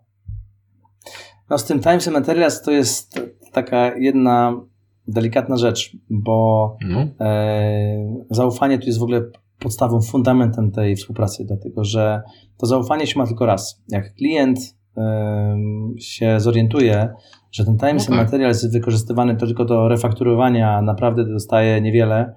[1.51, 3.21] No z tym Times and Materials to jest
[3.53, 4.61] taka jedna
[5.09, 7.07] delikatna rzecz, bo no.
[7.21, 9.23] e, zaufanie tu jest w ogóle
[9.59, 12.23] podstawą, fundamentem tej współpracy, dlatego że
[12.59, 13.83] to zaufanie się ma tylko raz.
[13.89, 14.59] Jak klient
[14.97, 15.57] e,
[15.99, 17.09] się zorientuje,
[17.53, 18.19] że ten Times no tak.
[18.19, 22.35] and Materials jest wykorzystywany tylko do refakturowania, a naprawdę dostaje niewiele,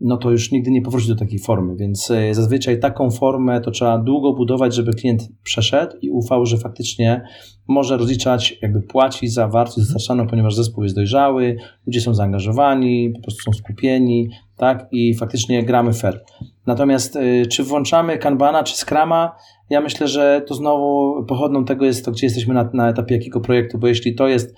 [0.00, 1.76] no to już nigdy nie powróci do takiej formy.
[1.76, 6.58] Więc e, zazwyczaj taką formę to trzeba długo budować, żeby klient przeszedł i ufał, że
[6.58, 7.22] faktycznie
[7.68, 11.56] może rozliczać, jakby płaci za wartość dostarczaną, ponieważ zespół jest dojrzały,
[11.86, 16.24] ludzie są zaangażowani, po prostu są skupieni, tak, i faktycznie gramy fair.
[16.66, 19.36] Natomiast e, czy włączamy Kanbana, czy Scrama,
[19.70, 23.40] ja myślę, że to znowu pochodną tego jest to, gdzie jesteśmy na, na etapie jakiego
[23.40, 24.54] projektu, bo jeśli to jest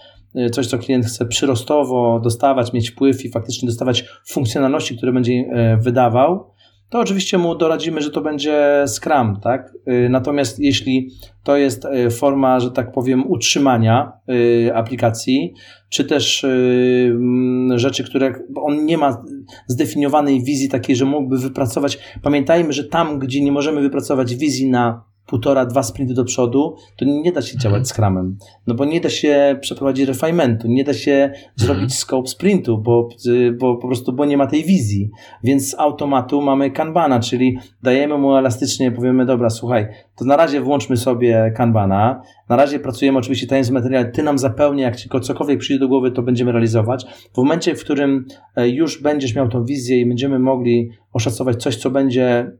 [0.52, 5.76] coś, co klient chce przyrostowo dostawać, mieć wpływ i faktycznie dostawać funkcjonalności, które będzie e,
[5.76, 6.50] wydawał,
[6.90, 9.72] to oczywiście mu doradzimy, że to będzie Scrum, tak?
[9.88, 11.10] Y, natomiast jeśli
[11.44, 15.54] to jest forma, że tak powiem, utrzymania y, aplikacji,
[15.88, 19.24] czy też mm, rzeczy, które on nie ma
[19.66, 21.98] zdefiniowanej wizji takiej, że mógłby wypracować.
[22.22, 27.04] Pamiętajmy, że tam, gdzie nie możemy wypracować wizji na półtora, dwa sprinty do przodu, to
[27.04, 27.84] nie da się działać mhm.
[27.84, 28.38] Scrumem.
[28.66, 31.44] No bo nie da się przeprowadzić refinementu, nie da się mhm.
[31.56, 33.08] zrobić scope sprintu, bo,
[33.58, 35.10] bo po prostu bo nie ma tej wizji.
[35.44, 39.86] Więc z automatu mamy Kanbana, czyli dajemy mu elastycznie, powiemy, dobra, słuchaj,
[40.16, 44.84] to na razie włączmy sobie Kanbana, na razie pracujemy oczywiście tajemnic materiał, ty nam zapełnia,
[44.84, 47.06] jak ci cokolwiek przyjdzie do głowy, to będziemy realizować.
[47.34, 48.24] W momencie, w którym
[48.56, 52.52] e, już będziesz miał tą wizję i będziemy mogli oszacować coś, co będzie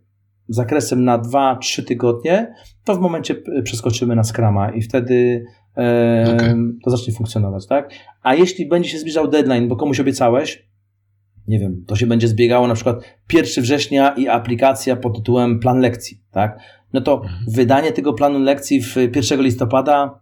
[0.51, 2.55] zakresem na 2-3 tygodnie,
[2.85, 5.44] to w momencie przeskoczymy na Scrama i wtedy
[5.77, 6.56] e, okay.
[6.85, 7.90] to zacznie funkcjonować, tak?
[8.22, 10.70] A jeśli będzie się zbliżał deadline, bo komuś obiecałeś,
[11.48, 15.81] nie wiem, to się będzie zbiegało na przykład 1 września i aplikacja pod tytułem plan
[15.81, 16.59] lekcji, tak?
[16.93, 17.44] No to mhm.
[17.48, 20.20] wydanie tego planu lekcji w 1 listopada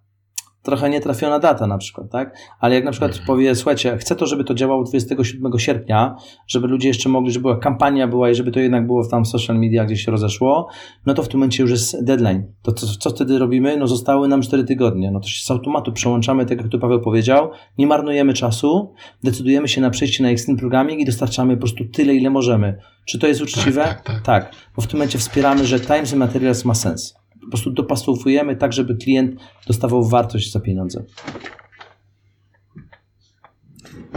[0.69, 2.37] trochę nietrafiona data na przykład, tak?
[2.61, 6.17] Ale jak na przykład powie, słuchajcie, chcę to, żeby to działało 27 sierpnia,
[6.47, 9.29] żeby ludzie jeszcze mogli, żeby była kampania była i żeby to jednak było tam w
[9.29, 10.69] social media gdzieś się rozeszło,
[11.07, 12.53] no to w tym momencie już jest deadline.
[12.63, 13.77] To co, co wtedy robimy?
[13.77, 15.11] No zostały nam 4 tygodnie.
[15.11, 19.69] No to się z automatu przełączamy, tak jak tu Paweł powiedział, nie marnujemy czasu, decydujemy
[19.69, 22.79] się na przejście na Extreme Programming i dostarczamy po prostu tyle, ile możemy.
[23.05, 23.83] Czy to jest uczciwe?
[23.83, 24.25] Tak, tak, tak.
[24.25, 27.18] tak bo w tym momencie wspieramy, że Times and Materials ma sens
[27.49, 31.05] po prostu dopasowujemy tak, żeby klient dostawał wartość za pieniądze.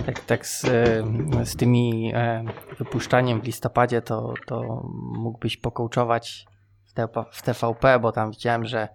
[0.06, 0.62] Tak, tak z,
[1.44, 2.46] z tymi e,
[2.78, 6.46] wypuszczaniem w listopadzie to, to mógłbyś pokołczować
[7.32, 8.88] w TVP, bo tam widziałem, że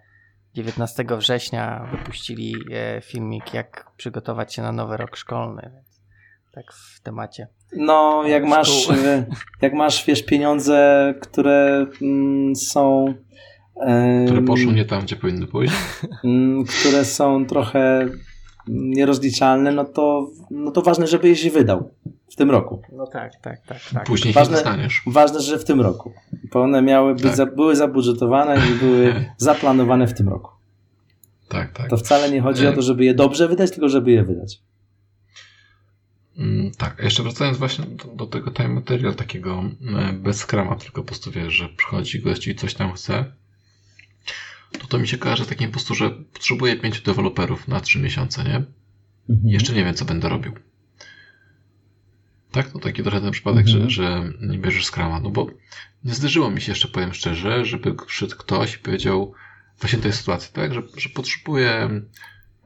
[0.55, 5.71] 19 września wypuścili e, filmik, jak przygotować się na nowy rok szkolny.
[5.75, 6.01] Więc
[6.53, 7.49] tak w temacie.
[7.73, 9.27] No, jak masz, e,
[9.63, 13.15] jak masz, wiesz, pieniądze, które mm, są
[14.27, 15.75] które poszły nie tam, gdzie powinny pójść?
[16.25, 18.09] Mm, które są trochę
[18.69, 21.91] nierozliczalne, no to, no to ważne, żeby je się wydał
[22.31, 22.83] w tym roku.
[22.93, 23.79] No tak, tak, tak.
[23.95, 24.05] tak.
[24.05, 25.03] Później ważne, się dostaniesz.
[25.07, 26.13] Ważne, że w tym roku.
[26.53, 27.37] Bo one miały być, tak.
[27.37, 30.51] za, były zabudżetowane i były zaplanowane w tym roku.
[31.49, 31.91] Tak, tak.
[31.91, 34.61] To wcale nie chodzi o to, żeby je dobrze wydać, tylko żeby je wydać.
[36.39, 39.65] Mm, tak, jeszcze wracając właśnie do, do tego time material takiego
[39.99, 43.25] e, bez skrama, tylko po prostu wiesz, że przychodzi gość i coś tam chce,
[44.79, 48.45] to to mi się kojarzy takim po prostu, że potrzebuję pięciu deweloperów na trzy miesiące,
[48.45, 48.57] nie?
[49.29, 49.49] Mhm.
[49.49, 50.53] Jeszcze nie wiem, co będę robił.
[52.51, 53.91] Tak, to taki trochę ten przypadek, mhm.
[53.91, 55.47] że, że nie bierzesz skrama, no bo
[56.05, 59.33] nie zdarzyło mi się jeszcze, powiem szczerze, żeby przyszedł ktoś i powiedział,
[59.81, 61.91] właśnie tej sytuacji, tak, że, że potrzebuję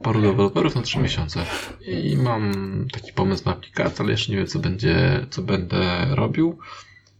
[0.03, 1.45] paru deweloperów na trzy miesiące
[1.81, 2.51] i mam
[2.91, 6.59] taki pomysł na aplikację, ale jeszcze nie wiem, co będzie, co będę robił.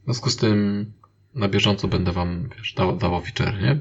[0.01, 0.85] W związku z tym
[1.35, 3.79] na bieżąco będę wam, wiesz, dawał, dawał feature, nie?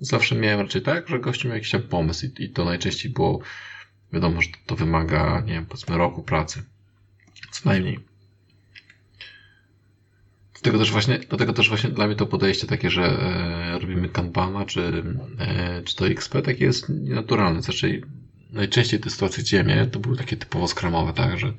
[0.00, 3.40] Zawsze miałem raczej tak, że gościu miał jakiś tam pomysł i, i to najczęściej było,
[4.12, 6.62] wiadomo, że to, to wymaga, nie wiem, powiedzmy roku pracy.
[7.50, 7.98] Co najmniej.
[10.52, 14.64] Dlatego też właśnie, dlatego też właśnie dla mnie to podejście takie, że e, robimy Kanbana
[14.64, 15.04] czy,
[15.38, 17.62] e, czy to XP, takie jest nienaturalne.
[17.62, 18.02] Znaczy,
[18.52, 21.52] najczęściej te sytuacje, gdzie ja to były takie typowo skramowe, tak, że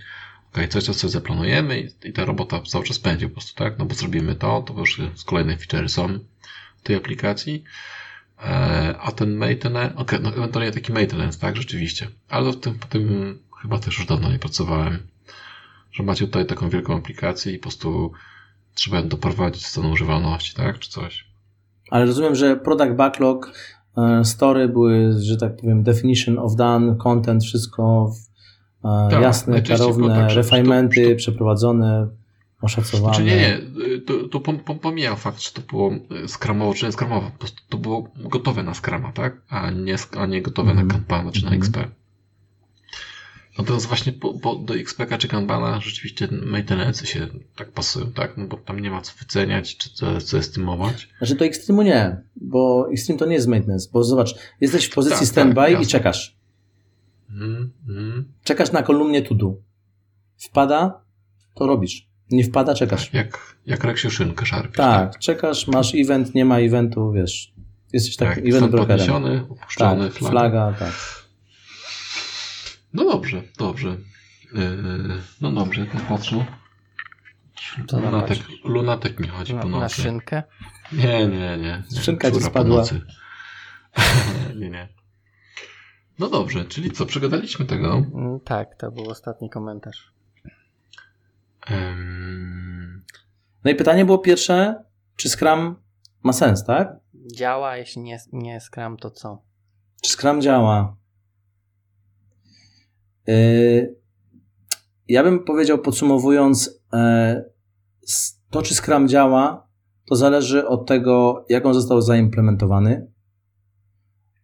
[0.52, 3.80] okay, coś, co sobie zaplanujemy i, i ta robota cały czas pędzi po prostu, tak,
[3.80, 6.20] no bo zrobimy to, to już z kolejne feature są
[6.78, 7.64] w tej aplikacji,
[9.00, 12.08] a ten maintenance, okej, okay, no ewentualnie taki maintenance, tak, rzeczywiście.
[12.30, 15.00] Ale w tym, po tym chyba też już dawno nie pracowałem.
[15.92, 18.12] Że macie tutaj taką wielką aplikację i po prostu
[18.74, 21.26] trzeba ją doprowadzić do stanu używalności, tak, czy coś.
[21.90, 23.54] Ale rozumiem, że product backlog,
[23.98, 28.12] e, story były, że tak powiem, definition of done, content, wszystko
[28.86, 32.21] e, tak, jasne, klarowne, refinementy przeprowadzone.
[32.62, 33.16] Oszacowane.
[33.16, 33.60] Znaczy nie, nie,
[34.02, 35.92] to, to pom, pom, pomijam fakt, że to było
[36.28, 39.42] skramowo czy nie skramowo, po prostu to było gotowe na skrama, tak?
[39.50, 40.88] A nie, a nie gotowe Mhm.
[40.88, 41.62] na kampana czy na Mhm.
[41.62, 41.78] XP.
[43.58, 48.38] Natomiast właśnie po, po, do XPK czy Kanbana rzeczywiście maintenance się tak pasują, tak?
[48.38, 51.10] No bo tam nie ma co wyceniać, czy co, co estymować.
[51.18, 55.20] Znaczy to Extreme'u nie, bo Extreme to nie jest maintenance, bo zobacz, jesteś w pozycji
[55.20, 56.36] Tak, standby tak, i czekasz.
[57.30, 58.26] Mhm, mhm.
[58.44, 59.56] Czekasz na kolumnie to do.
[60.38, 61.02] Wpada,
[61.56, 62.08] to robisz.
[62.32, 63.14] Nie wpada, czekasz.
[63.14, 64.78] Jak, jak Reksiuszynkę szarpiesz.
[64.78, 67.54] Tak, czekasz, masz event, nie ma eventu, wiesz.
[67.94, 68.36] Jesteś tak.
[68.36, 68.46] tak.
[68.46, 68.88] event brokerem.
[68.88, 70.32] podniesiony, opuszczony, Tak, flaga.
[70.32, 70.94] flaga, tak.
[72.94, 73.90] No dobrze, dobrze.
[74.54, 76.46] Yy, no dobrze, tak patrzę.
[77.94, 80.02] Lunatek, lunatek mi chodzi Na, po na nocy.
[80.02, 80.44] szynkę?
[80.92, 81.84] Nie, nie, nie.
[81.92, 82.02] nie.
[82.02, 82.84] Szynka ci spadła.
[84.60, 84.90] nie, nie.
[86.20, 87.94] No dobrze, czyli co, przegadaliśmy tego.
[88.14, 90.12] Mm, Tak, to był ostatni komentarz.
[93.66, 94.84] No i pytanie było pierwsze,
[95.16, 95.76] czy Scrum
[96.24, 97.00] ma sens, tak?
[97.36, 99.44] Działa, jeśli nie, nie Scrum, to co?
[100.04, 100.98] Czy Scrum działa?
[103.28, 103.96] Yy,
[105.08, 106.82] ja bym powiedział, podsumowując,
[108.08, 109.68] s- to czy Scrum działa,
[110.06, 113.12] to zależy od tego, jak on został zaimplementowany.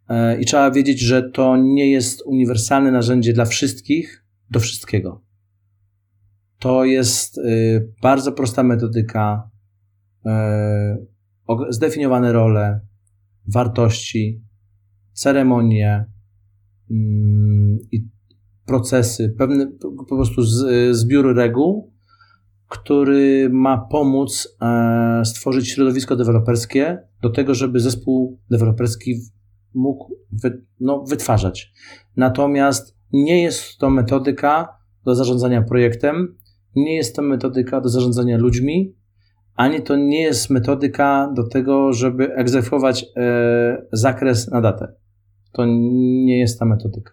[0.10, 5.22] E, I trzeba wiedzieć, że to nie jest uniwersalne narzędzie dla wszystkich, do wszystkiego.
[6.60, 9.50] To jest y, bardzo prosta metodyka,
[10.26, 10.30] y,
[11.70, 12.80] zdefiniowane role,
[13.54, 14.42] wartości,
[15.14, 16.06] ceremonie
[16.92, 18.08] mm, i
[18.66, 19.72] procesy, pewny
[20.10, 20.42] po prostu
[20.92, 21.94] zbiór reguł,
[22.68, 29.16] który ma pomóc e, stworzyć środowisko deweloperskie do tego, żeby zespół deweloperski
[29.74, 31.74] mógł wy, no, wytwarzać.
[32.16, 34.68] Natomiast nie jest to metodyka
[35.06, 36.36] do zarządzania projektem,
[36.78, 38.96] nie jest to metodyka do zarządzania ludźmi,
[39.56, 44.94] ani to nie jest metodyka do tego, żeby egzekwować e, zakres na datę.
[45.54, 47.12] To nie jest ta metodyka.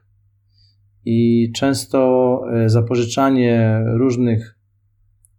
[1.05, 4.59] I często e, zapożyczanie różnych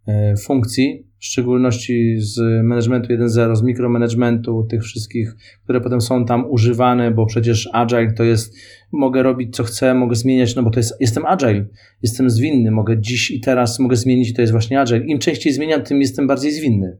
[0.06, 6.50] e, funkcji, w szczególności z managementu 1.0, z mikromanagementu, tych wszystkich, które potem są tam
[6.50, 8.56] używane, bo przecież agile to jest,
[8.92, 11.66] mogę robić co chcę, mogę zmieniać, no bo to jest, jestem agile,
[12.02, 15.00] jestem zwinny, mogę dziś i teraz mogę zmienić to jest właśnie agile.
[15.06, 16.98] Im częściej zmieniam, tym jestem bardziej zwinny.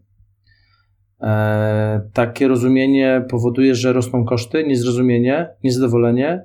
[1.21, 6.45] E, takie rozumienie powoduje, że rosną koszty, niezrozumienie, niezadowolenie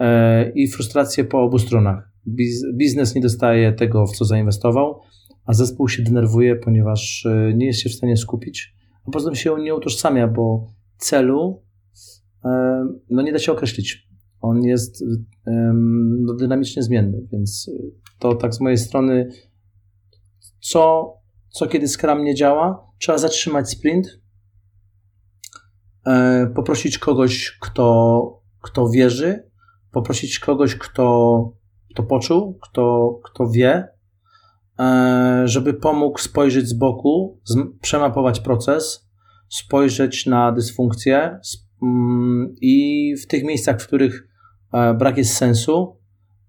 [0.00, 2.12] e, i frustracje po obu stronach.
[2.26, 5.00] Biz, biznes nie dostaje tego, w co zainwestował,
[5.44, 8.74] a zespół się denerwuje, ponieważ e, nie jest się w stanie skupić,
[9.08, 10.66] a poza tym się nie utożsamia, bo
[10.96, 11.62] celu
[12.44, 14.08] e, no nie da się określić.
[14.40, 15.04] On jest
[15.46, 17.70] em, no, dynamicznie zmienny, więc
[18.18, 19.28] to tak z mojej strony,
[20.60, 21.12] co,
[21.50, 24.20] co kiedy Scrum nie działa, trzeba zatrzymać sprint,
[26.06, 29.50] e, poprosić kogoś, kto, kto wierzy,
[29.92, 31.38] poprosić kogoś, kto,
[31.90, 33.91] kto poczuł, kto, kto wie, e,
[35.44, 37.40] żeby pomógł spojrzeć z boku,
[37.80, 39.08] przemapować proces,
[39.48, 44.28] spojrzeć na dysfunkcję sp- mm, i w tych miejscach, w których
[44.72, 45.96] e, brak jest sensu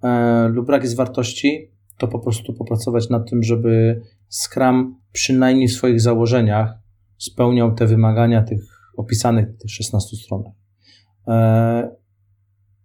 [0.04, 5.74] e, lub brak jest wartości, to po prostu popracować nad tym, żeby Scrum przynajmniej w
[5.74, 6.74] swoich założeniach
[7.18, 8.62] spełniał te wymagania tych
[8.98, 10.54] opisanych w tych 16 stronach.
[11.28, 11.96] E,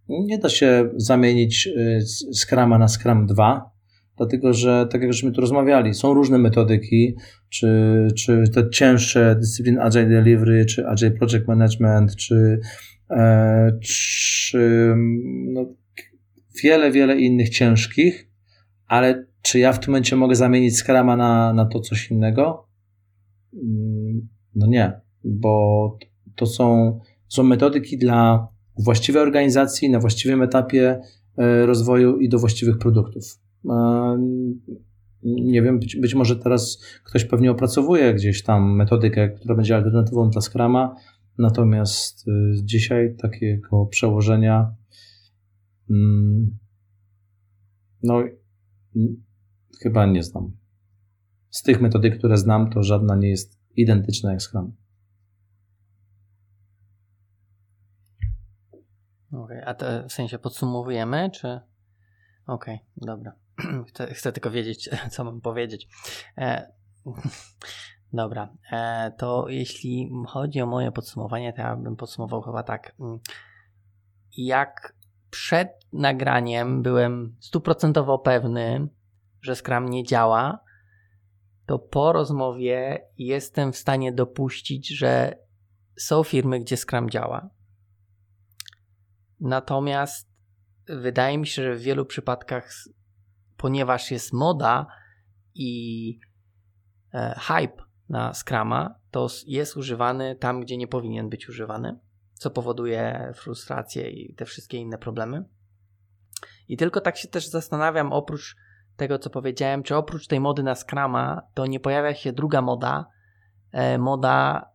[0.09, 3.71] Nie da się zamienić e, s- Scruma na Scrum 2,
[4.19, 7.17] dlatego że, tak jak żeśmy tu rozmawiali, są różne metodyki,
[7.49, 7.69] czy,
[8.17, 12.61] czy te cięższe dyscypliny Agile Delivery, czy Agile Project Management, czy,
[13.11, 14.95] e, czy
[15.53, 15.67] no,
[16.63, 18.31] wiele, wiele innych ciężkich,
[18.87, 22.69] ale czy ja w tym momencie mogę zamienić Scruma na, na to coś innego?
[23.55, 25.99] Mm, No nie, bo
[26.37, 31.01] to są, są metodyki dla właściwej organizacji, na właściwym etapie
[31.39, 33.48] e, rozwoju i do właściwych produktów.
[35.23, 40.31] Nie wiem, być, być może teraz ktoś pewnie opracowuje gdzieś tam metodykę, która będzie alternatywą
[40.31, 40.95] dla Scrama,
[41.39, 42.33] natomiast y,
[42.65, 44.75] dzisiaj takiego przełożenia
[45.91, 46.59] mm,
[48.03, 48.23] no
[49.83, 50.57] chyba nie znam.
[51.51, 54.77] Z tych metodyk, które znam, to żadna nie jest identyczna jak Scrum.
[59.33, 61.61] Okej, a to w sensie podsumowujemy, czy...
[62.47, 63.33] Okej, dobra.
[63.89, 65.89] chcę, chcę tylko wiedzieć, co mam powiedzieć.
[66.39, 66.73] E,
[68.13, 72.95] dobra, e, to jeśli chodzi o moje podsumowanie, to ja bym podsumował chyba tak.
[73.01, 73.19] mm,
[74.37, 74.95] Jak
[75.31, 78.89] przed nagraniem byłem stuprocentowo pewny,
[79.43, 80.61] że Scrum nie działa,
[81.67, 85.39] to po rozmowie jestem w stanie dopuścić, że
[85.99, 87.51] są firmy, gdzie Scrum działa.
[89.41, 90.29] Natomiast
[90.87, 92.71] wydaje mi się, że w wielu przypadkach,
[93.59, 94.87] ponieważ jest moda
[95.55, 96.21] i
[97.15, 101.99] e, hype na Scrama, to jest używany tam, gdzie nie powinien być używany,
[102.35, 105.45] co powoduje frustrację i te wszystkie inne problemy.
[106.69, 108.57] I tylko tak się też zastanawiam, oprócz
[108.97, 113.07] tego, co powiedziałem, czy oprócz tej mody na Scrama, to nie pojawia się druga moda,
[113.73, 114.69] e, moda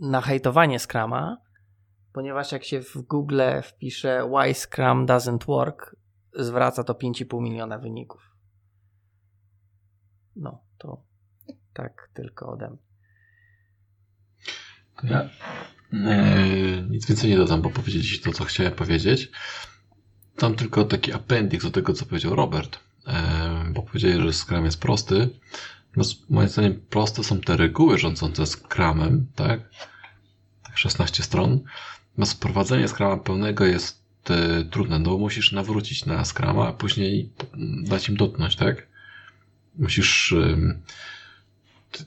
[0.00, 1.36] na hejtowanie Scrama,
[2.12, 5.96] ponieważ jak się w Google wpisze why Scrum doesn't work,
[6.36, 8.30] zwraca to 5,5 miliona wyników.
[10.36, 11.02] No, to
[11.72, 12.78] tak tylko ode mnie.
[15.02, 15.28] Ja
[15.92, 19.30] e, nic więcej nie dodam, bo powiedzieliście to, co chciałem powiedzieć.
[20.36, 24.80] Tam tylko taki appendix do tego, co powiedział Robert, e, bo powiedzieli, że Scrum jest
[24.80, 25.30] prosty.
[25.96, 29.60] No, moim zdaniem proste są te reguły rządzące Scrumem, tak?
[30.62, 31.60] Tak 16 stron.
[32.16, 37.30] No, sprowadzenie Scruma pełnego jest e, trudne, no bo musisz nawrócić na Scruma, a później
[37.82, 38.86] dać im dotknąć, tak?
[39.78, 40.34] Musisz...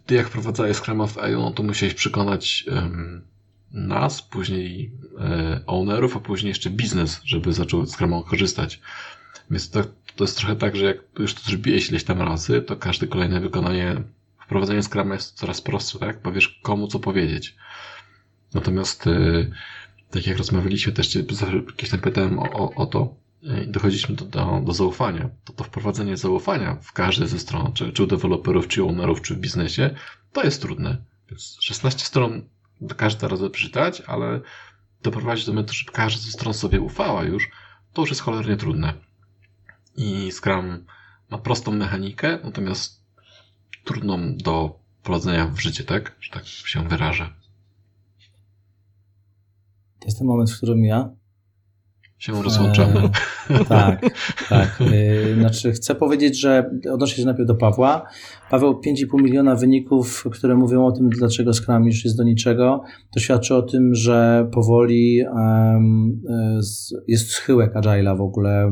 [0.06, 2.65] Ty jak wprowadzałeś Scruma w EU, no to musiałeś przekonać
[3.72, 8.81] nas, później e, ownerów, a później jeszcze biznes, żeby zaczął z Scruma korzystać.
[9.52, 9.84] Więc to,
[10.15, 13.39] to jest trochę tak, że jak już to zrobiłeś ileś tam razy, to każde kolejne
[13.39, 14.03] wykonanie,
[14.45, 16.22] wprowadzenie Scruma jest coraz prostsze, tak?
[16.22, 17.56] Bo wiesz komu co powiedzieć.
[18.53, 19.11] Natomiast e,
[20.11, 23.15] tak jak rozmawialiśmy, też jakieś tam pytałem o, o, o to,
[23.63, 27.93] i dochodziliśmy do, do, do, zaufania, to to wprowadzenie zaufania w każdej ze stron, czy,
[27.93, 29.95] czy u deweloperów, czy u ownerów, czy w biznesie,
[30.34, 30.97] to jest trudne.
[31.29, 32.49] Więc 16 stron
[32.97, 34.41] każda razy przeczytać, ale
[35.03, 37.49] doprowadzić do momentu, żeby każda ze stron sobie ufała już,
[37.93, 38.93] to już jest cholernie trudne.
[39.97, 40.85] I Scrum
[41.29, 43.03] ma prostą mechanikę, natomiast
[43.84, 46.15] trudną do wprowadzenia w życie, tak?
[46.19, 47.34] Że tak się wyrażę.
[49.99, 51.18] To jest ten moment, w którym ja
[52.18, 53.10] się rozłączamy.
[53.49, 54.02] E, tak,
[54.49, 54.82] tak.
[54.82, 58.06] E, znaczy, chcę powiedzieć, że odnoszę się najpierw do Pawła.
[58.49, 62.82] Paweł, 5,5 miliona wyników, które mówią o tym, dlaczego Scrum już jest do niczego,
[63.14, 66.22] to świadczy o tym, że powoli um,
[67.07, 68.72] jest schyłek Agile'a w ogóle.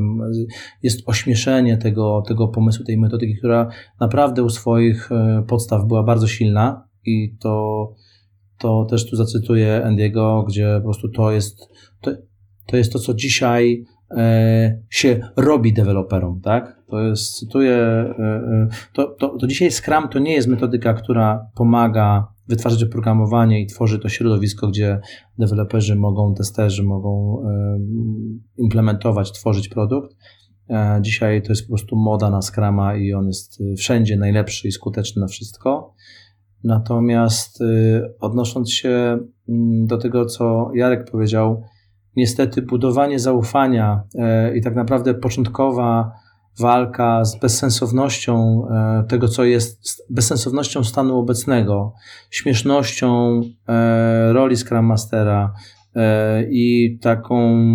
[0.84, 3.70] Jest ośmieszenie tego, tego pomysłu, tej metodyki, która
[4.00, 7.94] naprawdę u swoich e, podstaw była bardzo silna i to,
[8.58, 11.70] to też tu zacytuję Andiego, gdzie po prostu to jest.
[12.02, 12.12] To,
[12.66, 16.82] to jest to, co dzisiaj e, się robi deweloperom, tak?
[16.90, 21.48] To jest, cytuję, e, e, to, to, to dzisiaj Scrum to nie jest metodyka, która
[21.56, 25.00] pomaga wytwarzać oprogramowanie i tworzy to środowisko, gdzie
[25.40, 27.44] deweloperzy mogą, testerzy mogą
[28.58, 30.16] implementować, tworzyć produkt.
[31.02, 35.22] Dzisiaj to jest po prostu moda na Scrama i on jest wszędzie najlepszy i skuteczny
[35.22, 35.95] na wszystko.
[36.66, 37.60] Natomiast
[38.20, 41.64] odnosząc się mm, do tego, co Jarek powiedział,
[42.16, 46.12] niestety budowanie zaufania e, i tak naprawdę początkowa
[46.60, 51.94] walka z bezsensownością e, tego, co jest, bezsensownością stanu obecnego,
[52.32, 53.42] śmiesznością
[54.32, 55.54] roli Scrum Mastera
[56.50, 57.68] i taką,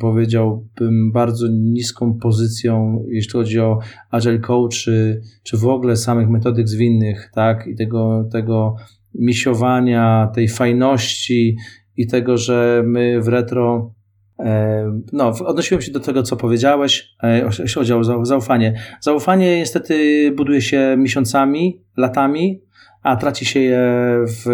[0.00, 3.78] powiedziałbym, bardzo niską pozycją, jeśli chodzi o
[4.10, 8.76] Agile Coach, czy, czy w ogóle samych metodyk zwinnych, tak, i tego, tego
[9.14, 11.56] misiowania, tej fajności
[11.96, 13.94] i tego, że my w retro
[14.38, 18.74] e, no, odnosiłem się do tego, co powiedziałeś, e, jeśli chodzi o zaufanie.
[19.00, 22.60] Zaufanie niestety buduje się miesiącami, latami,
[23.04, 23.80] a traci się je
[24.26, 24.44] w,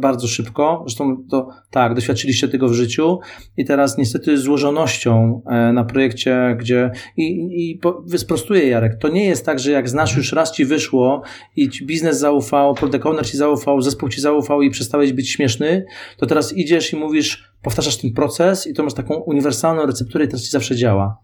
[0.00, 0.82] bardzo szybko.
[0.86, 3.18] Zresztą to tak, doświadczyliście tego w życiu
[3.56, 7.80] i teraz niestety złożonością e, na projekcie, gdzie i,
[8.12, 11.22] i sprostuję Jarek, to nie jest tak, że jak znasz już raz ci wyszło
[11.56, 15.84] i biznes zaufał, product owner ci zaufał, zespół ci zaufał i przestałeś być śmieszny,
[16.16, 20.28] to teraz idziesz i mówisz, powtarzasz ten proces i to masz taką uniwersalną recepturę i
[20.28, 21.16] teraz ci zawsze działa.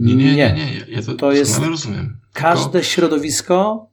[0.00, 0.54] Nie, nie, nie, nie.
[0.54, 0.84] nie.
[0.88, 2.16] Ja to, to jest rozumiem.
[2.32, 3.88] Każde środowisko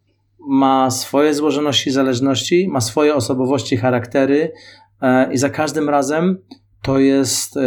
[0.48, 4.52] ma swoje złożoności i zależności, ma swoje osobowości, charaktery
[5.02, 6.38] e, i za każdym razem
[6.82, 7.62] to jest e,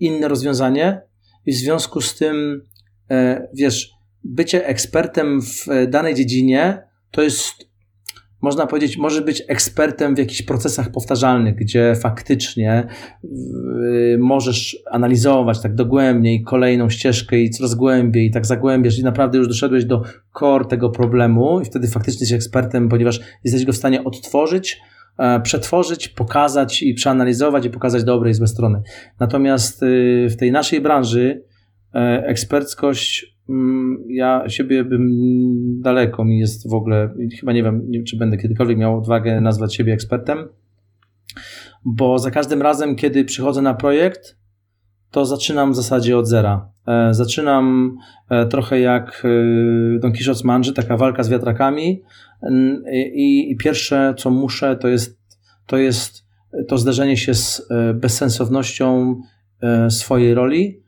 [0.00, 1.02] inne rozwiązanie.
[1.46, 2.66] I w związku z tym,
[3.10, 3.90] e, wiesz,
[4.24, 7.71] bycie ekspertem w danej dziedzinie to jest
[8.42, 12.86] można powiedzieć, może być ekspertem w jakichś procesach powtarzalnych, gdzie faktycznie
[13.24, 19.38] yy, możesz analizować tak dogłębniej kolejną ścieżkę i coraz głębiej, i tak zagłębiasz i naprawdę
[19.38, 20.02] już doszedłeś do
[20.38, 24.80] core tego problemu i wtedy faktycznie jesteś ekspertem, ponieważ jesteś go w stanie odtworzyć,
[25.18, 28.82] e, przetworzyć, pokazać i przeanalizować i pokazać dobre i złe strony.
[29.20, 31.44] Natomiast yy, w tej naszej branży
[31.94, 33.31] e, eksperckość
[34.08, 35.10] ja siebie bym
[35.80, 39.92] daleko mi jest w ogóle, chyba nie wiem, czy będę kiedykolwiek miał odwagę nazwać siebie
[39.92, 40.48] ekspertem,
[41.84, 44.36] bo za każdym razem, kiedy przychodzę na projekt,
[45.10, 46.72] to zaczynam w zasadzie od zera.
[46.86, 47.96] E, zaczynam
[48.30, 52.02] e, trochę jak e, Don Quixote z Manży, taka walka z wiatrakami
[53.12, 55.18] i, i pierwsze, co muszę, to jest,
[55.66, 56.26] to jest
[56.68, 59.20] to zderzenie się z bezsensownością
[59.88, 60.81] swojej roli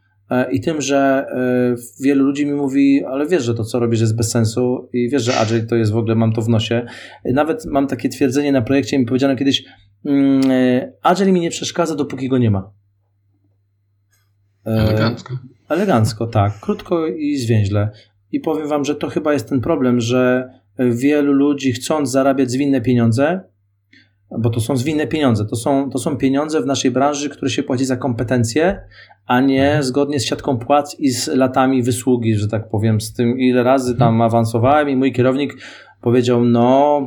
[0.52, 1.26] i tym, że
[2.00, 5.22] wielu ludzi mi mówi, ale wiesz, że to, co robisz, jest bez sensu i wiesz,
[5.22, 6.86] że Agile to jest w ogóle, mam to w nosie.
[7.24, 9.64] Nawet mam takie twierdzenie na projekcie, mi powiedziano kiedyś,
[10.04, 10.40] mm,
[11.02, 12.70] Agile mi nie przeszkadza, dopóki go nie ma.
[14.64, 15.38] Elegancko.
[15.68, 16.60] Elegancko, tak.
[16.60, 17.90] Krótko i zwięźle.
[18.32, 22.80] I powiem wam, że to chyba jest ten problem, że wielu ludzi chcąc zarabiać zwinne
[22.80, 23.40] pieniądze,
[24.38, 27.62] bo to są zwinne pieniądze, to są, to są pieniądze w naszej branży, które się
[27.62, 28.80] płaci za kompetencje,
[29.26, 29.82] a nie mhm.
[29.82, 33.96] zgodnie z siatką płac i z latami wysługi, że tak powiem, z tym ile razy
[33.96, 34.22] tam mhm.
[34.22, 35.56] awansowałem i mój kierownik
[36.00, 37.00] powiedział, no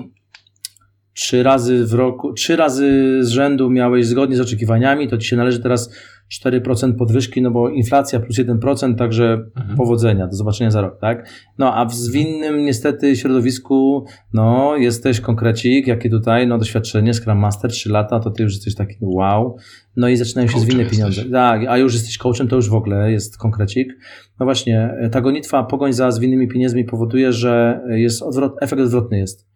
[1.13, 5.35] trzy razy w roku, trzy razy z rzędu miałeś zgodnie z oczekiwaniami, to ci się
[5.35, 5.95] należy teraz
[6.31, 9.77] 4% podwyżki, no bo inflacja plus 1%, także mhm.
[9.77, 11.29] powodzenia, do zobaczenia za rok, tak?
[11.57, 17.71] No a w zwinnym niestety środowisku, no jesteś konkrecik, jakie tutaj, no doświadczenie, Scrum Master
[17.71, 19.57] 3 lata, to ty już jesteś taki wow,
[19.95, 21.21] no i zaczynają się zwinne pieniądze.
[21.31, 23.97] Tak, a już jesteś coachem, to już w ogóle jest konkrecik.
[24.39, 29.47] No właśnie, ta gonitwa, pogoń za zwinnymi pieniędzmi powoduje, że jest odwrot, efekt odwrotny jest.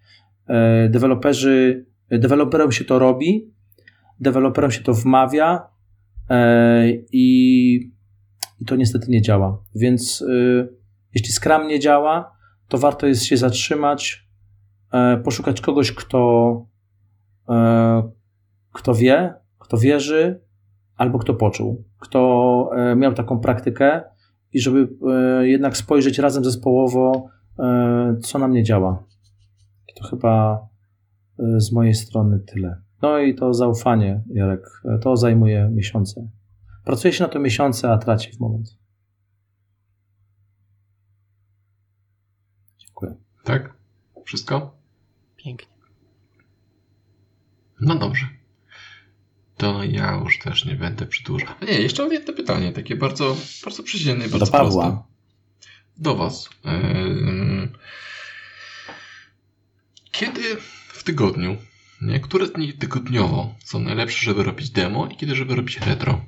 [0.47, 3.51] E, deweloperzy, deweloperom się to robi,
[4.19, 5.70] deweloperom się to wmawia, E,
[7.11, 7.91] i,
[8.59, 9.63] i to niestety nie działa.
[9.75, 10.69] Więc y,
[11.13, 12.31] jeśli Scrum nie działa,
[12.67, 14.27] to warto jest się zatrzymać,
[14.93, 16.65] e, poszukać kogoś, kto,
[17.49, 18.11] e,
[18.73, 20.41] kto wie, kto wierzy,
[20.95, 24.01] albo kto poczuł, kto miał taką praktykę
[24.53, 24.87] i żeby
[25.41, 27.29] jednak spojrzeć razem zespołowo,
[28.21, 29.03] co nam nie działa.
[29.95, 30.59] To chyba
[31.37, 32.81] z mojej strony tyle.
[33.01, 36.29] No i to zaufanie, Jarek, to zajmuje miesiące.
[36.85, 38.77] Pracuje się na to miesiące, a traci w moment.
[42.77, 43.15] Dziękuję.
[43.43, 43.73] Tak?
[44.25, 44.77] Wszystko?
[45.35, 45.71] Pięknie.
[47.81, 48.25] No dobrze.
[49.57, 51.49] To ja już też nie będę przedłużał.
[51.61, 54.83] Nie, jeszcze mam jedno pytanie, takie bardzo, bardzo przyziemne i bardzo Do Pawła.
[54.83, 55.11] Proste.
[55.97, 56.49] Do Was.
[60.11, 60.41] Kiedy
[60.93, 61.57] w tygodniu
[62.01, 62.19] nie?
[62.19, 66.21] Które dni tygodniowo są najlepsze, żeby robić demo i kiedy, żeby robić retro?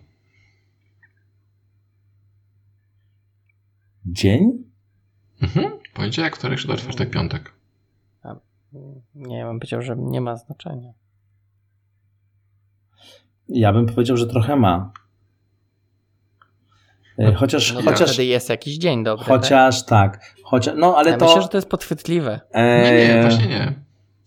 [4.05, 4.63] Dzień?
[5.41, 5.71] Mhm.
[5.93, 7.53] Poniedziałek, wtorek, środa, czwartek, piątek.
[8.23, 8.35] A,
[9.15, 10.93] nie, bym powiedział, że nie ma znaczenia.
[13.49, 14.91] Ja bym powiedział, że trochę ma.
[17.17, 19.25] E, no, chociaż, no chociaż wtedy jest jakiś dzień dobry.
[19.25, 20.17] Chociaż tak.
[20.17, 20.35] tak.
[20.43, 21.25] Chociaż, no ale ja to.
[21.25, 22.39] Myślę, że to jest podchwytliwe.
[22.55, 23.73] Nie, nie, właśnie nie.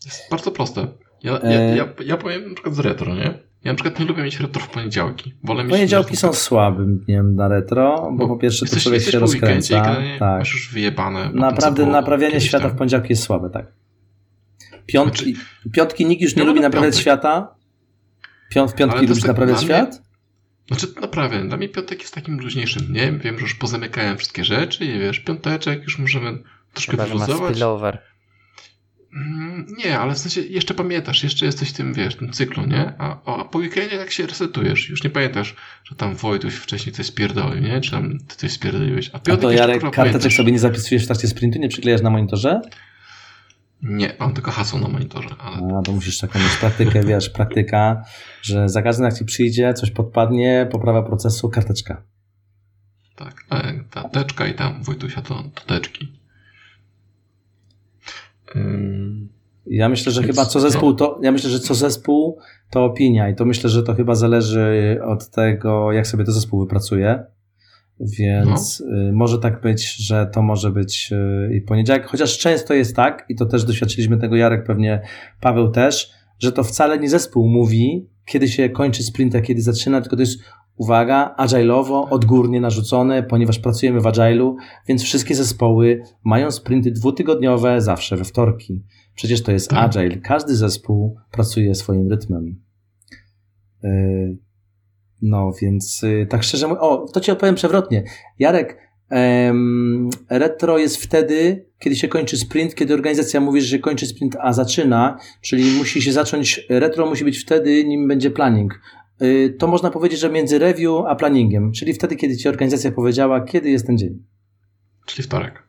[0.05, 0.89] Jest bardzo proste.
[1.27, 3.39] Ja, ja, e, ja, ja powiem na przykład z retro, nie?
[3.65, 5.35] Ja na przykład nie lubię mieć retro w poniedziałki.
[5.45, 9.19] Wolę poniedziałki mieć są słabym dniem na retro, bo, bo po pierwsze to człowiek się
[9.19, 9.81] rozkręca.
[9.81, 9.99] tak.
[10.21, 11.31] Masz już wyjebane.
[11.35, 13.67] Naprawdę naprawianie świata w poniedziałki jest słabe, tak.
[14.87, 17.01] Piątki, znaczy, piątki nikt już nie lubi naprawiać piątek.
[17.01, 17.55] świata.
[18.51, 19.91] Piąt, w piątki lubisz tak naprawiać świat?
[19.91, 21.45] Mnie, znaczy naprawię.
[21.45, 23.19] Dla mnie piątek jest takim luźniejszym dniem.
[23.19, 26.39] Wiem, że już pozamykałem wszystkie rzeczy i wiesz, piąteczek już możemy
[26.73, 27.59] troszkę Chyba, wyluzować.
[29.17, 32.93] Mm, nie, ale w sensie jeszcze pamiętasz, jeszcze jesteś w tym, wiesz, tym cyklu, nie?
[32.99, 35.55] A, a po weekendzie jak się resetujesz, już nie pamiętasz,
[35.85, 37.81] że tam Wojtuś wcześniej coś spierdolił, nie?
[37.81, 39.11] Czy tam ty coś spierdoliłeś.
[39.12, 42.61] A, a to Jarek, karteczek sobie nie zapisujesz w trakcie sprintu, nie przyklejasz na monitorze?
[43.83, 45.28] Nie, mam tylko hasło na monitorze.
[45.39, 45.78] Ale...
[45.78, 48.05] A, to musisz taką mieć praktykę, wiesz, praktyka,
[48.43, 52.03] że za każdym jak ci przyjdzie, coś podpadnie, poprawa procesu, karteczka.
[53.17, 56.16] Tak, e, ta teczka i tam Wojtusia to, to teczki.
[59.66, 62.39] Ja myślę, że chyba co zespół to, ja myślę, że co zespół
[62.70, 66.60] to opinia i to myślę, że to chyba zależy od tego, jak sobie to zespół
[66.60, 67.25] wypracuje.
[68.00, 69.08] Więc no.
[69.08, 73.25] Y, może tak być, że to może być y, i poniedziałek, chociaż często jest tak,
[73.28, 75.02] i to też doświadczyliśmy tego Jarek, pewnie
[75.41, 80.00] Paweł też, że to wcale nie zespół mówi, kiedy się kończy sprint, a kiedy zaczyna,
[80.00, 80.39] tylko to jest
[80.77, 84.55] uwaga, agile'owo, odgórnie narzucone, ponieważ pracujemy w agile'u,
[84.89, 88.83] więc wszystkie zespoły mają sprinty dwutygodniowe zawsze we wtorki.
[89.15, 90.17] Przecież to jest agile.
[90.17, 92.61] Każdy zespół pracuje swoim rytmem.
[93.85, 94.37] Y,
[95.23, 98.05] no, więc y, tak szczerze mówiąc, o, to ci odpowiem przewrotnie.
[98.39, 98.79] Jarek,
[99.11, 104.53] um, retro jest wtedy, kiedy się kończy sprint, kiedy organizacja mówi, że kończy sprint, a
[104.53, 108.81] zaczyna, czyli musi się zacząć, retro musi być wtedy, nim będzie planning.
[109.23, 113.41] Y, to można powiedzieć, że między review a planningiem, czyli wtedy, kiedy ci organizacja powiedziała,
[113.41, 114.23] kiedy jest ten dzień.
[115.07, 115.62] Czyli wtorek.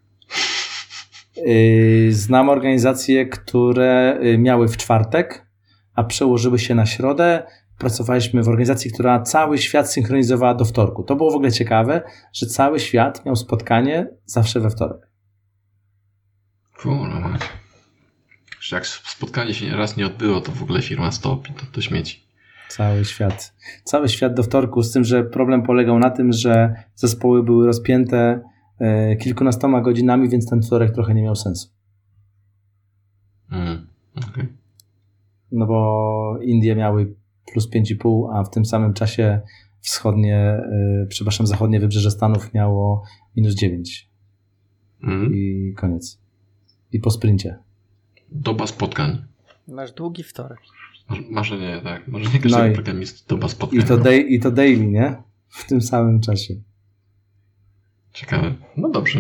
[1.36, 5.46] Yy, znam organizacje, które y, miały w czwartek,
[5.96, 7.44] a przełożyły się na środę.
[7.78, 11.04] Pracowaliśmy w organizacji, która cały świat synchronizowała do wtorku.
[11.04, 12.02] To było w ogóle ciekawe,
[12.34, 15.10] że cały świat miał spotkanie zawsze we wtorek.
[16.82, 17.42] Kurwa mać.
[18.60, 22.27] Że Jak spotkanie się raz nie odbyło, to w ogóle firma stopi, to, to śmieci.
[22.70, 23.56] Cały świat.
[23.84, 28.42] Cały świat do wtorku, z tym, że problem polegał na tym, że zespoły były rozpięte
[28.80, 31.70] e, kilkunastoma godzinami, więc ten wtorek trochę nie miał sensu.
[33.52, 33.88] Mm.
[35.52, 37.16] No bo Indie miały
[37.52, 39.42] plus 5,5, a w tym samym czasie
[39.80, 43.04] wschodnie, e, przepraszam, zachodnie wybrzeże Stanów miało
[43.36, 44.10] minus 9
[45.04, 45.34] Mm.
[45.36, 46.20] i koniec.
[46.92, 47.58] I po sprincie.
[48.32, 49.26] Doba spotkań.
[49.68, 50.60] Masz długi wtorek.
[51.30, 52.08] Marzenie, tak.
[52.08, 53.24] Marzenie każdego No i- programisty.
[53.28, 53.80] Doba spotkań.
[53.80, 55.16] I to, day, I to daily, nie?
[55.48, 56.54] W tym samym czasie.
[58.14, 58.54] Ciekawe.
[58.78, 59.20] No dobrze.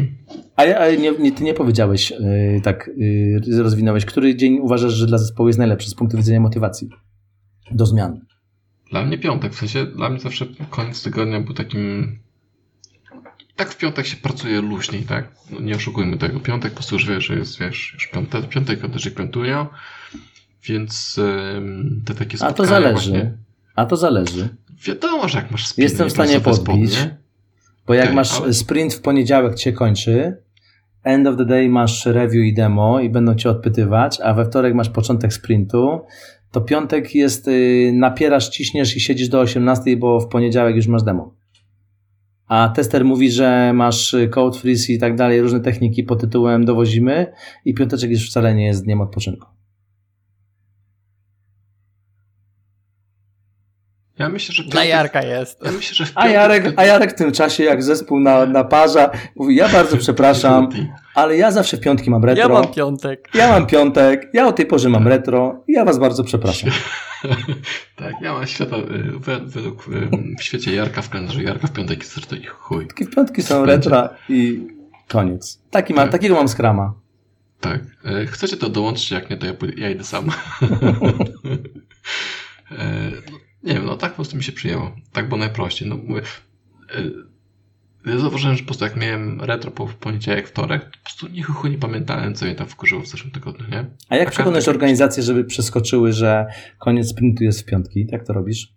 [0.55, 4.93] A, ja- a nie, nie, ty nie powiedziałeś, yy, tak yy, rozwinąłeś, który dzień uważasz,
[4.93, 6.89] że dla zespołu jest najlepszy z punktu widzenia motywacji
[7.71, 8.19] do zmian?
[8.89, 12.19] Dla mnie piątek, w sensie dla mnie zawsze koniec tygodnia był takim...
[13.55, 15.31] Tak w piątek się pracuje luźniej, tak?
[15.51, 16.39] No nie oszukujmy tego.
[16.39, 19.67] Piątek po prostu już wiesz, że jest, wiesz, już piątek, piątek piąteczek piątują,
[20.63, 21.19] więc
[22.05, 23.11] te takie A spotkania to zależy.
[23.11, 23.37] Właśnie,
[23.75, 24.49] A to zależy.
[24.87, 26.93] wiadomo, że jak masz spiny, Jestem w stanie podbić.
[26.93, 27.17] spodnie,
[27.87, 30.37] Bo jak Okej, masz ale- sprint w poniedziałek cię kończy,
[31.03, 34.73] end of the day masz review i demo i będą cię odpytywać, a we wtorek
[34.73, 35.99] masz początek sprintu,
[36.51, 41.03] to piątek jest yy, napierasz, ciśniesz i siedzisz do 18, bo w poniedziałek już masz
[41.03, 41.33] demo.
[42.47, 46.65] A tester mówi, że masz y, code freeze i tak dalej, różne techniki pod tytułem
[46.65, 47.33] dowozimy
[47.65, 49.47] i piąteczek już wcale nie jest dniem odpoczynku.
[54.19, 55.59] Ja myślę, że Dla piątek, Jarka jest.
[55.65, 56.33] Ja myślę, że w A piątek...
[56.35, 60.69] Jarek, a Jarek w tym czasie, jak zespół na, naparza, mówi, ja bardzo przepraszam,
[61.15, 62.41] ale ja zawsze w piątki mam retro.
[62.43, 63.29] Ja mam piątek.
[63.33, 66.69] Ja mam piątek, ja o tej porze mam retro i ja was bardzo przepraszam.
[67.95, 71.71] tak, ja mam świata, y, we- według y, w świecie Jarka w kalendarzu Jarka w
[71.71, 72.87] piątek jest zresztą i chuj.
[72.87, 74.67] Takie w piątki są retro i
[75.07, 75.61] koniec.
[75.71, 76.11] Taki ma, Tak.
[76.11, 76.93] takiego mam skrama.
[77.61, 77.79] Tak.
[78.05, 80.25] E, Chcecie to dołączyć, jak nie, to ja, pójdę, ja idę sam.
[83.63, 84.95] Nie wiem, no tak po prostu mi się przyjęło.
[85.11, 85.89] Tak było najprościej.
[85.89, 86.21] No, mówię,
[86.95, 87.03] e,
[88.11, 91.43] ja zauważyłem, że po prostu jak miałem retro po poniedziałek, wtorek, to po prostu nie
[91.43, 93.85] chuj nie pamiętałem, co mnie tam wkurzyło w zeszłym tygodniu, nie?
[94.09, 96.45] A jak przekonasz organizacje, żeby przeskoczyły, że
[96.79, 98.07] koniec sprintu jest w piątki?
[98.11, 98.73] Jak to robisz?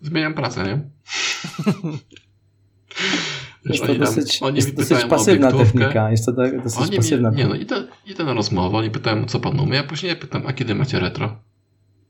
[0.00, 0.80] Zmieniam pracę, nie?
[3.66, 6.10] Wiesz, Jest to tam- dosyć, oni jest dosyć pasywna technika.
[6.10, 9.24] Jest to tak- dosyć Oni pasywna mi, nie no, idę, idę na rozmowę, oni pytają,
[9.24, 11.40] co pan umie, a później ja pytam, a kiedy macie retro?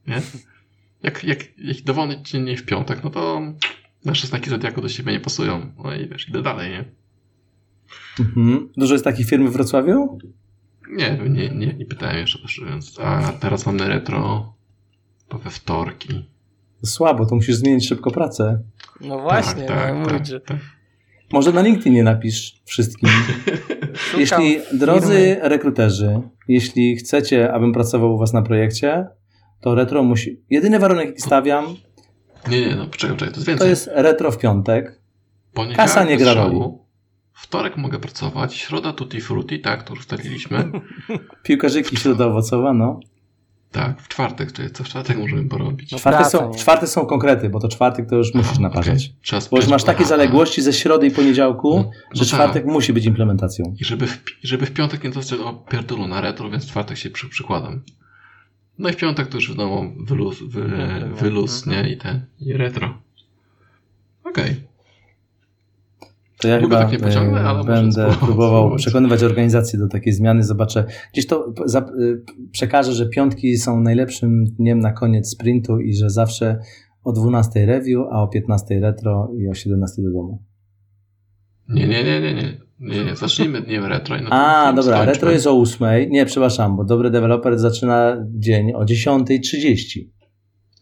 [0.07, 0.23] Nie?
[1.03, 3.41] Jak, jak, jak dowolny dzień nie w piątek, no to
[4.05, 5.73] nasze znaki zodiaku do siebie nie pasują.
[5.85, 6.85] No i wiesz, idę dalej, nie?
[8.21, 8.69] Mhm.
[8.77, 10.19] Dużo jest takich firm w Wrocławiu?
[10.91, 14.53] Nie, nie, nie, nie pytałem jeszcze też, więc, a teraz mamy retro,
[15.29, 16.29] to we wtorki.
[16.85, 18.63] Słabo, to musisz zmienić szybko pracę.
[19.01, 20.59] No właśnie, tak, no, tak, mówić, że tak.
[21.33, 23.11] Może na LinkedInie napisz wszystkim.
[24.19, 24.79] Jeśli, firmy.
[24.79, 29.07] drodzy rekruterzy, jeśli chcecie, abym pracował u was na projekcie,
[29.63, 30.41] to retro musi...
[30.51, 31.65] Jedyny warunek, jaki stawiam,
[32.49, 33.59] Nie, nie, no poczekaj, poczekaj, to jest więcej.
[33.67, 35.01] to jest retro w piątek.
[35.55, 36.61] Poniedziałek kasa nie gra roli.
[37.33, 40.71] Wtorek mogę pracować, środa tutti frutti, tak, to już ustaliliśmy.
[41.45, 43.01] Piłkarzyki środa owocowa, no.
[43.73, 45.93] tak, w czwartek, czyli co w czwartek możemy porobić?
[45.93, 49.13] No, Czwartek praca, są, są konkrety, bo to czwartek to już musisz naparzać.
[49.23, 52.73] Trzeba Bo już masz takie zaległości ze środy i poniedziałku, No, że no czwartek tak.
[52.73, 53.75] musi być implementacją.
[53.81, 57.11] I żeby w, żeby w piątek nie dostać opierdolu na retro, więc w czwartek się
[57.11, 57.83] przy, przykładam.
[58.83, 61.87] No i w piątek to już wiadomo, wyluz, wy, Retro, wyluz mhm.
[61.87, 61.93] nie?
[61.93, 62.99] I ten, i retro.
[64.25, 64.57] Okej.
[66.41, 68.19] To ja Długo chyba tak nie pociągnę, e, ale może będę spróbować.
[68.19, 70.45] próbował przekonywać organizacje do takiej zmiany.
[70.45, 70.85] Zobaczę.
[71.13, 71.83] Gdzieś to za, e,
[72.53, 76.59] przekażę, że piątki są najlepszym dniem na koniec sprintu i że zawsze
[77.05, 80.43] o 12 review, a o 15 retro i o 17 do domu.
[81.69, 82.61] Nie, nie, nie, nie, nie.
[82.83, 83.17] Nie, nie.
[83.17, 84.17] Zacznijmy dniem retro.
[84.17, 85.13] I na A, dobra, skończmy.
[85.13, 86.11] retro jest o 8.
[86.11, 90.01] Nie, przepraszam, bo dobry deweloper zaczyna dzień o 10.30.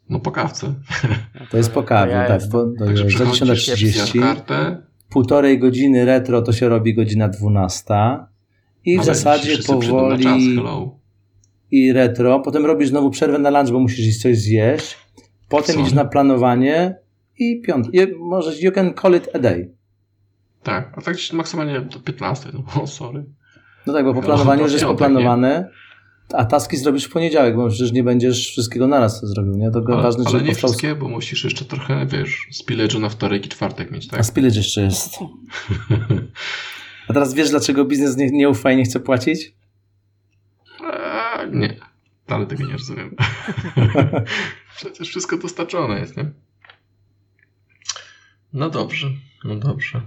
[0.09, 0.75] No po kawce.
[1.51, 3.89] To jest po kawie, ja tak, bo to Także jest za przychodzisz, 10.30.
[3.91, 7.95] wpijasz kartę, Półtorej godziny retro to się robi godzina 12.
[8.85, 10.25] I w ale zasadzie na czas, powoli
[11.71, 12.41] i retro.
[12.41, 14.97] Potem robisz znowu przerwę na lunch, bo musisz iść coś zjeść.
[15.49, 15.81] Potem Co?
[15.81, 16.95] idziesz na planowanie
[17.39, 17.91] i piąty.
[17.93, 19.75] Je- Możesz, you can call it a day.
[20.63, 22.49] Tak, a tak maksymalnie do 15.
[22.53, 23.25] No, o, sorry.
[23.87, 25.71] No tak, bo po No, planowaniu to już jest poplanowane,
[26.33, 29.71] a taski zrobisz w poniedziałek, bo przecież nie będziesz wszystkiego naraz zrobił, nie?
[29.71, 30.71] To Ale, ważne, ale nie powstał...
[30.71, 34.21] wszystkie, bo musisz jeszcze trochę, wiesz, spillage'u na wtorek i czwartek mieć, tak?
[34.21, 35.19] A spillage jeszcze jest.
[37.09, 39.55] A teraz wiesz, dlaczego biznes nie, nie ufa i nie chce płacić?
[40.85, 41.77] Eee, nie,
[42.27, 43.17] ale tego nie rozumiem.
[44.77, 46.31] Przecież wszystko dostarczone jest, nie?
[48.53, 49.11] No dobrze,
[49.45, 50.01] no dobrze.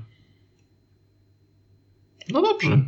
[2.31, 2.81] No dobrze.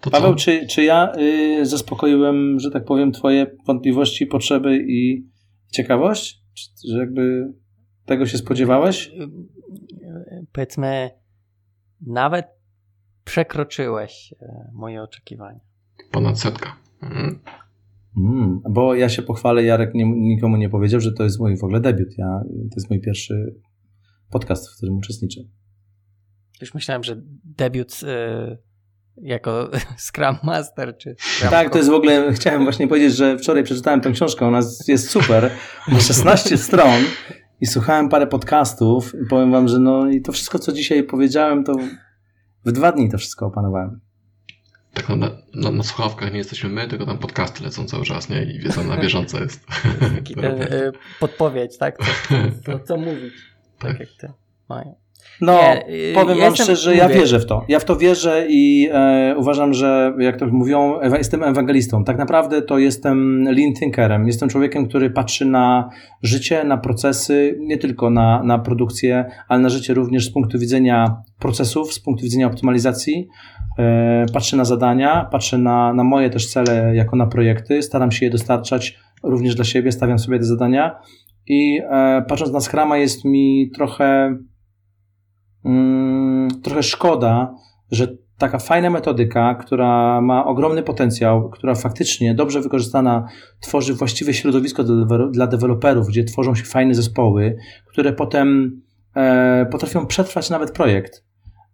[0.00, 5.26] To Paweł, czy, czy ja y, zaspokoiłem, że tak powiem, Twoje wątpliwości, potrzeby i
[5.72, 6.42] ciekawość?
[6.54, 7.52] Czy, że jakby
[8.06, 9.12] tego się spodziewałeś?
[10.52, 11.10] Powiedzmy,
[12.06, 12.46] nawet
[13.24, 15.60] przekroczyłeś e, moje oczekiwania.
[16.10, 16.76] Ponad setka.
[17.02, 17.38] Mhm.
[18.16, 21.64] Mm, bo ja się pochwalę, Jarek nie, nikomu nie powiedział, że to jest mój w
[21.64, 22.18] ogóle debiut.
[22.18, 23.54] Ja, to jest mój pierwszy
[24.30, 25.40] podcast, w którym uczestniczę.
[26.62, 28.58] Już myślałem, że debiut y,
[29.16, 29.70] jako
[30.06, 34.00] Scrum Master, czy Scrum Tak, to jest w ogóle, chciałem właśnie powiedzieć, że wczoraj przeczytałem
[34.00, 35.50] tę książkę, ona jest super,
[35.88, 37.00] ma 16 stron
[37.60, 41.64] i słuchałem parę podcastów i powiem wam, że no i to wszystko, co dzisiaj powiedziałem,
[41.64, 41.76] to
[42.64, 44.00] w dwa dni to wszystko opanowałem.
[44.94, 48.42] Tak na, na, na słuchawkach nie jesteśmy my, tylko tam podcasty lecą cały czas, nie?
[48.42, 49.66] I wiedza na bieżąco jest.
[50.14, 51.96] Taki ten, y, podpowiedź, tak?
[51.98, 52.34] Co,
[52.66, 53.34] co, co mówić.
[53.78, 54.32] Tak, tak jak ty
[54.68, 55.01] mają.
[55.42, 57.64] No, nie, powiem ja wam szczerze, ja wierzę w to.
[57.68, 62.04] Ja w to wierzę i e, uważam, że jak to mówią, jestem ewangelistą.
[62.04, 64.26] Tak naprawdę to jestem lean thinkerem.
[64.26, 65.90] Jestem człowiekiem, który patrzy na
[66.22, 71.16] życie, na procesy, nie tylko na, na produkcję, ale na życie również z punktu widzenia
[71.38, 73.28] procesów, z punktu widzenia optymalizacji.
[73.78, 77.82] E, patrzę na zadania, patrzę na, na moje też cele jako na projekty.
[77.82, 80.98] Staram się je dostarczać również dla siebie, stawiam sobie te zadania.
[81.46, 84.36] I e, patrząc na Scrama jest mi trochę
[85.64, 87.54] mm, trochę szkoda,
[87.90, 88.08] że
[88.42, 93.28] taka fajna metodyka, która ma ogromny potencjał, która faktycznie dobrze wykorzystana
[93.60, 94.84] tworzy właściwe środowisko
[95.30, 98.80] dla, deweloperów, gdzie tworzą się fajne zespoły, które potem
[99.16, 101.24] e, potrafią przetrwać nawet projekt,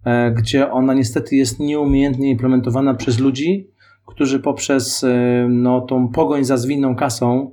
[0.05, 3.70] e, gdzie ona niestety jest nieumiejętnie implementowana przez ludzi,
[4.07, 7.52] którzy poprzez e, no, tą pogoń za zwinną kasą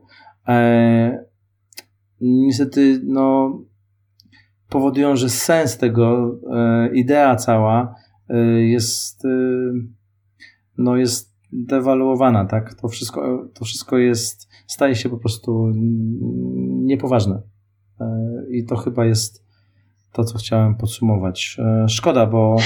[2.21, 3.51] niestety no,
[4.69, 7.95] powodują, że sens tego, e, idea cała
[8.29, 9.29] e, jest, e,
[10.77, 12.73] no jest dewaluowana, tak?
[12.73, 15.71] To wszystko, to wszystko jest, staje się po prostu
[16.83, 17.41] niepoważne.
[18.49, 19.45] I to chyba jest
[20.13, 21.57] to, co chciałem podsumować.
[21.87, 22.57] Szkoda, bo,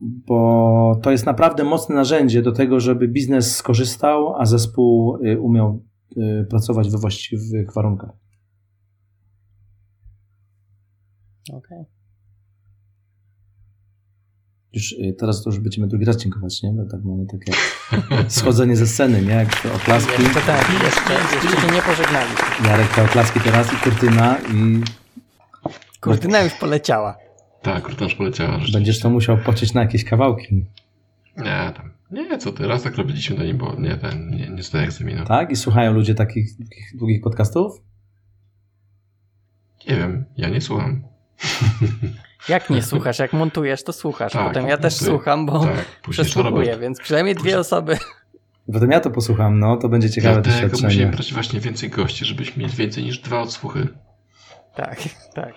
[0.00, 5.82] bo to jest naprawdę mocne narzędzie do tego, żeby biznes skorzystał, a zespół umiał
[6.50, 8.10] pracować we właściwych warunkach.
[11.48, 11.58] Okej.
[11.58, 12.00] Okay.
[14.72, 16.72] Już y, teraz to już będziemy drugi raz dziękować, nie?
[16.72, 17.52] Bo tak mamy takie
[18.40, 19.32] schodzenie ze sceny, nie?
[19.32, 20.22] Jak te oklaski.
[20.34, 22.68] To tak, jeszcze, jeszcze się nie pożegnaliśmy.
[22.68, 24.80] Jarek, te oklaski teraz i kurtyna i...
[26.00, 27.16] Kurtyna już poleciała.
[27.62, 28.60] Tak, kurtyna już poleciała.
[28.72, 30.66] Będziesz to musiał pocieć na jakieś kawałki.
[31.36, 31.90] Nie, tam.
[32.10, 35.24] Nie, co ty, raz tak robiliśmy, to nie było, nie, ten, nie, nie zdaję egzaminu.
[35.24, 35.50] Tak?
[35.50, 37.82] I słuchają ludzie takich, takich długich podcastów?
[39.88, 41.09] Nie wiem, ja nie słucham.
[42.48, 43.18] Jak nie słuchasz?
[43.18, 44.32] Jak montujesz, to słuchasz.
[44.32, 47.96] Tak, Potem ja też słucham, bo tak, przesłuchuję, więc przynajmniej dwie osoby.
[48.72, 50.88] Potem ja to posłucham, no to będzie ciekawe Dlatego doświadczenie.
[50.88, 53.88] musimy brać właśnie więcej gości, żebyśmy mieli więcej niż dwa odsłuchy.
[54.74, 54.98] Tak,
[55.34, 55.54] tak.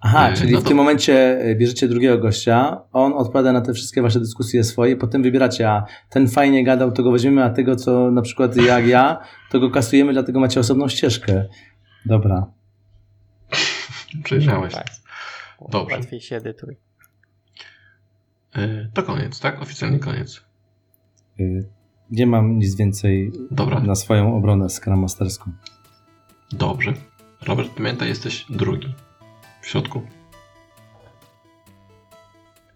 [0.00, 0.64] Aha, e, czyli no to...
[0.64, 4.96] w tym momencie e, bierzecie drugiego gościa, on odpowiada na te wszystkie wasze dyskusje swoje,
[4.96, 8.86] potem wybieracie, a ten fajnie gadał, to go weźmiemy, a tego, co na przykład jak
[8.86, 9.18] ja,
[9.50, 11.44] to go kasujemy, dlatego macie osobną ścieżkę.
[12.06, 12.46] Dobra.
[14.24, 14.74] Przejrzałeś.
[14.74, 14.86] Tak.
[15.68, 15.96] Dobrze.
[15.96, 16.76] Łatwiej się edytuje.
[18.94, 19.62] To koniec, tak?
[19.62, 20.42] Oficjalnie koniec.
[21.40, 21.68] Y,
[22.10, 23.80] nie mam nic więcej Dobra.
[23.80, 25.52] na swoją obronę skramasterską.
[26.52, 26.92] Dobrze.
[27.42, 28.94] Robert, pamiętaj, jesteś drugi.
[29.60, 30.02] W środku.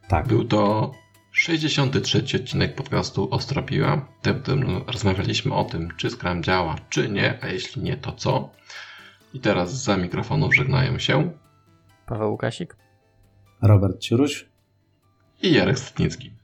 [0.08, 0.28] Tak.
[0.28, 0.92] Był to
[1.32, 4.08] 63 odcinek podcastu Ostra Piła.
[4.20, 4.52] Wtedy
[4.86, 8.50] rozmawialiśmy o tym, czy Scrum działa, czy nie, a jeśli nie, to co.
[9.36, 11.32] I teraz za mikrofonów żegnają się
[12.06, 12.76] Paweł Łukasik,
[13.62, 14.48] Robert Ciuruś
[15.42, 16.35] i Jarek Statnicki.